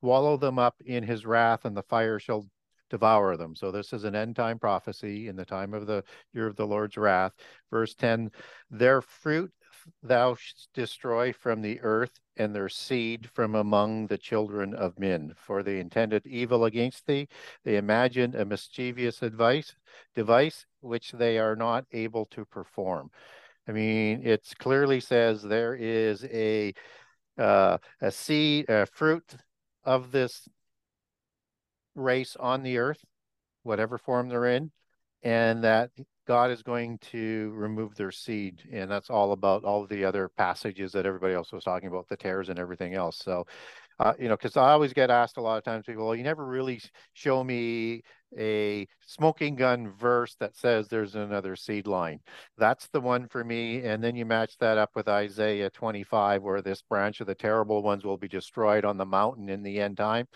swallow 0.00 0.36
them 0.36 0.58
up 0.58 0.76
in 0.84 1.02
his 1.02 1.26
wrath, 1.26 1.64
and 1.64 1.76
the 1.76 1.82
fire 1.82 2.18
shall 2.18 2.46
devour 2.90 3.36
them. 3.36 3.56
So 3.56 3.72
this 3.72 3.92
is 3.92 4.04
an 4.04 4.14
end 4.14 4.36
time 4.36 4.58
prophecy 4.58 5.28
in 5.28 5.36
the 5.36 5.44
time 5.44 5.74
of 5.74 5.86
the 5.86 6.04
year 6.32 6.46
of 6.46 6.56
the 6.56 6.66
Lord's 6.66 6.96
wrath. 6.96 7.32
Verse 7.70 7.94
10 7.94 8.30
Their 8.70 9.00
fruit 9.02 9.52
thou 10.02 10.36
destroy 10.72 11.32
from 11.32 11.62
the 11.62 11.80
earth, 11.80 12.20
and 12.36 12.54
their 12.54 12.68
seed 12.68 13.28
from 13.32 13.54
among 13.54 14.06
the 14.06 14.18
children 14.18 14.74
of 14.74 14.98
men. 14.98 15.32
For 15.36 15.62
they 15.62 15.78
intended 15.78 16.26
evil 16.26 16.64
against 16.64 17.06
thee. 17.06 17.28
They 17.64 17.76
imagined 17.76 18.34
a 18.34 18.44
mischievous 18.44 19.22
advice, 19.22 19.74
device 20.14 20.66
which 20.80 21.12
they 21.12 21.38
are 21.38 21.56
not 21.56 21.84
able 21.92 22.26
to 22.26 22.44
perform. 22.44 23.10
I 23.68 23.72
mean, 23.72 24.26
it 24.26 24.52
clearly 24.58 25.00
says 25.00 25.42
there 25.42 25.74
is 25.74 26.24
a 26.24 26.74
uh, 27.38 27.78
a 28.00 28.10
seed, 28.10 28.68
a 28.68 28.86
fruit 28.86 29.34
of 29.84 30.12
this 30.12 30.48
race 31.94 32.36
on 32.36 32.62
the 32.62 32.78
earth, 32.78 33.04
whatever 33.62 33.98
form 33.98 34.28
they're 34.28 34.46
in, 34.46 34.70
and 35.24 35.64
that 35.64 35.90
God 36.26 36.50
is 36.50 36.62
going 36.62 36.98
to 37.10 37.52
remove 37.54 37.96
their 37.96 38.12
seed. 38.12 38.62
And 38.72 38.90
that's 38.90 39.10
all 39.10 39.32
about 39.32 39.64
all 39.64 39.86
the 39.86 40.04
other 40.04 40.28
passages 40.28 40.92
that 40.92 41.06
everybody 41.06 41.34
else 41.34 41.52
was 41.52 41.64
talking 41.64 41.88
about, 41.88 42.08
the 42.08 42.16
tares 42.16 42.50
and 42.50 42.58
everything 42.58 42.94
else. 42.94 43.18
So, 43.18 43.46
uh, 43.98 44.12
you 44.18 44.28
know, 44.28 44.36
because 44.36 44.56
I 44.56 44.70
always 44.72 44.92
get 44.92 45.10
asked 45.10 45.36
a 45.36 45.42
lot 45.42 45.58
of 45.58 45.64
times, 45.64 45.86
people, 45.86 46.06
well, 46.06 46.16
you 46.16 46.24
never 46.24 46.44
really 46.44 46.80
show 47.14 47.42
me 47.42 48.02
a 48.36 48.86
smoking 49.06 49.54
gun 49.54 49.92
verse 49.92 50.34
that 50.40 50.56
says 50.56 50.88
there's 50.88 51.14
another 51.14 51.56
seed 51.56 51.86
line. 51.86 52.20
That's 52.58 52.88
the 52.88 53.00
one 53.00 53.28
for 53.28 53.44
me. 53.44 53.82
And 53.82 54.02
then 54.02 54.16
you 54.16 54.26
match 54.26 54.58
that 54.58 54.78
up 54.78 54.90
with 54.94 55.08
Isaiah 55.08 55.70
25, 55.70 56.42
where 56.42 56.60
this 56.60 56.82
branch 56.82 57.20
of 57.20 57.28
the 57.28 57.34
terrible 57.34 57.82
ones 57.82 58.04
will 58.04 58.18
be 58.18 58.28
destroyed 58.28 58.84
on 58.84 58.96
the 58.96 59.06
mountain 59.06 59.48
in 59.48 59.62
the 59.62 59.80
end 59.80 59.96
time. 59.96 60.26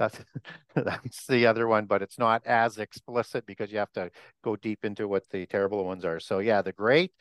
That's 0.00 0.18
that's 0.74 1.26
the 1.26 1.46
other 1.46 1.68
one, 1.68 1.86
but 1.86 2.02
it's 2.02 2.18
not 2.18 2.44
as 2.46 2.78
explicit 2.78 3.46
because 3.46 3.70
you 3.70 3.78
have 3.78 3.92
to 3.92 4.10
go 4.42 4.56
deep 4.56 4.84
into 4.84 5.06
what 5.06 5.28
the 5.30 5.46
terrible 5.46 5.84
ones 5.84 6.04
are. 6.06 6.20
So 6.20 6.40
yeah, 6.40 6.62
the 6.62 6.72
great 6.72 7.12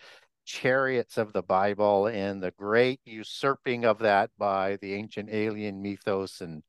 chariots 0.45 1.17
of 1.17 1.33
the 1.33 1.43
Bible 1.43 2.07
and 2.07 2.41
the 2.41 2.51
great 2.51 3.01
usurping 3.05 3.85
of 3.85 3.99
that 3.99 4.31
by 4.39 4.77
the 4.81 4.93
ancient 4.95 5.29
alien 5.31 5.81
mythos 5.81 6.41
and 6.41 6.63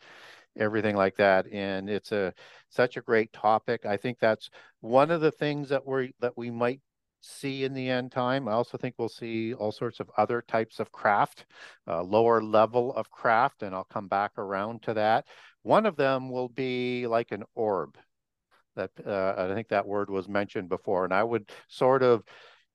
everything 0.59 0.97
like 0.97 1.17
that. 1.17 1.47
And 1.53 1.91
it's 1.91 2.13
a 2.13 2.35
such 2.71 2.97
a 2.97 3.03
great 3.03 3.33
topic. 3.33 3.87
I 3.87 3.97
think 3.97 4.19
that's 4.21 4.51
one 4.81 5.11
of 5.11 5.21
the 5.21 5.33
things 5.33 5.69
that 5.71 5.87
we 5.87 6.15
that 6.21 6.37
we 6.37 6.51
might 6.51 6.81
see 7.23 7.65
in 7.65 7.75
the 7.75 7.89
end 7.91 8.13
time. 8.13 8.49
I 8.49 8.53
also 8.53 8.79
think 8.79 8.95
we'll 8.99 9.09
see 9.09 9.55
all 9.55 9.73
sorts 9.73 10.01
of 10.01 10.11
other 10.17 10.43
types 10.49 10.81
of 10.81 10.91
craft, 10.93 11.45
uh, 11.87 12.03
lower 12.03 12.43
level 12.43 12.95
of 12.95 13.11
craft, 13.11 13.63
and 13.63 13.75
I'll 13.75 13.85
come 13.85 14.09
back 14.09 14.33
around 14.39 14.83
to 14.85 14.95
that. 14.95 15.27
One 15.63 15.87
of 15.87 15.97
them 15.97 16.31
will 16.31 16.49
be 16.49 17.07
like 17.07 17.33
an 17.33 17.45
orb. 17.55 17.97
That 18.77 18.91
uh, 19.05 19.35
I 19.37 19.55
think 19.55 19.69
that 19.69 19.87
word 19.87 20.11
was 20.11 20.29
mentioned 20.29 20.69
before, 20.69 21.05
and 21.05 21.13
I 21.13 21.25
would 21.25 21.51
sort 21.69 22.03
of 22.03 22.23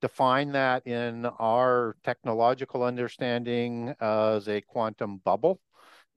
define 0.02 0.52
that 0.52 0.86
in 0.86 1.26
our 1.26 1.96
technological 2.04 2.84
understanding 2.84 3.96
as 4.00 4.48
a 4.48 4.62
quantum 4.62 5.18
bubble. 5.24 5.60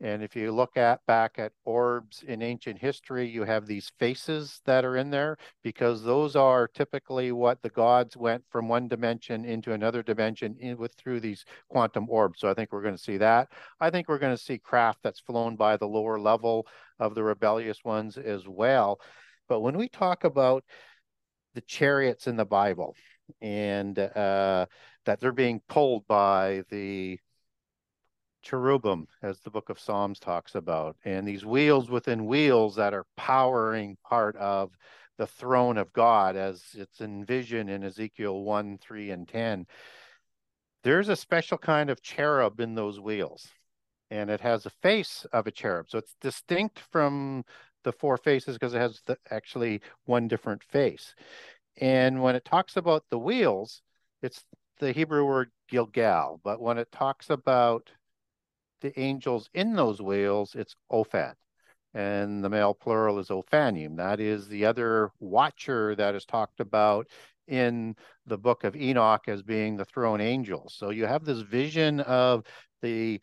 And 0.01 0.23
if 0.23 0.37
you 0.37 0.53
look 0.53 0.77
at 0.77 1.05
back 1.07 1.39
at 1.39 1.53
orbs 1.65 2.23
in 2.23 2.41
ancient 2.41 2.79
history, 2.79 3.29
you 3.29 3.43
have 3.43 3.67
these 3.67 3.91
faces 3.99 4.61
that 4.65 4.85
are 4.85 4.97
in 4.97 5.11
there 5.11 5.37
because 5.65 6.05
those 6.05 6.37
are 6.37 6.69
typically 6.69 7.33
what 7.33 7.61
the 7.63 7.71
gods 7.71 8.17
went 8.17 8.45
from 8.49 8.69
one 8.69 8.87
dimension 8.87 9.45
into 9.45 9.73
another 9.73 10.05
dimension 10.05 10.55
in 10.61 10.77
with 10.77 10.95
through 10.95 11.19
these 11.19 11.45
quantum 11.69 12.09
orbs. 12.09 12.39
So 12.39 12.49
I 12.49 12.55
think 12.55 12.71
we're 12.71 12.83
going 12.83 12.97
to 12.97 13.03
see 13.03 13.17
that. 13.17 13.49
I 13.81 13.91
think 13.91 14.09
we're 14.09 14.21
going 14.21 14.37
to 14.37 14.43
see 14.43 14.59
craft 14.59 15.01
that's 15.03 15.21
flown 15.21 15.57
by 15.57 15.77
the 15.77 15.89
lower 15.89 16.21
level 16.21 16.69
of 17.01 17.17
the 17.17 17.25
rebellious 17.25 17.83
ones 17.83 18.17
as 18.17 18.47
well. 18.47 19.01
But 19.49 19.61
when 19.61 19.77
we 19.77 19.89
talk 19.89 20.23
about 20.23 20.63
the 21.55 21.61
chariots 21.63 22.29
in 22.29 22.37
the 22.37 22.45
Bible 22.45 22.95
and 23.41 23.99
uh, 23.99 24.67
that 25.07 25.19
they're 25.19 25.33
being 25.33 25.61
pulled 25.69 26.07
by 26.07 26.63
the 26.71 27.19
cherubim, 28.43 29.07
as 29.23 29.41
the 29.41 29.51
book 29.51 29.69
of 29.69 29.81
Psalms 29.81 30.19
talks 30.19 30.55
about, 30.55 30.97
and 31.05 31.27
these 31.27 31.45
wheels 31.45 31.91
within 31.91 32.27
wheels 32.27 32.77
that 32.77 32.95
are 32.95 33.07
powering 33.17 33.97
part 34.05 34.37
of 34.37 34.77
the 35.19 35.27
throne 35.27 35.79
of 35.79 35.93
God, 35.93 36.37
as 36.37 36.63
it's 36.75 37.01
envisioned 37.01 37.69
in 37.69 37.83
Ezekiel 37.83 38.43
1, 38.43 38.79
3, 38.79 39.11
and 39.11 39.29
10. 39.29 39.67
There's 40.85 41.09
a 41.09 41.17
special 41.17 41.59
kind 41.59 41.91
of 41.91 42.03
cherub 42.03 42.61
in 42.61 42.75
those 42.75 43.01
wheels, 43.01 43.49
and 44.11 44.31
it 44.31 44.41
has 44.41 44.65
a 44.65 44.71
face 44.83 45.27
of 45.33 45.47
a 45.47 45.51
cherub. 45.51 45.91
So 45.91 45.99
it's 45.99 46.15
distinct 46.21 46.79
from 46.93 47.45
the 47.85 47.93
four 47.93 48.17
faces 48.17 48.57
because 48.57 48.75
it 48.75 48.79
has 48.79 49.01
the, 49.07 49.17
actually 49.31 49.81
one 50.05 50.29
different 50.29 50.63
face. 50.63 51.15
And 51.81 52.23
when 52.23 52.37
it 52.37 52.45
talks 52.45 52.77
about 52.77 53.05
the 53.11 53.19
wheels, 53.19 53.83
it's 54.23 54.45
the 54.79 54.93
Hebrew 54.93 55.25
word 55.25 55.51
Gilgal. 55.69 56.41
But 56.43 56.61
when 56.61 56.79
it 56.79 56.91
talks 56.93 57.31
about 57.31 57.91
the 58.81 58.99
angels 58.99 59.49
in 59.55 59.75
those 59.75 60.01
whales, 60.01 60.55
it's 60.55 60.77
Ophan. 60.91 61.35
And 61.95 62.45
the 62.45 62.51
male 62.51 62.75
plural 62.75 63.19
is 63.19 63.29
Ophanim. 63.29 63.97
That 63.97 64.21
is 64.21 64.47
the 64.49 64.67
other 64.67 65.11
watcher 65.21 65.95
that 65.97 66.15
is 66.15 66.25
talked 66.25 66.61
about 66.61 67.09
in 67.47 67.97
the 68.27 68.39
book 68.39 68.65
of 68.65 68.77
Enoch 68.77 69.27
as 69.27 69.43
being 69.43 69.77
the 69.77 69.87
throne 69.87 70.21
angel. 70.21 70.69
So 70.69 70.91
you 70.91 71.07
have 71.07 71.25
this 71.25 71.41
vision 71.41 72.01
of 72.01 72.45
the 72.83 73.21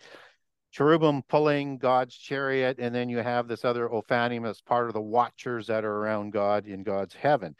cherubim 0.71 1.21
pulling 1.29 1.77
God's 1.77 2.17
chariot, 2.17 2.77
and 2.79 2.93
then 2.93 3.07
you 3.07 3.19
have 3.19 3.47
this 3.47 3.63
other 3.63 3.87
Ophanim 3.87 4.49
as 4.49 4.61
part 4.61 4.87
of 4.87 4.93
the 4.93 5.01
watchers 5.01 5.67
that 5.67 5.85
are 5.85 5.97
around 5.97 6.31
God 6.31 6.67
in 6.67 6.83
God's 6.83 7.13
heaven. 7.13 7.55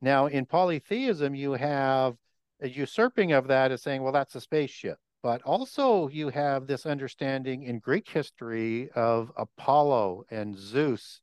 Now, 0.00 0.26
in 0.26 0.46
polytheism, 0.46 1.34
you 1.34 1.52
have 1.52 2.16
a 2.60 2.68
usurping 2.68 3.32
of 3.32 3.48
that 3.48 3.70
as 3.70 3.82
saying, 3.82 4.02
well, 4.02 4.12
that's 4.12 4.34
a 4.34 4.40
spaceship. 4.40 4.98
But 5.22 5.42
also, 5.42 6.08
you 6.08 6.28
have 6.28 6.66
this 6.66 6.86
understanding 6.86 7.64
in 7.64 7.80
Greek 7.80 8.08
history 8.08 8.90
of 8.94 9.32
Apollo 9.36 10.24
and 10.30 10.56
Zeus 10.56 11.20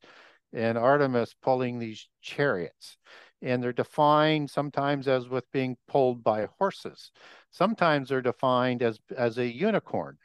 and 0.52 0.78
Artemis 0.78 1.34
pulling 1.42 1.80
these 1.80 2.08
chariots. 2.22 2.98
And 3.42 3.62
they're 3.62 3.74
defined 3.74 4.50
sometimes 4.50 5.08
as 5.08 5.28
with 5.30 5.52
being 5.52 5.78
pulled 5.88 6.24
by 6.24 6.48
horses. 6.58 7.12
Sometimes 7.52 8.10
they're 8.10 8.22
defined 8.22 8.82
as, 8.82 9.00
as 9.16 9.38
a 9.38 9.48
unicorn. 9.48 10.18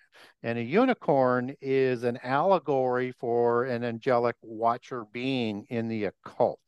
And 0.42 0.58
a 0.58 0.62
unicorn 0.62 1.54
is 1.60 2.04
an 2.04 2.18
allegory 2.22 3.12
for 3.12 3.64
an 3.64 3.84
angelic 3.84 4.36
watcher 4.42 5.04
being 5.12 5.66
in 5.68 5.88
the 5.88 6.04
occult 6.06 6.60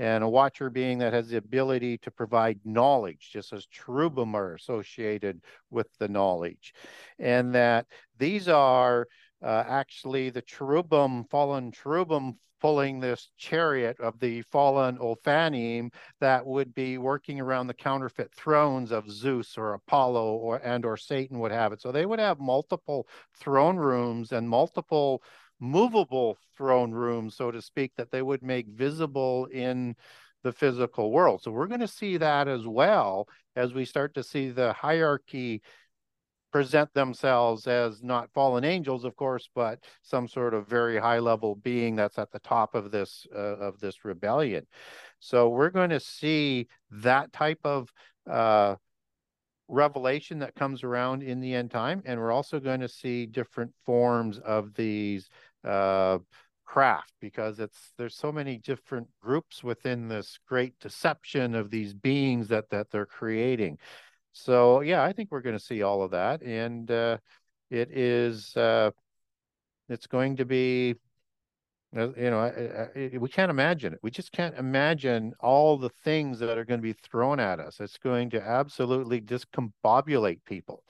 and 0.00 0.24
a 0.24 0.28
watcher 0.28 0.70
being 0.70 0.96
that 0.96 1.12
has 1.12 1.28
the 1.28 1.36
ability 1.36 1.98
to 1.98 2.10
provide 2.10 2.58
knowledge, 2.64 3.28
just 3.30 3.52
as 3.52 3.66
cherubim 3.66 4.34
are 4.34 4.54
associated 4.54 5.42
with 5.68 5.88
the 5.98 6.08
knowledge. 6.08 6.72
And 7.18 7.54
that 7.54 7.84
these 8.16 8.48
are 8.48 9.08
uh, 9.44 9.64
actually 9.68 10.30
the 10.30 10.40
cherubim, 10.40 11.24
fallen 11.24 11.70
cherubim 11.70 12.38
pulling 12.62 13.00
this 13.00 13.30
chariot 13.36 14.00
of 14.00 14.18
the 14.20 14.40
fallen 14.42 14.96
Ophanim 14.98 15.92
that 16.20 16.46
would 16.46 16.74
be 16.74 16.96
working 16.96 17.38
around 17.38 17.66
the 17.66 17.74
counterfeit 17.74 18.32
thrones 18.34 18.92
of 18.92 19.10
Zeus 19.10 19.58
or 19.58 19.74
Apollo 19.74 20.36
or 20.36 20.56
and 20.64 20.86
or 20.86 20.96
Satan 20.96 21.40
would 21.40 21.52
have 21.52 21.74
it. 21.74 21.80
So 21.82 21.92
they 21.92 22.06
would 22.06 22.18
have 22.18 22.38
multiple 22.38 23.06
throne 23.38 23.76
rooms 23.76 24.32
and 24.32 24.48
multiple 24.48 25.22
movable 25.60 26.36
throne 26.56 26.90
rooms, 26.90 27.36
so 27.36 27.50
to 27.50 27.62
speak, 27.62 27.92
that 27.96 28.10
they 28.10 28.22
would 28.22 28.42
make 28.42 28.66
visible 28.68 29.46
in 29.46 29.94
the 30.42 30.52
physical 30.52 31.12
world. 31.12 31.42
So 31.42 31.50
we're 31.50 31.66
going 31.66 31.80
to 31.80 31.88
see 31.88 32.16
that 32.16 32.48
as 32.48 32.66
well 32.66 33.28
as 33.56 33.74
we 33.74 33.84
start 33.84 34.14
to 34.14 34.22
see 34.22 34.50
the 34.50 34.72
hierarchy 34.72 35.62
present 36.50 36.92
themselves 36.94 37.66
as 37.66 38.02
not 38.02 38.30
fallen 38.32 38.64
angels, 38.64 39.04
of 39.04 39.14
course, 39.16 39.48
but 39.54 39.78
some 40.02 40.26
sort 40.26 40.54
of 40.54 40.66
very 40.66 40.98
high 40.98 41.18
level 41.18 41.54
being 41.54 41.94
that's 41.94 42.18
at 42.18 42.30
the 42.32 42.40
top 42.40 42.74
of 42.74 42.90
this 42.90 43.26
uh, 43.34 43.56
of 43.58 43.78
this 43.78 44.04
rebellion. 44.04 44.66
So 45.20 45.48
we're 45.50 45.70
going 45.70 45.90
to 45.90 46.00
see 46.00 46.66
that 46.90 47.32
type 47.32 47.60
of 47.64 47.92
uh, 48.28 48.76
revelation 49.68 50.40
that 50.40 50.56
comes 50.56 50.82
around 50.82 51.22
in 51.22 51.40
the 51.40 51.54
end 51.54 51.70
time, 51.70 52.02
and 52.04 52.18
we're 52.18 52.32
also 52.32 52.58
going 52.58 52.80
to 52.80 52.88
see 52.88 53.26
different 53.26 53.72
forms 53.84 54.38
of 54.38 54.74
these 54.74 55.28
uh, 55.64 56.18
craft 56.64 57.12
because 57.20 57.58
it's 57.58 57.92
there's 57.98 58.16
so 58.16 58.30
many 58.30 58.56
different 58.56 59.08
groups 59.20 59.64
within 59.64 60.06
this 60.06 60.38
great 60.46 60.78
deception 60.78 61.54
of 61.54 61.70
these 61.70 61.92
beings 61.92 62.48
that 62.48 62.70
that 62.70 62.90
they're 62.90 63.06
creating. 63.06 63.78
So 64.32 64.80
yeah, 64.80 65.02
I 65.02 65.12
think 65.12 65.30
we're 65.30 65.40
going 65.40 65.58
to 65.58 65.64
see 65.64 65.82
all 65.82 66.02
of 66.02 66.12
that, 66.12 66.42
and 66.42 66.88
uh, 66.90 67.18
it 67.70 67.90
is 67.90 68.56
uh, 68.56 68.92
it's 69.88 70.06
going 70.06 70.36
to 70.36 70.44
be 70.44 70.94
uh, 71.96 72.14
you 72.14 72.30
know 72.30 72.88
we 73.18 73.28
can't 73.28 73.50
imagine 73.50 73.92
it. 73.92 73.98
We 74.02 74.12
just 74.12 74.30
can't 74.30 74.56
imagine 74.56 75.32
all 75.40 75.76
the 75.76 75.90
things 76.04 76.38
that 76.38 76.56
are 76.56 76.64
going 76.64 76.78
to 76.78 76.82
be 76.82 76.92
thrown 76.92 77.40
at 77.40 77.58
us. 77.58 77.80
It's 77.80 77.98
going 77.98 78.30
to 78.30 78.40
absolutely 78.40 79.20
discombobulate 79.20 80.44
people. 80.44 80.84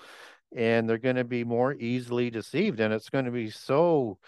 And 0.55 0.89
they're 0.89 0.99
going 0.99 1.17
to 1.17 1.25
be 1.25 1.45
more 1.45 1.75
easily 1.75 2.29
deceived. 2.29 2.81
And 2.81 2.93
it's 2.93 3.09
going 3.09 3.25
to 3.25 3.31
be 3.31 3.51
so 3.51 4.19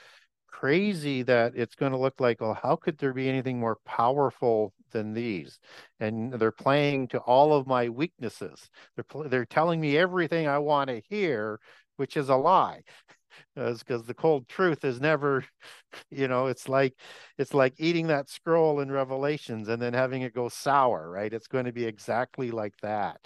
crazy 0.53 1.23
that 1.25 1.55
it's 1.57 1.75
going 1.75 1.93
to 1.93 1.99
look 1.99 2.21
like, 2.21 2.41
well, 2.41 2.55
how 2.55 2.77
could 2.77 2.99
there 2.99 3.13
be 3.15 3.29
anything 3.29 3.59
more 3.61 3.79
powerful 3.87 4.73
than 4.93 5.15
these? 5.15 5.59
And 6.01 6.33
they're 6.35 6.53
playing 6.53 7.09
to 7.09 7.19
all 7.21 7.55
of 7.55 7.67
my 7.67 7.89
weaknesses. 7.89 8.71
They're 8.97 9.29
they're 9.29 9.47
telling 9.47 9.81
me 9.81 9.99
everything 9.99 10.47
I 10.49 10.59
want 10.59 10.91
to 10.91 11.03
hear, 11.09 11.61
which 11.97 12.17
is 12.17 12.29
a 12.29 12.37
lie. 12.37 12.83
Uh, 13.57 13.73
because 13.75 14.05
the 14.05 14.15
cold 14.15 14.47
truth 14.47 14.85
is 14.85 15.01
never 15.01 15.43
you 16.11 16.29
know 16.29 16.49
it's 16.49 16.69
like 16.69 16.95
it's 17.39 17.55
like 17.55 17.75
eating 17.79 18.07
that 18.09 18.29
scroll 18.29 18.81
in 18.81 18.91
revelations 18.91 19.69
and 19.69 19.81
then 19.81 19.95
having 19.95 20.23
it 20.23 20.35
go 20.35 20.49
sour 20.51 21.11
right 21.11 21.33
it's 21.33 21.47
going 21.47 21.65
to 21.65 21.73
be 21.73 21.85
exactly 21.87 22.51
like 22.51 22.75
that 22.83 23.19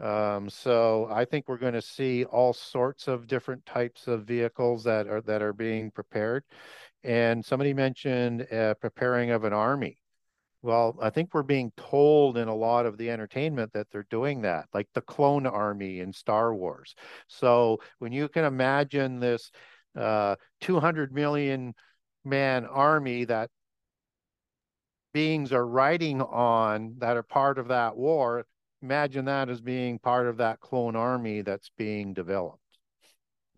um, 0.00 0.50
so 0.50 1.08
I 1.10 1.24
think 1.24 1.48
we're 1.48 1.56
going 1.56 1.74
to 1.74 1.82
see 1.82 2.24
all 2.24 2.52
sorts 2.52 3.08
of 3.08 3.26
different 3.26 3.64
types 3.64 4.06
of 4.06 4.24
vehicles 4.24 4.84
that 4.84 5.06
are 5.06 5.22
that 5.22 5.42
are 5.42 5.52
being 5.54 5.90
prepared. 5.90 6.44
And 7.02 7.44
somebody 7.44 7.72
mentioned 7.72 8.46
uh, 8.52 8.74
preparing 8.74 9.30
of 9.30 9.44
an 9.44 9.52
army. 9.52 9.98
Well, 10.62 10.98
I 11.00 11.10
think 11.10 11.32
we're 11.32 11.44
being 11.44 11.72
told 11.76 12.36
in 12.36 12.48
a 12.48 12.54
lot 12.54 12.86
of 12.86 12.98
the 12.98 13.10
entertainment 13.10 13.72
that 13.74 13.86
they're 13.90 14.06
doing 14.10 14.42
that, 14.42 14.66
like 14.74 14.88
the 14.94 15.00
clone 15.00 15.46
army 15.46 16.00
in 16.00 16.12
Star 16.12 16.54
Wars. 16.54 16.94
So 17.28 17.78
when 18.00 18.12
you 18.12 18.28
can 18.28 18.44
imagine 18.44 19.20
this 19.20 19.50
uh, 19.96 20.36
200 20.60 21.12
million 21.12 21.74
man 22.24 22.66
army 22.66 23.24
that 23.26 23.50
beings 25.14 25.52
are 25.52 25.66
riding 25.66 26.20
on 26.20 26.96
that 26.98 27.16
are 27.16 27.22
part 27.22 27.58
of 27.58 27.68
that 27.68 27.96
war, 27.96 28.44
imagine 28.86 29.24
that 29.24 29.48
as 29.48 29.60
being 29.60 29.98
part 29.98 30.28
of 30.28 30.36
that 30.36 30.60
clone 30.60 30.94
army 30.94 31.42
that's 31.42 31.72
being 31.76 32.14
developed. 32.14 32.60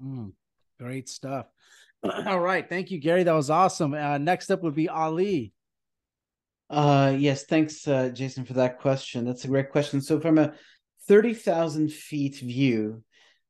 Mm, 0.02 0.32
great 0.80 1.06
stuff. 1.06 1.46
All 2.26 2.40
right. 2.40 2.66
Thank 2.66 2.90
you, 2.90 2.98
Gary. 2.98 3.24
That 3.24 3.34
was 3.34 3.50
awesome. 3.50 3.92
Uh, 3.92 4.16
next 4.16 4.50
up 4.50 4.62
would 4.62 4.74
be 4.74 4.88
Ali. 4.88 5.52
Uh, 6.70 7.14
yes, 7.18 7.44
thanks, 7.44 7.86
uh, 7.86 8.08
Jason, 8.08 8.46
for 8.46 8.54
that 8.54 8.78
question. 8.80 9.26
That's 9.26 9.44
a 9.44 9.48
great 9.48 9.70
question. 9.70 10.00
So, 10.00 10.18
from 10.18 10.38
a 10.38 10.54
30,000 11.08 11.92
feet 11.92 12.36
view, 12.36 13.02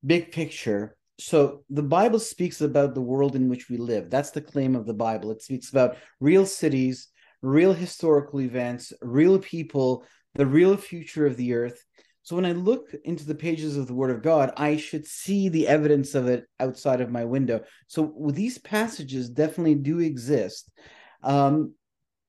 big 0.05 0.33
picture, 0.33 0.97
so 1.21 1.65
the 1.71 1.83
Bible 1.83 2.19
speaks 2.19 2.61
about 2.61 2.95
the 2.95 3.01
world 3.01 3.37
in 3.37 3.49
which 3.49 3.69
we 3.69 3.77
live. 3.77 4.11
That's 4.11 4.31
the 4.31 4.41
claim 4.41 4.75
of 4.75 4.87
the 4.87 4.95
Bible. 4.95 5.31
It 5.31 5.43
speaks 5.43 5.71
about 5.71 5.97
real 6.21 6.47
cities, 6.47 7.09
real 7.41 7.73
historical 7.73 8.41
events, 8.41 8.93
real 9.01 9.39
people, 9.39 10.05
the 10.35 10.47
real 10.47 10.77
future 10.77 11.27
of 11.27 11.37
the 11.37 11.55
earth. 11.55 11.85
So 12.23 12.37
when 12.37 12.45
I 12.45 12.53
look 12.53 12.95
into 13.05 13.25
the 13.25 13.35
pages 13.35 13.77
of 13.77 13.87
the 13.87 13.95
Word 13.95 14.11
of 14.11 14.23
God, 14.23 14.53
I 14.57 14.77
should 14.77 15.07
see 15.07 15.49
the 15.49 15.67
evidence 15.67 16.15
of 16.15 16.27
it 16.27 16.45
outside 16.61 17.01
of 17.01 17.11
my 17.11 17.25
window. 17.25 17.63
So 17.87 18.15
these 18.33 18.59
passages 18.59 19.31
definitely 19.31 19.77
do 19.77 20.01
exist. 20.01 20.71
Um, 21.23 21.75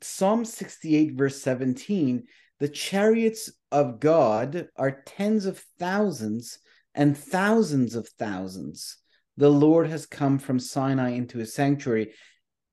Psalm 0.02 0.46
68, 0.46 1.14
verse 1.14 1.42
17 1.42 2.24
the 2.60 2.68
chariots 2.68 3.50
of 3.72 4.00
God 4.00 4.68
are 4.76 5.02
tens 5.06 5.46
of 5.46 5.64
thousands 5.80 6.60
and 6.94 7.18
thousands 7.18 7.96
of 7.96 8.08
thousands. 8.20 8.98
The 9.38 9.50
Lord 9.50 9.88
has 9.88 10.06
come 10.06 10.38
from 10.40 10.60
Sinai 10.60 11.12
into 11.12 11.38
his 11.38 11.54
sanctuary. 11.54 12.14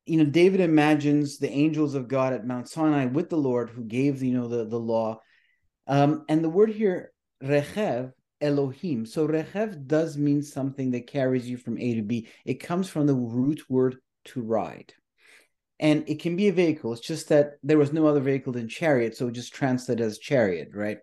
You 0.06 0.18
know, 0.18 0.24
David 0.24 0.60
imagines 0.60 1.38
the 1.38 1.50
angels 1.50 1.94
of 1.94 2.08
God 2.08 2.32
at 2.32 2.46
Mount 2.46 2.68
Sinai 2.68 3.06
with 3.06 3.28
the 3.28 3.36
Lord 3.36 3.70
who 3.70 3.84
gave, 3.84 4.22
you 4.22 4.32
know, 4.32 4.48
the, 4.48 4.64
the 4.64 4.78
law. 4.78 5.20
Um, 5.86 6.24
and 6.28 6.42
the 6.42 6.48
word 6.48 6.70
here, 6.70 7.12
rechev, 7.42 8.12
Elohim. 8.40 9.04
So 9.06 9.26
rechev 9.26 9.86
does 9.86 10.16
mean 10.16 10.42
something 10.42 10.92
that 10.92 11.06
carries 11.06 11.48
you 11.48 11.56
from 11.56 11.78
A 11.78 11.94
to 11.94 12.02
B. 12.02 12.28
It 12.44 12.54
comes 12.54 12.88
from 12.88 13.06
the 13.06 13.14
root 13.14 13.62
word 13.68 13.96
to 14.26 14.40
ride 14.40 14.94
and 15.78 16.04
it 16.08 16.20
can 16.20 16.36
be 16.36 16.48
a 16.48 16.52
vehicle. 16.52 16.92
It's 16.92 17.06
just 17.06 17.28
that 17.28 17.54
there 17.62 17.78
was 17.78 17.92
no 17.92 18.06
other 18.06 18.20
vehicle 18.20 18.52
than 18.52 18.68
chariot, 18.68 19.16
so 19.16 19.28
it 19.28 19.32
just 19.32 19.54
translated 19.54 20.04
as 20.04 20.18
chariot, 20.18 20.70
right? 20.72 20.98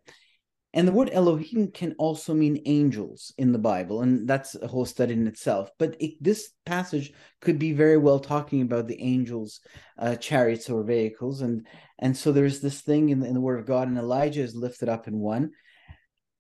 And 0.76 0.88
the 0.88 0.91
word 0.91 1.12
Elohim 1.14 1.70
can 1.72 1.94
also 2.00 2.34
mean 2.34 2.64
angels 2.66 3.32
in 3.38 3.52
the 3.52 3.60
Bible, 3.60 4.02
and 4.02 4.28
that's 4.28 4.56
a 4.56 4.68
whole 4.68 4.86
study 4.86 5.14
in 5.14 5.28
itself. 5.28 5.70
But 5.78 5.95
it, 6.00 6.16
this 6.20 6.50
passage 6.66 7.14
could 7.41 7.60
be 7.60 7.74
very 7.74 7.98
well 7.98 8.20
talking 8.20 8.64
about 8.64 8.88
the 8.88 9.00
angels' 9.00 9.60
uh, 10.00 10.16
chariots 10.16 10.72
or 10.72 10.84
vehicles, 10.84 11.41
and 11.41 11.68
and 12.00 12.18
so 12.18 12.32
there's 12.32 12.60
this 12.60 12.82
thing 12.82 13.10
in 13.10 13.20
the, 13.20 13.28
in 13.28 13.36
the 13.36 13.41
Word 13.41 13.60
of 13.60 13.68
God, 13.68 13.88
and 13.88 13.98
Elijah 13.98 14.41
is 14.41 14.56
lifted 14.56 14.90
up 14.90 15.08
in 15.08 15.20
one. 15.20 15.52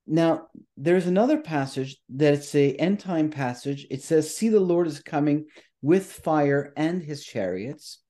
Now 0.07 0.47
there's 0.77 1.07
another 1.07 1.39
passage 1.39 1.97
that 2.15 2.33
it's 2.33 2.55
a 2.55 2.73
end 2.73 2.99
time 2.99 3.29
passage. 3.29 3.85
It 3.91 4.01
says, 4.01 4.35
"See, 4.35 4.49
the 4.49 4.59
Lord 4.59 4.87
is 4.87 4.99
coming 4.99 5.45
with 5.83 6.11
fire 6.11 6.73
and 6.75 7.03
his 7.03 7.23
chariots." 7.23 8.02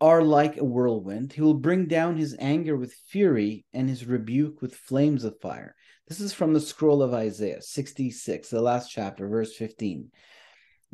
Are 0.00 0.22
like 0.22 0.56
a 0.56 0.64
whirlwind. 0.64 1.32
He 1.32 1.40
will 1.40 1.54
bring 1.54 1.86
down 1.86 2.16
his 2.16 2.36
anger 2.38 2.76
with 2.76 2.94
fury 3.08 3.64
and 3.72 3.88
his 3.88 4.04
rebuke 4.04 4.60
with 4.60 4.74
flames 4.74 5.24
of 5.24 5.40
fire. 5.40 5.74
This 6.08 6.20
is 6.20 6.32
from 6.32 6.52
the 6.52 6.60
scroll 6.60 7.02
of 7.02 7.14
Isaiah 7.14 7.62
66, 7.62 8.50
the 8.50 8.60
last 8.60 8.90
chapter, 8.90 9.28
verse 9.28 9.54
15. 9.56 10.10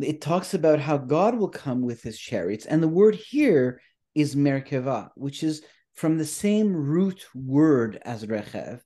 It 0.00 0.20
talks 0.20 0.54
about 0.54 0.80
how 0.80 0.96
God 0.96 1.36
will 1.36 1.50
come 1.50 1.82
with 1.82 2.02
his 2.02 2.18
chariots. 2.18 2.64
And 2.64 2.82
the 2.82 2.88
word 2.88 3.14
here 3.14 3.80
is 4.14 4.34
Merkava, 4.34 5.10
which 5.16 5.42
is 5.42 5.62
from 5.94 6.16
the 6.16 6.24
same 6.24 6.72
root 6.72 7.26
word 7.34 8.00
as 8.02 8.24
Rechev. 8.24 8.80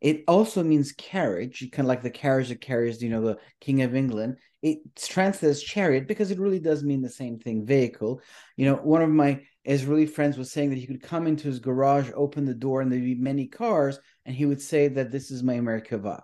It 0.00 0.24
also 0.28 0.62
means 0.62 0.92
carriage, 0.92 1.66
kind 1.72 1.86
of 1.86 1.88
like 1.88 2.02
the 2.02 2.10
carriage 2.10 2.48
that 2.48 2.60
carries, 2.60 3.02
you 3.02 3.08
know, 3.08 3.22
the 3.22 3.38
King 3.60 3.82
of 3.82 3.94
England. 3.94 4.36
It's 4.62 5.08
translated 5.08 5.50
as 5.50 5.62
chariot 5.62 6.06
because 6.06 6.30
it 6.30 6.38
really 6.38 6.60
does 6.60 6.84
mean 6.84 7.00
the 7.00 7.08
same 7.08 7.38
thing, 7.38 7.64
vehicle. 7.64 8.20
You 8.56 8.66
know, 8.66 8.74
one 8.74 9.02
of 9.02 9.08
my 9.08 9.40
Israeli 9.64 10.06
friends 10.06 10.38
was 10.38 10.50
saying 10.50 10.70
that 10.70 10.78
he 10.78 10.86
could 10.86 11.02
come 11.02 11.26
into 11.26 11.48
his 11.48 11.58
garage, 11.58 12.10
open 12.14 12.44
the 12.44 12.54
door, 12.54 12.80
and 12.80 12.90
there'd 12.90 13.04
be 13.04 13.14
many 13.14 13.46
cars, 13.46 13.98
and 14.24 14.34
he 14.34 14.46
would 14.46 14.60
say 14.60 14.88
that 14.88 15.10
this 15.10 15.30
is 15.30 15.42
my 15.42 15.56
Merkava. 15.56 16.22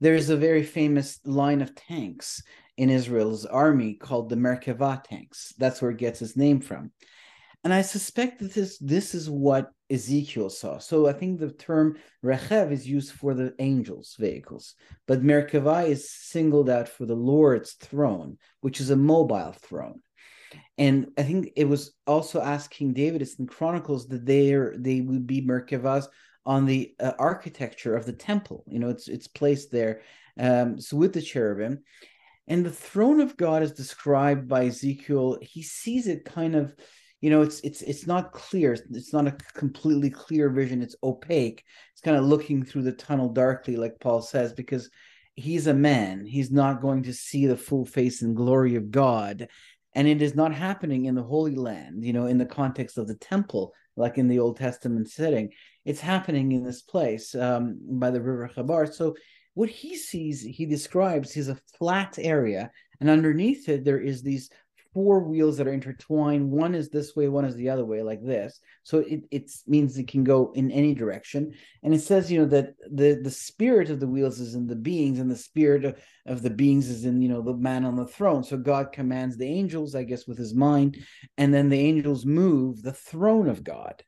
There's 0.00 0.30
a 0.30 0.36
very 0.36 0.64
famous 0.64 1.20
line 1.24 1.62
of 1.62 1.74
tanks 1.74 2.42
in 2.76 2.90
Israel's 2.90 3.46
army 3.46 3.94
called 3.94 4.28
the 4.28 4.36
Merkava 4.36 5.02
tanks. 5.04 5.54
That's 5.58 5.80
where 5.80 5.92
it 5.92 5.98
gets 5.98 6.22
its 6.22 6.36
name 6.36 6.60
from. 6.60 6.90
And 7.64 7.72
I 7.72 7.82
suspect 7.82 8.40
that 8.40 8.52
this 8.52 8.78
this 8.78 9.14
is 9.14 9.30
what 9.30 9.70
Ezekiel 9.88 10.50
saw. 10.50 10.78
So 10.78 11.06
I 11.06 11.12
think 11.12 11.38
the 11.38 11.52
term 11.52 11.96
Rechev 12.24 12.72
is 12.72 12.88
used 12.88 13.12
for 13.12 13.34
the 13.34 13.54
angels' 13.60 14.16
vehicles, 14.18 14.74
but 15.06 15.22
Merkava 15.22 15.86
is 15.86 16.10
singled 16.10 16.68
out 16.68 16.88
for 16.88 17.06
the 17.06 17.14
Lord's 17.14 17.74
throne, 17.74 18.38
which 18.62 18.80
is 18.80 18.90
a 18.90 18.96
mobile 18.96 19.54
throne. 19.60 20.00
And 20.78 21.08
I 21.18 21.22
think 21.22 21.50
it 21.56 21.64
was 21.64 21.94
also 22.06 22.40
asked 22.40 22.70
King 22.70 22.92
David, 22.92 23.22
it's 23.22 23.34
in 23.34 23.46
Chronicles, 23.46 24.08
that 24.08 24.26
they 24.26 24.52
are, 24.54 24.74
they 24.76 25.00
would 25.00 25.26
be 25.26 25.42
Merkavas 25.42 26.06
on 26.44 26.66
the 26.66 26.94
uh, 27.00 27.12
architecture 27.18 27.96
of 27.96 28.06
the 28.06 28.12
temple. 28.12 28.64
You 28.68 28.78
know, 28.78 28.88
it's 28.88 29.08
it's 29.08 29.28
placed 29.28 29.70
there. 29.70 30.02
Um, 30.38 30.80
so 30.80 30.96
with 30.96 31.12
the 31.12 31.22
cherubim, 31.22 31.80
and 32.48 32.64
the 32.64 32.70
throne 32.70 33.20
of 33.20 33.36
God 33.36 33.62
is 33.62 33.72
described 33.72 34.48
by 34.48 34.66
Ezekiel. 34.66 35.38
He 35.40 35.62
sees 35.62 36.06
it 36.06 36.24
kind 36.24 36.54
of 36.56 36.74
you 37.22 37.30
know 37.30 37.40
it's 37.40 37.60
it's 37.60 37.80
it's 37.80 38.06
not 38.06 38.32
clear 38.32 38.74
it's 38.74 39.12
not 39.14 39.26
a 39.26 39.36
completely 39.54 40.10
clear 40.10 40.50
vision 40.50 40.82
it's 40.82 40.96
opaque 41.02 41.64
it's 41.92 42.02
kind 42.02 42.16
of 42.16 42.24
looking 42.24 42.62
through 42.62 42.82
the 42.82 42.92
tunnel 42.92 43.30
darkly 43.30 43.76
like 43.76 43.98
paul 44.00 44.20
says 44.20 44.52
because 44.52 44.90
he's 45.34 45.68
a 45.68 45.72
man 45.72 46.26
he's 46.26 46.50
not 46.50 46.82
going 46.82 47.04
to 47.04 47.14
see 47.14 47.46
the 47.46 47.56
full 47.56 47.86
face 47.86 48.20
and 48.20 48.36
glory 48.36 48.74
of 48.74 48.90
god 48.90 49.48
and 49.94 50.08
it 50.08 50.22
is 50.22 50.34
not 50.34 50.54
happening 50.54 51.04
in 51.04 51.14
the 51.14 51.22
holy 51.22 51.54
land 51.54 52.04
you 52.04 52.12
know 52.12 52.26
in 52.26 52.38
the 52.38 52.46
context 52.46 52.98
of 52.98 53.06
the 53.06 53.16
temple 53.16 53.72
like 53.96 54.18
in 54.18 54.28
the 54.28 54.38
old 54.38 54.56
testament 54.56 55.10
setting. 55.10 55.50
It's 55.84 56.00
happening 56.00 56.52
in 56.52 56.64
this 56.64 56.82
place 56.82 57.34
um, 57.34 57.78
by 57.82 58.10
the 58.10 58.20
river 58.20 58.50
Chebar. 58.54 58.92
So 58.92 59.16
what 59.54 59.68
he 59.68 59.96
sees 59.96 60.40
he 60.40 60.66
describes 60.66 61.36
is 61.36 61.48
a 61.48 61.58
flat 61.78 62.18
area. 62.18 62.70
And 63.00 63.10
underneath 63.10 63.68
it 63.68 63.84
there 63.84 64.00
is 64.00 64.22
these 64.22 64.50
four 64.92 65.20
wheels 65.20 65.56
that 65.56 65.66
are 65.66 65.72
intertwined. 65.72 66.50
One 66.50 66.74
is 66.74 66.88
this 66.88 67.16
way, 67.16 67.28
one 67.28 67.44
is 67.44 67.54
the 67.54 67.70
other 67.70 67.84
way, 67.84 68.02
like 68.02 68.22
this. 68.22 68.60
So 68.82 68.98
it 68.98 69.50
means 69.66 69.96
it 69.96 70.08
can 70.08 70.24
go 70.24 70.52
in 70.54 70.70
any 70.70 70.94
direction. 70.94 71.52
And 71.82 71.94
it 71.94 72.00
says, 72.00 72.30
you 72.30 72.40
know, 72.40 72.46
that 72.46 72.74
the 72.90 73.20
the 73.22 73.30
spirit 73.30 73.90
of 73.90 74.00
the 74.00 74.06
wheels 74.06 74.40
is 74.40 74.54
in 74.54 74.66
the 74.66 74.76
beings, 74.76 75.18
and 75.18 75.30
the 75.30 75.36
spirit 75.36 75.84
of, 75.84 76.00
of 76.26 76.42
the 76.42 76.50
beings 76.50 76.88
is 76.88 77.04
in, 77.04 77.22
you 77.22 77.28
know, 77.28 77.42
the 77.42 77.54
man 77.54 77.84
on 77.84 77.96
the 77.96 78.06
throne. 78.06 78.44
So 78.44 78.56
God 78.56 78.92
commands 78.92 79.36
the 79.36 79.46
angels, 79.46 79.94
I 79.94 80.04
guess, 80.04 80.26
with 80.26 80.38
his 80.38 80.54
mind, 80.54 80.98
and 81.38 81.52
then 81.52 81.68
the 81.68 81.80
angels 81.80 82.26
move 82.26 82.82
the 82.82 82.92
throne 82.92 83.48
of 83.48 83.64
God. 83.64 84.02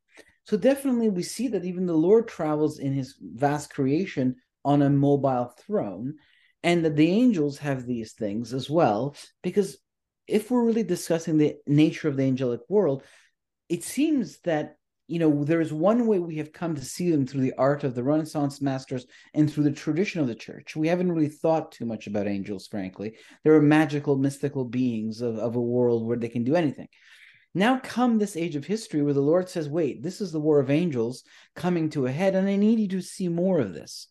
So 0.44 0.56
definitely 0.58 1.08
we 1.08 1.22
see 1.22 1.48
that 1.48 1.64
even 1.64 1.86
the 1.86 1.94
Lord 1.94 2.28
travels 2.28 2.78
in 2.78 2.92
his 2.92 3.16
vast 3.20 3.72
creation 3.72 4.36
on 4.64 4.82
a 4.82 4.90
mobile 4.90 5.54
throne 5.58 6.14
and 6.62 6.84
that 6.84 6.96
the 6.96 7.10
angels 7.10 7.58
have 7.58 7.86
these 7.86 8.12
things 8.12 8.52
as 8.52 8.68
well 8.68 9.14
because 9.42 9.76
if 10.26 10.50
we're 10.50 10.64
really 10.64 10.82
discussing 10.82 11.38
the 11.38 11.56
nature 11.66 12.08
of 12.08 12.16
the 12.16 12.24
angelic 12.24 12.60
world, 12.68 13.02
it 13.68 13.82
seems 13.82 14.38
that 14.40 14.76
you 15.06 15.18
know 15.18 15.44
there 15.44 15.60
is 15.60 15.72
one 15.72 16.06
way 16.06 16.18
we 16.18 16.36
have 16.36 16.52
come 16.52 16.74
to 16.74 16.84
see 16.84 17.10
them 17.10 17.26
through 17.26 17.42
the 17.42 17.54
art 17.58 17.84
of 17.84 17.94
the 17.94 18.02
Renaissance 18.02 18.62
masters 18.62 19.06
and 19.34 19.52
through 19.52 19.64
the 19.64 19.72
tradition 19.72 20.20
of 20.20 20.26
the 20.26 20.34
church. 20.34 20.76
We 20.76 20.88
haven't 20.88 21.12
really 21.12 21.28
thought 21.28 21.72
too 21.72 21.84
much 21.84 22.06
about 22.06 22.26
angels, 22.26 22.66
frankly. 22.66 23.16
They're 23.42 23.60
magical, 23.60 24.16
mystical 24.16 24.64
beings 24.64 25.20
of, 25.20 25.38
of 25.38 25.56
a 25.56 25.60
world 25.60 26.06
where 26.06 26.16
they 26.16 26.28
can 26.28 26.44
do 26.44 26.56
anything. 26.56 26.88
Now 27.54 27.78
come 27.78 28.18
this 28.18 28.36
age 28.36 28.56
of 28.56 28.64
history 28.64 29.02
where 29.02 29.14
the 29.14 29.20
Lord 29.20 29.48
says, 29.48 29.68
wait, 29.68 30.02
this 30.02 30.20
is 30.20 30.32
the 30.32 30.40
war 30.40 30.58
of 30.58 30.70
angels 30.70 31.22
coming 31.54 31.88
to 31.90 32.06
a 32.06 32.12
head, 32.12 32.34
and 32.34 32.48
I 32.48 32.56
need 32.56 32.80
you 32.80 32.88
to 32.88 33.00
see 33.00 33.28
more 33.28 33.60
of 33.60 33.72
this. 33.72 34.08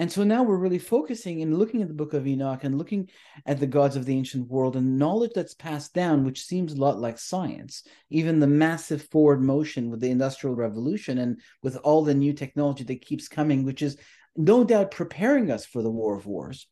And 0.00 0.10
so 0.10 0.24
now 0.24 0.42
we're 0.42 0.56
really 0.56 0.78
focusing 0.78 1.42
and 1.42 1.58
looking 1.58 1.82
at 1.82 1.88
the 1.88 1.92
book 1.92 2.14
of 2.14 2.26
Enoch 2.26 2.64
and 2.64 2.78
looking 2.78 3.10
at 3.44 3.60
the 3.60 3.66
gods 3.66 3.96
of 3.96 4.06
the 4.06 4.16
ancient 4.16 4.48
world 4.48 4.74
and 4.74 4.98
knowledge 4.98 5.32
that's 5.34 5.52
passed 5.52 5.92
down, 5.92 6.24
which 6.24 6.42
seems 6.42 6.72
a 6.72 6.80
lot 6.80 6.98
like 6.98 7.18
science. 7.18 7.82
Even 8.08 8.40
the 8.40 8.46
massive 8.46 9.02
forward 9.10 9.42
motion 9.42 9.90
with 9.90 10.00
the 10.00 10.08
Industrial 10.08 10.56
Revolution 10.56 11.18
and 11.18 11.38
with 11.62 11.76
all 11.84 12.02
the 12.02 12.14
new 12.14 12.32
technology 12.32 12.82
that 12.82 13.04
keeps 13.04 13.28
coming, 13.28 13.62
which 13.62 13.82
is 13.82 13.98
no 14.36 14.64
doubt 14.64 14.90
preparing 14.90 15.50
us 15.50 15.66
for 15.66 15.82
the 15.82 15.90
war 15.90 16.16
of 16.16 16.24
wars. 16.24 16.66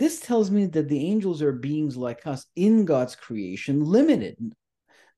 This 0.00 0.18
tells 0.18 0.50
me 0.50 0.66
that 0.66 0.88
the 0.88 1.06
angels 1.06 1.40
are 1.40 1.52
beings 1.52 1.96
like 1.96 2.26
us 2.26 2.46
in 2.56 2.84
God's 2.84 3.14
creation, 3.14 3.84
limited 3.84 4.36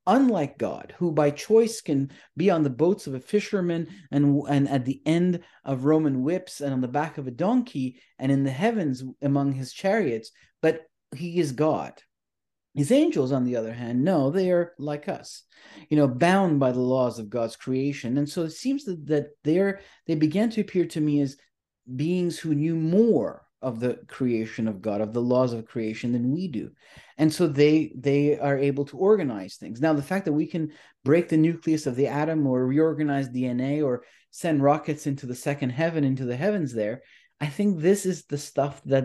unlike 0.07 0.59
God, 0.59 0.95
who 0.99 1.13
by 1.13 1.31
choice 1.31 1.81
can 1.81 2.11
be 2.37 2.51
on 2.51 2.63
the 2.63 2.71
boats 2.71 3.07
of 3.07 3.15
a 3.15 3.21
fisherman 3.21 3.89
and, 4.11 4.43
and 4.49 4.69
at 4.69 4.85
the 4.85 5.01
end 5.07 5.41
of 5.65 5.85
Roman 5.85 6.23
whips 6.23 6.61
and 6.61 6.73
on 6.73 6.81
the 6.81 6.89
back 6.89 7.19
of 7.19 7.27
a 7.27 7.33
donkey 7.33 8.01
and 8.19 8.31
in 8.31 8.45
the 8.45 8.51
heavens 8.51 9.03
among 9.23 9.53
his 9.53 9.73
chariots, 9.73 10.31
but 10.61 10.83
he 11.15 11.39
is 11.39 11.53
God. 11.53 11.95
His 12.75 12.91
angels, 12.91 13.31
on 13.31 13.45
the 13.45 13.55
other 13.55 13.73
hand, 13.73 14.03
no, 14.03 14.31
they 14.31 14.51
are 14.51 14.75
like 14.79 15.09
us, 15.09 15.45
you 15.89 15.97
know, 15.97 16.09
bound 16.09 16.59
by 16.59 16.73
the 16.73 16.81
laws 16.81 17.21
of 17.21 17.31
God's 17.31 17.55
creation. 17.55 18.19
And 18.19 18.29
so 18.29 18.43
it 18.43 18.51
seems 18.51 18.85
that, 18.85 19.07
that 19.07 19.27
they're, 19.45 19.81
they 20.09 20.17
began 20.17 20.51
to 20.51 20.61
appear 20.61 20.85
to 20.87 21.01
me 21.01 21.21
as 21.21 21.37
beings 21.95 22.37
who 22.37 22.53
knew 22.55 22.75
more 22.75 23.44
of 23.65 23.81
the 23.81 23.99
creation 24.07 24.69
of 24.69 24.83
God, 24.83 25.01
of 25.01 25.13
the 25.13 25.23
laws 25.23 25.53
of 25.53 25.67
creation 25.67 26.13
than 26.13 26.31
we 26.31 26.47
do. 26.47 26.71
And 27.19 27.33
so 27.33 27.47
they 27.47 27.93
they 27.97 28.39
are 28.39 28.59
able 28.59 28.85
to 28.87 28.99
organize 28.99 29.57
things. 29.57 29.81
Now, 29.81 29.95
the 29.95 30.03
fact 30.03 30.27
that 30.27 30.33
we 30.33 30.47
can 30.47 30.73
break 31.05 31.29
the 31.29 31.37
nucleus 31.37 31.87
of 31.87 31.97
the 31.97 32.07
atom 32.07 32.47
or 32.47 32.67
reorganize 32.67 33.29
DNA 33.29 33.85
or 33.85 34.05
send 34.31 34.63
rockets 34.63 35.07
into 35.07 35.27
the 35.27 35.35
second 35.35 35.71
heaven, 35.71 36.05
into 36.05 36.25
the 36.25 36.37
heavens 36.37 36.73
there, 36.73 37.03
I 37.41 37.47
think 37.47 37.81
this 37.81 38.05
is 38.07 38.25
the 38.27 38.39
stuff 38.39 38.83
that 38.85 39.05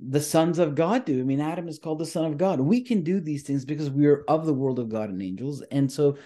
the 0.00 0.20
sons 0.20 0.58
of 0.58 0.74
God 0.74 1.04
do. 1.04 1.20
I 1.20 1.24
mean, 1.24 1.40
Adam 1.40 1.68
is 1.68 1.78
called 1.78 1.98
the 1.98 2.06
son 2.06 2.24
of 2.24 2.38
God. 2.38 2.60
We 2.60 2.82
can 2.82 3.02
do 3.02 3.20
these 3.20 3.42
things 3.42 3.64
because 3.64 3.90
we 3.90 4.06
are 4.06 4.24
of 4.28 4.46
the 4.46 4.54
world 4.54 4.78
of 4.78 4.88
God 4.88 5.10
and 5.10 5.22
angels. 5.22 5.62
And 5.70 5.90
so, 5.90 6.16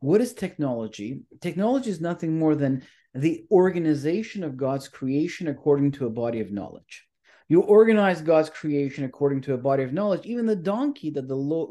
what 0.00 0.20
is 0.20 0.32
technology? 0.34 1.20
Technology 1.40 1.90
is 1.90 2.00
nothing 2.00 2.38
more 2.38 2.54
than 2.54 2.82
the 3.14 3.44
organization 3.50 4.42
of 4.42 4.56
God's 4.56 4.88
creation 4.88 5.48
according 5.48 5.92
to 5.92 6.06
a 6.06 6.10
body 6.10 6.40
of 6.40 6.50
knowledge. 6.50 7.06
You 7.52 7.60
organize 7.60 8.22
God's 8.22 8.48
creation 8.48 9.04
according 9.04 9.42
to 9.42 9.52
a 9.52 9.58
body 9.58 9.82
of 9.82 9.92
knowledge. 9.92 10.24
Even 10.24 10.46
the 10.46 10.56
donkey 10.56 11.10
that 11.10 11.28
the 11.28 11.36
Lord 11.36 11.68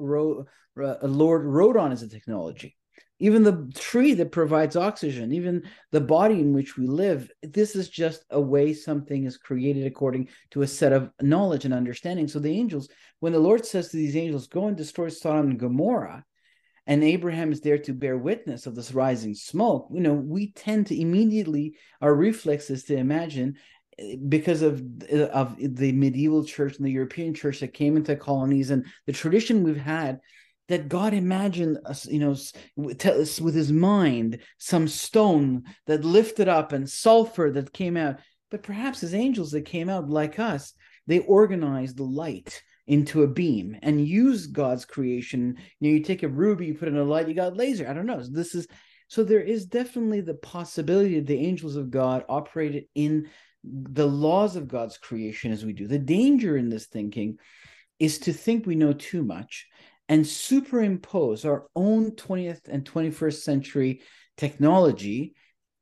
rode 1.43 1.77
on 1.77 1.91
is 1.91 2.03
a 2.03 2.07
technology 2.07 2.77
even 3.17 3.43
the 3.43 3.71
tree 3.75 4.15
that 4.15 4.31
provides 4.31 4.75
oxygen, 4.75 5.31
even 5.31 5.63
the 5.91 6.01
body 6.01 6.39
in 6.39 6.53
which 6.53 6.75
we 6.75 6.87
live, 6.87 7.29
this 7.43 7.75
is 7.75 7.87
just 7.87 8.25
a 8.31 8.41
way 8.41 8.73
something 8.73 9.25
is 9.25 9.37
created 9.37 9.85
according 9.85 10.27
to 10.49 10.63
a 10.63 10.67
set 10.67 10.91
of 10.91 11.11
knowledge 11.21 11.63
and 11.63 11.73
understanding. 11.73 12.27
So 12.27 12.39
the 12.39 12.49
angels, 12.49 12.89
when 13.19 13.31
the 13.31 13.39
Lord 13.39 13.63
says 13.63 13.89
to 13.89 13.97
these 13.97 14.15
angels, 14.15 14.47
go 14.47 14.65
and 14.65 14.75
destroy 14.75 15.09
Sodom 15.09 15.51
and 15.51 15.59
Gomorrah, 15.59 16.25
and 16.87 17.03
Abraham 17.03 17.51
is 17.51 17.61
there 17.61 17.77
to 17.77 17.93
bear 17.93 18.17
witness 18.17 18.65
of 18.65 18.73
this 18.73 18.91
rising 18.91 19.35
smoke, 19.35 19.87
you 19.93 20.01
know, 20.01 20.13
we 20.13 20.51
tend 20.53 20.87
to 20.87 20.99
immediately, 20.99 21.75
our 22.01 22.15
reflex 22.15 22.71
is 22.71 22.85
to 22.85 22.97
imagine 22.97 23.55
because 24.28 24.61
of 24.61 24.82
of 25.11 25.56
the 25.60 25.91
medieval 25.91 26.44
church 26.44 26.78
and 26.78 26.86
the 26.86 26.91
European 26.91 27.34
church 27.34 27.60
that 27.60 27.73
came 27.73 27.98
into 27.98 28.15
colonies 28.15 28.72
and 28.72 28.86
the 29.06 29.14
tradition 29.14 29.64
we've 29.64 29.78
had 29.78 30.19
that 30.68 30.88
God 30.88 31.14
imagined, 31.14 31.80
us, 31.86 32.06
you 32.06 32.19
know, 32.19 32.36
with 32.78 33.53
his 33.53 33.72
mind, 33.73 34.40
some 34.57 34.88
stone 34.88 35.64
that 35.86 36.06
lifted 36.06 36.48
up 36.48 36.72
and 36.72 36.90
sulfur 36.90 37.52
that 37.52 37.73
came 37.73 37.98
out. 37.98 38.19
But 38.49 38.64
perhaps 38.64 39.02
his 39.02 39.14
angels 39.14 39.52
that 39.52 39.65
came 39.65 39.90
out 39.90 40.10
like 40.10 40.40
us, 40.40 40.73
they 41.07 41.19
organized 41.19 41.98
the 41.98 42.03
light 42.03 42.61
into 42.88 43.23
a 43.23 43.28
beam 43.28 43.78
and 43.82 44.07
use 44.07 44.48
God's 44.48 44.86
creation. 44.86 45.57
You 45.80 45.90
know, 45.91 45.98
you 45.98 46.03
take 46.03 46.23
a 46.23 46.30
ruby, 46.30 46.68
you 46.68 46.73
put 46.73 46.88
in 46.88 46.98
a 46.98 47.03
light, 47.03 47.28
you 47.28 47.34
got 47.34 47.57
laser. 47.57 47.88
I 47.88 47.94
don't 47.94 48.06
know. 48.06 48.23
This 48.23 48.56
is 48.56 48.68
so 49.07 49.26
there 49.26 49.41
is 49.41 49.65
definitely 49.65 50.22
the 50.22 50.36
possibility 50.36 51.15
that 51.15 51.28
the 51.28 51.45
angels 51.45 51.76
of 51.76 51.91
God 51.91 52.23
operated 52.30 52.86
in 52.95 53.30
the 53.63 54.07
laws 54.07 54.55
of 54.55 54.67
God's 54.67 54.97
creation 54.97 55.51
as 55.51 55.65
we 55.65 55.73
do. 55.73 55.88
The 55.88 55.99
danger 55.99 56.57
in 56.57 56.69
this 56.69 56.88
thinking 56.88 57.38
is 57.99 58.19
to 58.19 58.33
think 58.33 58.65
we 58.65 58.75
know 58.75 58.93
too 58.93 59.23
much 59.23 59.67
and 60.09 60.25
superimpose 60.25 61.45
our 61.45 61.67
own 61.75 62.11
20th 62.11 62.67
and 62.67 62.83
21st 62.83 63.41
century 63.41 64.01
technology 64.38 65.35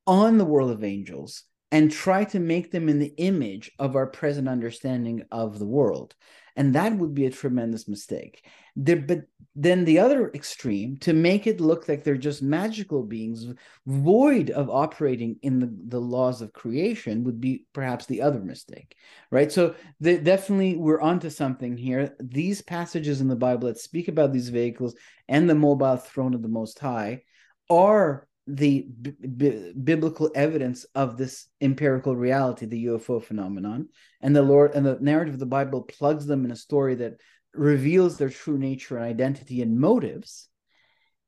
on 0.05 0.37
the 0.37 0.45
world 0.45 0.71
of 0.71 0.83
angels 0.83 1.43
and 1.71 1.91
try 1.91 2.23
to 2.25 2.39
make 2.39 2.71
them 2.71 2.89
in 2.89 2.99
the 2.99 3.13
image 3.17 3.71
of 3.79 3.95
our 3.95 4.07
present 4.07 4.47
understanding 4.47 5.23
of 5.31 5.59
the 5.59 5.65
world 5.65 6.15
and 6.59 6.75
that 6.75 6.95
would 6.95 7.15
be 7.15 7.25
a 7.25 7.31
tremendous 7.31 7.87
mistake. 7.87 8.45
There, 8.75 8.97
but 8.97 9.21
then 9.55 9.85
the 9.85 9.99
other 9.99 10.29
extreme 10.33 10.97
to 10.97 11.13
make 11.13 11.47
it 11.47 11.59
look 11.59 11.89
like 11.89 12.03
they're 12.03 12.17
just 12.17 12.43
magical 12.43 13.01
beings 13.01 13.47
void 13.87 14.51
of 14.51 14.69
operating 14.69 15.37
in 15.41 15.59
the, 15.59 15.73
the 15.87 15.99
laws 15.99 16.41
of 16.41 16.53
creation 16.53 17.23
would 17.23 17.41
be 17.41 17.65
perhaps 17.73 18.05
the 18.05 18.21
other 18.21 18.39
mistake 18.39 18.95
right? 19.31 19.51
So 19.51 19.75
the, 19.99 20.17
definitely 20.17 20.75
we're 20.75 21.01
onto 21.01 21.29
something 21.29 21.77
here. 21.77 22.15
These 22.19 22.61
passages 22.61 23.21
in 23.21 23.27
the 23.27 23.35
bible 23.35 23.67
that 23.67 23.77
speak 23.77 24.07
about 24.07 24.33
these 24.33 24.49
vehicles 24.49 24.95
and 25.27 25.49
the 25.49 25.55
mobile 25.55 25.97
throne 25.97 26.33
of 26.33 26.41
the 26.41 26.47
most 26.47 26.79
high 26.79 27.23
are 27.69 28.27
the 28.55 28.87
b- 29.01 29.13
b- 29.37 29.73
biblical 29.83 30.31
evidence 30.33 30.85
of 30.95 31.17
this 31.17 31.47
empirical 31.61 32.15
reality, 32.15 32.65
the 32.65 32.85
UFO 32.85 33.21
phenomenon, 33.21 33.89
and 34.21 34.35
the 34.35 34.41
Lord 34.41 34.73
and 34.73 34.85
the 34.85 34.97
narrative 34.99 35.35
of 35.35 35.39
the 35.39 35.45
Bible 35.45 35.83
plugs 35.83 36.25
them 36.25 36.45
in 36.45 36.51
a 36.51 36.55
story 36.55 36.95
that 36.95 37.21
reveals 37.53 38.17
their 38.17 38.29
true 38.29 38.57
nature 38.57 38.97
and 38.97 39.05
identity 39.05 39.61
and 39.61 39.79
motives. 39.79 40.47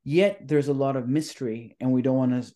Yet 0.02 0.48
there's 0.48 0.68
a 0.68 0.72
lot 0.72 0.96
of 0.96 1.08
mystery, 1.08 1.76
and 1.80 1.92
we 1.92 2.02
don't 2.02 2.16
want 2.16 2.44
to, 2.44 2.52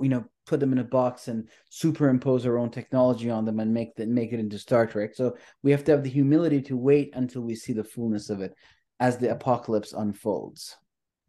you 0.00 0.08
know, 0.08 0.24
put 0.46 0.60
them 0.60 0.72
in 0.72 0.78
a 0.78 0.84
box 0.84 1.26
and 1.26 1.48
superimpose 1.70 2.46
our 2.46 2.56
own 2.56 2.70
technology 2.70 3.30
on 3.30 3.44
them 3.44 3.58
and 3.58 3.74
make 3.74 3.96
that 3.96 4.08
make 4.08 4.32
it 4.32 4.38
into 4.38 4.58
Star 4.58 4.86
Trek. 4.86 5.14
So 5.14 5.36
we 5.62 5.72
have 5.72 5.82
to 5.84 5.92
have 5.92 6.04
the 6.04 6.10
humility 6.10 6.62
to 6.62 6.76
wait 6.76 7.10
until 7.14 7.42
we 7.42 7.56
see 7.56 7.72
the 7.72 7.82
fullness 7.82 8.30
of 8.30 8.40
it 8.42 8.54
as 9.00 9.18
the 9.18 9.32
apocalypse 9.32 9.92
unfolds. 9.92 10.76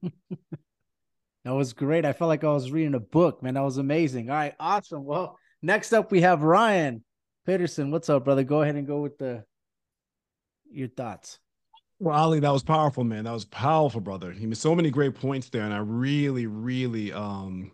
That 1.46 1.54
was 1.54 1.74
great. 1.74 2.06
I 2.06 2.14
felt 2.14 2.30
like 2.30 2.44
I 2.44 2.52
was 2.52 2.72
reading 2.72 2.96
a 2.96 3.00
book, 3.00 3.44
man. 3.44 3.54
That 3.54 3.64
was 3.64 3.78
amazing. 3.78 4.32
All 4.32 4.36
right, 4.36 4.56
awesome. 4.60 5.06
Well, 5.06 5.38
next 5.62 5.94
up 5.94 6.12
we 6.12 6.22
have 6.22 6.42
Ryan 6.42 7.04
Pitterson. 7.48 7.92
What's 7.92 8.10
up, 8.10 8.26
brother? 8.26 8.44
Go 8.44 8.64
ahead 8.64 8.76
and 8.76 8.88
go 8.88 9.02
with 9.02 9.20
the 9.20 9.46
your 10.72 10.88
thoughts. 10.88 11.38
Well, 12.00 12.18
Ali, 12.18 12.40
that 12.40 12.52
was 12.52 12.64
powerful, 12.64 13.04
man. 13.04 13.26
That 13.26 13.32
was 13.32 13.46
powerful, 13.46 14.02
brother. 14.02 14.32
He 14.32 14.48
made 14.48 14.58
so 14.58 14.74
many 14.74 14.90
great 14.90 15.14
points 15.14 15.50
there, 15.50 15.62
and 15.62 15.74
I 15.74 15.78
really, 15.78 16.48
really 16.48 17.14
um 17.14 17.72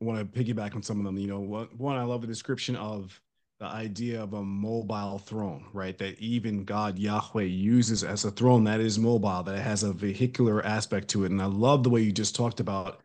want 0.00 0.18
to 0.18 0.44
piggyback 0.44 0.76
on 0.76 0.82
some 0.82 0.98
of 0.98 1.04
them. 1.06 1.16
You 1.16 1.28
know, 1.28 1.66
one, 1.78 1.96
I 1.96 2.02
love 2.02 2.20
the 2.20 2.26
description 2.26 2.76
of 2.76 3.18
the 3.58 3.66
idea 3.66 4.22
of 4.22 4.34
a 4.34 4.42
mobile 4.42 5.18
throne, 5.18 5.64
right? 5.72 5.96
That 5.96 6.18
even 6.18 6.64
God 6.64 6.98
Yahweh 6.98 7.44
uses 7.44 8.04
as 8.04 8.26
a 8.26 8.30
throne 8.30 8.64
that 8.64 8.80
is 8.80 8.98
mobile, 8.98 9.42
that 9.44 9.58
has 9.58 9.82
a 9.82 9.94
vehicular 9.94 10.62
aspect 10.66 11.08
to 11.08 11.24
it. 11.24 11.30
And 11.30 11.40
I 11.40 11.46
love 11.46 11.84
the 11.84 11.90
way 11.90 12.02
you 12.02 12.12
just 12.12 12.36
talked 12.36 12.60
about 12.60 13.00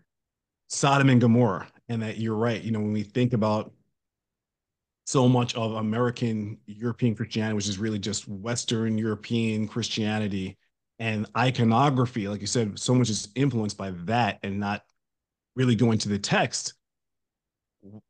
Sodom 0.69 1.09
and 1.09 1.19
Gomorrah. 1.19 1.67
And 1.89 2.01
that 2.03 2.17
you're 2.17 2.35
right. 2.35 2.61
You 2.61 2.71
know, 2.71 2.79
when 2.79 2.93
we 2.93 3.03
think 3.03 3.33
about 3.33 3.73
so 5.05 5.27
much 5.27 5.55
of 5.55 5.73
American 5.73 6.59
European 6.67 7.15
Christianity, 7.15 7.55
which 7.55 7.67
is 7.67 7.79
really 7.79 7.97
just 7.97 8.27
Western 8.27 8.97
European 8.97 9.67
Christianity 9.67 10.55
and 10.99 11.25
iconography, 11.35 12.27
like 12.27 12.41
you 12.41 12.47
said, 12.47 12.77
so 12.77 12.93
much 12.93 13.09
is 13.09 13.29
influenced 13.33 13.75
by 13.75 13.89
that 14.05 14.37
and 14.43 14.59
not 14.59 14.83
really 15.55 15.73
going 15.73 15.97
to 15.97 16.09
the 16.09 16.19
text. 16.19 16.75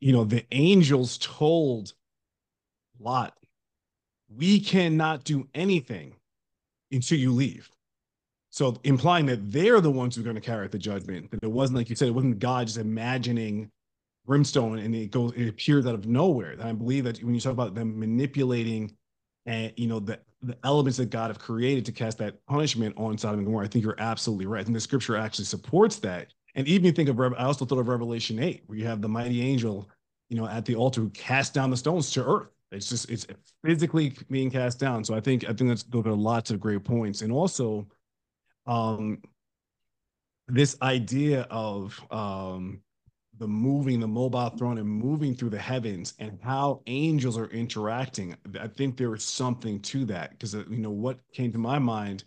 You 0.01 0.11
know, 0.11 0.25
the 0.25 0.45
angels 0.51 1.17
told 1.19 1.93
Lot, 2.99 3.33
we 4.27 4.59
cannot 4.59 5.23
do 5.23 5.47
anything 5.55 6.15
until 6.91 7.17
you 7.17 7.31
leave. 7.31 7.71
So 8.51 8.75
implying 8.83 9.25
that 9.27 9.51
they're 9.51 9.81
the 9.81 9.91
ones 9.91 10.15
who 10.15 10.21
are 10.21 10.23
going 10.23 10.35
to 10.35 10.41
carry 10.41 10.65
out 10.65 10.71
the 10.71 10.79
judgment. 10.79 11.29
That 11.31 11.43
it 11.43 11.51
wasn't 11.51 11.77
like 11.77 11.89
you 11.89 11.95
said, 11.95 12.07
it 12.07 12.15
wasn't 12.15 12.39
God 12.39 12.67
just 12.67 12.79
imagining 12.79 13.69
brimstone 14.25 14.79
and 14.79 14.95
it 14.95 15.11
goes, 15.11 15.33
it 15.35 15.47
appears 15.47 15.85
out 15.85 15.95
of 15.95 16.07
nowhere. 16.07 16.51
And 16.51 16.63
I 16.63 16.71
believe 16.71 17.03
that 17.05 17.23
when 17.23 17.33
you 17.33 17.41
talk 17.41 17.53
about 17.53 17.75
them 17.75 17.99
manipulating 17.99 18.95
and 19.45 19.73
you 19.77 19.87
know 19.87 19.99
the 19.99 20.19
the 20.41 20.57
elements 20.63 20.97
that 20.97 21.09
God 21.09 21.29
have 21.29 21.39
created 21.39 21.85
to 21.85 21.91
cast 21.91 22.17
that 22.19 22.45
punishment 22.45 22.95
on 22.97 23.17
Sodom 23.17 23.39
and 23.39 23.47
Gomorrah, 23.47 23.65
I 23.65 23.67
think 23.67 23.83
you're 23.83 23.99
absolutely 23.99 24.45
right. 24.45 24.63
Think 24.63 24.73
the 24.73 24.79
scripture 24.79 25.17
actually 25.17 25.45
supports 25.45 25.97
that. 25.97 26.27
And 26.55 26.67
even 26.67 26.85
you 26.85 26.91
think 26.91 27.09
of 27.09 27.19
I 27.19 27.43
also 27.43 27.65
thought 27.65 27.79
of 27.79 27.87
Revelation 27.87 28.39
8, 28.39 28.63
where 28.65 28.77
you 28.77 28.85
have 28.85 29.01
the 29.01 29.09
mighty 29.09 29.41
angel, 29.41 29.89
you 30.29 30.37
know, 30.37 30.47
at 30.47 30.63
the 30.65 30.75
altar 30.75 31.01
who 31.01 31.09
cast 31.09 31.53
down 31.53 31.69
the 31.69 31.77
stones 31.77 32.11
to 32.11 32.23
earth. 32.23 32.47
It's 32.71 32.87
just 32.87 33.09
it's 33.09 33.25
physically 33.63 34.13
being 34.29 34.49
cast 34.49 34.79
down. 34.79 35.03
So 35.03 35.13
I 35.13 35.19
think 35.19 35.43
I 35.43 35.53
think 35.53 35.69
that's 35.69 35.83
those 35.83 36.05
are 36.05 36.13
lots 36.13 36.51
of 36.51 36.59
great 36.59 36.83
points. 36.83 37.21
And 37.21 37.31
also 37.31 37.87
um, 38.69 39.17
this 40.47 40.77
idea 40.81 41.41
of 41.49 41.99
um, 42.11 42.81
the 43.39 43.47
moving, 43.47 43.99
the 43.99 44.07
mobile 44.07 44.49
throne 44.49 44.77
and 44.77 44.87
moving 44.87 45.33
through 45.33 45.49
the 45.49 45.59
heavens 45.59 46.13
and 46.19 46.37
how 46.41 46.81
angels 46.85 47.37
are 47.37 47.47
interacting. 47.47 48.35
I 48.59 48.67
think 48.67 48.95
there 48.95 49.13
is 49.15 49.23
something 49.23 49.79
to 49.81 50.05
that 50.05 50.31
because, 50.31 50.53
uh, 50.53 50.63
you 50.69 50.77
know, 50.77 50.91
what 50.91 51.19
came 51.33 51.51
to 51.51 51.57
my 51.57 51.79
mind, 51.79 52.25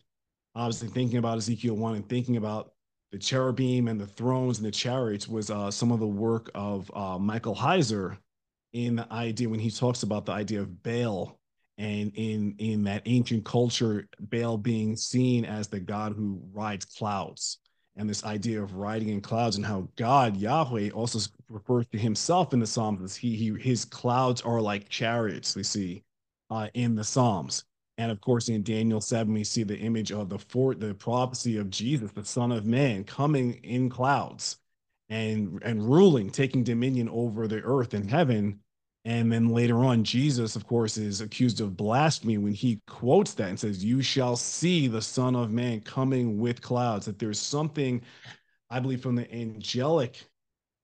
obviously 0.56 0.88
thinking 0.88 1.18
about 1.18 1.38
Ezekiel 1.38 1.76
1 1.76 1.94
and 1.94 2.08
thinking 2.08 2.36
about 2.36 2.72
the 3.12 3.18
cherubim 3.18 3.86
and 3.88 4.00
the 4.00 4.06
thrones 4.06 4.58
and 4.58 4.66
the 4.66 4.72
chariots 4.72 5.28
was 5.28 5.50
uh, 5.50 5.70
some 5.70 5.92
of 5.92 6.00
the 6.00 6.06
work 6.06 6.50
of 6.54 6.90
uh, 6.94 7.18
Michael 7.18 7.54
Heiser 7.54 8.16
in 8.72 8.96
the 8.96 9.12
idea 9.12 9.48
when 9.48 9.60
he 9.60 9.70
talks 9.70 10.02
about 10.02 10.26
the 10.26 10.32
idea 10.32 10.60
of 10.60 10.82
Baal 10.82 11.38
and 11.82 12.12
in 12.14 12.54
in 12.58 12.84
that 12.84 13.02
ancient 13.06 13.44
culture 13.44 14.08
baal 14.20 14.56
being 14.56 14.96
seen 14.96 15.44
as 15.44 15.68
the 15.68 15.80
god 15.80 16.12
who 16.12 16.40
rides 16.52 16.84
clouds 16.84 17.58
and 17.96 18.08
this 18.08 18.24
idea 18.24 18.62
of 18.62 18.74
riding 18.74 19.08
in 19.08 19.20
clouds 19.20 19.56
and 19.56 19.66
how 19.66 19.86
God 19.96 20.36
Yahweh 20.36 20.90
also 20.90 21.30
refers 21.48 21.86
to 21.88 21.98
himself 21.98 22.52
in 22.54 22.60
the 22.60 22.66
Psalms 22.66 23.14
he, 23.14 23.36
he 23.36 23.52
his 23.60 23.84
clouds 23.84 24.40
are 24.40 24.60
like 24.60 24.88
chariots 24.88 25.54
we 25.54 25.62
see 25.62 26.02
uh, 26.50 26.68
in 26.74 26.94
the 26.94 27.04
Psalms. 27.04 27.64
And 27.98 28.10
of 28.10 28.20
course, 28.20 28.48
in 28.48 28.62
Daniel 28.62 29.00
7, 29.00 29.32
we 29.32 29.44
see 29.44 29.62
the 29.62 29.78
image 29.78 30.12
of 30.12 30.28
the 30.28 30.38
fort, 30.38 30.80
the 30.80 30.94
prophecy 30.94 31.58
of 31.58 31.70
Jesus, 31.70 32.10
the 32.12 32.24
Son 32.24 32.50
of 32.50 32.64
Man, 32.64 33.04
coming 33.04 33.54
in 33.62 33.90
clouds 33.90 34.58
and 35.08 35.62
and 35.62 35.82
ruling, 35.82 36.30
taking 36.30 36.64
dominion 36.64 37.08
over 37.10 37.46
the 37.46 37.60
earth 37.62 37.92
and 37.94 38.10
heaven. 38.10 38.60
And 39.04 39.32
then 39.32 39.48
later 39.48 39.78
on, 39.78 40.04
Jesus, 40.04 40.54
of 40.54 40.66
course, 40.66 40.96
is 40.96 41.20
accused 41.20 41.60
of 41.60 41.76
blasphemy 41.76 42.38
when 42.38 42.52
he 42.52 42.80
quotes 42.86 43.34
that 43.34 43.48
and 43.48 43.58
says, 43.58 43.84
You 43.84 44.00
shall 44.00 44.36
see 44.36 44.86
the 44.86 45.02
Son 45.02 45.34
of 45.34 45.50
Man 45.50 45.80
coming 45.80 46.38
with 46.38 46.62
clouds. 46.62 47.06
That 47.06 47.18
there's 47.18 47.40
something, 47.40 48.02
I 48.70 48.78
believe, 48.78 49.02
from 49.02 49.16
the 49.16 49.32
angelic 49.34 50.24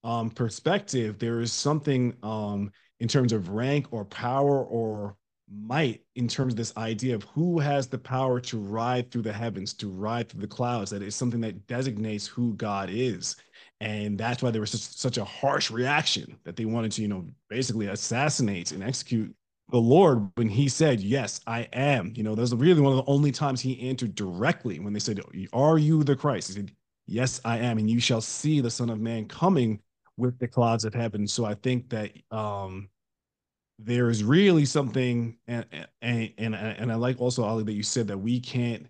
um, 0.02 0.30
perspective, 0.30 1.18
there 1.18 1.40
is 1.40 1.52
something 1.52 2.16
um, 2.22 2.72
in 2.98 3.06
terms 3.06 3.32
of 3.32 3.50
rank 3.50 3.86
or 3.92 4.04
power 4.04 4.64
or 4.64 5.16
might 5.50 6.02
in 6.14 6.28
terms 6.28 6.52
of 6.52 6.56
this 6.56 6.76
idea 6.76 7.14
of 7.14 7.22
who 7.24 7.58
has 7.58 7.86
the 7.86 7.98
power 7.98 8.40
to 8.40 8.58
ride 8.58 9.10
through 9.10 9.22
the 9.22 9.32
heavens, 9.32 9.72
to 9.74 9.88
ride 9.88 10.28
through 10.28 10.40
the 10.40 10.46
clouds. 10.46 10.90
That 10.90 11.02
is 11.02 11.14
something 11.14 11.40
that 11.40 11.66
designates 11.66 12.26
who 12.26 12.54
God 12.54 12.90
is. 12.90 13.36
And 13.80 14.18
that's 14.18 14.42
why 14.42 14.50
there 14.50 14.60
was 14.60 14.72
such, 14.72 15.18
a 15.18 15.24
harsh 15.24 15.70
reaction 15.70 16.36
that 16.44 16.56
they 16.56 16.64
wanted 16.64 16.92
to, 16.92 17.02
you 17.02 17.08
know, 17.08 17.24
basically 17.48 17.86
assassinate 17.86 18.72
and 18.72 18.82
execute 18.82 19.32
the 19.70 19.78
Lord 19.78 20.30
when 20.34 20.48
he 20.48 20.68
said, 20.68 21.00
Yes, 21.00 21.40
I 21.46 21.68
am. 21.72 22.12
You 22.16 22.24
know, 22.24 22.34
that 22.34 22.40
was 22.40 22.54
really 22.54 22.80
one 22.80 22.98
of 22.98 23.04
the 23.04 23.10
only 23.10 23.30
times 23.30 23.60
he 23.60 23.88
answered 23.88 24.14
directly 24.14 24.80
when 24.80 24.92
they 24.92 24.98
said, 24.98 25.20
Are 25.52 25.78
you 25.78 26.02
the 26.02 26.16
Christ? 26.16 26.48
He 26.48 26.54
said, 26.54 26.72
Yes, 27.06 27.40
I 27.44 27.58
am. 27.58 27.78
And 27.78 27.88
you 27.88 28.00
shall 28.00 28.20
see 28.20 28.60
the 28.60 28.70
Son 28.70 28.90
of 28.90 28.98
Man 29.00 29.26
coming 29.26 29.80
with 30.16 30.38
the 30.38 30.48
clouds 30.48 30.84
of 30.84 30.92
heaven. 30.92 31.26
So 31.28 31.44
I 31.44 31.54
think 31.54 31.88
that 31.90 32.12
um 32.30 32.88
there's 33.78 34.24
really 34.24 34.64
something 34.64 35.38
and 35.46 35.64
and 36.02 36.32
and, 36.36 36.54
and 36.54 36.90
I 36.90 36.96
like 36.96 37.20
also 37.20 37.44
Ali 37.44 37.64
that 37.64 37.72
you 37.72 37.84
said 37.84 38.08
that 38.08 38.18
we 38.18 38.40
can't 38.40 38.86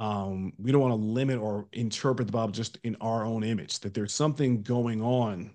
um 0.00 0.52
we 0.58 0.70
don't 0.70 0.80
want 0.80 0.92
to 0.92 1.06
limit 1.06 1.38
or 1.38 1.66
interpret 1.72 2.26
the 2.26 2.32
Bible 2.32 2.52
just 2.52 2.78
in 2.84 2.96
our 3.00 3.24
own 3.24 3.42
image 3.42 3.80
that 3.80 3.94
there's 3.94 4.12
something 4.12 4.62
going 4.62 5.02
on 5.02 5.50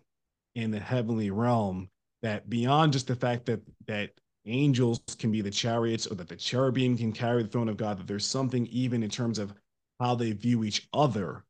in 0.56 0.72
the 0.72 0.80
heavenly 0.80 1.32
realm 1.32 1.90
that 2.22 2.50
beyond 2.50 2.94
just 2.94 3.08
the 3.08 3.16
fact 3.16 3.46
that 3.46 3.62
that 3.88 4.12
angels 4.46 5.00
can 5.18 5.32
be 5.32 5.42
the 5.42 5.52
chariots 5.52 6.06
or 6.06 6.16
that 6.16 6.28
the 6.28 6.36
cherubim 6.36 6.98
can 6.98 7.14
carry 7.14 7.44
the 7.44 7.50
throne 7.50 7.70
of 7.70 7.78
God 7.78 7.98
that 7.98 8.08
there's 8.08 8.26
something 8.26 8.68
even 8.68 9.04
in 9.04 9.10
terms 9.10 9.40
of 9.40 9.54
how 10.00 10.16
they 10.16 10.32
view 10.34 10.64
each 10.64 10.88
other 10.94 11.46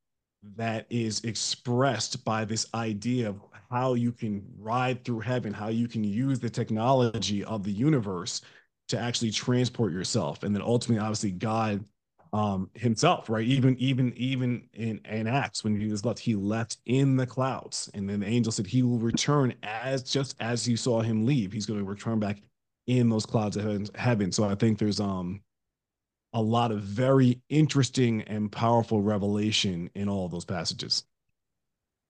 that 0.55 0.85
is 0.89 1.23
expressed 1.23 2.23
by 2.23 2.45
this 2.45 2.67
idea 2.75 3.29
of 3.29 3.41
how 3.71 3.93
you 3.95 4.11
can 4.11 4.43
ride 4.59 5.03
through 5.03 5.21
heaven, 5.21 5.53
how 5.53 5.69
you 5.69 5.87
can 5.87 6.03
use 6.03 6.39
the 6.39 6.49
technology 6.49 7.43
of 7.43 7.63
the 7.63 7.71
universe 7.71 8.41
to 8.89 8.99
actually 8.99 9.31
transport 9.31 9.91
yourself. 9.91 10.43
And 10.43 10.53
then 10.53 10.61
ultimately, 10.61 11.01
obviously, 11.01 11.31
God 11.31 11.83
um 12.33 12.69
himself, 12.73 13.29
right? 13.29 13.45
Even 13.47 13.77
even 13.77 14.11
even 14.17 14.67
in, 14.73 14.99
in 15.05 15.27
Acts, 15.27 15.63
when 15.63 15.79
he 15.79 15.87
was 15.87 16.03
left, 16.03 16.19
he 16.19 16.35
left 16.35 16.77
in 16.85 17.15
the 17.15 17.27
clouds. 17.27 17.89
And 17.93 18.09
then 18.09 18.21
the 18.21 18.27
angel 18.27 18.51
said 18.51 18.65
he 18.67 18.81
will 18.81 18.97
return 18.97 19.53
as 19.63 20.03
just 20.03 20.35
as 20.39 20.67
you 20.67 20.75
saw 20.75 21.01
him 21.01 21.25
leave. 21.25 21.53
He's 21.53 21.67
going 21.67 21.79
to 21.79 21.85
return 21.85 22.19
back 22.19 22.41
in 22.87 23.09
those 23.09 23.25
clouds 23.25 23.55
of 23.55 23.89
heaven. 23.95 24.31
So 24.31 24.43
I 24.43 24.55
think 24.55 24.79
there's 24.79 24.99
um 24.99 25.41
a 26.33 26.41
lot 26.41 26.71
of 26.71 26.81
very 26.81 27.39
interesting 27.49 28.23
and 28.23 28.51
powerful 28.51 29.01
revelation 29.01 29.91
in 29.93 30.09
all 30.09 30.25
of 30.25 30.31
those 30.31 30.45
passages. 30.45 31.03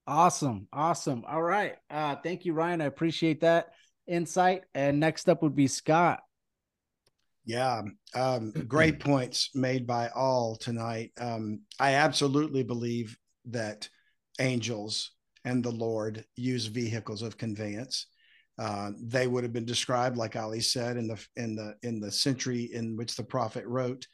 Awesome. 0.08 0.68
Awesome. 0.72 1.26
All 1.28 1.44
right. 1.44 1.76
Uh 1.90 2.16
thank 2.16 2.46
you, 2.46 2.54
Ryan. 2.54 2.82
I 2.82 2.86
appreciate 2.86 3.42
that 3.42 3.74
insight. 4.08 4.64
And 4.74 5.00
next 5.00 5.28
up 5.28 5.42
would 5.44 5.56
be 5.56 5.68
Scott. 5.68 6.24
Yeah, 7.46 7.82
um, 8.16 8.52
great 8.68 9.00
points 9.00 9.50
made 9.54 9.86
by 9.86 10.10
all 10.10 10.56
tonight. 10.56 11.12
Um, 11.20 11.62
I 11.80 11.96
absolutely 11.96 12.64
believe 12.64 13.18
that 13.46 13.90
angels 14.40 15.12
and 15.46 15.64
the 15.64 15.72
Lord 15.72 16.26
use 16.36 16.68
vehicles 16.68 17.22
of 17.22 17.38
conveyance. 17.38 18.08
Uh, 18.58 18.92
they 19.02 19.28
would 19.28 19.44
have 19.44 19.54
been 19.54 19.66
described, 19.66 20.16
like 20.16 20.36
Ali 20.36 20.62
said, 20.62 20.96
in 20.96 21.08
the 21.08 21.26
in 21.36 21.56
the 21.56 21.76
in 21.82 22.00
the 22.00 22.12
century 22.12 22.70
in 22.72 22.96
which 22.96 23.16
the 23.16 23.24
prophet 23.24 23.66
wrote, 23.66 24.08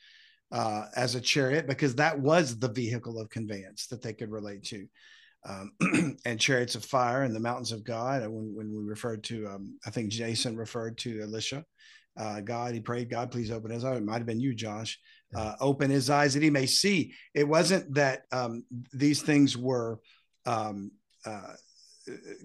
uh, 0.51 0.85
as 0.95 1.15
a 1.15 1.21
chariot, 1.21 1.67
because 1.67 1.95
that 1.95 2.17
was 2.19 2.57
the 2.57 2.71
vehicle 2.71 3.19
of 3.19 3.29
conveyance 3.29 3.87
that 3.87 4.01
they 4.01 4.13
could 4.13 4.31
relate 4.31 4.63
to 4.63 4.87
um, 5.47 5.71
and 6.25 6.39
chariots 6.39 6.75
of 6.75 6.85
fire 6.85 7.23
and 7.23 7.35
the 7.35 7.39
mountains 7.39 7.71
of 7.71 7.83
God. 7.83 8.21
When, 8.21 8.55
when 8.55 8.71
we 8.71 8.83
referred 8.83 9.23
to, 9.25 9.47
um, 9.47 9.77
I 9.85 9.89
think 9.89 10.09
Jason 10.09 10.55
referred 10.55 10.97
to 10.99 11.21
Elisha. 11.21 11.65
Uh, 12.19 12.41
God, 12.41 12.73
he 12.73 12.81
prayed, 12.81 13.09
God, 13.09 13.31
please 13.31 13.49
open 13.49 13.71
his 13.71 13.85
eyes. 13.85 13.97
It 13.97 14.03
might 14.03 14.17
have 14.17 14.25
been 14.25 14.41
you, 14.41 14.53
Josh. 14.53 14.99
Uh, 15.33 15.53
open 15.61 15.89
his 15.89 16.09
eyes 16.09 16.33
that 16.33 16.43
he 16.43 16.49
may 16.49 16.65
see. 16.65 17.13
It 17.33 17.47
wasn't 17.47 17.93
that 17.93 18.23
um, 18.31 18.65
these 18.91 19.21
things 19.21 19.55
were 19.55 19.99
um, 20.45 20.91
uh, 21.25 21.53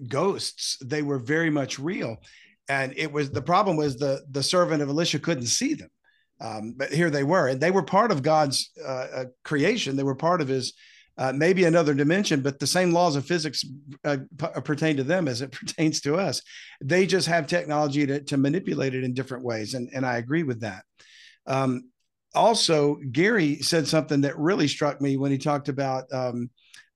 ghosts; 0.07 0.77
they 0.81 1.01
were 1.01 1.17
very 1.17 1.49
much 1.49 1.79
real. 1.79 2.17
And 2.69 2.93
it 2.95 3.11
was 3.11 3.31
the 3.31 3.41
problem 3.41 3.75
was 3.75 3.97
the 3.97 4.23
the 4.29 4.43
servant 4.43 4.83
of 4.83 4.89
Elisha 4.89 5.19
couldn't 5.19 5.47
see 5.47 5.73
them, 5.73 5.89
um, 6.39 6.73
but 6.77 6.93
here 6.93 7.09
they 7.09 7.23
were, 7.23 7.47
and 7.47 7.59
they 7.59 7.71
were 7.71 7.83
part 7.83 8.11
of 8.11 8.21
God's 8.21 8.69
uh, 8.83 8.87
uh, 8.87 9.25
creation. 9.43 9.95
They 9.95 10.03
were 10.03 10.15
part 10.15 10.39
of 10.39 10.47
His 10.47 10.73
uh, 11.17 11.31
maybe 11.33 11.63
another 11.63 11.93
dimension, 11.93 12.41
but 12.41 12.59
the 12.59 12.67
same 12.67 12.91
laws 12.91 13.15
of 13.15 13.25
physics 13.25 13.63
uh, 14.03 14.17
p- 14.37 14.45
uh, 14.45 14.59
pertain 14.61 14.97
to 14.97 15.03
them 15.03 15.27
as 15.27 15.41
it 15.41 15.51
pertains 15.51 16.01
to 16.01 16.15
us. 16.15 16.41
They 16.83 17.05
just 17.05 17.27
have 17.27 17.47
technology 17.47 18.05
to, 18.05 18.21
to 18.23 18.37
manipulate 18.37 18.93
it 18.93 19.03
in 19.03 19.13
different 19.13 19.43
ways. 19.43 19.73
And, 19.73 19.89
and 19.93 20.05
I 20.05 20.17
agree 20.17 20.43
with 20.43 20.61
that. 20.61 20.83
Um, 21.47 21.89
also, 22.33 22.95
Gary 23.11 23.61
said 23.61 23.87
something 23.87 24.21
that 24.21 24.37
really 24.37 24.67
struck 24.67 24.99
me 24.99 25.15
when 25.15 25.31
he 25.31 25.37
talked 25.37 25.69
about 25.69 26.11
um, 26.11 26.49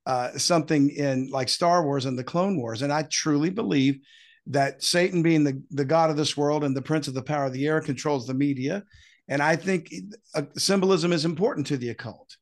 uh, 0.05 0.31
something 0.37 0.89
in 0.89 1.29
like 1.31 1.47
Star 1.47 1.83
Wars 1.83 2.05
and 2.05 2.19
the 2.19 2.23
Clone 2.23 2.57
Wars. 2.57 2.81
And 2.81 2.91
I 2.91 3.03
truly 3.03 3.49
believe 3.49 3.99
that 4.47 4.83
Satan, 4.83 5.23
being 5.23 5.45
the, 5.45 5.61
the 5.71 5.85
God 5.85 6.09
of 6.09 6.17
this 6.17 6.35
world 6.35 6.65
and 6.65 6.75
the 6.75 6.81
prince 6.81 7.07
of 7.07 7.13
the 7.13 7.21
power 7.21 7.45
of 7.45 7.53
the 7.53 7.67
air, 7.67 7.79
controls 7.79 8.27
the 8.27 8.33
media. 8.33 8.83
And 9.29 9.41
I 9.41 9.55
think 9.55 9.93
uh, 10.35 10.41
symbolism 10.57 11.13
is 11.13 11.23
important 11.23 11.67
to 11.67 11.77
the 11.77 11.89
occult 11.89 12.35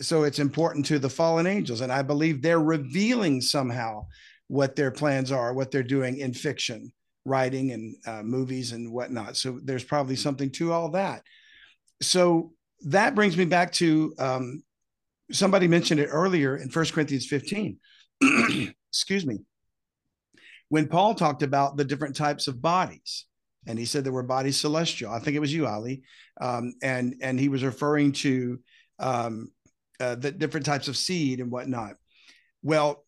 so 0.00 0.24
it's 0.24 0.38
important 0.38 0.84
to 0.86 0.98
the 0.98 1.08
fallen 1.08 1.46
angels 1.46 1.80
and 1.80 1.92
i 1.92 2.02
believe 2.02 2.40
they're 2.40 2.60
revealing 2.60 3.40
somehow 3.40 4.04
what 4.48 4.76
their 4.76 4.90
plans 4.90 5.30
are 5.30 5.52
what 5.52 5.70
they're 5.70 5.82
doing 5.82 6.18
in 6.18 6.32
fiction 6.32 6.92
writing 7.28 7.72
and 7.72 7.96
uh, 8.06 8.22
movies 8.22 8.72
and 8.72 8.90
whatnot. 8.90 9.36
So 9.36 9.60
there's 9.62 9.84
probably 9.84 10.16
something 10.16 10.50
to 10.52 10.72
all 10.72 10.90
that. 10.90 11.22
So 12.00 12.52
that 12.86 13.14
brings 13.14 13.36
me 13.36 13.44
back 13.44 13.72
to 13.74 14.14
um, 14.18 14.62
somebody 15.30 15.68
mentioned 15.68 16.00
it 16.00 16.08
earlier 16.10 16.56
in 16.56 16.70
First 16.70 16.92
corinthians 16.92 17.26
15 17.26 17.78
excuse 18.90 19.26
me. 19.26 19.40
When 20.70 20.88
paul 20.88 21.14
talked 21.14 21.42
about 21.42 21.76
the 21.76 21.84
different 21.84 22.16
types 22.16 22.46
of 22.48 22.62
bodies 22.62 23.26
and 23.66 23.78
he 23.78 23.84
said 23.84 24.04
there 24.04 24.12
were 24.12 24.22
bodies 24.22 24.60
celestial 24.60 25.12
i 25.12 25.18
think 25.18 25.34
it 25.34 25.40
was 25.40 25.52
you 25.52 25.66
ali 25.66 26.02
um, 26.40 26.74
and 26.82 27.14
and 27.22 27.40
he 27.40 27.48
was 27.48 27.64
referring 27.64 28.12
to 28.12 28.60
um, 28.98 29.50
uh, 30.00 30.14
the 30.14 30.30
different 30.30 30.66
types 30.66 30.88
of 30.88 30.96
seed 30.96 31.40
and 31.40 31.50
whatnot. 31.50 31.94
Well, 32.62 33.04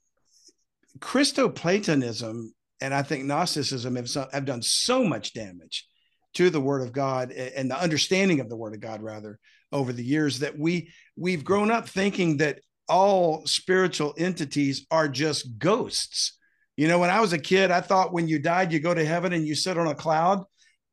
Christoplatonism 0.98 2.48
and 2.80 2.94
I 2.94 3.02
think 3.02 3.24
Gnosticism 3.24 3.96
have, 3.96 4.08
so, 4.08 4.26
have 4.32 4.44
done 4.44 4.62
so 4.62 5.04
much 5.04 5.34
damage 5.34 5.86
to 6.34 6.50
the 6.50 6.60
Word 6.60 6.82
of 6.82 6.92
God 6.92 7.30
and 7.32 7.70
the 7.70 7.80
understanding 7.80 8.40
of 8.40 8.48
the 8.48 8.56
Word 8.56 8.74
of 8.74 8.80
God, 8.80 9.02
rather, 9.02 9.38
over 9.72 9.92
the 9.92 10.04
years 10.04 10.40
that 10.40 10.58
we 10.58 10.90
we've 11.16 11.44
grown 11.44 11.70
up 11.70 11.88
thinking 11.88 12.38
that 12.38 12.60
all 12.88 13.46
spiritual 13.46 14.14
entities 14.16 14.86
are 14.90 15.08
just 15.08 15.58
ghosts. 15.58 16.38
You 16.76 16.88
know, 16.88 16.98
when 16.98 17.10
I 17.10 17.20
was 17.20 17.32
a 17.32 17.38
kid, 17.38 17.70
I 17.70 17.80
thought 17.80 18.12
when 18.12 18.26
you 18.26 18.38
died, 18.38 18.72
you 18.72 18.80
go 18.80 18.94
to 18.94 19.04
heaven 19.04 19.32
and 19.32 19.46
you 19.46 19.54
sit 19.54 19.78
on 19.78 19.86
a 19.86 19.94
cloud 19.94 20.44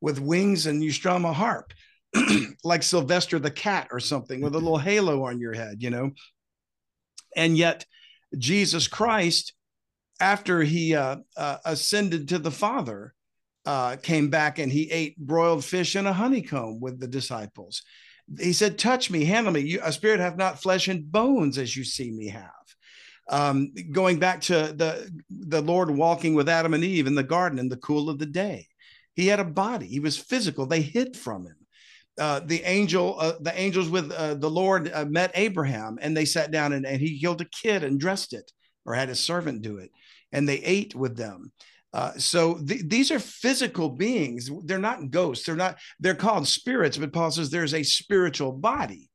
with 0.01 0.19
wings 0.19 0.67
and 0.67 0.83
you 0.83 0.91
strum 0.91 1.25
a 1.25 1.33
harp. 1.33 1.73
like 2.64 2.84
Sylvester 2.84 3.39
the 3.39 3.52
cat 3.52 3.88
or 3.91 3.99
something 3.99 4.41
with 4.41 4.56
a 4.56 4.60
little 4.60 4.77
halo 4.77 5.26
on 5.26 5.39
your 5.39 5.53
head, 5.53 5.81
you 5.81 5.89
know. 5.89 6.11
And 7.35 7.57
yet, 7.57 7.85
Jesus 8.38 8.88
Christ, 8.88 9.53
after 10.19 10.61
he 10.61 10.95
uh, 10.95 11.18
uh, 11.35 11.57
ascended 11.65 12.30
to 12.30 12.39
the 12.39 12.52
Father, 12.52 13.14
uh, 13.65 13.98
came 13.98 14.30
back 14.30 14.60
and 14.60 14.72
he 14.72 14.89
ate 14.91 15.18
broiled 15.18 15.64
fish 15.64 15.95
and 15.95 16.07
a 16.07 16.14
honeycomb 16.14 16.80
with 16.80 16.99
the 16.99 17.07
disciples. 17.07 17.84
He 18.39 18.53
said, 18.53 18.77
Touch 18.77 19.10
me, 19.10 19.26
handle 19.26 19.53
me. 19.53 19.61
You, 19.61 19.80
a 19.84 19.91
spirit 19.91 20.19
hath 20.19 20.38
not 20.38 20.61
flesh 20.61 20.88
and 20.88 21.11
bones 21.11 21.57
as 21.57 21.76
you 21.76 21.84
see 21.84 22.11
me 22.11 22.30
have. 22.30 22.52
Um, 23.30 23.73
going 23.91 24.19
back 24.19 24.41
to 24.41 24.73
the, 24.73 25.11
the 25.30 25.61
Lord 25.61 25.91
walking 25.91 26.34
with 26.34 26.48
Adam 26.48 26.73
and 26.73 26.84
Eve 26.84 27.07
in 27.07 27.15
the 27.15 27.23
garden 27.23 27.60
in 27.60 27.68
the 27.68 27.77
cool 27.77 28.10
of 28.10 28.19
the 28.19 28.26
day, 28.26 28.68
he 29.15 29.27
had 29.27 29.41
a 29.41 29.45
body, 29.45 29.88
he 29.88 29.99
was 29.99 30.18
physical, 30.18 30.65
they 30.65 30.81
hid 30.81 31.18
from 31.18 31.45
him 31.45 31.57
uh, 32.19 32.39
the 32.39 32.61
angel, 32.64 33.15
uh, 33.19 33.34
the 33.39 33.60
angels 33.60 33.89
with 33.89 34.11
uh, 34.11 34.35
the 34.35 34.49
Lord 34.49 34.91
uh, 34.94 35.06
met 35.06 35.31
Abraham, 35.35 35.98
and 36.02 36.15
they 36.15 36.26
sat 36.26 36.52
down 36.52 36.73
and, 36.73 36.85
and 36.85 36.99
he 36.99 37.19
killed 37.19 37.41
a 37.41 37.45
kid 37.45 37.84
and 37.84 37.99
dressed 37.99 38.34
it, 38.34 38.52
or 38.85 38.94
had 38.94 39.10
his 39.10 39.19
servant 39.19 39.61
do 39.61 39.77
it, 39.77 39.91
and 40.31 40.48
they 40.48 40.57
ate 40.57 40.95
with 40.95 41.15
them. 41.18 41.52
Uh, 41.94 42.11
so 42.18 42.60
th- 42.60 42.84
these 42.85 43.11
are 43.11 43.19
physical 43.19 43.89
beings. 43.89 44.49
They're 44.65 44.80
not 44.80 45.10
ghosts. 45.10 45.45
They're 45.45 45.56
not. 45.56 45.77
They're 45.99 46.15
called 46.15 46.48
spirits. 46.48 46.98
But 46.98 47.14
Paul 47.14 47.31
says 47.31 47.49
there's 47.49 47.73
a 47.73 47.84
spiritual 47.84 48.52
body. 48.52 49.10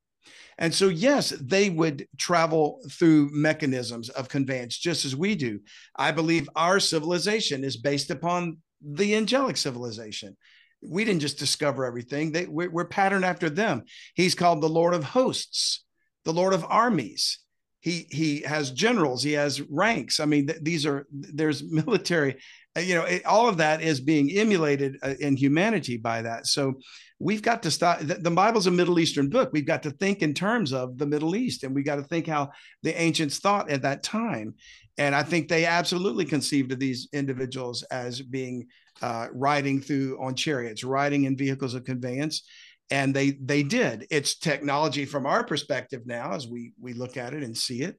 And 0.57 0.73
so, 0.73 0.89
yes, 0.89 1.29
they 1.29 1.69
would 1.69 2.07
travel 2.17 2.79
through 2.91 3.29
mechanisms 3.31 4.09
of 4.09 4.29
conveyance 4.29 4.77
just 4.77 5.03
as 5.05 5.15
we 5.15 5.35
do. 5.35 5.59
I 5.95 6.11
believe 6.11 6.49
our 6.55 6.79
civilization 6.79 7.63
is 7.63 7.77
based 7.77 8.11
upon 8.11 8.57
the 8.81 9.15
angelic 9.15 9.57
civilization. 9.57 10.37
We 10.85 11.05
didn't 11.05 11.21
just 11.21 11.39
discover 11.39 11.85
everything, 11.85 12.31
they, 12.31 12.45
we're, 12.45 12.69
we're 12.69 12.85
patterned 12.85 13.25
after 13.25 13.49
them. 13.49 13.83
He's 14.15 14.35
called 14.35 14.61
the 14.61 14.69
Lord 14.69 14.93
of 14.93 15.03
hosts, 15.03 15.83
the 16.25 16.33
Lord 16.33 16.53
of 16.53 16.65
armies. 16.67 17.39
He, 17.79 18.07
he 18.11 18.41
has 18.41 18.71
generals, 18.71 19.23
he 19.23 19.33
has 19.33 19.61
ranks. 19.61 20.19
I 20.19 20.25
mean, 20.25 20.47
th- 20.47 20.59
these 20.61 20.85
are, 20.85 21.05
there's 21.11 21.63
military, 21.63 22.37
uh, 22.77 22.79
you 22.81 22.95
know, 22.95 23.03
it, 23.03 23.25
all 23.25 23.49
of 23.49 23.57
that 23.57 23.81
is 23.81 23.99
being 23.99 24.31
emulated 24.31 24.97
uh, 25.03 25.15
in 25.19 25.35
humanity 25.35 25.97
by 25.97 26.21
that. 26.21 26.47
So 26.47 26.75
we've 27.23 27.41
got 27.41 27.63
to 27.63 27.71
stop. 27.71 27.99
The, 27.99 28.15
the 28.15 28.29
Bible's 28.29 28.67
a 28.67 28.71
Middle 28.71 28.99
Eastern 28.99 29.29
book. 29.29 29.49
We've 29.53 29.65
got 29.65 29.83
to 29.83 29.91
think 29.91 30.21
in 30.21 30.33
terms 30.33 30.73
of 30.73 30.97
the 30.97 31.05
Middle 31.05 31.35
East, 31.35 31.63
and 31.63 31.73
we 31.73 31.81
got 31.81 31.95
to 31.95 32.03
think 32.03 32.27
how 32.27 32.51
the 32.83 32.99
ancients 32.99 33.39
thought 33.39 33.69
at 33.69 33.83
that 33.83 34.03
time. 34.03 34.55
And 34.97 35.15
I 35.15 35.23
think 35.23 35.47
they 35.47 35.65
absolutely 35.65 36.25
conceived 36.25 36.71
of 36.71 36.79
these 36.79 37.07
individuals 37.13 37.83
as 37.83 38.21
being 38.21 38.67
uh, 39.01 39.27
riding 39.31 39.81
through 39.81 40.21
on 40.21 40.35
chariots, 40.35 40.83
riding 40.83 41.23
in 41.23 41.37
vehicles 41.37 41.73
of 41.73 41.85
conveyance, 41.85 42.43
and 42.91 43.15
they 43.15 43.31
they 43.31 43.63
did. 43.63 44.05
It's 44.11 44.37
technology 44.37 45.05
from 45.05 45.25
our 45.25 45.43
perspective 45.43 46.01
now, 46.05 46.33
as 46.33 46.47
we 46.47 46.73
we 46.79 46.93
look 46.93 47.17
at 47.17 47.33
it 47.33 47.43
and 47.43 47.57
see 47.57 47.81
it, 47.81 47.97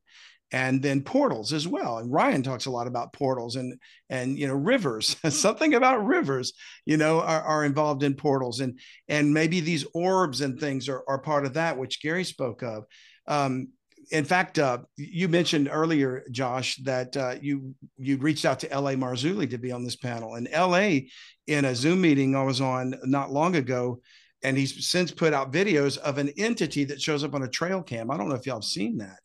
and 0.53 0.83
then 0.83 1.03
portals 1.03 1.53
as 1.53 1.67
well. 1.67 1.99
And 1.99 2.13
Ryan 2.13 2.43
talks 2.43 2.67
a 2.67 2.71
lot 2.71 2.87
about 2.87 3.13
portals 3.13 3.57
and 3.57 3.79
and 4.09 4.39
you 4.39 4.47
know 4.47 4.55
rivers. 4.55 5.17
Something 5.29 5.75
about 5.75 6.07
rivers, 6.07 6.53
you 6.85 6.97
know, 6.97 7.21
are, 7.21 7.43
are 7.43 7.65
involved 7.65 8.03
in 8.03 8.15
portals, 8.15 8.61
and 8.61 8.79
and 9.09 9.35
maybe 9.35 9.61
these 9.61 9.87
orbs 9.95 10.41
and 10.41 10.59
things 10.59 10.89
are 10.89 11.03
are 11.09 11.19
part 11.19 11.47
of 11.47 11.55
that, 11.55 11.79
which 11.79 12.03
Gary 12.03 12.25
spoke 12.25 12.63
of. 12.63 12.85
Um, 13.27 13.69
in 14.11 14.25
fact, 14.25 14.59
uh, 14.59 14.79
you 14.97 15.29
mentioned 15.29 15.69
earlier, 15.71 16.25
Josh, 16.31 16.77
that 16.85 17.17
uh, 17.17 17.37
you 17.41 17.75
you 17.97 18.17
reached 18.19 18.45
out 18.45 18.61
to 18.61 18.71
L.A. 18.71 18.95
Marzulli 18.95 19.49
to 19.51 19.59
be 19.59 19.73
on 19.73 19.85
this 19.85 19.97
panel, 19.97 20.35
and 20.35 20.49
L.A. 20.51 21.09
in 21.47 21.65
a 21.65 21.75
Zoom 21.75 22.01
meeting 22.01 22.37
I 22.37 22.43
was 22.43 22.61
on 22.61 22.95
not 23.05 23.33
long 23.33 23.57
ago, 23.57 24.01
and 24.43 24.57
he's 24.57 24.89
since 24.89 25.11
put 25.11 25.33
out 25.33 25.53
videos 25.53 25.99
of 25.99 26.19
an 26.19 26.31
entity 26.37 26.85
that 26.85 27.01
shows 27.01 27.25
up 27.25 27.35
on 27.35 27.43
a 27.43 27.49
trail 27.49 27.83
cam. 27.83 28.11
I 28.11 28.17
don't 28.17 28.29
know 28.29 28.35
if 28.35 28.47
y'all 28.47 28.57
have 28.57 28.65
seen 28.65 28.99
that, 28.99 29.19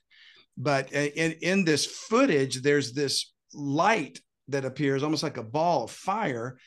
but 0.59 0.91
in 0.91 1.31
in 1.41 1.63
this 1.63 1.85
footage, 1.85 2.61
there's 2.61 2.93
this 2.93 3.31
light 3.53 4.19
that 4.49 4.65
appears 4.65 5.01
almost 5.01 5.23
like 5.23 5.37
a 5.37 5.43
ball 5.43 5.85
of 5.85 5.91
fire 5.91 6.57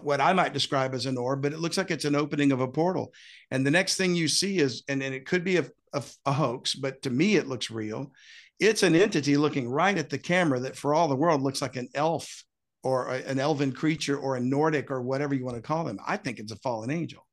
what 0.00 0.20
I 0.20 0.32
might 0.32 0.54
describe 0.54 0.94
as 0.94 1.06
an 1.06 1.18
orb, 1.18 1.42
but 1.42 1.52
it 1.52 1.58
looks 1.58 1.76
like 1.76 1.90
it's 1.90 2.04
an 2.04 2.14
opening 2.14 2.52
of 2.52 2.60
a 2.60 2.68
portal. 2.68 3.12
And 3.50 3.66
the 3.66 3.70
next 3.70 3.96
thing 3.96 4.14
you 4.14 4.28
see 4.28 4.58
is, 4.58 4.82
and, 4.88 5.02
and 5.02 5.14
it 5.14 5.26
could 5.26 5.44
be 5.44 5.58
a, 5.58 5.66
a, 5.92 6.02
a, 6.24 6.32
hoax, 6.32 6.74
but 6.74 7.02
to 7.02 7.10
me 7.10 7.36
it 7.36 7.48
looks 7.48 7.70
real. 7.70 8.12
It's 8.58 8.82
an 8.82 8.94
entity 8.94 9.36
looking 9.36 9.68
right 9.68 9.96
at 9.98 10.08
the 10.08 10.18
camera 10.18 10.60
that, 10.60 10.76
for 10.76 10.94
all 10.94 11.08
the 11.08 11.16
world, 11.16 11.42
looks 11.42 11.60
like 11.60 11.76
an 11.76 11.88
elf 11.94 12.44
or 12.82 13.08
a, 13.08 13.16
an 13.24 13.38
elven 13.38 13.72
creature 13.72 14.16
or 14.16 14.36
a 14.36 14.40
Nordic 14.40 14.90
or 14.90 15.02
whatever 15.02 15.34
you 15.34 15.44
want 15.44 15.56
to 15.56 15.62
call 15.62 15.84
them. 15.84 15.98
I 16.06 16.16
think 16.16 16.38
it's 16.38 16.52
a 16.52 16.56
fallen 16.56 16.90
angel. 16.90 17.26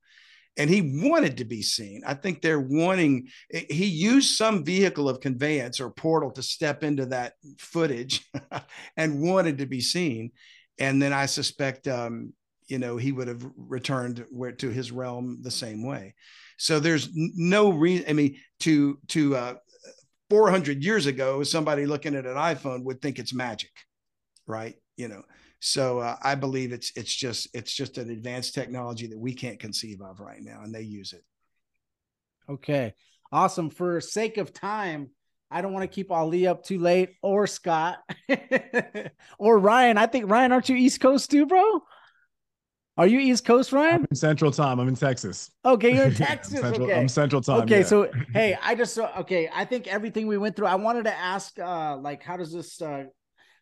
And 0.60 0.70
he 0.70 1.02
wanted 1.02 1.38
to 1.38 1.46
be 1.46 1.64
seen. 1.64 2.04
I 2.06 2.14
think 2.14 2.42
they're 2.42 2.60
wanting, 2.60 3.30
he 3.50 3.86
used 3.86 4.36
some 4.36 4.64
vehicle 4.64 5.10
of 5.10 5.22
conveyance 5.22 5.80
or 5.80 5.90
portal 5.90 6.32
to 6.32 6.44
step 6.44 6.84
into 6.84 7.08
that 7.08 7.34
footage 7.58 8.30
and 8.98 9.22
wanted 9.22 9.58
to 9.60 9.66
be 9.66 9.82
seen. 9.82 10.32
And 10.78 11.02
then 11.02 11.14
I 11.14 11.26
suspect 11.26 11.88
um, 11.88 12.34
you 12.70 12.78
know 12.78 12.96
he 12.96 13.12
would 13.12 13.28
have 13.28 13.46
returned 13.58 14.26
where 14.30 14.52
to 14.54 14.70
his 14.70 14.92
realm 14.92 15.40
the 15.42 15.52
same 15.52 15.84
way 15.84 16.14
so 16.58 16.80
there's 16.80 17.10
no 17.14 17.72
reason 17.72 18.06
i 18.08 18.14
mean 18.14 18.38
to 18.60 18.98
to 19.08 19.36
uh 19.36 19.56
400 20.30 20.84
years 20.84 21.08
ago 21.08 21.44
somebody 21.44 21.86
looking 21.86 22.16
at 22.16 22.26
an 22.26 22.36
iphone 22.36 22.84
would 22.86 23.02
think 23.02 23.20
it's 23.20 23.34
magic 23.34 23.72
right 24.48 24.76
you 24.96 25.08
know 25.08 25.24
so 25.60 26.00
uh, 26.00 26.16
i 26.22 26.36
believe 26.36 26.72
it's 26.72 26.92
it's 26.96 27.14
just 27.14 27.48
it's 27.54 27.74
just 27.74 27.98
an 27.98 28.10
advanced 28.10 28.54
technology 28.54 29.08
that 29.08 29.20
we 29.20 29.34
can't 29.34 29.60
conceive 29.60 30.02
of 30.02 30.20
right 30.20 30.42
now 30.42 30.62
and 30.64 30.74
they 30.74 30.82
use 30.82 31.14
it 31.14 31.24
okay 32.50 32.94
awesome 33.32 33.70
for 33.70 34.00
sake 34.02 34.38
of 34.38 34.54
time 34.54 35.10
I 35.52 35.62
don't 35.62 35.74
want 35.74 35.84
to 35.84 35.88
keep 35.88 36.12
Ali 36.12 36.46
up 36.46 36.64
too 36.64 36.78
late 36.78 37.16
or 37.24 37.48
Scott 37.48 37.98
or 39.40 39.58
Ryan. 39.58 39.98
I 39.98 40.06
think 40.06 40.30
Ryan, 40.30 40.52
aren't 40.52 40.70
you 40.70 40.76
East 40.76 41.02
Coast 41.02 41.32
too, 41.32 41.48
bro? 41.48 41.82
Are 43.00 43.08
you 43.08 43.20
East 43.20 43.46
Coast, 43.46 43.72
Ryan? 43.72 43.96
I'm 43.96 44.08
in 44.12 44.16
Central 44.18 44.52
Time. 44.52 44.78
I'm 44.78 44.90
in 44.90 44.96
Texas. 44.96 45.50
Okay, 45.64 45.96
you're 45.96 46.08
in 46.08 46.16
Texas. 46.16 46.56
I'm 46.56 46.64
Central, 46.64 46.88
okay. 46.88 47.00
I'm 47.00 47.08
Central 47.08 47.42
Time. 47.42 47.62
Okay, 47.62 47.80
yeah. 47.80 47.86
so 47.86 48.12
hey, 48.34 48.58
I 48.62 48.76
just 48.76 48.98
okay. 48.98 49.50
I 49.54 49.64
think 49.64 49.88
everything 49.88 50.28
we 50.28 50.38
went 50.38 50.58
through. 50.58 50.68
I 50.68 50.76
wanted 50.76 51.06
to 51.06 51.18
ask, 51.18 51.58
uh, 51.58 51.96
like, 51.96 52.22
how 52.22 52.36
does 52.36 52.52
this, 52.52 52.82
uh, 52.82 53.06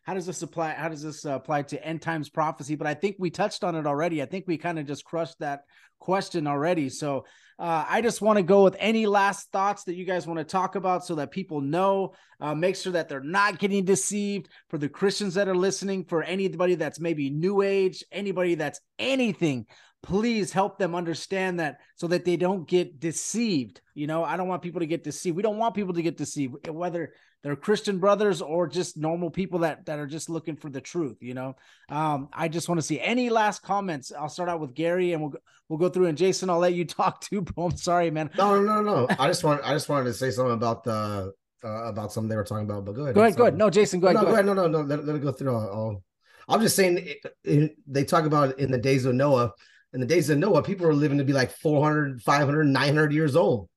how 0.08 0.14
does 0.14 0.24
this 0.24 0.40
apply? 0.40 0.70
How 0.70 0.88
does 0.88 1.02
this 1.02 1.26
uh, 1.26 1.32
apply 1.32 1.64
to 1.64 1.84
end 1.84 2.00
times 2.00 2.30
prophecy? 2.30 2.76
But 2.76 2.86
I 2.86 2.94
think 2.94 3.16
we 3.18 3.28
touched 3.28 3.62
on 3.62 3.74
it 3.74 3.86
already. 3.86 4.22
I 4.22 4.24
think 4.24 4.46
we 4.46 4.56
kind 4.56 4.78
of 4.78 4.86
just 4.86 5.04
crushed 5.04 5.38
that 5.40 5.64
question 5.98 6.46
already. 6.46 6.88
So 6.88 7.26
uh, 7.58 7.84
I 7.86 8.00
just 8.00 8.22
want 8.22 8.38
to 8.38 8.42
go 8.42 8.64
with 8.64 8.74
any 8.78 9.04
last 9.04 9.52
thoughts 9.52 9.84
that 9.84 9.96
you 9.96 10.06
guys 10.06 10.26
want 10.26 10.38
to 10.38 10.44
talk 10.44 10.76
about 10.76 11.04
so 11.04 11.16
that 11.16 11.30
people 11.30 11.60
know. 11.60 12.14
Uh, 12.40 12.54
make 12.54 12.74
sure 12.74 12.92
that 12.92 13.10
they're 13.10 13.20
not 13.20 13.58
getting 13.58 13.84
deceived. 13.84 14.48
For 14.70 14.78
the 14.78 14.88
Christians 14.88 15.34
that 15.34 15.46
are 15.46 15.54
listening, 15.54 16.06
for 16.06 16.22
anybody 16.22 16.74
that's 16.74 16.98
maybe 16.98 17.28
new 17.28 17.60
age, 17.60 18.02
anybody 18.10 18.54
that's 18.54 18.80
anything, 18.98 19.66
please 20.02 20.52
help 20.52 20.78
them 20.78 20.94
understand 20.94 21.60
that 21.60 21.80
so 21.96 22.06
that 22.06 22.24
they 22.24 22.38
don't 22.38 22.66
get 22.66 22.98
deceived. 22.98 23.82
You 23.92 24.06
know, 24.06 24.24
I 24.24 24.38
don't 24.38 24.48
want 24.48 24.62
people 24.62 24.80
to 24.80 24.86
get 24.86 25.04
deceived. 25.04 25.36
We 25.36 25.42
don't 25.42 25.58
want 25.58 25.74
people 25.74 25.92
to 25.92 26.02
get 26.02 26.16
deceived, 26.16 26.66
whether 26.66 27.12
they're 27.42 27.56
Christian 27.56 27.98
brothers 27.98 28.42
or 28.42 28.66
just 28.66 28.96
normal 28.96 29.30
people 29.30 29.60
that 29.60 29.86
that 29.86 29.98
are 29.98 30.06
just 30.06 30.28
looking 30.28 30.56
for 30.56 30.70
the 30.70 30.80
truth. 30.80 31.18
You 31.20 31.34
know, 31.34 31.56
um, 31.88 32.28
I 32.32 32.48
just 32.48 32.68
want 32.68 32.80
to 32.80 32.86
see 32.86 33.00
any 33.00 33.30
last 33.30 33.62
comments. 33.62 34.12
I'll 34.12 34.28
start 34.28 34.48
out 34.48 34.60
with 34.60 34.74
Gary, 34.74 35.12
and 35.12 35.22
we'll 35.22 35.34
we'll 35.68 35.78
go 35.78 35.88
through. 35.88 36.06
And 36.06 36.18
Jason, 36.18 36.50
I'll 36.50 36.58
let 36.58 36.74
you 36.74 36.84
talk 36.86 37.20
too, 37.20 37.42
bro. 37.42 37.66
I'm 37.66 37.76
sorry, 37.76 38.10
man. 38.10 38.30
No, 38.36 38.60
no, 38.60 38.82
no, 38.82 39.06
no. 39.06 39.08
I 39.18 39.28
just 39.28 39.44
want 39.44 39.62
I 39.64 39.72
just 39.72 39.88
wanted 39.88 40.04
to 40.04 40.14
say 40.14 40.30
something 40.30 40.54
about 40.54 40.84
the 40.84 41.32
uh, 41.64 41.68
about 41.84 42.12
something 42.12 42.28
they 42.28 42.36
were 42.36 42.44
talking 42.44 42.64
about. 42.64 42.84
But 42.84 42.92
go 42.92 43.02
ahead. 43.02 43.14
Go 43.14 43.22
ahead. 43.22 43.36
Go 43.36 43.42
ahead. 43.44 43.56
No, 43.56 43.70
Jason, 43.70 44.00
go 44.00 44.08
ahead. 44.08 44.16
No, 44.16 44.26
go 44.26 44.32
ahead. 44.32 44.46
No, 44.46 44.54
no, 44.54 44.66
no. 44.66 44.80
Let, 44.80 45.04
let 45.04 45.16
it 45.16 45.22
go 45.22 45.32
through. 45.32 45.54
All, 45.54 45.68
all. 45.68 46.02
I'm 46.48 46.60
just 46.60 46.76
saying 46.76 46.98
it, 46.98 47.18
it, 47.44 47.76
they 47.86 48.04
talk 48.04 48.24
about 48.24 48.58
in 48.58 48.70
the 48.70 48.78
days 48.78 49.04
of 49.04 49.14
Noah. 49.14 49.52
In 49.92 50.00
the 50.00 50.06
days 50.06 50.28
of 50.28 50.38
Noah, 50.38 50.62
people 50.62 50.86
were 50.86 50.94
living 50.94 51.18
to 51.18 51.24
be 51.24 51.32
like 51.32 51.50
400, 51.50 52.20
500, 52.22 52.64
900 52.64 53.12
years 53.12 53.36
old. 53.36 53.68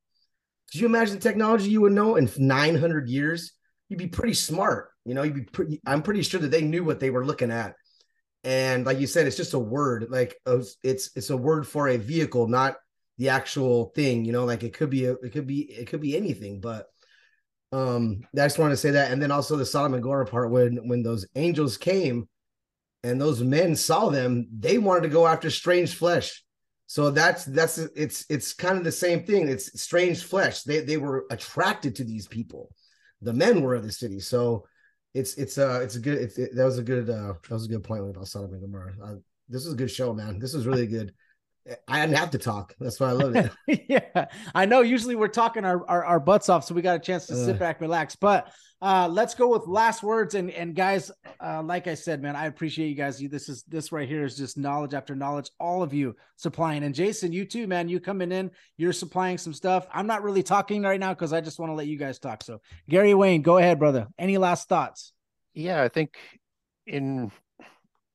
Could 0.71 0.81
you 0.81 0.87
imagine 0.87 1.15
the 1.15 1.21
technology 1.21 1.69
you 1.69 1.81
would 1.81 1.91
know 1.91 2.15
in 2.15 2.29
900 2.37 3.09
years? 3.09 3.51
You'd 3.89 3.99
be 3.99 4.07
pretty 4.07 4.33
smart. 4.33 4.89
You 5.05 5.15
know, 5.15 5.23
you'd 5.23 5.35
be 5.35 5.41
pretty, 5.41 5.81
I'm 5.85 6.01
pretty 6.01 6.21
sure 6.21 6.39
that 6.39 6.51
they 6.51 6.61
knew 6.61 6.83
what 6.83 6.99
they 6.99 7.09
were 7.09 7.25
looking 7.25 7.51
at. 7.51 7.75
And 8.43 8.85
like 8.85 8.99
you 8.99 9.07
said, 9.07 9.27
it's 9.27 9.37
just 9.37 9.53
a 9.53 9.59
word. 9.59 10.07
Like 10.09 10.35
uh, 10.45 10.61
it's 10.83 11.11
it's 11.15 11.29
a 11.29 11.37
word 11.37 11.67
for 11.67 11.89
a 11.89 11.97
vehicle, 11.97 12.47
not 12.47 12.75
the 13.17 13.29
actual 13.29 13.91
thing. 13.95 14.25
You 14.25 14.31
know, 14.31 14.45
like 14.45 14.63
it 14.63 14.73
could 14.73 14.89
be 14.89 15.05
a, 15.05 15.13
it 15.13 15.31
could 15.31 15.45
be 15.45 15.61
it 15.61 15.87
could 15.87 16.01
be 16.01 16.17
anything. 16.17 16.59
But 16.59 16.87
um, 17.71 18.21
I 18.33 18.45
just 18.45 18.57
wanted 18.57 18.73
to 18.73 18.77
say 18.77 18.91
that. 18.91 19.11
And 19.11 19.21
then 19.21 19.31
also 19.31 19.57
the 19.57 19.65
Sodom 19.65 19.93
and 19.93 20.01
Gomorrah 20.01 20.25
part 20.25 20.51
when 20.51 20.87
when 20.87 21.03
those 21.03 21.27
angels 21.35 21.77
came 21.77 22.27
and 23.03 23.19
those 23.19 23.43
men 23.43 23.75
saw 23.75 24.09
them, 24.09 24.47
they 24.57 24.77
wanted 24.77 25.03
to 25.03 25.09
go 25.09 25.27
after 25.27 25.49
strange 25.49 25.95
flesh. 25.95 26.43
So 26.91 27.09
that's 27.09 27.45
that's 27.45 27.77
it's 27.77 28.25
it's 28.27 28.51
kind 28.51 28.77
of 28.77 28.83
the 28.83 28.91
same 28.91 29.23
thing. 29.23 29.47
It's 29.47 29.81
strange 29.81 30.25
flesh. 30.25 30.63
They 30.63 30.81
they 30.81 30.97
were 30.97 31.25
attracted 31.31 31.95
to 31.95 32.03
these 32.03 32.27
people. 32.27 32.69
The 33.21 33.31
men 33.31 33.61
were 33.61 33.75
of 33.75 33.83
the 33.83 33.93
city. 33.93 34.19
So 34.19 34.65
it's 35.13 35.35
it's 35.35 35.57
uh 35.57 35.79
it's 35.81 35.95
a 35.95 36.01
good 36.01 36.17
it's, 36.17 36.37
it, 36.37 36.53
that 36.53 36.65
was 36.65 36.79
a 36.79 36.83
good 36.83 37.09
uh 37.09 37.35
that 37.47 37.49
was 37.49 37.63
a 37.63 37.69
good 37.69 37.85
point 37.85 38.09
about 38.09 38.27
Sodom 38.27 38.51
and 38.51 38.61
Gomorrah. 38.61 38.93
Uh, 39.01 39.15
this 39.47 39.65
is 39.65 39.71
a 39.71 39.77
good 39.77 39.89
show, 39.89 40.13
man. 40.13 40.37
This 40.37 40.53
is 40.53 40.67
really 40.67 40.85
good. 40.85 41.13
I 41.87 42.01
didn't 42.01 42.17
have 42.17 42.31
to 42.31 42.39
talk. 42.39 42.73
That's 42.79 42.99
why 42.99 43.09
I 43.09 43.11
love 43.11 43.35
it. 43.35 43.51
yeah, 43.87 44.25
I 44.55 44.65
know. 44.65 44.81
Usually 44.81 45.15
we're 45.15 45.27
talking 45.27 45.63
our, 45.63 45.87
our, 45.87 46.03
our 46.03 46.19
butts 46.19 46.49
off, 46.49 46.63
so 46.65 46.73
we 46.73 46.81
got 46.81 46.95
a 46.95 46.99
chance 46.99 47.27
to 47.27 47.35
sit 47.35 47.55
Uh. 47.55 47.59
back, 47.59 47.81
relax. 47.81 48.15
But 48.15 48.51
uh, 48.81 49.07
let's 49.11 49.35
go 49.35 49.47
with 49.47 49.67
last 49.67 50.01
words. 50.01 50.33
And 50.33 50.49
and 50.49 50.75
guys, 50.75 51.11
uh, 51.39 51.61
like 51.61 51.85
I 51.87 51.93
said, 51.93 52.19
man, 52.21 52.35
I 52.35 52.47
appreciate 52.47 52.87
you 52.87 52.95
guys. 52.95 53.21
You, 53.21 53.29
this 53.29 53.47
is 53.47 53.63
this 53.67 53.91
right 53.91 54.07
here 54.09 54.23
is 54.25 54.35
just 54.35 54.57
knowledge 54.57 54.95
after 54.95 55.15
knowledge. 55.15 55.51
All 55.59 55.83
of 55.83 55.93
you 55.93 56.15
supplying, 56.35 56.83
and 56.83 56.95
Jason, 56.95 57.31
you 57.31 57.45
too, 57.45 57.67
man. 57.67 57.89
You 57.89 57.99
coming 57.99 58.31
in, 58.31 58.49
you're 58.77 58.91
supplying 58.93 59.37
some 59.37 59.53
stuff. 59.53 59.85
I'm 59.93 60.07
not 60.07 60.23
really 60.23 60.41
talking 60.43 60.81
right 60.81 60.99
now 60.99 61.13
because 61.13 61.31
I 61.31 61.41
just 61.41 61.59
want 61.59 61.69
to 61.69 61.75
let 61.75 61.85
you 61.87 61.97
guys 61.97 62.17
talk. 62.17 62.43
So 62.43 62.59
Gary 62.89 63.13
Wayne, 63.13 63.43
go 63.43 63.57
ahead, 63.57 63.77
brother. 63.77 64.07
Any 64.17 64.39
last 64.39 64.67
thoughts? 64.67 65.13
Yeah, 65.53 65.83
I 65.83 65.89
think 65.89 66.15
in 66.87 67.31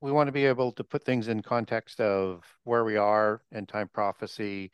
we 0.01 0.13
want 0.13 0.29
to 0.29 0.33
be 0.33 0.47
able 0.47 0.73
to 0.73 0.85
put 0.85 1.05
things 1.05 1.29
in 1.29 1.43
context 1.43 2.01
of 2.01 2.45
where 2.65 2.85
we 2.85 2.97
are 2.97 3.41
in 3.53 3.67
time 3.67 3.89
prophecy, 3.93 4.71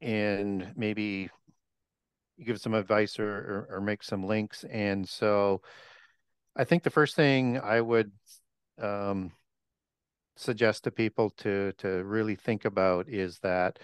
and 0.00 0.72
maybe 0.76 1.30
give 2.42 2.60
some 2.60 2.74
advice 2.74 3.18
or, 3.18 3.28
or, 3.28 3.76
or 3.76 3.80
make 3.80 4.02
some 4.02 4.24
links. 4.24 4.64
And 4.64 5.06
so 5.08 5.60
I 6.56 6.64
think 6.64 6.82
the 6.82 6.90
first 6.90 7.14
thing 7.14 7.60
I 7.60 7.80
would 7.80 8.10
um, 8.80 9.32
suggest 10.36 10.84
to 10.84 10.90
people 10.90 11.30
to 11.30 11.72
to 11.78 12.02
really 12.04 12.34
think 12.34 12.64
about 12.64 13.08
is 13.08 13.38
that 13.40 13.78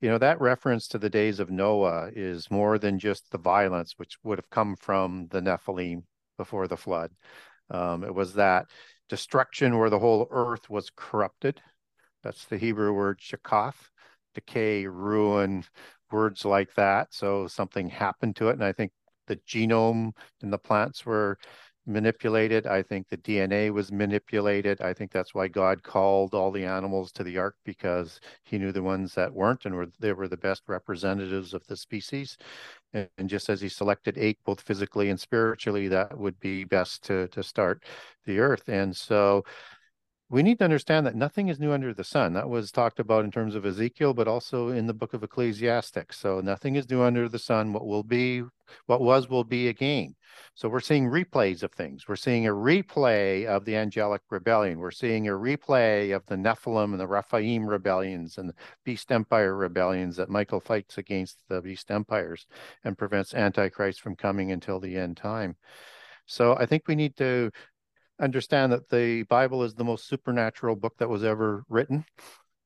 you 0.00 0.08
know 0.08 0.18
that 0.18 0.40
reference 0.40 0.88
to 0.88 0.98
the 0.98 1.10
days 1.10 1.38
of 1.38 1.50
Noah 1.50 2.10
is 2.14 2.50
more 2.50 2.78
than 2.78 2.98
just 2.98 3.30
the 3.30 3.38
violence 3.38 3.94
which 3.96 4.16
would 4.24 4.38
have 4.38 4.50
come 4.50 4.76
from 4.76 5.28
the 5.30 5.40
Nephilim 5.40 6.02
before 6.36 6.66
the 6.66 6.76
flood. 6.76 7.12
Um, 7.70 8.02
it 8.02 8.14
was 8.14 8.34
that 8.34 8.66
destruction 9.10 9.76
where 9.76 9.90
the 9.90 9.98
whole 9.98 10.28
earth 10.30 10.70
was 10.70 10.90
corrupted. 10.96 11.60
That's 12.22 12.46
the 12.46 12.56
Hebrew 12.56 12.92
word 12.92 13.18
shakath, 13.18 13.90
decay, 14.34 14.86
ruin, 14.86 15.64
words 16.10 16.44
like 16.44 16.74
that. 16.76 17.12
So 17.12 17.46
something 17.48 17.88
happened 17.88 18.36
to 18.36 18.48
it. 18.48 18.52
And 18.52 18.64
I 18.64 18.72
think 18.72 18.92
the 19.26 19.36
genome 19.36 20.12
in 20.42 20.50
the 20.50 20.58
plants 20.58 21.04
were 21.04 21.38
manipulated. 21.86 22.66
I 22.66 22.82
think 22.82 23.08
the 23.08 23.16
DNA 23.16 23.72
was 23.72 23.90
manipulated. 23.90 24.80
I 24.80 24.92
think 24.94 25.10
that's 25.10 25.34
why 25.34 25.48
God 25.48 25.82
called 25.82 26.34
all 26.34 26.50
the 26.50 26.64
animals 26.64 27.12
to 27.12 27.24
the 27.24 27.38
ark 27.38 27.56
because 27.64 28.20
he 28.44 28.58
knew 28.58 28.72
the 28.72 28.82
ones 28.82 29.14
that 29.14 29.32
weren't 29.32 29.64
and 29.64 29.74
were 29.74 29.88
they 29.98 30.12
were 30.12 30.28
the 30.28 30.36
best 30.36 30.62
representatives 30.68 31.54
of 31.54 31.66
the 31.66 31.76
species. 31.76 32.36
And, 32.92 33.08
and 33.18 33.28
just 33.28 33.48
as 33.48 33.60
he 33.60 33.68
selected 33.68 34.18
eight, 34.18 34.38
both 34.44 34.60
physically 34.60 35.10
and 35.10 35.18
spiritually, 35.18 35.88
that 35.88 36.16
would 36.18 36.38
be 36.40 36.64
best 36.64 37.02
to 37.04 37.28
to 37.28 37.42
start 37.42 37.84
the 38.26 38.38
earth. 38.40 38.68
And 38.68 38.96
so 38.96 39.44
we 40.30 40.44
need 40.44 40.58
to 40.58 40.64
understand 40.64 41.04
that 41.06 41.16
nothing 41.16 41.48
is 41.48 41.58
new 41.58 41.72
under 41.72 41.92
the 41.92 42.04
sun. 42.04 42.34
That 42.34 42.48
was 42.48 42.70
talked 42.70 43.00
about 43.00 43.24
in 43.24 43.32
terms 43.32 43.56
of 43.56 43.66
Ezekiel, 43.66 44.14
but 44.14 44.28
also 44.28 44.68
in 44.68 44.86
the 44.86 44.94
book 44.94 45.12
of 45.12 45.24
Ecclesiastes. 45.24 46.16
So 46.16 46.40
nothing 46.40 46.76
is 46.76 46.88
new 46.88 47.02
under 47.02 47.28
the 47.28 47.38
sun. 47.38 47.72
What 47.72 47.84
will 47.84 48.04
be, 48.04 48.44
what 48.86 49.00
was, 49.00 49.28
will 49.28 49.42
be 49.42 49.66
again. 49.66 50.14
So 50.54 50.68
we're 50.68 50.78
seeing 50.78 51.10
replays 51.10 51.64
of 51.64 51.72
things. 51.72 52.06
We're 52.06 52.14
seeing 52.14 52.46
a 52.46 52.52
replay 52.52 53.44
of 53.46 53.64
the 53.64 53.74
angelic 53.74 54.22
rebellion. 54.30 54.78
We're 54.78 54.92
seeing 54.92 55.26
a 55.26 55.32
replay 55.32 56.14
of 56.14 56.24
the 56.26 56.36
Nephilim 56.36 56.92
and 56.92 57.00
the 57.00 57.08
Rephaim 57.08 57.66
rebellions 57.66 58.38
and 58.38 58.48
the 58.48 58.54
Beast 58.84 59.10
Empire 59.10 59.56
rebellions 59.56 60.14
that 60.16 60.30
Michael 60.30 60.60
fights 60.60 60.96
against 60.96 61.38
the 61.48 61.60
Beast 61.60 61.90
Empires 61.90 62.46
and 62.84 62.96
prevents 62.96 63.34
Antichrist 63.34 64.00
from 64.00 64.14
coming 64.14 64.52
until 64.52 64.78
the 64.78 64.96
end 64.96 65.16
time. 65.16 65.56
So 66.26 66.56
I 66.56 66.66
think 66.66 66.84
we 66.86 66.94
need 66.94 67.16
to 67.16 67.50
understand 68.20 68.72
that 68.72 68.88
the 68.88 69.24
Bible 69.24 69.62
is 69.62 69.74
the 69.74 69.84
most 69.84 70.06
supernatural 70.08 70.76
book 70.76 70.94
that 70.98 71.08
was 71.08 71.24
ever 71.24 71.64
written. 71.68 72.04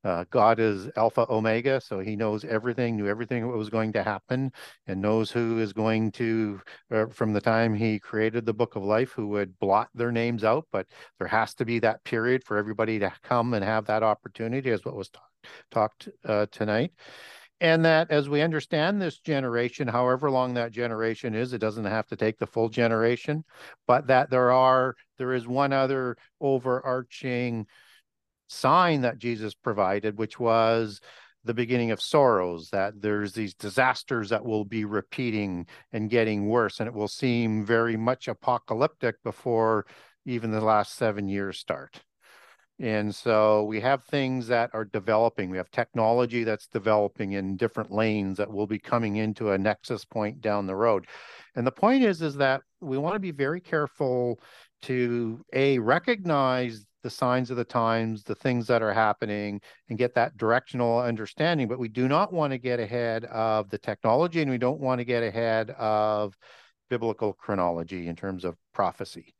Uh, 0.05 0.25
God 0.29 0.61
is 0.61 0.91
Alpha 0.97 1.25
Omega, 1.31 1.81
so 1.81 1.99
He 1.99 2.15
knows 2.15 2.45
everything, 2.45 2.97
knew 2.97 3.07
everything 3.07 3.47
what 3.47 3.57
was 3.57 3.71
going 3.71 3.95
to 3.95 4.03
happen, 4.03 4.53
and 4.87 5.01
knows 5.01 5.31
who 5.31 5.61
is 5.61 5.73
going 5.73 6.13
to, 6.13 6.61
uh, 6.91 7.07
from 7.07 7.33
the 7.33 7.41
time 7.41 7.75
He 7.75 7.99
created 7.99 8.45
the 8.45 8.53
book 8.53 8.77
of 8.77 8.83
life, 8.83 9.13
who 9.13 9.29
would 9.29 9.59
blot 9.59 9.89
their 9.95 10.13
names 10.13 10.45
out. 10.45 10.67
But 10.71 10.87
there 11.19 11.29
has 11.29 11.55
to 11.55 11.65
be 11.65 11.79
that 11.79 12.05
period 12.05 12.45
for 12.45 12.59
everybody 12.59 12.99
to 12.99 13.13
come 13.23 13.55
and 13.55 13.65
have 13.65 13.87
that 13.87 14.03
opportunity, 14.03 14.71
as 14.71 14.85
what 14.85 14.95
was 14.95 15.09
talk, 15.09 15.31
talked 15.71 16.09
uh, 16.27 16.47
tonight 16.53 16.93
and 17.65 17.87
that 17.87 18.11
as 18.11 18.29
we 18.29 18.43
understand 18.43 19.01
this 19.01 19.19
generation 19.21 19.89
however 19.89 20.31
long 20.31 20.53
that 20.53 20.71
generation 20.71 21.35
is 21.35 21.55
it 21.55 21.59
doesn't 21.59 21.87
have 21.87 22.07
to 22.07 22.15
take 22.15 22.39
the 22.39 22.47
full 22.47 22.69
generation 22.69 23.43
but 23.87 24.07
that 24.07 24.29
there 24.29 24.53
are 24.53 24.95
there 25.17 25.33
is 25.33 25.49
one 25.49 25.73
other 25.73 26.15
overarching 26.43 27.67
sign 28.49 29.01
that 29.01 29.17
jesus 29.17 29.55
provided 29.55 30.19
which 30.19 30.39
was 30.39 31.01
the 31.45 31.55
beginning 31.55 31.91
of 31.91 32.03
sorrows 32.03 32.69
that 32.71 33.01
there's 33.01 33.33
these 33.33 33.55
disasters 33.55 34.29
that 34.29 34.45
will 34.45 34.67
be 34.67 34.85
repeating 34.85 35.67
and 35.91 36.11
getting 36.11 36.47
worse 36.47 36.81
and 36.81 36.87
it 36.87 36.95
will 36.95 37.09
seem 37.09 37.65
very 37.65 37.97
much 37.97 38.29
apocalyptic 38.29 39.17
before 39.23 39.87
even 40.27 40.51
the 40.51 40.61
last 40.61 40.97
seven 40.97 41.29
years 41.29 41.59
start 41.59 42.03
and 42.81 43.15
so 43.15 43.65
we 43.65 43.81
have 43.81 44.05
things 44.05 44.49
that 44.49 44.71
are 44.75 44.85
developing. 44.85 45.51
We 45.51 45.59
have 45.59 45.71
technology 45.71 46.43
that's 46.43 46.67
developing 46.67 47.33
in 47.33 47.57
different 47.57 47.93
lanes 47.93 48.39
that 48.39 48.53
will 48.53 48.67
be 48.67 48.79
coming 48.79 49.17
into 49.17 49.53
a 49.53 49.59
nexus 49.59 50.05
point 50.05 50.41
down 50.41 50.67
the 50.67 50.75
road. 50.75 51.07
And 51.55 51.67
the 51.67 51.73
point 51.73 52.03
is, 52.03 52.21
is 52.21 52.37
that 52.37 52.63
we 52.81 52.99
want 52.99 53.15
to 53.15 53.21
be 53.21 53.31
very 53.31 53.61
careful 53.61 54.41
to 54.83 55.45
a 55.53 55.79
recognize 55.79 56.85
the 57.05 57.11
signs 57.11 57.51
of 57.51 57.57
the 57.57 57.65
times, 57.65 58.25
the 58.25 58.35
things 58.35 58.67
that 58.67 58.83
are 58.83 58.93
happening, 58.93 59.61
and 59.89 59.99
get 59.99 60.15
that 60.15 60.37
directional 60.37 60.99
understanding. 60.99 61.69
But 61.69 61.79
we 61.79 61.89
do 61.89 62.09
not 62.09 62.33
want 62.33 62.53
to 62.53 62.59
get 62.59 62.81
ahead 62.81 63.27
of 63.27 63.71
the 63.71 63.79
technology, 63.79 64.43
and 64.43 64.51
we 64.51 64.59
don't 64.59 64.81
want 64.81 64.99
to 64.99 65.05
get 65.05 65.23
ahead 65.23 65.71
of 65.71 66.35
biblical 66.91 67.35
chronology 67.35 68.09
in 68.09 68.17
terms 68.17 68.45
of 68.45 68.57
prophecy. 68.73 69.35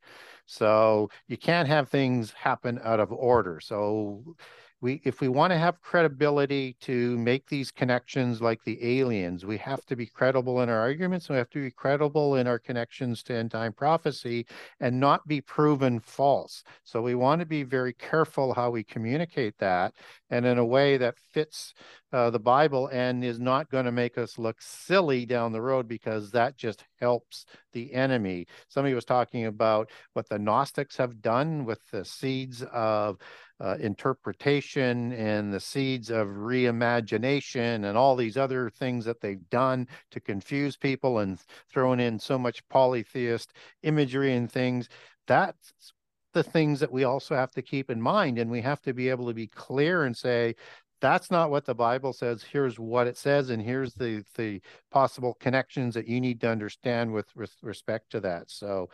So 0.45 1.09
you 1.27 1.37
can't 1.37 1.67
have 1.67 1.89
things 1.89 2.31
happen 2.31 2.79
out 2.83 2.99
of 2.99 3.11
order. 3.11 3.59
So 3.59 4.35
we 4.81 5.01
if 5.05 5.21
we 5.21 5.27
want 5.27 5.51
to 5.51 5.57
have 5.57 5.81
credibility 5.81 6.75
to 6.81 7.17
make 7.17 7.47
these 7.47 7.71
connections 7.71 8.41
like 8.41 8.63
the 8.63 8.99
aliens, 8.99 9.45
we 9.45 9.57
have 9.57 9.85
to 9.85 9.95
be 9.95 10.05
credible 10.05 10.61
in 10.61 10.69
our 10.69 10.79
arguments. 10.79 11.29
We 11.29 11.37
have 11.37 11.49
to 11.51 11.61
be 11.61 11.71
credible 11.71 12.35
in 12.35 12.45
our 12.47 12.59
connections 12.59 13.23
to 13.23 13.33
end 13.35 13.51
time 13.51 13.73
prophecy 13.73 14.45
and 14.79 14.99
not 14.99 15.27
be 15.27 15.41
proven 15.41 15.99
false. 15.99 16.63
So 16.83 17.01
we 17.01 17.15
want 17.15 17.39
to 17.39 17.45
be 17.45 17.63
very 17.63 17.93
careful 17.93 18.53
how 18.53 18.69
we 18.69 18.83
communicate 18.83 19.57
that 19.59 19.93
and 20.35 20.45
in 20.45 20.57
a 20.57 20.65
way 20.65 20.97
that 20.97 21.17
fits 21.31 21.73
uh, 22.11 22.29
the 22.29 22.39
Bible 22.39 22.89
and 22.91 23.23
is 23.23 23.39
not 23.39 23.69
going 23.69 23.85
to 23.85 23.91
make 23.91 24.17
us 24.17 24.37
look 24.37 24.61
silly 24.61 25.25
down 25.25 25.53
the 25.53 25.61
road 25.61 25.87
because 25.87 26.29
that 26.31 26.57
just 26.57 26.83
helps 26.99 27.45
the 27.71 27.93
enemy. 27.93 28.45
Somebody 28.67 28.93
was 28.93 29.05
talking 29.05 29.45
about 29.45 29.89
what 30.13 30.27
the 30.27 30.37
Gnostics 30.37 30.97
have 30.97 31.21
done 31.21 31.63
with 31.63 31.79
the 31.91 32.03
seeds 32.03 32.63
of 32.73 33.17
uh, 33.61 33.77
interpretation 33.79 35.13
and 35.13 35.53
the 35.53 35.59
seeds 35.59 36.09
of 36.09 36.27
reimagination 36.27 37.85
and 37.85 37.97
all 37.97 38.17
these 38.17 38.35
other 38.35 38.69
things 38.69 39.05
that 39.05 39.21
they've 39.21 39.49
done 39.49 39.87
to 40.11 40.19
confuse 40.19 40.75
people 40.75 41.19
and 41.19 41.39
thrown 41.71 42.01
in 42.01 42.19
so 42.19 42.37
much 42.37 42.67
polytheist 42.67 43.53
imagery 43.83 44.35
and 44.35 44.51
things. 44.51 44.89
That's 45.27 45.93
the 46.35 46.43
things 46.43 46.79
that 46.81 46.91
we 46.91 47.05
also 47.05 47.33
have 47.33 47.51
to 47.53 47.61
keep 47.63 47.89
in 47.89 47.99
mind. 47.99 48.37
And 48.37 48.51
we 48.51 48.61
have 48.61 48.81
to 48.81 48.93
be 48.93 49.09
able 49.09 49.25
to 49.27 49.33
be 49.33 49.47
clear 49.47 50.03
and 50.03 50.15
say, 50.15 50.55
that's 51.01 51.31
not 51.31 51.49
what 51.49 51.65
the 51.65 51.73
Bible 51.73 52.13
says. 52.13 52.43
Here's 52.43 52.77
what 52.77 53.07
it 53.07 53.17
says, 53.17 53.49
and 53.49 53.61
here's 53.61 53.93
the 53.93 54.23
the 54.35 54.61
possible 54.91 55.35
connections 55.39 55.93
that 55.95 56.07
you 56.07 56.21
need 56.21 56.41
to 56.41 56.49
understand 56.49 57.11
with, 57.11 57.27
with 57.35 57.53
respect 57.61 58.11
to 58.11 58.19
that. 58.21 58.49
So 58.49 58.89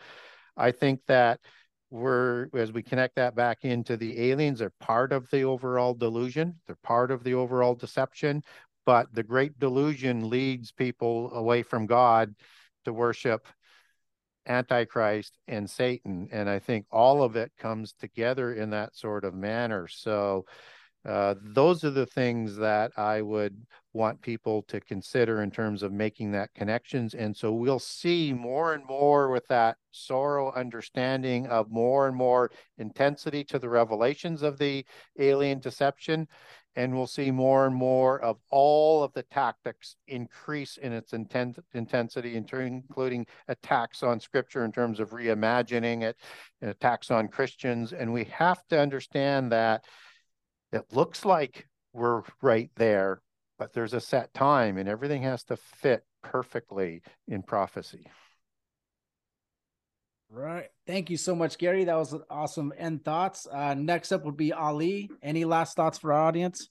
I 0.56 0.72
think 0.72 1.00
that 1.06 1.40
we're 1.90 2.48
as 2.54 2.72
we 2.72 2.82
connect 2.82 3.16
that 3.16 3.34
back 3.34 3.64
into 3.64 3.98
the 3.98 4.30
aliens 4.30 4.60
they're 4.60 4.72
part 4.80 5.12
of 5.12 5.28
the 5.28 5.42
overall 5.44 5.92
delusion 5.92 6.58
they're 6.66 6.74
part 6.82 7.10
of 7.10 7.22
the 7.22 7.34
overall 7.34 7.74
deception 7.74 8.42
but 8.86 9.14
the 9.14 9.22
great 9.22 9.58
delusion 9.58 10.30
leads 10.30 10.72
people 10.72 11.30
away 11.34 11.62
from 11.62 11.84
god 11.84 12.34
to 12.86 12.94
worship 12.94 13.46
antichrist 14.46 15.38
and 15.48 15.68
satan 15.68 16.28
and 16.32 16.48
i 16.48 16.58
think 16.58 16.86
all 16.90 17.22
of 17.22 17.36
it 17.36 17.52
comes 17.58 17.92
together 17.92 18.54
in 18.54 18.70
that 18.70 18.94
sort 18.94 19.24
of 19.24 19.34
manner 19.34 19.86
so 19.88 20.44
uh, 21.04 21.34
those 21.42 21.82
are 21.82 21.90
the 21.90 22.06
things 22.06 22.56
that 22.56 22.92
I 22.96 23.22
would 23.22 23.56
want 23.92 24.22
people 24.22 24.62
to 24.68 24.80
consider 24.80 25.42
in 25.42 25.50
terms 25.50 25.82
of 25.82 25.92
making 25.92 26.30
that 26.32 26.54
connections. 26.54 27.14
And 27.14 27.36
so 27.36 27.52
we'll 27.52 27.80
see 27.80 28.32
more 28.32 28.72
and 28.74 28.84
more 28.86 29.30
with 29.30 29.46
that 29.48 29.76
sorrow 29.90 30.52
understanding 30.54 31.48
of 31.48 31.70
more 31.70 32.06
and 32.06 32.16
more 32.16 32.52
intensity 32.78 33.42
to 33.44 33.58
the 33.58 33.68
revelations 33.68 34.42
of 34.42 34.58
the 34.58 34.86
alien 35.18 35.58
deception. 35.58 36.28
And 36.74 36.94
we'll 36.94 37.06
see 37.06 37.30
more 37.30 37.66
and 37.66 37.74
more 37.74 38.18
of 38.20 38.38
all 38.50 39.04
of 39.04 39.12
the 39.12 39.24
tactics 39.24 39.96
increase 40.06 40.78
in 40.78 40.92
its 40.92 41.12
intent, 41.12 41.58
intensity, 41.74 42.34
including 42.34 43.26
attacks 43.48 44.02
on 44.02 44.20
scripture 44.20 44.64
in 44.64 44.72
terms 44.72 44.98
of 44.98 45.10
reimagining 45.10 46.02
it, 46.02 46.16
attacks 46.62 47.10
on 47.10 47.28
Christians. 47.28 47.92
And 47.92 48.12
we 48.12 48.24
have 48.24 48.66
to 48.68 48.80
understand 48.80 49.52
that 49.52 49.84
it 50.72 50.84
looks 50.92 51.26
like 51.26 51.68
we're 51.92 52.22
right 52.40 52.70
there, 52.76 53.20
but 53.58 53.74
there's 53.74 53.92
a 53.92 54.00
set 54.00 54.32
time 54.32 54.78
and 54.78 54.88
everything 54.88 55.22
has 55.22 55.44
to 55.44 55.56
fit 55.56 56.04
perfectly 56.22 57.02
in 57.28 57.42
prophecy. 57.42 58.06
Right. 60.34 60.68
Thank 60.86 61.10
you 61.10 61.18
so 61.18 61.34
much, 61.36 61.58
Gary. 61.58 61.84
That 61.84 61.96
was 61.96 62.16
awesome 62.30 62.72
end 62.78 63.04
thoughts. 63.04 63.46
Uh, 63.46 63.74
next 63.74 64.12
up 64.12 64.24
would 64.24 64.36
be 64.36 64.50
Ali. 64.50 65.10
Any 65.22 65.44
last 65.44 65.76
thoughts 65.76 65.98
for 65.98 66.10
our 66.14 66.22
audience? 66.22 66.70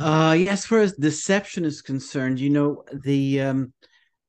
Uh, 0.00 0.36
as 0.48 0.66
far 0.66 0.80
as 0.80 0.92
deception 0.94 1.64
is 1.64 1.80
concerned, 1.80 2.40
you 2.40 2.50
know, 2.50 2.82
the 3.04 3.40
um, 3.40 3.72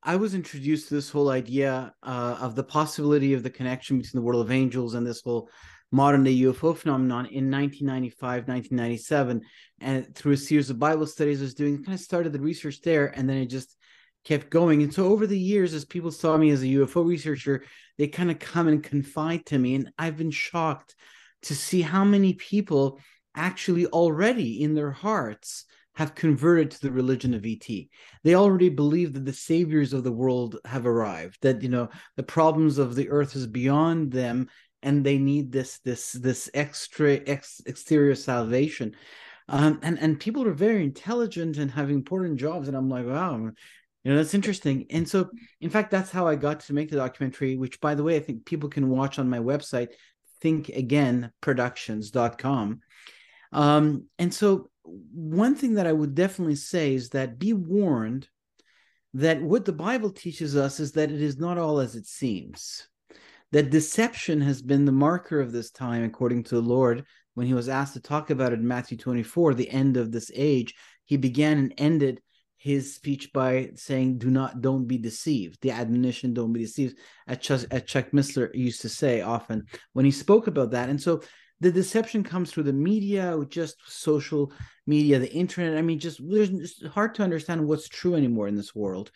I 0.04 0.18
was 0.18 0.36
introduced 0.36 0.90
to 0.90 0.94
this 0.94 1.10
whole 1.10 1.30
idea 1.30 1.96
uh, 2.04 2.38
of 2.40 2.54
the 2.54 2.64
possibility 2.64 3.34
of 3.34 3.42
the 3.42 3.50
connection 3.50 3.98
between 3.98 4.22
the 4.22 4.26
world 4.26 4.46
of 4.46 4.52
angels 4.52 4.94
and 4.94 5.08
this 5.08 5.22
whole 5.22 5.50
modern 5.92 6.24
day 6.24 6.36
UFO 6.42 6.78
phenomenon 6.78 7.26
in 7.26 7.50
1995, 7.50 8.48
1997. 8.48 9.42
And 9.80 10.16
through 10.16 10.34
a 10.34 10.38
series 10.38 10.70
of 10.70 10.78
Bible 10.78 11.08
studies 11.08 11.42
I 11.42 11.46
was 11.46 11.56
doing, 11.56 11.84
kind 11.84 11.96
of 11.96 12.00
started 12.00 12.34
the 12.34 12.40
research 12.40 12.82
there. 12.82 13.08
And 13.08 13.28
then 13.28 13.38
it 13.38 13.48
just 13.48 13.76
kept 14.26 14.50
going. 14.50 14.84
And 14.84 14.94
so 14.94 15.08
over 15.08 15.26
the 15.26 15.40
years, 15.40 15.74
as 15.74 15.86
people 15.86 16.12
saw 16.12 16.38
me 16.38 16.52
as 16.52 16.62
a 16.62 16.68
UFO 16.68 17.06
researcher, 17.06 17.64
they 17.98 18.08
kind 18.08 18.32
of 18.32 18.40
come 18.40 18.68
and 18.68 18.84
confide 18.84 19.46
to 19.48 19.58
me. 19.58 19.76
And 19.76 19.92
I've 19.98 20.18
been 20.18 20.32
shocked 20.32 20.96
to 21.44 21.56
see 21.56 21.82
how 21.82 22.04
many 22.04 22.34
people 22.34 23.00
actually 23.36 23.88
already 23.88 24.62
in 24.62 24.74
their 24.74 24.92
hearts 24.92 25.66
have 25.96 26.16
converted 26.16 26.72
to 26.72 26.82
the 26.82 26.92
religion 26.92 27.34
of 27.34 27.46
ET. 27.46 27.68
They 28.24 28.36
already 28.36 28.70
believe 28.70 29.14
that 29.14 29.26
the 29.26 29.34
saviors 29.34 29.94
of 29.94 30.04
the 30.04 30.12
world 30.12 30.58
have 30.66 30.88
arrived, 30.88 31.38
that 31.42 31.62
you 31.62 31.70
know 31.70 31.90
the 32.16 32.24
problems 32.24 32.78
of 32.78 32.96
the 32.96 33.10
earth 33.10 33.36
is 33.36 33.48
beyond 33.48 34.12
them 34.12 34.48
and 34.82 35.04
they 35.04 35.18
need 35.18 35.52
this 35.52 35.80
this 35.80 36.12
this 36.12 36.50
extra 36.54 37.20
ex, 37.28 37.62
exterior 37.66 38.16
salvation. 38.16 38.96
Um, 39.50 39.80
and 39.84 40.00
and 40.00 40.20
people 40.20 40.48
are 40.48 40.54
very 40.54 40.84
intelligent 40.84 41.58
and 41.58 41.70
have 41.72 41.90
important 41.90 42.40
jobs 42.40 42.68
and 42.68 42.78
I'm 42.78 42.90
like, 42.90 43.06
wow, 43.06 43.52
you 44.04 44.12
know 44.12 44.18
that's 44.18 44.34
interesting 44.34 44.88
and 44.90 45.08
so 45.08 45.30
in 45.62 45.70
fact 45.70 45.92
that's 45.92 46.12
how 46.12 46.28
i 46.28 46.36
got 46.36 46.60
to 46.60 46.74
make 46.74 46.90
the 46.90 46.98
documentary 46.98 47.56
which 47.56 47.80
by 47.82 47.96
the 47.96 48.04
way 48.04 48.16
i 48.16 48.20
think 48.20 48.46
people 48.46 48.70
can 48.70 48.90
watch 48.90 49.20
on 49.20 49.30
my 49.30 49.40
website 49.40 49.90
thinkagainproductions.com 50.44 52.82
um, 53.54 54.08
and 54.18 54.34
so 54.34 54.72
one 54.84 55.56
thing 55.56 55.76
that 55.76 55.88
I 55.88 55.94
would 55.94 56.16
definitely 56.16 56.56
say 56.56 56.94
is 56.94 57.10
that 57.10 57.40
be 57.40 57.54
warned 57.54 58.28
that 59.14 59.42
what 59.42 59.66
the 59.66 59.74
Bible 59.74 60.10
teaches 60.10 60.58
us 60.58 60.80
is 60.80 60.94
that 60.94 61.12
it 61.12 61.22
is 61.22 61.38
not 61.38 61.58
all 61.58 61.80
as 61.80 61.96
it 61.96 62.08
seems. 62.08 62.88
That 63.52 63.70
deception 63.70 64.42
has 64.42 64.62
been 64.62 64.86
the 64.86 64.92
marker 64.92 65.40
of 65.40 65.52
this 65.52 65.70
time, 65.70 66.04
according 66.04 66.44
to 66.46 66.56
the 66.56 66.62
Lord, 66.62 67.06
when 67.36 67.46
he 67.46 67.54
was 67.54 67.70
asked 67.70 67.94
to 67.94 68.00
talk 68.00 68.32
about 68.32 68.52
it 68.52 68.60
in 68.60 68.68
Matthew 68.68 68.98
24, 68.98 69.54
the 69.54 69.70
end 69.70 69.96
of 69.96 70.12
this 70.12 70.32
age. 70.34 70.74
He 71.06 71.18
began 71.18 71.60
and 71.60 71.74
ended 71.78 72.22
his 72.64 72.96
speech 72.96 73.34
by 73.34 73.72
saying, 73.76 74.20
"Do 74.20 74.32
not, 74.32 74.62
don't 74.62 74.86
be 74.86 74.98
deceived." 74.98 75.60
The 75.62 75.72
admonition, 75.72 76.34
"Don't 76.34 76.54
be 76.54 76.62
deceived," 76.62 76.98
at 77.28 77.42
Chuck, 77.42 77.62
at 77.72 77.88
Chuck 77.88 78.12
Missler 78.12 78.56
used 78.56 78.82
to 78.84 78.90
say 78.90 79.20
often 79.20 79.66
when 79.92 80.06
he 80.06 80.12
spoke 80.12 80.48
about 80.48 80.72
that. 80.72 80.88
And 80.88 81.02
so, 81.02 81.22
the 81.60 81.74
deception 81.74 82.24
comes 82.24 82.52
through 82.52 82.64
the 82.64 82.72
media, 82.72 83.38
just 83.50 83.76
social 83.86 84.54
media, 84.88 85.20
the 85.20 85.34
internet. 85.34 85.78
I 85.78 85.82
mean, 85.82 86.00
just 86.00 86.22
it's 86.22 86.86
hard 86.88 87.16
to 87.16 87.24
understand 87.24 87.68
what's 87.68 87.90
true 87.90 88.16
anymore 88.16 88.48
in 88.48 88.56
this 88.56 88.74
world. 88.74 89.12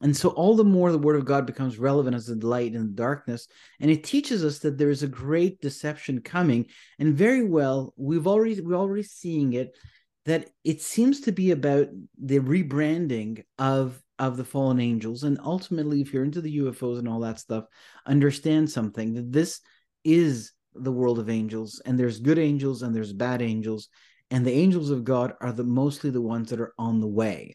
And 0.00 0.16
so, 0.16 0.28
all 0.28 0.54
the 0.54 0.62
more 0.62 0.92
the 0.92 0.98
word 0.98 1.16
of 1.16 1.24
God 1.24 1.44
becomes 1.44 1.80
relevant 1.80 2.14
as 2.14 2.26
the 2.26 2.36
light 2.46 2.74
in 2.76 2.82
the 2.82 2.92
darkness, 2.92 3.48
and 3.80 3.90
it 3.90 4.04
teaches 4.04 4.44
us 4.44 4.60
that 4.60 4.78
there 4.78 4.90
is 4.90 5.02
a 5.02 5.08
great 5.08 5.60
deception 5.60 6.20
coming. 6.20 6.66
And 7.00 7.16
very 7.16 7.42
well, 7.42 7.94
we've 7.96 8.28
already 8.28 8.60
we're 8.60 8.76
already 8.76 9.02
seeing 9.02 9.54
it. 9.54 9.76
That 10.24 10.50
it 10.62 10.80
seems 10.80 11.20
to 11.22 11.32
be 11.32 11.50
about 11.50 11.88
the 12.16 12.38
rebranding 12.38 13.44
of 13.58 14.00
of 14.18 14.36
the 14.36 14.44
fallen 14.44 14.78
angels, 14.78 15.24
and 15.24 15.38
ultimately, 15.42 16.00
if 16.00 16.12
you're 16.12 16.24
into 16.24 16.40
the 16.40 16.58
UFOs 16.58 16.98
and 16.98 17.08
all 17.08 17.20
that 17.20 17.40
stuff, 17.40 17.64
understand 18.06 18.70
something 18.70 19.14
that 19.14 19.32
this 19.32 19.60
is 20.04 20.52
the 20.74 20.92
world 20.92 21.18
of 21.18 21.28
angels 21.28 21.80
and 21.84 21.98
there's 21.98 22.20
good 22.20 22.38
angels 22.38 22.82
and 22.82 22.94
there's 22.94 23.12
bad 23.12 23.42
angels 23.42 23.88
and 24.30 24.44
the 24.46 24.52
angels 24.52 24.90
of 24.90 25.04
god 25.04 25.34
are 25.40 25.52
the 25.52 25.64
mostly 25.64 26.10
the 26.10 26.20
ones 26.20 26.50
that 26.50 26.60
are 26.60 26.72
on 26.78 27.00
the 27.00 27.06
way 27.06 27.54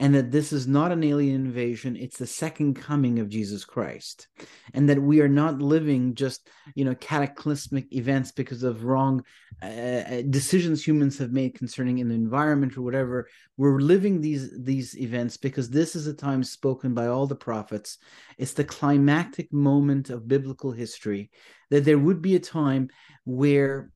and 0.00 0.14
that 0.14 0.30
this 0.30 0.52
is 0.52 0.66
not 0.66 0.92
an 0.92 1.02
alien 1.02 1.46
invasion 1.46 1.96
it's 1.96 2.18
the 2.18 2.26
second 2.26 2.74
coming 2.74 3.18
of 3.18 3.28
jesus 3.28 3.64
christ. 3.64 4.28
And 4.74 4.88
that 4.88 5.00
we 5.00 5.20
are 5.20 5.28
not 5.28 5.60
living 5.60 6.14
just 6.14 6.48
you 6.74 6.84
know 6.84 6.94
cataclysmic 6.96 7.92
events 7.92 8.32
because 8.32 8.62
of 8.62 8.84
wrong 8.84 9.24
uh, 9.62 9.66
uh 9.66 10.22
decisions 10.30 10.86
humans 10.86 11.18
have 11.18 11.32
made 11.32 11.54
concerning 11.54 12.00
an 12.00 12.10
environment 12.10 12.76
or 12.76 12.82
whatever. 12.82 13.28
We're 13.56 13.80
living 13.80 14.20
these 14.20 14.50
these 14.58 14.98
events 14.98 15.36
because 15.36 15.70
this 15.70 15.94
is 15.94 16.06
a 16.06 16.14
time 16.14 16.42
spoken 16.42 16.94
by 16.94 17.06
all 17.06 17.26
the 17.26 17.36
prophets. 17.36 17.98
It's 18.38 18.54
the 18.54 18.64
climactic 18.64 19.52
moment 19.52 20.10
of 20.10 20.28
biblical 20.28 20.72
history 20.72 21.30
that 21.70 21.84
there 21.84 21.98
would 21.98 22.22
be 22.22 22.34
a 22.36 22.40
time 22.40 22.88
where 23.24 23.90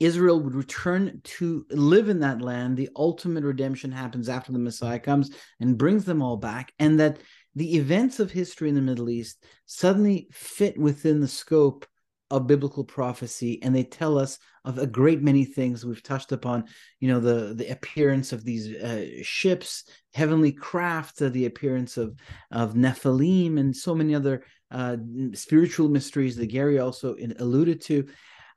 Israel 0.00 0.40
would 0.40 0.54
return 0.54 1.20
to 1.22 1.66
live 1.70 2.08
in 2.08 2.20
that 2.20 2.40
land. 2.40 2.76
The 2.76 2.88
ultimate 2.96 3.44
redemption 3.44 3.92
happens 3.92 4.28
after 4.28 4.50
the 4.50 4.58
Messiah 4.58 4.98
comes 4.98 5.30
and 5.60 5.78
brings 5.78 6.04
them 6.04 6.22
all 6.22 6.38
back, 6.38 6.72
and 6.78 6.98
that 6.98 7.18
the 7.54 7.76
events 7.76 8.18
of 8.18 8.30
history 8.30 8.68
in 8.68 8.74
the 8.74 8.80
Middle 8.80 9.10
East 9.10 9.44
suddenly 9.66 10.28
fit 10.32 10.78
within 10.78 11.20
the 11.20 11.28
scope 11.28 11.86
of 12.30 12.46
biblical 12.46 12.84
prophecy 12.84 13.60
and 13.62 13.74
they 13.74 13.82
tell 13.82 14.16
us 14.16 14.38
of 14.64 14.78
a 14.78 14.86
great 14.86 15.20
many 15.20 15.44
things 15.44 15.84
we've 15.84 16.02
touched 16.02 16.30
upon 16.30 16.64
you 17.00 17.08
know 17.08 17.18
the 17.18 17.54
the 17.54 17.68
appearance 17.68 18.32
of 18.32 18.44
these 18.44 18.72
uh, 18.76 19.04
ships 19.22 19.84
heavenly 20.14 20.52
craft 20.52 21.20
uh, 21.20 21.28
the 21.28 21.46
appearance 21.46 21.96
of 21.96 22.14
of 22.52 22.74
nephilim 22.74 23.58
and 23.58 23.74
so 23.74 23.96
many 23.96 24.14
other 24.14 24.44
uh, 24.70 24.96
spiritual 25.32 25.88
mysteries 25.88 26.36
that 26.36 26.46
gary 26.46 26.78
also 26.78 27.16
alluded 27.40 27.80
to 27.80 28.06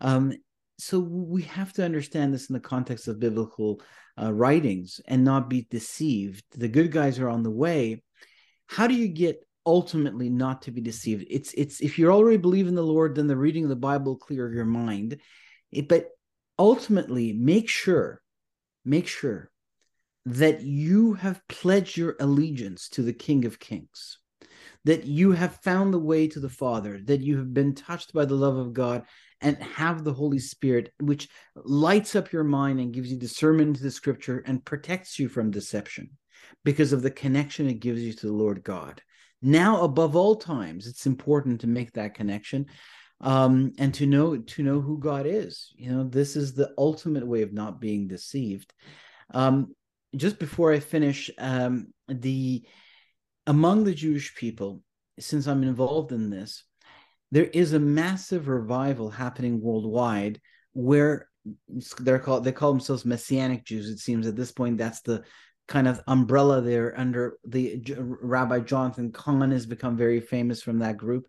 um, 0.02 0.32
so 0.84 1.00
we 1.00 1.44
have 1.44 1.72
to 1.74 1.86
understand 1.86 2.34
this 2.34 2.50
in 2.50 2.54
the 2.54 2.60
context 2.60 3.08
of 3.08 3.20
biblical 3.20 3.82
uh, 4.22 4.34
writings 4.34 5.00
and 5.08 5.24
not 5.24 5.50
be 5.50 5.66
deceived. 5.70 6.44
The 6.52 6.68
good 6.68 6.92
guys 6.92 7.20
are 7.20 7.30
on 7.30 7.42
the 7.42 7.52
way. 7.52 8.04
How 8.68 8.88
do 8.88 8.94
you 8.94 9.08
get 9.08 9.48
ultimately 9.66 10.30
not 10.30 10.64
to 10.64 10.72
be 10.72 10.82
deceived? 10.82 11.26
It's 11.30 11.54
it's 11.54 11.80
if 11.80 11.98
you 11.98 12.12
already 12.12 12.38
believe 12.38 12.68
in 12.68 12.76
the 12.76 12.84
Lord, 12.84 13.16
then 13.16 13.28
the 13.28 13.38
reading 13.38 13.64
of 13.64 13.70
the 13.70 13.76
Bible 13.78 14.18
clear 14.18 14.54
your 14.54 14.66
mind. 14.66 15.20
It, 15.72 15.88
but 15.88 16.10
ultimately, 16.60 17.32
make 17.32 17.70
sure, 17.70 18.22
make 18.84 19.08
sure 19.08 19.52
that 20.26 20.62
you 20.62 21.14
have 21.14 21.42
pledged 21.48 21.96
your 21.96 22.16
allegiance 22.20 22.90
to 22.90 23.02
the 23.02 23.14
King 23.14 23.46
of 23.46 23.60
Kings 23.60 24.18
that 24.86 25.06
you 25.06 25.32
have 25.32 25.62
found 25.62 25.94
the 25.94 26.00
way 26.00 26.28
to 26.28 26.40
the 26.40 26.50
Father, 26.50 27.00
that 27.06 27.22
you 27.22 27.38
have 27.38 27.54
been 27.54 27.74
touched 27.74 28.14
by 28.14 28.26
the 28.26 28.36
love 28.36 28.58
of 28.58 28.74
God 28.74 29.04
and 29.44 29.58
have 29.58 30.04
the 30.04 30.14
Holy 30.14 30.40
Spirit, 30.40 30.92
which 31.00 31.28
lights 31.56 32.16
up 32.16 32.32
your 32.32 32.44
mind 32.44 32.80
and 32.80 32.94
gives 32.94 33.12
you 33.12 33.20
discernment 33.20 33.76
to 33.76 33.84
the 33.84 33.92
scripture 33.92 34.44
and 34.48 34.66
protects 34.66 35.20
you 35.20 35.30
from 35.30 35.52
deception 35.52 36.10
because 36.64 36.94
of 36.94 37.02
the 37.02 37.12
connection 37.12 37.70
it 37.70 37.80
gives 37.80 38.02
you 38.02 38.14
to 38.14 38.28
the 38.28 38.34
Lord 38.34 38.64
God. 38.64 39.02
Now, 39.42 39.82
above 39.82 40.16
all 40.16 40.38
times, 40.38 40.88
it's 40.88 41.06
important 41.06 41.62
to 41.62 41.68
make 41.68 41.92
that 41.94 42.16
connection 42.16 42.68
um, 43.20 43.74
and 43.78 43.94
to 43.96 44.06
know 44.06 44.38
to 44.38 44.64
know 44.64 44.80
who 44.80 44.98
God 44.98 45.26
is. 45.28 45.74
You 45.76 45.92
know, 45.92 46.04
this 46.06 46.36
is 46.36 46.54
the 46.54 46.72
ultimate 46.78 47.28
way 47.28 47.42
of 47.42 47.54
not 47.54 47.82
being 47.82 48.08
deceived. 48.08 48.74
Um, 49.34 49.76
just 50.16 50.40
before 50.40 50.72
I 50.72 50.80
finish, 50.80 51.30
um, 51.38 51.88
the 52.08 52.66
among 53.46 53.84
the 53.84 53.94
Jewish 53.94 54.34
people, 54.36 54.82
since 55.20 55.48
I'm 55.48 55.64
involved 55.64 56.14
in 56.14 56.30
this, 56.30 56.64
there 57.34 57.50
is 57.52 57.74
a 57.74 57.80
massive 57.80 58.48
revival 58.48 59.10
happening 59.10 59.60
worldwide 59.60 60.40
where 60.74 61.28
they're 62.00 62.20
called 62.20 62.44
they 62.44 62.52
call 62.52 62.72
themselves 62.72 63.06
messianic 63.06 63.66
Jews. 63.66 63.90
It 63.90 63.98
seems 63.98 64.28
at 64.28 64.36
this 64.36 64.52
point 64.52 64.78
that's 64.78 65.02
the 65.02 65.24
kind 65.68 65.88
of 65.88 66.00
umbrella 66.06 66.62
there 66.62 66.94
under 66.98 67.40
the 67.44 67.84
Rabbi 67.98 68.60
Jonathan 68.60 69.12
Cahn 69.12 69.50
has 69.50 69.66
become 69.66 69.98
very 69.98 70.20
famous 70.20 70.62
from 70.62 70.78
that 70.80 70.98
group. 70.98 71.26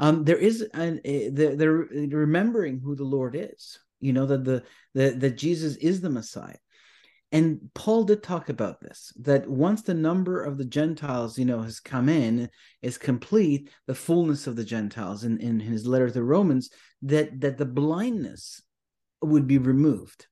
Um, 0.00 0.24
there 0.24 0.36
is 0.36 0.62
an, 0.74 1.00
a, 1.04 1.28
they're, 1.28 1.54
they're 1.56 1.86
remembering 1.90 2.80
who 2.80 2.96
the 2.96 3.04
Lord 3.04 3.36
is. 3.38 3.78
You 4.00 4.14
know 4.14 4.26
that 4.26 4.44
the, 4.44 4.64
the 4.94 5.10
that 5.10 5.38
Jesus 5.38 5.76
is 5.76 6.00
the 6.00 6.10
Messiah 6.10 6.56
and 7.36 7.60
paul 7.74 8.04
did 8.04 8.22
talk 8.22 8.48
about 8.48 8.80
this 8.80 9.12
that 9.20 9.48
once 9.48 9.82
the 9.82 9.94
number 9.94 10.42
of 10.42 10.58
the 10.58 10.64
gentiles 10.64 11.38
you 11.38 11.44
know 11.44 11.60
has 11.60 11.80
come 11.80 12.08
in 12.08 12.48
is 12.82 12.98
complete 12.98 13.70
the 13.86 13.94
fullness 13.94 14.46
of 14.46 14.56
the 14.56 14.64
gentiles 14.64 15.24
in, 15.24 15.38
in 15.38 15.60
his 15.60 15.86
letter 15.86 16.08
to 16.08 16.14
the 16.14 16.22
romans 16.22 16.70
that 17.02 17.40
that 17.40 17.58
the 17.58 17.64
blindness 17.64 18.62
would 19.22 19.46
be 19.46 19.58
removed. 19.58 20.26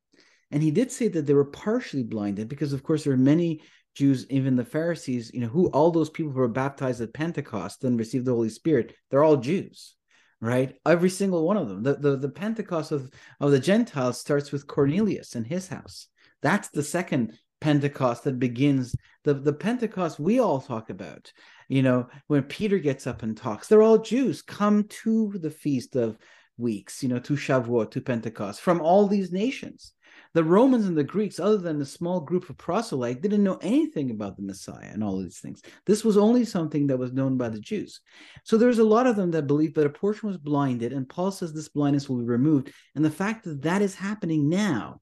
And 0.50 0.62
he 0.62 0.70
did 0.70 0.92
say 0.92 1.08
that 1.08 1.26
they 1.26 1.34
were 1.34 1.44
partially 1.44 2.04
blinded 2.04 2.48
because 2.48 2.72
of 2.72 2.82
course 2.82 3.04
there 3.04 3.12
are 3.12 3.16
many 3.16 3.62
jews 3.94 4.26
even 4.30 4.56
the 4.56 4.64
pharisees 4.64 5.30
you 5.32 5.40
know 5.40 5.48
who 5.48 5.68
all 5.68 5.90
those 5.90 6.10
people 6.10 6.32
who 6.32 6.38
were 6.38 6.48
baptized 6.48 7.00
at 7.00 7.14
pentecost 7.14 7.84
and 7.84 7.98
received 7.98 8.24
the 8.24 8.32
holy 8.32 8.48
spirit 8.48 8.94
they're 9.10 9.24
all 9.24 9.36
jews 9.36 9.94
right? 10.40 10.74
Every 10.84 11.08
single 11.08 11.46
one 11.46 11.56
of 11.56 11.70
them. 11.70 11.82
The, 11.82 11.94
the, 11.94 12.16
the 12.18 12.28
pentecost 12.28 12.92
of, 12.92 13.10
of 13.40 13.50
the 13.50 13.58
gentiles 13.58 14.20
starts 14.20 14.52
with 14.52 14.66
cornelius 14.66 15.36
and 15.36 15.46
his 15.46 15.68
house 15.68 16.08
that's 16.44 16.68
the 16.68 16.82
second 16.82 17.36
Pentecost 17.60 18.24
that 18.24 18.38
begins 18.38 18.94
the, 19.24 19.32
the 19.32 19.54
Pentecost 19.54 20.20
we 20.20 20.38
all 20.38 20.60
talk 20.60 20.90
about. 20.90 21.32
You 21.68 21.82
know, 21.82 22.08
when 22.26 22.42
Peter 22.42 22.78
gets 22.78 23.06
up 23.06 23.22
and 23.22 23.34
talks, 23.34 23.66
they're 23.66 23.82
all 23.82 23.96
Jews 23.96 24.42
come 24.42 24.84
to 25.02 25.32
the 25.40 25.50
feast 25.50 25.96
of 25.96 26.18
weeks, 26.58 27.02
you 27.02 27.08
know, 27.08 27.18
to 27.20 27.32
Shavuot, 27.32 27.90
to 27.92 28.02
Pentecost 28.02 28.60
from 28.60 28.82
all 28.82 29.06
these 29.06 29.32
nations. 29.32 29.92
The 30.34 30.44
Romans 30.44 30.86
and 30.86 30.96
the 30.96 31.04
Greeks, 31.04 31.40
other 31.40 31.56
than 31.56 31.78
the 31.78 31.86
small 31.86 32.20
group 32.20 32.50
of 32.50 32.58
proselytes, 32.58 33.20
didn't 33.20 33.42
know 33.42 33.58
anything 33.62 34.10
about 34.10 34.36
the 34.36 34.42
Messiah 34.42 34.90
and 34.92 35.02
all 35.02 35.18
these 35.18 35.38
things. 35.38 35.62
This 35.86 36.04
was 36.04 36.18
only 36.18 36.44
something 36.44 36.86
that 36.88 36.98
was 36.98 37.12
known 37.12 37.38
by 37.38 37.48
the 37.48 37.60
Jews. 37.60 38.00
So 38.44 38.58
there's 38.58 38.80
a 38.80 38.84
lot 38.84 39.06
of 39.06 39.16
them 39.16 39.30
that 39.30 39.46
believe 39.46 39.74
that 39.74 39.86
a 39.86 39.90
portion 39.90 40.28
was 40.28 40.36
blinded, 40.36 40.92
and 40.92 41.08
Paul 41.08 41.30
says 41.30 41.54
this 41.54 41.68
blindness 41.68 42.08
will 42.08 42.18
be 42.18 42.24
removed. 42.24 42.72
And 42.94 43.04
the 43.04 43.10
fact 43.10 43.44
that 43.44 43.62
that 43.62 43.80
is 43.80 43.94
happening 43.94 44.48
now 44.48 45.00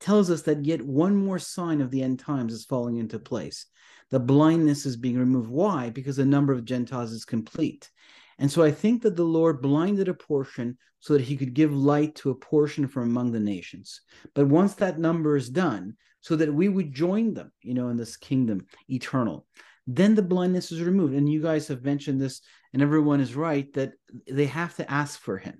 tells 0.00 0.30
us 0.30 0.42
that 0.42 0.64
yet 0.64 0.82
one 0.82 1.14
more 1.14 1.38
sign 1.38 1.80
of 1.80 1.90
the 1.90 2.02
end 2.02 2.18
times 2.18 2.52
is 2.52 2.64
falling 2.64 2.96
into 2.96 3.18
place. 3.18 3.66
The 4.10 4.20
blindness 4.20 4.86
is 4.86 4.96
being 4.96 5.18
removed. 5.18 5.50
Why? 5.50 5.90
Because 5.90 6.16
the 6.16 6.24
number 6.24 6.52
of 6.52 6.64
Gentiles 6.64 7.12
is 7.12 7.24
complete. 7.24 7.90
And 8.38 8.50
so 8.50 8.62
I 8.62 8.72
think 8.72 9.02
that 9.02 9.16
the 9.16 9.24
Lord 9.24 9.60
blinded 9.60 10.08
a 10.08 10.14
portion 10.14 10.78
so 10.98 11.12
that 11.12 11.22
he 11.22 11.36
could 11.36 11.54
give 11.54 11.74
light 11.74 12.14
to 12.16 12.30
a 12.30 12.34
portion 12.34 12.88
from 12.88 13.04
among 13.04 13.32
the 13.32 13.40
nations. 13.40 14.00
But 14.34 14.48
once 14.48 14.74
that 14.74 14.98
number 14.98 15.36
is 15.36 15.48
done, 15.48 15.96
so 16.22 16.36
that 16.36 16.52
we 16.52 16.68
would 16.68 16.92
join 16.92 17.34
them, 17.34 17.52
you 17.62 17.74
know, 17.74 17.88
in 17.88 17.96
this 17.96 18.16
kingdom 18.16 18.66
eternal, 18.88 19.46
then 19.86 20.14
the 20.14 20.22
blindness 20.22 20.70
is 20.70 20.82
removed. 20.82 21.14
And 21.14 21.30
you 21.30 21.42
guys 21.42 21.68
have 21.68 21.84
mentioned 21.84 22.20
this, 22.20 22.42
and 22.72 22.82
everyone 22.82 23.20
is 23.20 23.34
right 23.34 23.72
that 23.74 23.92
they 24.30 24.46
have 24.46 24.74
to 24.76 24.90
ask 24.90 25.18
for 25.18 25.38
him. 25.38 25.58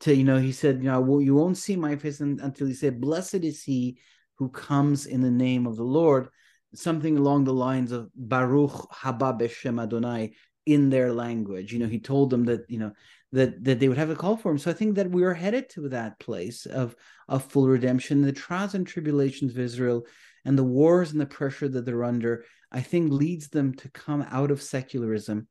To, 0.00 0.14
you 0.14 0.24
know, 0.24 0.38
he 0.38 0.52
said, 0.52 0.82
you 0.82 0.90
know, 0.90 1.00
well, 1.00 1.20
you 1.20 1.34
won't 1.34 1.56
see 1.56 1.76
my 1.76 1.96
face 1.96 2.20
until 2.20 2.66
he 2.66 2.74
said, 2.74 3.00
Blessed 3.00 3.36
is 3.36 3.62
he 3.62 3.98
who 4.36 4.48
comes 4.48 5.06
in 5.06 5.20
the 5.20 5.30
name 5.30 5.66
of 5.66 5.76
the 5.76 5.84
Lord. 5.84 6.28
Something 6.74 7.16
along 7.16 7.44
the 7.44 7.54
lines 7.54 7.92
of 7.92 8.10
Baruch 8.16 8.72
haba 8.92 9.38
b'shem 9.38 9.80
Adonai, 9.80 10.34
in 10.66 10.90
their 10.90 11.12
language. 11.12 11.72
You 11.72 11.78
know, 11.78 11.86
he 11.86 12.00
told 12.00 12.30
them 12.30 12.44
that 12.46 12.64
you 12.68 12.78
know 12.78 12.92
that 13.32 13.62
that 13.64 13.80
they 13.80 13.88
would 13.88 13.98
have 13.98 14.10
a 14.10 14.16
call 14.16 14.36
for 14.36 14.50
him. 14.50 14.58
So 14.58 14.70
I 14.70 14.74
think 14.74 14.96
that 14.96 15.10
we 15.10 15.24
are 15.24 15.34
headed 15.34 15.68
to 15.70 15.88
that 15.90 16.18
place 16.18 16.66
of 16.66 16.96
of 17.28 17.44
full 17.44 17.68
redemption. 17.68 18.22
The 18.22 18.32
trials 18.32 18.74
and 18.74 18.86
tribulations 18.86 19.52
of 19.52 19.58
Israel 19.58 20.06
and 20.44 20.58
the 20.58 20.64
wars 20.64 21.12
and 21.12 21.20
the 21.20 21.26
pressure 21.26 21.68
that 21.68 21.84
they're 21.84 22.04
under, 22.04 22.44
I 22.70 22.80
think, 22.80 23.12
leads 23.12 23.48
them 23.48 23.74
to 23.74 23.88
come 23.90 24.26
out 24.30 24.50
of 24.50 24.62
secularism 24.62 25.48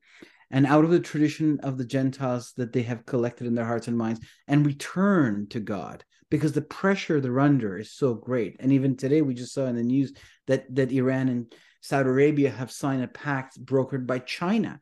and 0.54 0.66
out 0.66 0.86
of 0.86 0.92
the 0.92 1.02
tradition 1.02 1.60
of 1.62 1.78
the 1.78 1.86
Gentiles 1.86 2.54
that 2.56 2.72
they 2.72 2.84
have 2.84 3.06
collected 3.06 3.46
in 3.46 3.56
their 3.56 3.66
hearts 3.66 3.90
and 3.90 3.98
minds 3.98 4.22
and 4.48 4.66
return 4.66 5.48
to 5.50 5.60
God 5.60 6.06
because 6.30 6.54
the 6.54 6.62
pressure 6.62 7.20
they're 7.20 7.42
under 7.42 7.78
is 7.78 7.92
so 7.92 8.14
great. 8.14 8.56
And 8.62 8.72
even 8.72 8.96
today, 8.96 9.22
we 9.22 9.34
just 9.34 9.54
saw 9.54 9.66
in 9.66 9.76
the 9.76 9.84
news 9.84 10.14
that 10.48 10.74
that 10.76 10.94
Iran 10.94 11.28
and 11.28 11.54
Saudi 11.82 12.08
Arabia 12.08 12.50
have 12.50 12.72
signed 12.72 13.04
a 13.04 13.08
pact 13.10 13.60
brokered 13.66 14.08
by 14.08 14.20
China 14.20 14.80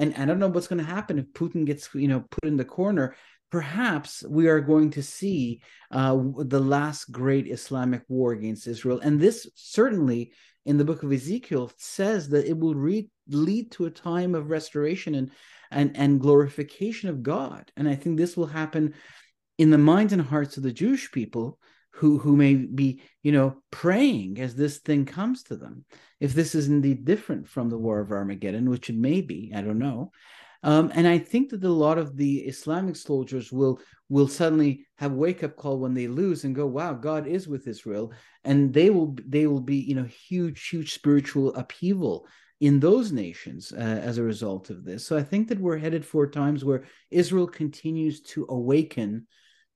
and 0.00 0.14
I 0.16 0.24
don't 0.24 0.38
know 0.38 0.48
what's 0.48 0.66
going 0.66 0.78
to 0.84 0.90
happen 0.90 1.18
if 1.18 1.26
Putin 1.32 1.66
gets, 1.66 1.88
you 1.94 2.08
know, 2.08 2.24
put 2.30 2.46
in 2.46 2.56
the 2.56 2.64
corner. 2.64 3.14
Perhaps 3.50 4.24
we 4.26 4.48
are 4.48 4.60
going 4.60 4.90
to 4.92 5.02
see 5.02 5.60
uh, 5.90 6.16
the 6.38 6.60
last 6.60 7.12
great 7.12 7.48
Islamic 7.48 8.02
war 8.08 8.32
against 8.32 8.66
Israel, 8.66 9.00
and 9.00 9.20
this 9.20 9.46
certainly 9.56 10.32
in 10.66 10.76
the 10.76 10.84
book 10.84 11.02
of 11.02 11.12
Ezekiel 11.12 11.70
says 11.76 12.28
that 12.30 12.46
it 12.46 12.58
will 12.58 12.74
re- 12.74 13.10
lead 13.28 13.70
to 13.72 13.86
a 13.86 13.90
time 13.90 14.34
of 14.34 14.50
restoration 14.50 15.14
and 15.14 15.30
and 15.70 15.96
and 15.96 16.20
glorification 16.20 17.08
of 17.08 17.22
God. 17.22 17.70
And 17.76 17.88
I 17.88 17.94
think 17.94 18.16
this 18.16 18.36
will 18.36 18.46
happen 18.46 18.94
in 19.58 19.70
the 19.70 19.78
minds 19.78 20.12
and 20.12 20.22
hearts 20.22 20.56
of 20.56 20.62
the 20.62 20.72
Jewish 20.72 21.10
people 21.12 21.58
who 21.92 22.18
who 22.18 22.36
may 22.36 22.54
be 22.54 23.02
you 23.22 23.32
know 23.32 23.56
praying 23.70 24.40
as 24.40 24.54
this 24.54 24.78
thing 24.78 25.04
comes 25.04 25.42
to 25.42 25.56
them 25.56 25.84
if 26.20 26.34
this 26.34 26.54
is 26.54 26.68
indeed 26.68 27.04
different 27.04 27.48
from 27.48 27.68
the 27.68 27.78
war 27.78 28.00
of 28.00 28.12
armageddon 28.12 28.70
which 28.70 28.88
it 28.88 28.96
may 28.96 29.20
be 29.20 29.52
i 29.54 29.60
don't 29.60 29.78
know 29.78 30.10
um, 30.62 30.90
and 30.94 31.06
i 31.06 31.18
think 31.18 31.50
that 31.50 31.64
a 31.64 31.68
lot 31.68 31.98
of 31.98 32.16
the 32.16 32.38
islamic 32.38 32.96
soldiers 32.96 33.50
will 33.50 33.80
will 34.10 34.28
suddenly 34.28 34.86
have 34.96 35.12
wake 35.12 35.42
up 35.42 35.56
call 35.56 35.78
when 35.78 35.94
they 35.94 36.06
lose 36.06 36.44
and 36.44 36.54
go 36.54 36.66
wow 36.66 36.92
god 36.92 37.26
is 37.26 37.48
with 37.48 37.66
israel 37.66 38.12
and 38.44 38.74
they 38.74 38.90
will 38.90 39.16
they 39.26 39.46
will 39.46 39.60
be 39.60 39.76
you 39.76 39.94
know 39.94 40.04
huge 40.04 40.68
huge 40.68 40.92
spiritual 40.92 41.54
upheaval 41.54 42.26
in 42.60 42.78
those 42.78 43.10
nations 43.10 43.72
uh, 43.72 43.76
as 43.80 44.18
a 44.18 44.22
result 44.22 44.68
of 44.68 44.84
this 44.84 45.06
so 45.06 45.16
i 45.16 45.22
think 45.22 45.48
that 45.48 45.58
we're 45.58 45.78
headed 45.78 46.04
for 46.04 46.26
times 46.26 46.64
where 46.64 46.84
israel 47.10 47.46
continues 47.46 48.20
to 48.20 48.44
awaken 48.50 49.26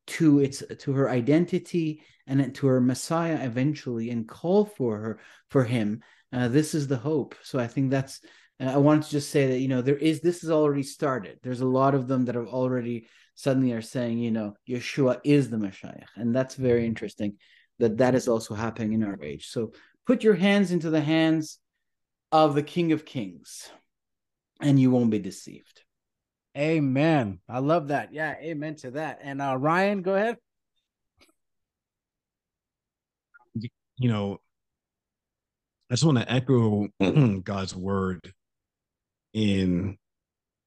to 0.06 0.40
its 0.40 0.62
to 0.78 0.92
her 0.92 1.08
identity 1.08 2.02
and 2.26 2.54
to 2.54 2.66
her 2.66 2.80
Messiah 2.80 3.38
eventually, 3.42 4.10
and 4.10 4.28
call 4.28 4.64
for 4.64 4.98
her 4.98 5.18
for 5.50 5.64
him. 5.64 6.02
Uh, 6.32 6.48
this 6.48 6.74
is 6.74 6.86
the 6.86 6.96
hope. 6.96 7.34
So 7.42 7.58
I 7.58 7.66
think 7.66 7.90
that's. 7.90 8.20
Uh, 8.60 8.66
I 8.66 8.76
wanted 8.76 9.04
to 9.04 9.10
just 9.10 9.30
say 9.30 9.48
that 9.48 9.58
you 9.58 9.68
know 9.68 9.82
there 9.82 9.96
is 9.96 10.20
this 10.20 10.42
has 10.42 10.50
already 10.50 10.82
started. 10.82 11.38
There's 11.42 11.60
a 11.60 11.66
lot 11.66 11.94
of 11.94 12.08
them 12.08 12.24
that 12.26 12.34
have 12.34 12.46
already 12.46 13.08
suddenly 13.34 13.72
are 13.72 13.82
saying 13.82 14.18
you 14.18 14.30
know 14.30 14.54
Yeshua 14.68 15.20
is 15.24 15.50
the 15.50 15.58
Messiah, 15.58 16.06
and 16.16 16.34
that's 16.34 16.54
very 16.54 16.86
interesting. 16.86 17.36
That 17.78 17.98
that 17.98 18.14
is 18.14 18.28
also 18.28 18.54
happening 18.54 18.92
in 18.92 19.02
our 19.02 19.18
age. 19.22 19.48
So 19.48 19.72
put 20.06 20.22
your 20.22 20.34
hands 20.34 20.70
into 20.70 20.90
the 20.90 21.00
hands 21.00 21.58
of 22.30 22.54
the 22.54 22.62
King 22.62 22.92
of 22.92 23.04
Kings, 23.04 23.70
and 24.60 24.78
you 24.78 24.90
won't 24.90 25.10
be 25.10 25.18
deceived. 25.18 25.82
Amen. 26.56 27.40
I 27.48 27.58
love 27.58 27.88
that. 27.88 28.12
Yeah, 28.12 28.34
amen 28.40 28.76
to 28.76 28.92
that. 28.92 29.18
And 29.22 29.42
uh 29.42 29.56
Ryan, 29.58 30.02
go 30.02 30.14
ahead. 30.14 30.38
You 33.96 34.08
know, 34.08 34.38
I 35.90 35.94
just 35.94 36.04
want 36.04 36.18
to 36.18 36.32
echo 36.32 36.88
God's 37.42 37.74
word 37.74 38.32
in 39.32 39.98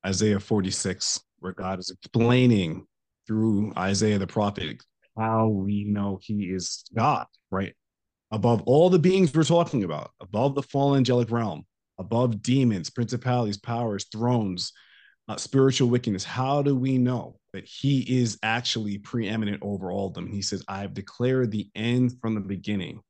Isaiah 0.06 0.39
46, 0.39 1.22
where 1.39 1.53
God 1.53 1.80
is 1.80 1.89
explaining 1.89 2.85
through 3.27 3.73
Isaiah 3.77 4.19
the 4.19 4.27
prophet 4.27 4.81
how 5.18 5.47
we 5.47 5.84
know 5.84 6.19
he 6.22 6.45
is 6.45 6.85
God, 6.95 7.26
right? 7.51 7.73
Above 8.31 8.61
all 8.64 8.89
the 8.89 8.99
beings 8.99 9.34
we're 9.34 9.43
talking 9.43 9.84
about, 9.84 10.11
above 10.19 10.55
the 10.55 10.61
fallen 10.61 10.99
angelic 10.99 11.31
realm, 11.31 11.65
above 11.97 12.41
demons, 12.41 12.89
principalities, 12.89 13.57
powers, 13.57 14.05
thrones, 14.11 14.73
uh, 15.27 15.38
spiritual 15.38 15.89
wickedness, 15.89 16.23
how 16.23 16.61
do 16.61 16.76
we 16.76 16.97
know 16.97 17.39
that 17.53 17.65
he 17.65 18.01
is 18.19 18.38
actually 18.43 18.97
preeminent 18.97 19.61
over 19.61 19.91
all 19.91 20.07
of 20.07 20.14
them? 20.14 20.27
He 20.27 20.41
says, 20.41 20.64
I 20.68 20.80
have 20.80 20.93
declared 20.93 21.51
the 21.51 21.69
end 21.76 22.14
from 22.22 22.35
the 22.35 22.41
beginning 22.41 23.01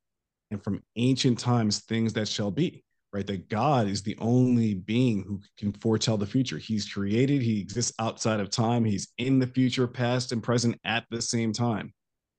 and 0.50 0.62
from 0.62 0.82
ancient 0.96 1.38
times 1.38 1.80
things 1.80 2.14
that 2.14 2.28
shall 2.28 2.50
be, 2.50 2.84
right? 3.12 3.26
That 3.26 3.48
God 3.48 3.88
is 3.88 4.02
the 4.02 4.16
only 4.20 4.74
being 4.74 5.22
who 5.22 5.40
can 5.58 5.72
foretell 5.72 6.16
the 6.16 6.26
future. 6.26 6.58
He's 6.58 6.90
created, 6.90 7.42
he 7.42 7.60
exists 7.60 7.92
outside 7.98 8.40
of 8.40 8.50
time, 8.50 8.84
he's 8.84 9.08
in 9.18 9.38
the 9.38 9.46
future, 9.46 9.86
past, 9.86 10.32
and 10.32 10.42
present 10.42 10.78
at 10.84 11.04
the 11.10 11.22
same 11.22 11.52
time. 11.52 11.92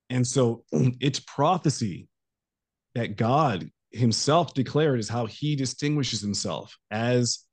And 0.10 0.26
so 0.26 0.64
it's 0.72 1.20
prophecy 1.22 2.08
that 2.96 3.16
God 3.16 3.70
himself 3.92 4.54
declared 4.54 5.00
is 5.00 5.10
how 5.10 5.26
he 5.26 5.56
distinguishes 5.56 6.22
himself 6.22 6.78
as 6.92 7.46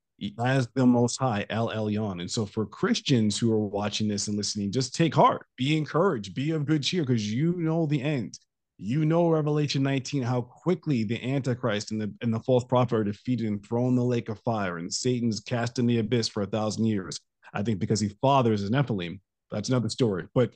as 0.43 0.67
the 0.75 0.87
most 0.87 1.19
high 1.19 1.45
el 1.51 1.69
elyon 1.69 2.21
and 2.21 2.31
so 2.31 2.47
for 2.47 2.65
christians 2.65 3.39
who 3.39 3.53
are 3.53 3.67
watching 3.67 4.09
this 4.09 4.29
and 4.29 4.37
listening 4.37 4.73
just 4.73 4.95
take 4.95 5.15
heart 5.15 5.47
be 5.57 5.77
encouraged 5.77 6.35
be 6.35 6.51
of 6.53 6.65
good 6.65 6.83
cheer 6.83 7.03
because 7.03 7.31
you 7.31 7.55
know 7.57 7.87
the 7.87 8.01
end 8.01 8.39
you 8.79 9.05
know 9.07 9.29
revelation 9.29 9.83
19 9.83 10.23
how 10.23 10.43
quickly 10.43 11.03
the 11.03 11.23
antichrist 11.23 11.93
and 11.93 12.01
the 12.01 12.13
and 12.21 12.33
the 12.33 12.41
false 12.41 12.65
prophet 12.65 12.97
are 12.97 13.05
defeated 13.05 13.47
and 13.47 13.65
thrown 13.65 13.91
in 13.91 13.97
the 13.97 14.05
lake 14.05 14.29
of 14.29 14.39
fire 14.41 14.79
and 14.79 14.93
satan's 14.93 15.41
cast 15.41 15.79
in 15.79 15.87
the 15.87 15.99
abyss 15.99 16.29
for 16.29 16.43
a 16.43 16.47
thousand 16.47 16.85
years. 16.85 17.19
I 17.55 17.63
think 17.63 17.79
because 17.79 18.01
he 18.01 18.11
fathers 18.21 18.65
a 18.65 18.71
nephilim. 18.71 19.21
That's 19.51 19.69
another 19.69 19.89
story 19.89 20.27
but 20.35 20.53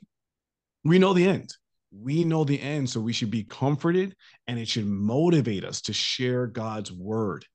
we 0.83 0.99
know 0.99 1.13
the 1.13 1.27
end. 1.27 1.53
We 1.91 2.23
know 2.23 2.43
the 2.43 2.61
end 2.61 2.89
so 2.89 3.01
we 3.01 3.13
should 3.13 3.31
be 3.31 3.43
comforted 3.43 4.15
and 4.47 4.59
it 4.59 4.67
should 4.67 4.85
motivate 4.85 5.63
us 5.63 5.81
to 5.81 5.93
share 5.93 6.47
god's 6.47 6.91
word 6.91 7.45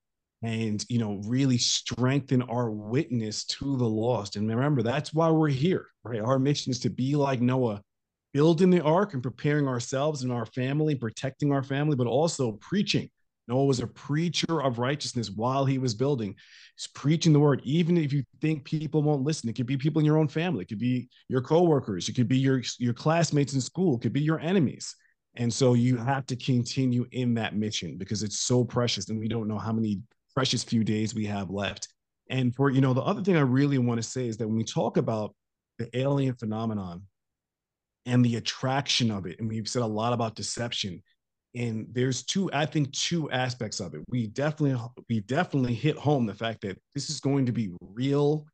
and 0.42 0.84
you 0.88 0.98
know 0.98 1.22
really 1.26 1.58
strengthen 1.58 2.42
our 2.42 2.70
witness 2.70 3.44
to 3.44 3.76
the 3.76 3.88
lost. 3.88 4.34
And 4.36 4.48
remember 4.48 4.82
that's 4.82 5.14
why 5.14 5.30
we're 5.30 5.48
here 5.48 5.86
right? 6.02 6.20
Our 6.20 6.38
mission 6.40 6.72
is 6.72 6.80
to 6.80 6.90
be 6.90 7.14
like 7.14 7.40
noah 7.40 7.82
building 8.36 8.68
the 8.68 8.82
ark 8.82 9.14
and 9.14 9.22
preparing 9.22 9.66
ourselves 9.66 10.22
and 10.22 10.30
our 10.30 10.44
family 10.44 10.94
protecting 10.94 11.50
our 11.52 11.62
family 11.62 11.96
but 11.96 12.06
also 12.06 12.52
preaching. 12.60 13.08
Noah 13.48 13.64
was 13.64 13.80
a 13.80 13.86
preacher 13.86 14.60
of 14.60 14.78
righteousness 14.78 15.30
while 15.30 15.64
he 15.64 15.78
was 15.78 15.94
building. 15.94 16.34
He's 16.76 16.86
preaching 16.88 17.32
the 17.32 17.40
word 17.40 17.62
even 17.64 17.96
if 17.96 18.12
you 18.12 18.22
think 18.42 18.62
people 18.66 19.02
won't 19.02 19.22
listen. 19.22 19.48
It 19.48 19.56
could 19.56 19.64
be 19.64 19.78
people 19.78 20.00
in 20.00 20.04
your 20.04 20.18
own 20.18 20.28
family. 20.28 20.64
It 20.64 20.68
could 20.68 20.78
be 20.78 21.08
your 21.30 21.40
coworkers. 21.40 22.10
It 22.10 22.12
could 22.12 22.28
be 22.28 22.36
your 22.36 22.60
your 22.78 22.92
classmates 22.92 23.54
in 23.54 23.62
school. 23.62 23.96
It 23.96 24.02
could 24.02 24.12
be 24.12 24.20
your 24.20 24.40
enemies. 24.40 24.94
And 25.36 25.50
so 25.50 25.72
you 25.72 25.96
have 25.96 26.26
to 26.26 26.36
continue 26.36 27.06
in 27.12 27.32
that 27.36 27.56
mission 27.56 27.96
because 27.96 28.22
it's 28.22 28.40
so 28.40 28.64
precious 28.64 29.08
and 29.08 29.18
we 29.18 29.28
don't 29.28 29.48
know 29.48 29.58
how 29.58 29.72
many 29.72 30.02
precious 30.34 30.62
few 30.62 30.84
days 30.84 31.14
we 31.14 31.24
have 31.24 31.48
left. 31.48 31.88
And 32.28 32.54
for, 32.54 32.68
you 32.68 32.82
know, 32.82 32.92
the 32.92 33.00
other 33.00 33.22
thing 33.22 33.38
I 33.38 33.40
really 33.40 33.78
want 33.78 33.96
to 33.96 34.06
say 34.06 34.28
is 34.28 34.36
that 34.36 34.46
when 34.46 34.58
we 34.58 34.64
talk 34.64 34.98
about 34.98 35.34
the 35.78 35.88
alien 35.98 36.34
phenomenon 36.34 37.00
and 38.06 38.24
the 38.24 38.36
attraction 38.36 39.10
of 39.10 39.26
it, 39.26 39.38
and 39.38 39.48
we've 39.48 39.68
said 39.68 39.82
a 39.82 39.86
lot 39.86 40.12
about 40.12 40.36
deception, 40.36 41.02
and 41.54 41.86
there's 41.90 42.22
two, 42.22 42.50
I 42.52 42.66
think, 42.66 42.92
two 42.92 43.30
aspects 43.30 43.80
of 43.80 43.94
it. 43.94 44.02
We 44.08 44.28
definitely, 44.28 44.80
we 45.08 45.20
definitely 45.20 45.74
hit 45.74 45.96
home 45.96 46.26
the 46.26 46.34
fact 46.34 46.60
that 46.62 46.78
this 46.94 47.10
is 47.10 47.18
going 47.18 47.46
to 47.46 47.52
be 47.52 47.72
real, 47.80 48.46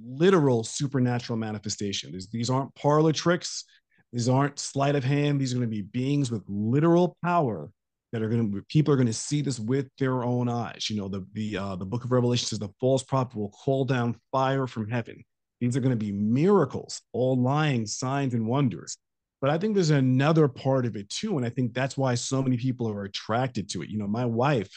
literal 0.00 0.62
supernatural 0.62 1.38
manifestation. 1.38 2.16
These, 2.30 2.50
aren't 2.50 2.74
parlor 2.74 3.12
tricks. 3.12 3.64
These 4.12 4.28
aren't 4.28 4.58
sleight 4.58 4.94
of 4.94 5.04
hand. 5.04 5.40
These 5.40 5.52
are 5.52 5.56
going 5.56 5.70
to 5.70 5.74
be 5.74 5.82
beings 5.82 6.30
with 6.30 6.42
literal 6.48 7.16
power 7.24 7.70
that 8.12 8.22
are 8.22 8.28
going 8.28 8.52
to 8.52 8.62
people 8.68 8.92
are 8.92 8.96
going 8.96 9.06
to 9.06 9.12
see 9.12 9.40
this 9.40 9.58
with 9.58 9.88
their 9.98 10.24
own 10.24 10.48
eyes. 10.48 10.90
You 10.90 10.96
know, 10.96 11.08
the 11.08 11.24
the 11.32 11.56
uh, 11.56 11.76
the 11.76 11.86
book 11.86 12.04
of 12.04 12.10
Revelation 12.10 12.46
says 12.46 12.58
the 12.58 12.68
false 12.80 13.04
prophet 13.04 13.36
will 13.36 13.50
call 13.50 13.84
down 13.84 14.16
fire 14.32 14.66
from 14.66 14.88
heaven. 14.90 15.22
These 15.60 15.76
are 15.76 15.80
going 15.80 15.90
to 15.90 15.96
be 15.96 16.12
miracles, 16.12 17.02
all 17.12 17.36
lying 17.36 17.86
signs 17.86 18.34
and 18.34 18.46
wonders. 18.46 18.96
But 19.40 19.50
I 19.50 19.58
think 19.58 19.74
there's 19.74 19.90
another 19.90 20.48
part 20.48 20.84
of 20.86 20.96
it 20.96 21.08
too, 21.08 21.36
and 21.36 21.46
I 21.46 21.50
think 21.50 21.72
that's 21.72 21.96
why 21.96 22.14
so 22.14 22.42
many 22.42 22.56
people 22.56 22.90
are 22.90 23.04
attracted 23.04 23.68
to 23.70 23.82
it. 23.82 23.88
You 23.88 23.98
know, 23.98 24.06
my 24.06 24.24
wife, 24.24 24.70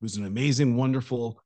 who's 0.00 0.16
an 0.16 0.26
amazing, 0.26 0.76
wonderful, 0.76 1.40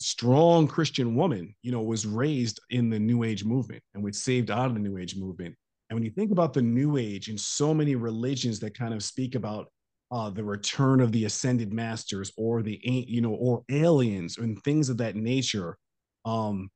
strong 0.00 0.66
Christian 0.66 1.14
woman, 1.14 1.54
you 1.62 1.72
know, 1.72 1.82
was 1.82 2.06
raised 2.06 2.60
in 2.70 2.90
the 2.90 2.98
New 2.98 3.22
Age 3.22 3.44
movement 3.44 3.82
and 3.94 4.02
was 4.02 4.22
saved 4.22 4.50
out 4.50 4.66
of 4.66 4.74
the 4.74 4.80
New 4.80 4.98
Age 4.98 5.16
movement. 5.16 5.54
And 5.88 5.96
when 5.96 6.04
you 6.04 6.10
think 6.10 6.32
about 6.32 6.52
the 6.52 6.62
New 6.62 6.96
Age 6.96 7.28
and 7.28 7.38
so 7.38 7.72
many 7.72 7.94
religions 7.94 8.58
that 8.60 8.76
kind 8.76 8.92
of 8.92 9.04
speak 9.04 9.36
about 9.36 9.68
uh, 10.10 10.30
the 10.30 10.44
return 10.44 11.00
of 11.00 11.12
the 11.12 11.24
ascended 11.24 11.72
masters 11.72 12.32
or 12.36 12.62
the 12.62 12.80
you 12.84 13.20
know 13.20 13.34
or 13.34 13.64
aliens 13.70 14.38
and 14.38 14.62
things 14.62 14.88
of 14.88 14.96
that 14.98 15.16
nature 15.16 15.76
um 16.24 16.70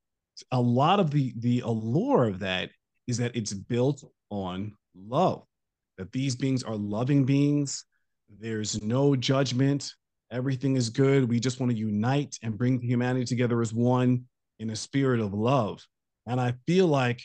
a 0.52 0.60
lot 0.60 1.00
of 1.00 1.10
the 1.10 1.32
the 1.38 1.60
allure 1.60 2.28
of 2.28 2.38
that 2.40 2.70
is 3.06 3.18
that 3.18 3.34
it's 3.34 3.52
built 3.52 4.04
on 4.30 4.72
love 4.94 5.44
that 6.00 6.12
these 6.12 6.34
beings 6.34 6.62
are 6.62 6.76
loving 6.76 7.26
beings. 7.26 7.84
There's 8.40 8.82
no 8.82 9.14
judgment. 9.14 9.92
Everything 10.32 10.76
is 10.76 10.88
good. 10.88 11.28
We 11.28 11.38
just 11.38 11.60
want 11.60 11.72
to 11.72 11.76
unite 11.76 12.38
and 12.42 12.56
bring 12.56 12.80
humanity 12.80 13.26
together 13.26 13.60
as 13.60 13.74
one 13.74 14.24
in 14.60 14.70
a 14.70 14.76
spirit 14.76 15.20
of 15.20 15.34
love. 15.34 15.84
And 16.26 16.40
i 16.40 16.54
feel 16.66 16.86
like 16.86 17.20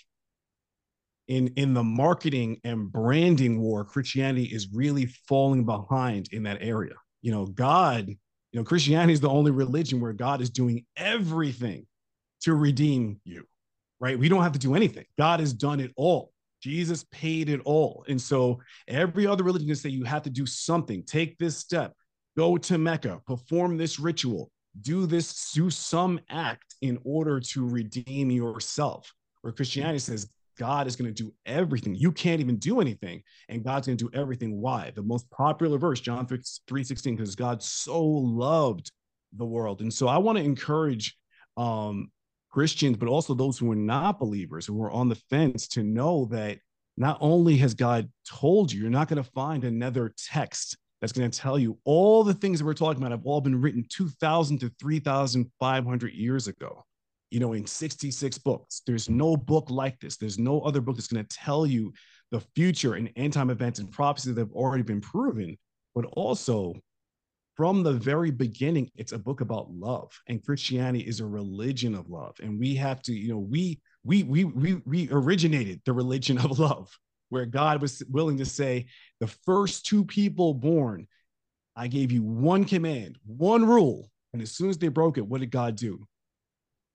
in 1.29 1.47
in 1.55 1.73
the 1.73 1.83
marketing 1.83 2.59
and 2.63 2.91
branding 2.91 3.61
war 3.61 3.83
christianity 3.85 4.45
is 4.45 4.73
really 4.73 5.05
falling 5.27 5.65
behind 5.65 6.27
in 6.33 6.43
that 6.43 6.61
area. 6.61 6.95
You 7.21 7.31
know 7.31 7.45
god 7.45 8.09
you 8.09 8.59
know 8.59 8.63
christianity 8.63 9.13
is 9.13 9.21
the 9.21 9.29
only 9.29 9.51
religion 9.51 9.99
where 10.01 10.13
god 10.13 10.41
is 10.41 10.49
doing 10.49 10.85
everything 10.97 11.85
to 12.45 12.55
redeem 12.55 13.19
you 13.23 13.45
right? 13.99 14.17
We 14.17 14.29
don't 14.29 14.43
have 14.43 14.51
to 14.53 14.59
do 14.59 14.75
anything. 14.75 15.05
God 15.17 15.39
has 15.39 15.53
done 15.53 15.79
it 15.79 15.91
all. 15.95 16.31
Jesus 16.61 17.05
paid 17.11 17.49
it 17.49 17.61
all. 17.65 18.05
And 18.07 18.19
so 18.19 18.59
every 18.87 19.27
other 19.27 19.43
religion 19.43 19.67
can 19.67 19.75
say 19.75 19.89
you 19.89 20.03
have 20.03 20.23
to 20.23 20.29
do 20.29 20.45
something. 20.45 21.03
Take 21.03 21.37
this 21.37 21.57
step. 21.57 21.93
Go 22.37 22.57
to 22.57 22.77
mecca. 22.77 23.21
Perform 23.27 23.77
this 23.77 23.99
ritual. 23.99 24.51
Do 24.81 25.05
this. 25.05 25.51
Do 25.53 25.69
some 25.69 26.19
act 26.29 26.75
in 26.81 26.99
order 27.03 27.39
to 27.39 27.67
redeem 27.67 28.31
yourself. 28.31 29.13
Where 29.41 29.53
christianity 29.53 29.99
says 29.99 30.29
God 30.57 30.87
is 30.87 30.95
going 30.95 31.13
to 31.13 31.23
do 31.23 31.33
everything. 31.45 31.95
You 31.95 32.11
can't 32.11 32.39
even 32.41 32.57
do 32.57 32.79
anything, 32.79 33.21
and 33.49 33.63
God's 33.63 33.87
going 33.87 33.97
to 33.97 34.09
do 34.09 34.17
everything. 34.17 34.59
Why? 34.59 34.91
The 34.95 35.03
most 35.03 35.29
popular 35.29 35.77
verse, 35.77 35.99
John 35.99 36.25
3 36.25 36.83
16, 36.83 37.15
because 37.15 37.35
God 37.35 37.61
so 37.61 38.01
loved 38.03 38.91
the 39.33 39.45
world. 39.45 39.81
And 39.81 39.93
so 39.93 40.07
I 40.07 40.17
want 40.17 40.37
to 40.37 40.43
encourage 40.43 41.15
um, 41.57 42.09
Christians, 42.55 42.97
but 42.97 43.09
also 43.09 43.33
those 43.33 43.57
who 43.57 43.69
are 43.71 43.75
not 43.75 44.17
believers, 44.17 44.65
who 44.65 44.81
are 44.81 44.91
on 44.91 45.09
the 45.09 45.21
fence, 45.29 45.67
to 45.67 45.83
know 45.83 46.25
that 46.31 46.59
not 46.97 47.17
only 47.19 47.57
has 47.57 47.73
God 47.73 48.09
told 48.27 48.71
you, 48.71 48.81
you're 48.81 48.89
not 48.89 49.09
going 49.09 49.21
to 49.21 49.29
find 49.31 49.65
another 49.65 50.13
text 50.17 50.77
that's 51.01 51.11
going 51.11 51.29
to 51.29 51.39
tell 51.39 51.59
you 51.59 51.77
all 51.83 52.23
the 52.23 52.33
things 52.33 52.59
that 52.59 52.65
we're 52.65 52.73
talking 52.73 53.01
about 53.01 53.11
have 53.11 53.25
all 53.25 53.41
been 53.41 53.61
written 53.61 53.85
2,000 53.89 54.59
to 54.59 54.71
3,500 54.79 56.13
years 56.13 56.47
ago 56.47 56.83
you 57.31 57.41
know, 57.41 57.51
in 57.51 57.65
66 57.65 58.37
books. 58.37 58.81
There's 58.87 59.09
no 59.09 59.35
book 59.35 59.69
like 59.69 59.99
this. 59.99 60.15
There's 60.15 60.39
no 60.39 60.61
other 60.61 60.79
book 60.79 60.95
that's 60.95 61.07
going 61.07 61.25
to 61.25 61.37
tell 61.37 61.65
you 61.65 61.91
the 62.31 62.39
future 62.55 62.93
and 62.93 63.11
end 63.17 63.33
time 63.33 63.49
events 63.49 63.79
and 63.79 63.91
prophecies 63.91 64.35
that 64.35 64.41
have 64.41 64.53
already 64.53 64.83
been 64.83 65.01
proven. 65.01 65.57
But 65.93 66.05
also, 66.13 66.75
from 67.55 67.83
the 67.83 67.93
very 67.93 68.31
beginning, 68.31 68.89
it's 68.95 69.13
a 69.13 69.17
book 69.17 69.41
about 69.41 69.71
love, 69.71 70.11
and 70.27 70.43
Christianity 70.43 71.05
is 71.05 71.19
a 71.19 71.25
religion 71.25 71.95
of 71.95 72.09
love. 72.09 72.35
And 72.41 72.59
we 72.59 72.75
have 72.75 73.01
to, 73.03 73.13
you 73.13 73.29
know, 73.29 73.39
we 73.39 73.79
we 74.03 74.23
we 74.23 74.43
we 74.43 74.81
we 74.85 75.09
originated 75.11 75.81
the 75.85 75.93
religion 75.93 76.37
of 76.37 76.59
love, 76.59 76.97
where 77.29 77.45
God 77.45 77.81
was 77.81 78.03
willing 78.09 78.37
to 78.37 78.45
say, 78.45 78.87
the 79.19 79.27
first 79.27 79.85
two 79.85 80.03
people 80.03 80.53
born, 80.53 81.07
I 81.75 81.87
gave 81.87 82.11
you 82.11 82.23
one 82.23 82.65
command, 82.65 83.17
one 83.25 83.65
rule, 83.65 84.09
and 84.33 84.41
as 84.41 84.51
soon 84.51 84.69
as 84.69 84.77
they 84.77 84.89
broke 84.89 85.17
it, 85.17 85.25
what 85.25 85.39
did 85.39 85.51
God 85.51 85.75
do? 85.75 86.05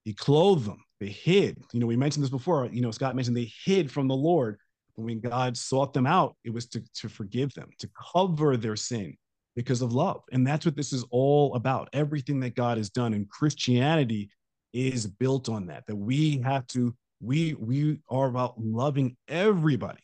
He 0.03 0.13
clothed 0.13 0.65
them. 0.65 0.83
They 0.99 1.09
hid. 1.09 1.57
You 1.73 1.79
know, 1.79 1.87
we 1.87 1.97
mentioned 1.97 2.23
this 2.23 2.29
before. 2.29 2.67
You 2.71 2.81
know, 2.81 2.91
Scott 2.91 3.15
mentioned 3.15 3.35
they 3.35 3.51
hid 3.65 3.91
from 3.91 4.07
the 4.07 4.15
Lord. 4.15 4.57
But 4.95 5.05
when 5.05 5.19
God 5.19 5.57
sought 5.57 5.93
them 5.93 6.05
out, 6.05 6.35
it 6.43 6.53
was 6.53 6.67
to, 6.67 6.83
to 6.95 7.09
forgive 7.09 7.53
them, 7.53 7.69
to 7.79 7.89
cover 8.13 8.57
their 8.57 8.75
sin 8.75 9.15
because 9.55 9.81
of 9.81 9.93
love. 9.93 10.21
And 10.31 10.45
that's 10.45 10.65
what 10.65 10.75
this 10.75 10.93
is 10.93 11.05
all 11.11 11.55
about. 11.55 11.89
Everything 11.93 12.39
that 12.41 12.55
God 12.55 12.77
has 12.77 12.89
done 12.89 13.13
in 13.13 13.25
Christianity 13.25 14.29
is 14.73 15.05
built 15.05 15.49
on 15.49 15.67
that, 15.67 15.85
that 15.87 15.95
we 15.95 16.39
have 16.45 16.65
to, 16.67 16.95
we 17.21 17.53
we 17.55 17.99
are 18.09 18.27
about 18.27 18.59
loving 18.59 19.17
everybody, 19.27 20.03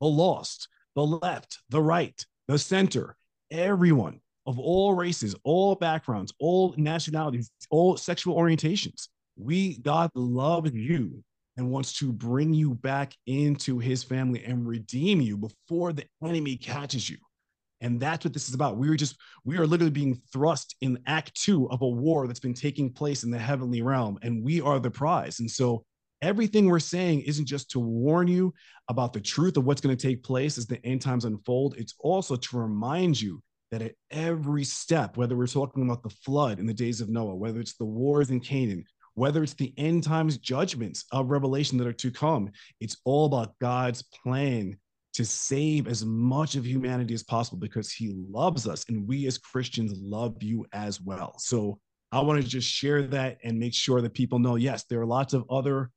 the 0.00 0.06
lost, 0.06 0.68
the 0.94 1.04
left, 1.06 1.58
the 1.68 1.82
right, 1.82 2.24
the 2.48 2.58
center, 2.58 3.16
everyone 3.50 4.20
of 4.46 4.58
all 4.58 4.94
races, 4.94 5.34
all 5.44 5.74
backgrounds, 5.74 6.32
all 6.40 6.74
nationalities, 6.76 7.50
all 7.70 7.96
sexual 7.96 8.36
orientations 8.36 9.08
we 9.36 9.78
God 9.78 10.10
loves 10.14 10.72
you 10.72 11.22
and 11.56 11.70
wants 11.70 11.98
to 11.98 12.12
bring 12.12 12.52
you 12.52 12.74
back 12.74 13.14
into 13.26 13.78
his 13.78 14.02
family 14.02 14.44
and 14.44 14.66
redeem 14.66 15.20
you 15.20 15.36
before 15.36 15.92
the 15.92 16.04
enemy 16.22 16.56
catches 16.56 17.08
you. 17.08 17.18
And 17.80 18.00
that's 18.00 18.24
what 18.24 18.32
this 18.32 18.48
is 18.48 18.54
about. 18.54 18.78
We 18.78 18.88
are 18.88 18.96
just, 18.96 19.16
we 19.44 19.58
are 19.58 19.66
literally 19.66 19.90
being 19.90 20.20
thrust 20.32 20.76
in 20.80 20.98
act 21.06 21.40
two 21.40 21.70
of 21.70 21.82
a 21.82 21.88
war 21.88 22.26
that's 22.26 22.40
been 22.40 22.54
taking 22.54 22.92
place 22.92 23.22
in 23.22 23.30
the 23.30 23.38
heavenly 23.38 23.82
realm, 23.82 24.18
and 24.22 24.42
we 24.42 24.60
are 24.60 24.78
the 24.78 24.90
prize. 24.90 25.40
And 25.40 25.50
so 25.50 25.84
everything 26.22 26.66
we're 26.66 26.78
saying 26.78 27.20
isn't 27.22 27.46
just 27.46 27.70
to 27.70 27.80
warn 27.80 28.28
you 28.28 28.54
about 28.88 29.12
the 29.12 29.20
truth 29.20 29.56
of 29.56 29.64
what's 29.64 29.80
going 29.80 29.96
to 29.96 30.08
take 30.08 30.22
place 30.22 30.58
as 30.58 30.66
the 30.66 30.84
end 30.86 31.02
times 31.02 31.24
unfold, 31.24 31.74
it's 31.76 31.94
also 31.98 32.36
to 32.36 32.58
remind 32.58 33.20
you 33.20 33.42
that 33.70 33.82
at 33.82 33.94
every 34.10 34.64
step, 34.64 35.16
whether 35.16 35.36
we're 35.36 35.46
talking 35.46 35.82
about 35.82 36.02
the 36.02 36.10
flood 36.10 36.58
in 36.58 36.66
the 36.66 36.74
days 36.74 37.00
of 37.00 37.08
Noah, 37.08 37.34
whether 37.34 37.60
it's 37.60 37.76
the 37.76 37.84
wars 37.84 38.30
in 38.30 38.40
Canaan, 38.40 38.84
whether 39.14 39.42
it's 39.42 39.54
the 39.54 39.74
end 39.76 40.04
times 40.04 40.38
judgments 40.38 41.04
of 41.10 41.30
Revelation 41.30 41.78
that 41.78 41.86
are 41.86 41.92
to 41.92 42.10
come, 42.10 42.50
it's 42.80 42.98
all 43.04 43.26
about 43.26 43.58
God's 43.60 44.02
plan 44.02 44.76
to 45.16 45.24
save 45.24 45.88
as 45.88 46.04
much 46.04 46.56
of 46.56 46.66
humanity 46.66 47.14
as 47.14 47.22
possible 47.22 47.56
because 47.56 47.90
he 47.90 48.12
loves 48.28 48.68
us 48.68 48.84
and 48.88 49.08
we 49.08 49.26
as 49.26 49.38
Christians 49.38 49.94
love 49.96 50.42
you 50.42 50.66
as 50.74 51.00
well. 51.00 51.34
So 51.38 51.78
I 52.12 52.20
want 52.20 52.42
to 52.42 52.46
just 52.46 52.68
share 52.68 53.02
that 53.04 53.38
and 53.42 53.58
make 53.58 53.72
sure 53.72 54.02
that 54.02 54.12
people 54.12 54.38
know 54.38 54.56
yes, 54.56 54.84
there 54.84 55.00
are 55.00 55.06
lots 55.06 55.32
of 55.32 55.44
other 55.48 55.90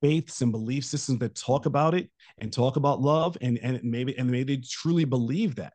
faiths 0.00 0.40
and 0.40 0.52
belief 0.52 0.84
systems 0.84 1.18
that 1.18 1.34
talk 1.34 1.66
about 1.66 1.94
it 1.94 2.08
and 2.38 2.52
talk 2.52 2.76
about 2.76 3.00
love 3.00 3.36
and 3.42 3.58
and 3.58 3.82
maybe 3.82 4.16
and 4.16 4.30
maybe 4.30 4.56
they 4.56 4.62
truly 4.62 5.04
believe 5.04 5.56
that 5.56 5.74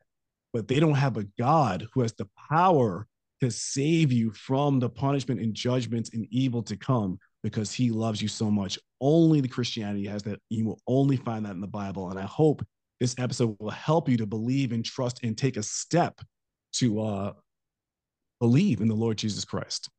but 0.52 0.68
they 0.68 0.80
don't 0.80 0.96
have 0.96 1.18
a 1.18 1.28
god 1.38 1.86
who 1.94 2.02
has 2.02 2.12
the 2.14 2.28
power 2.50 3.08
to 3.42 3.52
save 3.52 4.12
you 4.12 4.32
from 4.32 4.80
the 4.80 4.90
punishment 4.90 5.42
and 5.42 5.54
judgments 5.54 6.12
and 6.14 6.26
evil 6.32 6.64
to 6.64 6.76
come 6.76 7.20
because 7.44 7.72
he 7.72 7.92
loves 7.92 8.22
you 8.24 8.28
so 8.28 8.50
much. 8.50 8.80
Only 9.02 9.40
the 9.40 9.48
Christianity 9.48 10.08
has 10.08 10.24
that. 10.24 10.40
You 10.50 10.66
will 10.66 10.82
only 10.88 11.18
find 11.18 11.46
that 11.46 11.52
in 11.52 11.62
the 11.62 11.68
Bible. 11.68 12.10
And 12.10 12.20
I 12.20 12.24
hope 12.24 12.66
this 13.00 13.16
episode 13.18 13.56
will 13.60 13.72
help 13.72 14.10
you 14.10 14.18
to 14.18 14.26
believe 14.26 14.72
and 14.72 14.84
trust 14.84 15.20
and 15.24 15.38
take 15.38 15.58
a 15.58 15.64
step 15.64 16.22
to 16.74 17.02
uh, 17.02 17.34
believe 18.40 18.82
in 18.82 18.88
the 18.88 18.96
Lord 18.96 19.18
Jesus 19.18 19.46
Christ. 19.46 19.90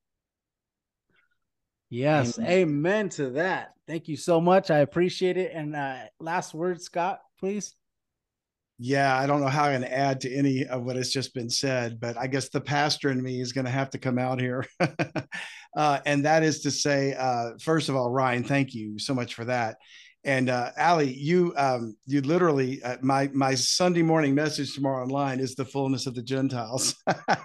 Yes, 1.88 2.38
amen. 2.38 2.50
amen 2.50 3.08
to 3.10 3.30
that. 3.30 3.72
Thank 3.86 4.08
you 4.08 4.16
so 4.16 4.40
much. 4.40 4.70
I 4.70 4.78
appreciate 4.78 5.36
it. 5.36 5.52
And 5.54 5.76
uh, 5.76 5.98
last 6.18 6.52
word, 6.52 6.82
Scott, 6.82 7.20
please 7.38 7.76
yeah, 8.78 9.18
I 9.18 9.26
don't 9.26 9.40
know 9.40 9.48
how 9.48 9.64
I'm 9.64 9.80
going 9.80 9.90
to 9.90 9.96
add 9.96 10.20
to 10.22 10.34
any 10.34 10.66
of 10.66 10.84
what 10.84 10.96
has 10.96 11.10
just 11.10 11.32
been 11.32 11.48
said, 11.48 11.98
but 11.98 12.18
I 12.18 12.26
guess 12.26 12.50
the 12.50 12.60
pastor 12.60 13.10
in 13.10 13.22
me 13.22 13.40
is 13.40 13.52
going 13.52 13.64
to 13.64 13.70
have 13.70 13.88
to 13.90 13.98
come 13.98 14.18
out 14.18 14.38
here. 14.38 14.66
uh, 15.76 16.00
and 16.04 16.26
that 16.26 16.42
is 16.42 16.60
to 16.60 16.70
say, 16.70 17.14
uh, 17.14 17.52
first 17.58 17.88
of 17.88 17.96
all, 17.96 18.10
Ryan, 18.10 18.44
thank 18.44 18.74
you 18.74 18.98
so 18.98 19.14
much 19.14 19.34
for 19.34 19.46
that. 19.46 19.78
And 20.26 20.50
uh, 20.50 20.72
Ali, 20.76 21.14
you 21.14 21.54
um, 21.56 21.96
you 22.04 22.20
literally 22.20 22.82
uh, 22.82 22.96
my 23.00 23.30
my 23.32 23.54
Sunday 23.54 24.02
morning 24.02 24.34
message 24.34 24.74
tomorrow 24.74 25.04
online 25.04 25.38
is 25.38 25.54
the 25.54 25.64
fullness 25.64 26.08
of 26.08 26.16
the 26.16 26.22
Gentiles. 26.22 26.96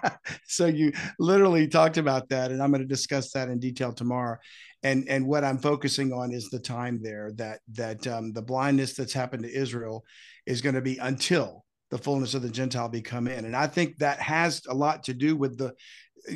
so 0.48 0.66
you 0.66 0.92
literally 1.20 1.68
talked 1.68 1.96
about 1.96 2.28
that, 2.30 2.50
and 2.50 2.60
I'm 2.60 2.72
going 2.72 2.82
to 2.82 2.88
discuss 2.88 3.30
that 3.32 3.48
in 3.48 3.60
detail 3.60 3.92
tomorrow. 3.92 4.36
And 4.82 5.08
and 5.08 5.28
what 5.28 5.44
I'm 5.44 5.58
focusing 5.58 6.12
on 6.12 6.32
is 6.32 6.50
the 6.50 6.58
time 6.58 6.98
there 7.00 7.30
that 7.36 7.60
that 7.74 8.04
um, 8.08 8.32
the 8.32 8.42
blindness 8.42 8.94
that's 8.94 9.12
happened 9.12 9.44
to 9.44 9.56
Israel 9.56 10.04
is 10.44 10.60
going 10.60 10.74
to 10.74 10.82
be 10.82 10.98
until 10.98 11.64
the 11.92 11.98
fullness 11.98 12.34
of 12.34 12.42
the 12.42 12.50
Gentile 12.50 12.88
become 12.88 13.28
in. 13.28 13.44
And 13.44 13.54
I 13.54 13.68
think 13.68 13.98
that 13.98 14.18
has 14.18 14.62
a 14.68 14.74
lot 14.74 15.04
to 15.04 15.14
do 15.14 15.36
with 15.36 15.56
the 15.56 15.72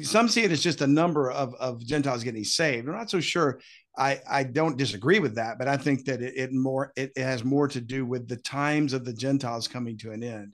some 0.03 0.29
see 0.29 0.45
it 0.45 0.51
as 0.51 0.63
just 0.63 0.81
a 0.81 0.87
number 0.87 1.31
of, 1.31 1.55
of 1.55 1.85
Gentiles 1.85 2.25
getting 2.25 2.45
saved. 2.45 2.89
I'm 2.89 2.95
not 2.95 3.11
so 3.11 3.21
sure. 3.21 3.61
I, 3.97 4.21
I 4.29 4.43
don't 4.43 4.77
disagree 4.77 5.21
with 5.21 5.37
that, 5.37 5.59
but 5.59 5.69
I 5.69 5.77
think 5.77 6.05
that 6.05 6.21
it, 6.21 6.35
it 6.37 6.53
more 6.53 6.93
it, 6.97 7.13
it 7.17 7.23
has 7.23 7.45
more 7.45 7.69
to 7.69 7.81
do 7.81 8.05
with 8.05 8.29
the 8.29 8.37
times 8.37 8.93
of 8.93 9.05
the 9.05 9.13
Gentiles 9.13 9.69
coming 9.69 9.97
to 9.99 10.13
an 10.13 10.23
end, 10.23 10.53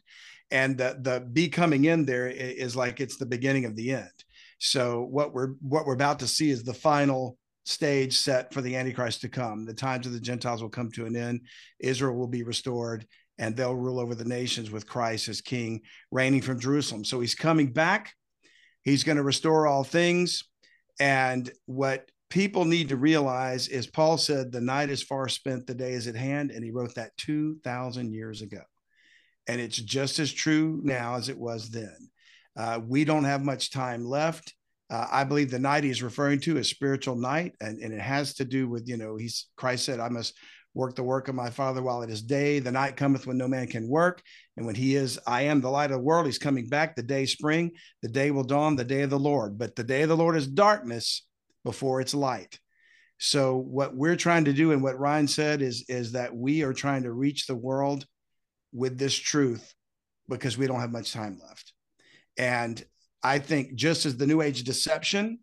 and 0.51 0.79
the 0.79 0.99
the 1.01 1.21
be 1.33 1.49
coming 1.49 1.87
in 1.87 2.05
there 2.05 2.29
is 2.29 2.77
like 2.77 3.01
it's 3.01 3.17
the 3.17 3.27
beginning 3.27 3.65
of 3.65 3.75
the 3.75 3.93
end. 3.93 4.11
So 4.59 5.03
what 5.03 5.35
we're 5.35 5.55
what 5.61 5.87
we're 5.87 5.95
about 5.95 6.21
to 6.21 6.29
see 6.29 6.51
is 6.51 6.63
the 6.63 6.75
final 6.75 7.37
stage 7.65 8.17
set 8.17 8.53
for 8.53 8.61
the 8.61 8.77
Antichrist 8.77 9.21
to 9.23 9.29
come. 9.29 9.65
The 9.65 9.75
times 9.75 10.07
of 10.07 10.13
the 10.13 10.21
Gentiles 10.21 10.63
will 10.63 10.71
come 10.71 10.91
to 10.93 11.07
an 11.07 11.17
end. 11.17 11.41
Israel 11.81 12.17
will 12.17 12.29
be 12.29 12.45
restored, 12.45 13.07
and 13.39 13.57
they'll 13.57 13.75
rule 13.75 13.99
over 13.99 14.15
the 14.15 14.25
nations 14.25 14.71
with 14.71 14.87
Christ 14.87 15.29
as 15.29 15.41
King, 15.41 15.81
reigning 16.13 16.43
from 16.43 16.61
Jerusalem. 16.61 17.05
So 17.05 17.19
he's 17.21 17.35
coming 17.35 17.73
back. 17.73 18.15
He's 18.83 19.05
going 19.05 19.17
to 19.17 19.23
restore 19.23 19.67
all 19.67 19.85
things. 19.85 20.45
And 21.01 21.51
what 21.67 22.11
people 22.31 22.65
need 22.65 22.91
to 22.91 22.97
realize 22.97 23.69
is 23.69 23.87
Paul 23.87 24.19
said, 24.19 24.53
The 24.53 24.61
night 24.61 24.91
is 24.91 25.03
far 25.03 25.29
spent, 25.29 25.67
the 25.67 25.75
day 25.75 25.93
is 25.93 26.07
at 26.07 26.17
hand. 26.17 26.51
And 26.51 26.65
he 26.65 26.71
wrote 26.71 26.95
that 26.95 27.17
2,000 27.19 28.13
years 28.13 28.43
ago. 28.43 28.63
And 29.47 29.61
it's 29.61 29.77
just 29.77 30.19
as 30.19 30.33
true 30.33 30.81
now 30.83 31.17
as 31.17 31.29
it 31.29 31.39
was 31.39 31.71
then. 31.71 31.97
Uh, 32.57 32.81
we 32.87 33.05
don't 33.05 33.25
have 33.25 33.45
much 33.45 33.71
time 33.71 34.05
left. 34.05 34.55
Uh, 34.91 35.07
I 35.11 35.25
believe 35.25 35.51
the 35.51 35.59
night 35.59 35.85
he's 35.85 36.03
referring 36.03 36.41
to 36.41 36.59
is 36.59 36.69
spiritual 36.69 37.17
night, 37.17 37.55
and, 37.63 37.79
and 37.79 37.95
it 37.95 38.01
has 38.01 38.35
to 38.35 38.45
do 38.45 38.69
with, 38.69 38.87
you 38.87 38.99
know, 38.99 39.17
he's 39.17 39.47
Christ 39.57 39.87
said, 39.87 40.01
I 40.01 40.11
must 40.11 40.35
work 40.75 40.97
the 40.97 41.03
work 41.03 41.29
of 41.29 41.35
my 41.35 41.51
father 41.51 41.83
while 41.83 42.03
it 42.03 42.11
is 42.11 42.23
day. 42.23 42.59
The 42.59 42.73
night 42.73 42.97
cometh 42.97 43.27
when 43.27 43.37
no 43.37 43.49
man 43.49 43.67
can 43.67 43.89
work. 43.89 44.23
And 44.57 44.65
when 44.65 44.75
he 44.75 44.97
is, 44.97 45.19
I 45.27 45.43
am 45.43 45.61
the 45.61 45.71
light 45.71 45.91
of 45.91 45.99
the 45.99 46.03
world, 46.03 46.27
he's 46.27 46.39
coming 46.39 46.69
back. 46.69 46.97
The 46.97 47.03
day 47.03 47.27
spring, 47.27 47.73
the 48.01 48.09
day 48.09 48.31
will 48.31 48.45
dawn, 48.45 48.77
the 48.77 48.85
day 48.85 49.03
of 49.03 49.11
the 49.11 49.19
Lord. 49.19 49.59
But 49.59 49.77
the 49.77 49.85
day 49.85 50.03
of 50.03 50.09
the 50.09 50.17
Lord 50.17 50.37
is 50.37 50.47
darkness 50.47 51.27
before 51.65 52.01
it's 52.01 52.15
light. 52.15 52.59
So 53.19 53.57
what 53.57 53.95
we're 53.95 54.17
trying 54.17 54.47
to 54.47 54.53
do 54.53 54.73
and 54.73 54.83
what 54.83 54.99
Ryan 54.99 55.29
said 55.29 55.63
is, 55.63 55.85
is 55.89 56.13
that 56.13 56.35
we 56.35 56.63
are 56.63 56.73
trying 56.73 57.05
to 57.05 57.13
reach 57.13 57.47
the 57.47 57.55
world 57.55 58.05
with 58.73 58.99
this 58.99 59.15
truth 59.15 59.75
because 60.29 60.59
we 60.59 60.67
don't 60.67 60.81
have 60.81 60.91
much 60.91 61.13
time 61.13 61.39
left. 61.47 61.73
And 62.37 62.83
I 63.23 63.39
think 63.39 63.75
just 63.75 64.07
as 64.07 64.17
the 64.17 64.27
new 64.27 64.41
age 64.41 64.65
deception 64.65 65.39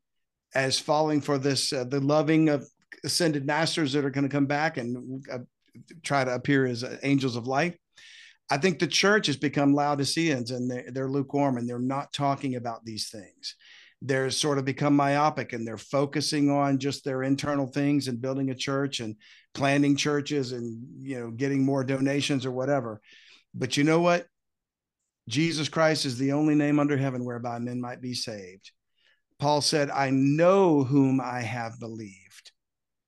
as 0.53 0.79
falling 0.79 1.21
for 1.21 1.37
this, 1.37 1.71
uh, 1.71 1.85
the 1.85 2.01
loving 2.01 2.49
of 2.49 2.67
ascended 3.03 3.45
masters 3.45 3.93
that 3.93 4.05
are 4.05 4.09
going 4.09 4.27
to 4.27 4.33
come 4.33 4.45
back 4.45 4.77
and 4.77 5.25
uh, 5.31 5.39
try 6.03 6.23
to 6.23 6.33
appear 6.33 6.65
as 6.65 6.83
uh, 6.83 6.97
angels 7.03 7.35
of 7.35 7.47
light. 7.47 7.77
I 8.51 8.57
think 8.57 8.79
the 8.79 8.87
church 8.87 9.27
has 9.27 9.37
become 9.37 9.73
Laodiceans 9.73 10.51
and 10.51 10.69
they're, 10.69 10.85
they're 10.91 11.09
lukewarm 11.09 11.57
and 11.57 11.69
they're 11.69 11.79
not 11.79 12.11
talking 12.11 12.55
about 12.55 12.83
these 12.83 13.09
things. 13.09 13.55
They're 14.01 14.31
sort 14.31 14.57
of 14.57 14.65
become 14.65 14.95
myopic 14.95 15.53
and 15.53 15.67
they're 15.67 15.77
focusing 15.77 16.49
on 16.49 16.79
just 16.79 17.03
their 17.03 17.23
internal 17.23 17.67
things 17.67 18.07
and 18.07 18.21
building 18.21 18.49
a 18.49 18.55
church 18.55 19.01
and 19.01 19.15
planning 19.53 19.95
churches 19.95 20.53
and 20.53 20.81
you 20.99 21.19
know 21.19 21.31
getting 21.31 21.63
more 21.63 21.83
donations 21.83 22.45
or 22.45 22.51
whatever. 22.51 23.01
But 23.53 23.77
you 23.77 23.83
know 23.83 23.99
what? 23.99 24.25
Jesus 25.27 25.69
Christ 25.69 26.05
is 26.05 26.17
the 26.17 26.31
only 26.31 26.55
name 26.55 26.79
under 26.79 26.97
heaven 26.97 27.25
whereby 27.25 27.59
men 27.59 27.79
might 27.79 28.01
be 28.01 28.13
saved. 28.13 28.71
Paul 29.37 29.61
said, 29.61 29.89
I 29.91 30.09
know 30.09 30.83
whom 30.83 31.21
I 31.21 31.41
have 31.41 31.79
believed 31.79 32.28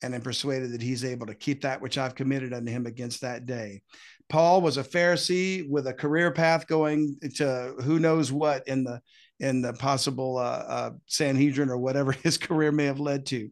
and 0.01 0.15
am 0.15 0.21
persuaded 0.21 0.71
that 0.71 0.81
he's 0.81 1.05
able 1.05 1.27
to 1.27 1.35
keep 1.35 1.61
that 1.61 1.81
which 1.81 1.97
I've 1.97 2.15
committed 2.15 2.53
unto 2.53 2.71
him 2.71 2.85
against 2.85 3.21
that 3.21 3.45
day. 3.45 3.81
Paul 4.29 4.61
was 4.61 4.77
a 4.77 4.83
Pharisee 4.83 5.69
with 5.69 5.87
a 5.87 5.93
career 5.93 6.31
path 6.31 6.67
going 6.67 7.17
to 7.35 7.75
who 7.83 7.99
knows 7.99 8.31
what 8.31 8.67
in 8.67 8.83
the 8.83 9.01
in 9.39 9.61
the 9.61 9.73
possible 9.73 10.37
uh, 10.37 10.63
uh, 10.67 10.91
Sanhedrin 11.07 11.69
or 11.69 11.77
whatever 11.77 12.11
his 12.23 12.37
career 12.37 12.71
may 12.71 12.85
have 12.85 12.99
led 12.99 13.25
to. 13.27 13.49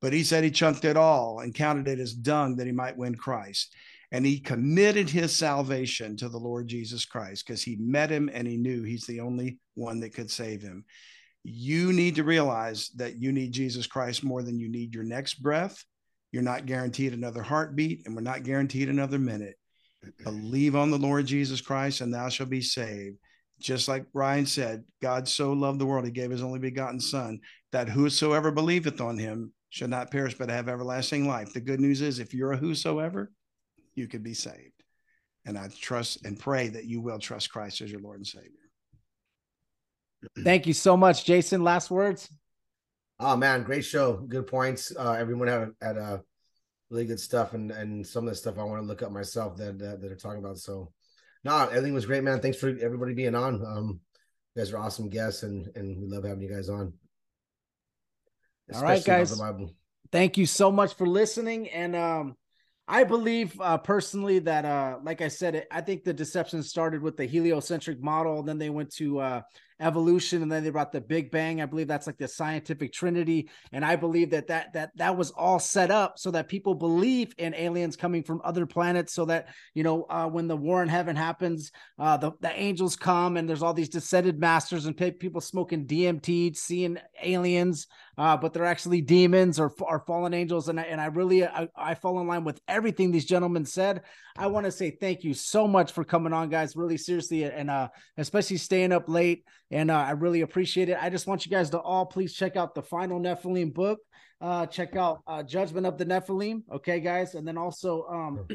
But 0.00 0.12
he 0.12 0.22
said 0.22 0.44
he 0.44 0.50
chunked 0.50 0.84
it 0.84 0.96
all 0.96 1.40
and 1.40 1.54
counted 1.54 1.88
it 1.88 1.98
as 1.98 2.12
dung 2.12 2.56
that 2.56 2.66
he 2.66 2.72
might 2.72 2.96
win 2.96 3.14
Christ. 3.14 3.74
And 4.10 4.24
he 4.24 4.40
committed 4.40 5.10
his 5.10 5.34
salvation 5.34 6.16
to 6.16 6.28
the 6.28 6.38
Lord 6.38 6.68
Jesus 6.68 7.04
Christ 7.04 7.46
because 7.46 7.62
he 7.62 7.76
met 7.76 8.10
him 8.10 8.30
and 8.32 8.46
he 8.46 8.56
knew 8.56 8.82
he's 8.82 9.06
the 9.06 9.20
only 9.20 9.58
one 9.74 10.00
that 10.00 10.14
could 10.14 10.30
save 10.30 10.62
him 10.62 10.84
you 11.48 11.92
need 11.92 12.16
to 12.16 12.24
realize 12.24 12.90
that 12.96 13.20
you 13.20 13.32
need 13.32 13.52
Jesus 13.52 13.86
Christ 13.86 14.24
more 14.24 14.42
than 14.42 14.58
you 14.58 14.68
need 14.68 14.94
your 14.94 15.04
next 15.04 15.34
breath. 15.34 15.84
You're 16.32 16.42
not 16.42 16.66
guaranteed 16.66 17.12
another 17.12 17.42
heartbeat, 17.42 18.06
and 18.06 18.14
we're 18.14 18.22
not 18.22 18.42
guaranteed 18.42 18.88
another 18.88 19.18
minute. 19.18 19.56
Believe 20.24 20.76
on 20.76 20.90
the 20.90 20.98
Lord 20.98 21.26
Jesus 21.26 21.60
Christ, 21.60 22.00
and 22.00 22.12
thou 22.12 22.28
shalt 22.28 22.50
be 22.50 22.60
saved. 22.60 23.16
Just 23.60 23.88
like 23.88 24.06
Ryan 24.12 24.46
said, 24.46 24.84
God 25.02 25.26
so 25.26 25.52
loved 25.52 25.80
the 25.80 25.86
world, 25.86 26.04
he 26.04 26.10
gave 26.10 26.30
his 26.30 26.42
only 26.42 26.60
begotten 26.60 27.00
Son, 27.00 27.40
that 27.72 27.88
whosoever 27.88 28.50
believeth 28.52 29.00
on 29.00 29.18
him 29.18 29.52
should 29.70 29.90
not 29.90 30.10
perish 30.10 30.36
but 30.38 30.50
have 30.50 30.68
everlasting 30.68 31.26
life. 31.26 31.52
The 31.52 31.60
good 31.60 31.80
news 31.80 32.00
is, 32.00 32.20
if 32.20 32.32
you're 32.32 32.52
a 32.52 32.56
whosoever, 32.56 33.32
you 33.94 34.06
could 34.06 34.22
be 34.22 34.34
saved. 34.34 34.72
And 35.44 35.58
I 35.58 35.68
trust 35.68 36.24
and 36.24 36.38
pray 36.38 36.68
that 36.68 36.84
you 36.84 37.00
will 37.00 37.18
trust 37.18 37.50
Christ 37.50 37.80
as 37.80 37.90
your 37.90 38.00
Lord 38.00 38.18
and 38.18 38.26
Savior. 38.26 38.67
Thank 40.42 40.66
you 40.66 40.72
so 40.72 40.96
much, 40.96 41.24
Jason. 41.24 41.62
Last 41.62 41.90
words. 41.90 42.30
Oh 43.20 43.36
man, 43.36 43.62
great 43.62 43.84
show. 43.84 44.14
Good 44.14 44.46
points. 44.46 44.92
Uh, 44.96 45.12
everyone 45.12 45.48
had 45.48 45.70
had 45.80 45.98
uh, 45.98 46.18
really 46.90 47.06
good 47.06 47.20
stuff, 47.20 47.54
and 47.54 47.70
and 47.70 48.06
some 48.06 48.24
of 48.24 48.30
the 48.30 48.36
stuff 48.36 48.58
I 48.58 48.64
want 48.64 48.82
to 48.82 48.86
look 48.86 49.02
up 49.02 49.12
myself 49.12 49.56
that 49.56 49.78
that, 49.78 50.00
that 50.00 50.12
are 50.12 50.16
talking 50.16 50.38
about. 50.38 50.58
So, 50.58 50.92
no, 51.44 51.56
everything 51.68 51.94
was 51.94 52.06
great, 52.06 52.22
man. 52.22 52.40
Thanks 52.40 52.58
for 52.58 52.68
everybody 52.68 53.14
being 53.14 53.34
on. 53.34 53.64
Um, 53.64 54.00
you 54.54 54.62
guys 54.62 54.72
are 54.72 54.78
awesome 54.78 55.08
guests, 55.08 55.42
and 55.42 55.68
and 55.74 56.00
we 56.00 56.08
love 56.08 56.24
having 56.24 56.42
you 56.42 56.52
guys 56.52 56.68
on. 56.68 56.92
All 58.74 58.82
right, 58.82 59.04
guys. 59.04 59.40
Thank 60.10 60.38
you 60.38 60.46
so 60.46 60.70
much 60.70 60.94
for 60.94 61.06
listening, 61.06 61.68
and 61.70 61.96
um, 61.96 62.36
I 62.86 63.04
believe 63.04 63.60
uh, 63.60 63.78
personally 63.78 64.38
that, 64.40 64.64
uh, 64.64 64.98
like 65.02 65.20
I 65.20 65.28
said, 65.28 65.66
I 65.70 65.82
think 65.82 66.04
the 66.04 66.14
deception 66.14 66.62
started 66.62 67.02
with 67.02 67.16
the 67.16 67.26
heliocentric 67.26 68.02
model. 68.02 68.42
Then 68.42 68.58
they 68.58 68.70
went 68.70 68.94
to 68.94 69.20
uh, 69.20 69.42
evolution 69.80 70.42
and 70.42 70.50
then 70.50 70.64
they 70.64 70.70
brought 70.70 70.92
the 70.92 71.00
big 71.00 71.30
bang. 71.30 71.60
I 71.60 71.66
believe 71.66 71.88
that's 71.88 72.06
like 72.06 72.18
the 72.18 72.28
scientific 72.28 72.92
trinity 72.92 73.48
and 73.72 73.84
i 73.84 73.96
believe 73.96 74.30
that 74.30 74.46
that 74.46 74.72
that 74.72 74.90
that 74.96 75.16
was 75.16 75.30
all 75.32 75.58
set 75.58 75.90
up 75.90 76.18
so 76.18 76.30
that 76.30 76.48
people 76.48 76.74
believe 76.74 77.32
in 77.38 77.54
aliens 77.54 77.96
coming 77.96 78.22
from 78.22 78.40
other 78.44 78.66
planets 78.66 79.12
so 79.12 79.24
that 79.24 79.48
you 79.74 79.82
know 79.82 80.06
uh, 80.10 80.26
when 80.26 80.48
the 80.48 80.56
war 80.56 80.82
in 80.82 80.88
heaven 80.88 81.16
happens 81.16 81.70
uh, 81.98 82.16
the, 82.16 82.32
the 82.40 82.60
angels 82.60 82.96
come 82.96 83.36
and 83.36 83.48
there's 83.48 83.62
all 83.62 83.74
these 83.74 83.88
descended 83.88 84.38
masters 84.38 84.86
and 84.86 84.96
people 84.96 85.40
smoking 85.40 85.86
dmt 85.86 86.56
seeing 86.56 86.98
aliens 87.22 87.86
uh, 88.18 88.36
but 88.36 88.52
they're 88.52 88.64
actually 88.64 89.00
demons 89.00 89.60
or, 89.60 89.72
or 89.80 90.00
fallen 90.00 90.34
angels 90.34 90.68
and 90.68 90.80
I, 90.80 90.82
and 90.82 91.00
I 91.00 91.06
really 91.06 91.46
I, 91.46 91.68
I 91.76 91.94
fall 91.94 92.20
in 92.20 92.26
line 92.26 92.42
with 92.42 92.60
everything 92.66 93.12
these 93.12 93.24
gentlemen 93.24 93.64
said. 93.64 94.02
I 94.36 94.48
want 94.48 94.66
to 94.66 94.72
say 94.72 94.90
thank 94.90 95.22
you 95.22 95.34
so 95.34 95.68
much 95.68 95.92
for 95.92 96.02
coming 96.02 96.32
on 96.32 96.48
guys 96.48 96.74
really 96.74 96.96
seriously 96.96 97.44
and 97.44 97.70
uh 97.70 97.88
especially 98.16 98.56
staying 98.56 98.92
up 98.92 99.08
late 99.08 99.44
and 99.70 99.90
uh, 99.90 99.96
I 99.96 100.12
really 100.12 100.40
appreciate 100.40 100.88
it. 100.88 100.98
I 101.00 101.10
just 101.10 101.26
want 101.26 101.44
you 101.44 101.50
guys 101.50 101.70
to 101.70 101.80
all 101.80 102.06
please 102.06 102.34
check 102.34 102.56
out 102.56 102.74
the 102.74 102.82
final 102.82 103.20
Nephilim 103.20 103.74
book. 103.74 104.00
Uh, 104.40 104.66
check 104.66 104.96
out 104.96 105.20
uh, 105.26 105.42
Judgment 105.42 105.86
of 105.86 105.98
the 105.98 106.06
Nephilim. 106.06 106.62
Okay, 106.72 107.00
guys, 107.00 107.34
and 107.34 107.46
then 107.46 107.58
also 107.58 108.06
um, 108.08 108.46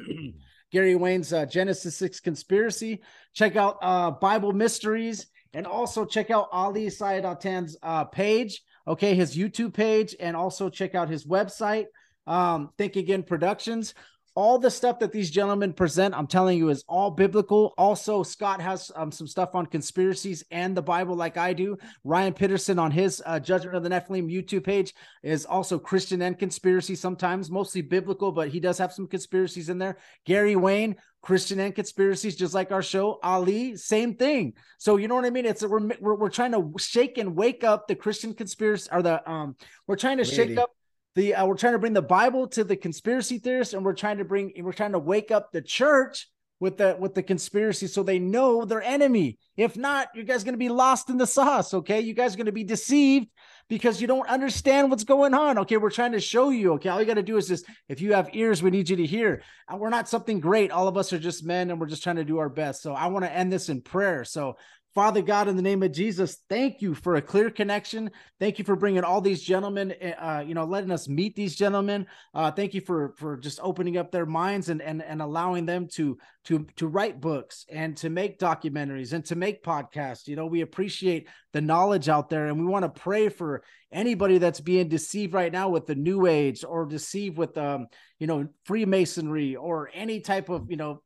Gary 0.72 0.96
Wayne's 0.96 1.34
uh, 1.34 1.46
Genesis 1.46 1.98
Six 1.98 2.20
Conspiracy. 2.20 3.02
Check 3.34 3.56
out 3.56 3.78
uh, 3.82 4.12
Bible 4.12 4.54
Mysteries, 4.54 5.28
and 5.54 5.68
also 5.68 6.06
check 6.06 6.32
out 6.32 6.48
Ali 6.52 6.88
Siadatan's 6.88 7.78
uh, 7.84 8.06
page. 8.06 8.62
Okay, 8.88 9.14
his 9.14 9.36
YouTube 9.36 9.74
page, 9.74 10.16
and 10.20 10.36
also 10.36 10.70
check 10.70 10.96
out 10.96 11.10
his 11.10 11.26
website. 11.26 11.86
Um, 12.26 12.70
Think 12.78 12.96
Again 12.96 13.24
Productions 13.24 13.94
all 14.36 14.58
the 14.58 14.72
stuff 14.72 15.00
that 15.00 15.12
these 15.12 15.30
gentlemen 15.30 15.74
present, 15.74 16.16
I'm 16.16 16.28
telling 16.28 16.58
you, 16.58 16.70
is 16.70 16.84
all 16.88 17.12
biblical. 17.12 17.74
Also, 17.78 18.24
Scott 18.24 18.60
has 18.62 18.92
um, 18.96 19.12
some 19.12 19.28
stuff 19.28 19.54
on 19.54 19.66
conspiracies 19.68 20.44
and 20.50 20.76
the 20.76 20.82
Bible, 20.82 21.16
like 21.16 21.38
I 21.38 21.54
do. 21.54 21.78
Ryan 22.04 22.34
Pitterson 22.34 22.80
on 22.80 22.92
his 22.92 23.22
uh, 23.26 23.40
Judgment 23.40 23.76
of 23.76 23.84
the 23.84 23.90
Nephilim 23.90 24.32
YouTube 24.32 24.64
page 24.64 24.96
is 25.22 25.46
also 25.46 25.78
Christian 25.78 26.22
and 26.24 26.38
conspiracy, 26.38 26.96
sometimes 26.96 27.52
mostly 27.52 27.82
biblical, 27.82 28.32
but 28.32 28.50
he 28.50 28.60
does 28.60 28.78
have 28.80 28.92
some 28.92 29.08
conspiracies 29.08 29.70
in 29.70 29.78
there. 29.78 29.98
Gary 30.26 30.56
Wayne, 30.56 30.96
Christian 31.22 31.60
and 31.60 31.76
conspiracies, 31.76 32.36
just 32.36 32.54
like 32.54 32.72
our 32.72 32.82
show. 32.82 33.20
Ali, 33.24 33.78
same 33.78 34.16
thing. 34.16 34.54
So 34.80 34.98
you 34.98 35.08
know 35.08 35.16
what 35.16 35.26
I 35.26 35.30
mean? 35.30 35.46
It's 35.46 35.64
we're, 35.64 35.88
we're, 36.02 36.16
we're 36.16 36.30
trying 36.30 36.52
to 36.54 36.74
shake 36.78 37.18
and 37.18 37.36
wake 37.36 37.64
up 37.64 37.88
the 37.88 37.96
Christian 37.96 38.34
conspiracy 38.34 38.90
or 38.92 39.02
the 39.02 39.30
um 39.30 39.56
we're 39.88 39.96
trying 39.96 40.18
to 40.18 40.26
shake 40.26 40.58
up 40.58 40.72
the 41.16 41.36
uh, 41.36 41.46
we're 41.46 41.58
trying 41.58 41.74
to 41.74 41.80
bring 41.80 41.94
the 41.94 42.02
Bible 42.02 42.48
to 42.50 42.64
the 42.64 42.76
conspiracy 42.76 43.38
theorists, 43.38 43.74
and 43.74 43.86
we're 43.86 43.94
trying 43.94 44.18
to 44.18 44.26
bring 44.26 44.52
we're 44.58 44.74
trying 44.74 44.94
to 44.94 45.00
wake 45.00 45.32
up 45.32 45.52
the 45.52 45.62
church 45.62 46.28
with 46.60 46.78
the 46.78 46.96
with 47.00 47.14
the 47.14 47.22
conspiracy 47.22 47.88
so 47.88 48.04
they 48.04 48.20
know 48.20 48.66
their 48.66 48.82
enemy. 48.82 49.38
If 49.58 49.76
not, 49.76 50.08
you 50.16 50.24
guys 50.24 50.42
are 50.42 50.46
going 50.46 50.54
to 50.54 50.58
be 50.60 50.70
lost 50.70 51.10
in 51.10 51.18
the 51.18 51.28
sauce. 51.28 51.74
Okay, 51.74 52.00
you 52.00 52.14
guys 52.14 52.34
are 52.34 52.38
going 52.38 52.48
to 52.48 52.52
be 52.52 52.64
deceived 52.64 53.28
because 53.68 54.02
you 54.02 54.08
don't 54.08 54.28
understand 54.28 54.90
what's 54.90 55.04
going 55.04 55.34
on. 55.34 55.58
Okay, 55.60 55.78
we're 55.78 55.90
trying 55.90 56.14
to 56.14 56.20
show 56.20 56.50
you. 56.50 56.74
Okay, 56.74 56.90
all 56.90 57.00
you 57.00 57.06
got 57.06 57.16
to 57.16 57.24
do 57.24 57.38
is 57.38 57.48
just 57.48 57.66
if 57.90 58.02
you 58.02 58.14
have 58.14 58.30
ears, 58.34 58.64
we 58.64 58.72
need 58.72 58.90
you 58.90 58.96
to 58.96 59.06
hear. 59.06 59.44
And 59.70 59.80
we're 59.80 59.90
not 59.90 60.10
something 60.10 60.40
great. 60.40 60.72
All 60.72 60.88
of 60.88 60.98
us 60.98 61.14
are 61.14 61.20
just 61.20 61.46
men, 61.46 61.70
and 61.70 61.80
we're 61.80 61.88
just 61.88 62.04
trying 62.04 62.16
to 62.16 62.24
do 62.24 62.40
our 62.40 62.50
best. 62.50 62.82
So 62.82 62.94
I 62.94 63.08
want 63.08 63.26
to 63.26 63.32
end 63.32 63.52
this 63.52 63.70
in 63.70 63.82
prayer. 63.82 64.24
So 64.24 64.56
Father 64.96 65.24
God, 65.24 65.48
in 65.48 65.56
the 65.56 65.64
name 65.64 65.82
of 65.82 65.92
Jesus, 65.92 66.38
thank 66.50 66.80
you 66.80 66.94
for 66.94 67.16
a 67.16 67.22
clear 67.22 67.50
connection. 67.50 68.12
Thank 68.40 68.60
you 68.60 68.66
for 68.66 68.76
bringing 68.76 69.04
all 69.04 69.22
these 69.22 69.42
gentlemen, 69.42 69.92
uh, 69.92 70.44
you 70.46 70.54
know, 70.54 70.66
letting 70.66 70.92
us 70.92 71.08
meet 71.08 71.36
these 71.36 71.56
gentlemen. 71.56 72.06
Uh, 72.36 72.52
thank 72.52 72.76
you 72.76 72.82
for 72.82 73.16
for 73.18 73.36
just 73.38 73.60
opening 73.64 73.98
up 73.98 74.12
their 74.12 74.28
minds 74.28 74.70
and 74.70 74.84
and 74.84 75.02
and 75.02 75.20
allowing 75.20 75.66
them 75.66 75.88
to 75.94 76.20
to 76.46 76.68
to 76.76 76.88
write 76.88 77.20
books 77.20 77.66
and 77.72 77.98
to 77.98 78.12
make 78.12 78.38
documentaries 78.38 79.14
and 79.14 79.26
to 79.26 79.36
make 79.36 79.64
podcasts. 79.64 80.28
You 80.28 80.36
know, 80.36 80.46
we 80.46 80.62
appreciate 80.62 81.28
the 81.54 81.62
knowledge 81.62 82.08
out 82.08 82.30
there, 82.30 82.46
and 82.46 82.60
we 82.60 82.66
want 82.66 82.84
to 82.84 83.02
pray 83.02 83.30
for 83.30 83.64
anybody 83.92 84.38
that's 84.38 84.60
being 84.60 84.90
deceived 84.90 85.34
right 85.34 85.52
now 85.52 85.70
with 85.70 85.88
the 85.88 85.96
New 85.96 86.28
Age 86.28 86.64
or 86.64 86.86
deceived 86.86 87.38
with 87.38 87.58
um, 87.58 87.88
you 88.24 88.28
know, 88.28 88.48
Freemasonry 88.64 89.58
or 89.58 89.90
any 89.94 90.22
type 90.22 90.48
of 90.48 90.72
you 90.72 90.78
know 90.78 91.02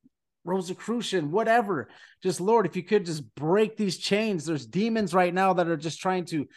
Rosicrucian, 0.48 1.32
whatever. 1.32 1.90
Just 2.24 2.42
Lord, 2.42 2.66
if 2.66 2.76
you 2.76 2.84
could 2.84 3.06
just 3.06 3.36
break 3.36 3.78
these 3.78 3.98
chains. 3.98 4.46
There's 4.46 4.66
demons 4.66 5.14
right 5.14 5.34
now 5.34 5.54
that 5.54 5.68
are 5.68 5.78
just 5.78 6.00
trying 6.00 6.26
to 6.26 6.48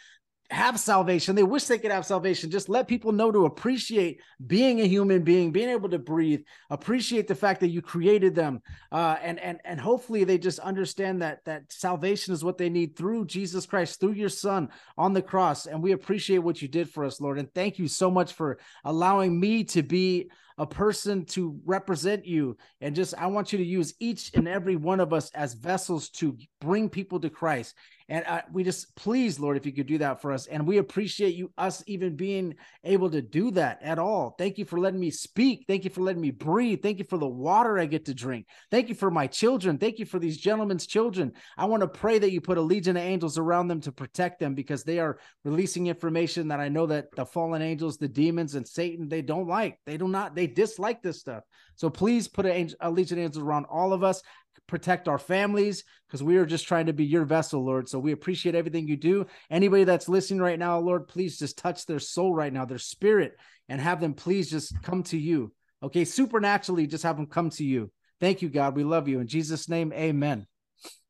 have 0.51 0.79
salvation. 0.79 1.35
They 1.35 1.43
wish 1.43 1.65
they 1.65 1.77
could 1.77 1.91
have 1.91 2.05
salvation. 2.05 2.51
Just 2.51 2.69
let 2.69 2.87
people 2.87 3.11
know 3.11 3.31
to 3.31 3.45
appreciate 3.45 4.21
being 4.45 4.81
a 4.81 4.87
human 4.87 5.23
being, 5.23 5.51
being 5.51 5.69
able 5.69 5.89
to 5.89 5.99
breathe, 5.99 6.41
appreciate 6.69 7.27
the 7.27 7.35
fact 7.35 7.61
that 7.61 7.69
you 7.69 7.81
created 7.81 8.35
them, 8.35 8.61
uh, 8.91 9.15
and 9.21 9.39
and 9.39 9.59
and 9.63 9.79
hopefully 9.79 10.23
they 10.23 10.37
just 10.37 10.59
understand 10.59 11.21
that 11.21 11.39
that 11.45 11.63
salvation 11.71 12.33
is 12.33 12.43
what 12.43 12.57
they 12.57 12.69
need 12.69 12.97
through 12.97 13.25
Jesus 13.25 13.65
Christ, 13.65 13.99
through 13.99 14.13
your 14.13 14.29
Son 14.29 14.69
on 14.97 15.13
the 15.13 15.21
cross. 15.21 15.65
And 15.65 15.81
we 15.81 15.93
appreciate 15.93 16.39
what 16.39 16.61
you 16.61 16.67
did 16.67 16.89
for 16.89 17.05
us, 17.05 17.21
Lord. 17.21 17.39
And 17.39 17.53
thank 17.53 17.79
you 17.79 17.87
so 17.87 18.11
much 18.11 18.33
for 18.33 18.59
allowing 18.83 19.39
me 19.39 19.63
to 19.65 19.81
be 19.81 20.29
a 20.61 20.65
person 20.67 21.25
to 21.25 21.59
represent 21.65 22.23
you. 22.23 22.55
And 22.81 22.95
just, 22.95 23.15
I 23.17 23.25
want 23.25 23.51
you 23.51 23.57
to 23.57 23.65
use 23.65 23.95
each 23.99 24.29
and 24.35 24.47
every 24.47 24.75
one 24.75 24.99
of 24.99 25.11
us 25.11 25.31
as 25.31 25.55
vessels 25.55 26.09
to 26.11 26.37
bring 26.59 26.87
people 26.87 27.19
to 27.21 27.31
Christ. 27.31 27.73
And 28.11 28.25
uh, 28.27 28.41
we 28.51 28.65
just, 28.65 28.93
please, 28.97 29.39
Lord, 29.39 29.55
if 29.55 29.65
you 29.65 29.71
could 29.71 29.87
do 29.87 29.99
that 29.99 30.21
for 30.21 30.33
us. 30.33 30.45
And 30.45 30.67
we 30.67 30.79
appreciate 30.79 31.33
you, 31.33 31.49
us 31.57 31.81
even 31.87 32.17
being 32.17 32.55
able 32.83 33.09
to 33.09 33.21
do 33.21 33.51
that 33.51 33.81
at 33.81 33.99
all. 33.99 34.35
Thank 34.37 34.57
you 34.57 34.65
for 34.65 34.77
letting 34.81 34.99
me 34.99 35.11
speak. 35.11 35.63
Thank 35.65 35.85
you 35.85 35.89
for 35.89 36.01
letting 36.01 36.21
me 36.21 36.31
breathe. 36.31 36.81
Thank 36.83 36.99
you 36.99 37.05
for 37.05 37.17
the 37.17 37.25
water 37.25 37.79
I 37.79 37.85
get 37.85 38.03
to 38.07 38.13
drink. 38.13 38.47
Thank 38.69 38.89
you 38.89 38.95
for 38.95 39.09
my 39.09 39.27
children. 39.27 39.77
Thank 39.77 39.97
you 39.97 40.05
for 40.05 40.19
these 40.19 40.37
gentlemen's 40.37 40.87
children. 40.87 41.31
I 41.57 41.63
want 41.63 41.83
to 41.83 41.87
pray 41.87 42.19
that 42.19 42.33
you 42.33 42.41
put 42.41 42.57
a 42.57 42.61
legion 42.61 42.97
of 42.97 43.03
angels 43.03 43.37
around 43.37 43.69
them 43.69 43.79
to 43.79 43.93
protect 43.93 44.41
them 44.41 44.55
because 44.55 44.83
they 44.83 44.99
are 44.99 45.17
releasing 45.45 45.87
information 45.87 46.49
that 46.49 46.59
I 46.59 46.67
know 46.67 46.87
that 46.87 47.15
the 47.15 47.25
fallen 47.25 47.61
angels, 47.61 47.97
the 47.97 48.09
demons, 48.09 48.55
and 48.55 48.67
Satan, 48.67 49.07
they 49.07 49.21
don't 49.21 49.47
like. 49.47 49.79
They 49.85 49.95
do 49.95 50.09
not, 50.09 50.35
they 50.35 50.47
dislike 50.47 51.01
this 51.01 51.21
stuff. 51.21 51.43
So 51.75 51.89
please 51.89 52.27
put 52.27 52.45
a, 52.45 52.67
a 52.81 52.91
legion 52.91 53.19
of 53.19 53.23
angels 53.23 53.43
around 53.43 53.67
all 53.71 53.93
of 53.93 54.03
us 54.03 54.21
protect 54.67 55.07
our 55.07 55.19
families 55.19 55.83
because 56.07 56.23
we 56.23 56.37
are 56.37 56.45
just 56.45 56.67
trying 56.67 56.85
to 56.85 56.93
be 56.93 57.05
your 57.05 57.25
vessel, 57.25 57.63
Lord. 57.63 57.89
So 57.89 57.99
we 57.99 58.13
appreciate 58.13 58.55
everything 58.55 58.87
you 58.87 58.95
do. 58.95 59.25
Anybody 59.49 59.83
that's 59.83 60.07
listening 60.07 60.41
right 60.41 60.57
now, 60.57 60.79
Lord, 60.79 61.07
please 61.07 61.37
just 61.37 61.57
touch 61.57 61.85
their 61.85 61.99
soul 61.99 62.33
right 62.33 62.53
now, 62.53 62.65
their 62.65 62.77
spirit, 62.77 63.37
and 63.67 63.81
have 63.81 63.99
them 63.99 64.13
please 64.13 64.49
just 64.49 64.81
come 64.81 65.03
to 65.03 65.17
you. 65.17 65.51
Okay, 65.83 66.05
supernaturally, 66.05 66.87
just 66.87 67.03
have 67.03 67.17
them 67.17 67.25
come 67.25 67.49
to 67.51 67.63
you. 67.63 67.91
Thank 68.19 68.41
you, 68.41 68.49
God. 68.49 68.75
We 68.75 68.83
love 68.83 69.07
you. 69.07 69.19
In 69.19 69.27
Jesus' 69.27 69.67
name, 69.67 69.91
amen. 69.93 70.45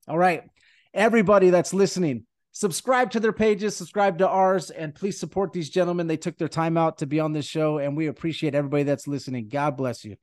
All 0.07 0.17
right, 0.17 0.43
everybody 0.93 1.49
that's 1.51 1.73
listening, 1.73 2.25
subscribe 2.53 3.11
to 3.11 3.19
their 3.19 3.33
pages, 3.33 3.75
subscribe 3.75 4.17
to 4.19 4.27
ours, 4.27 4.71
and 4.71 4.95
please 4.95 5.19
support 5.19 5.53
these 5.53 5.69
gentlemen. 5.69 6.07
They 6.07 6.17
took 6.17 6.37
their 6.37 6.47
time 6.47 6.77
out 6.77 6.97
to 6.99 7.05
be 7.05 7.19
on 7.19 7.33
this 7.33 7.45
show, 7.45 7.77
and 7.77 7.95
we 7.95 8.07
appreciate 8.07 8.55
everybody 8.55 8.83
that's 8.83 9.07
listening. 9.07 9.49
God 9.49 9.77
bless 9.77 10.03
you. 10.03 10.15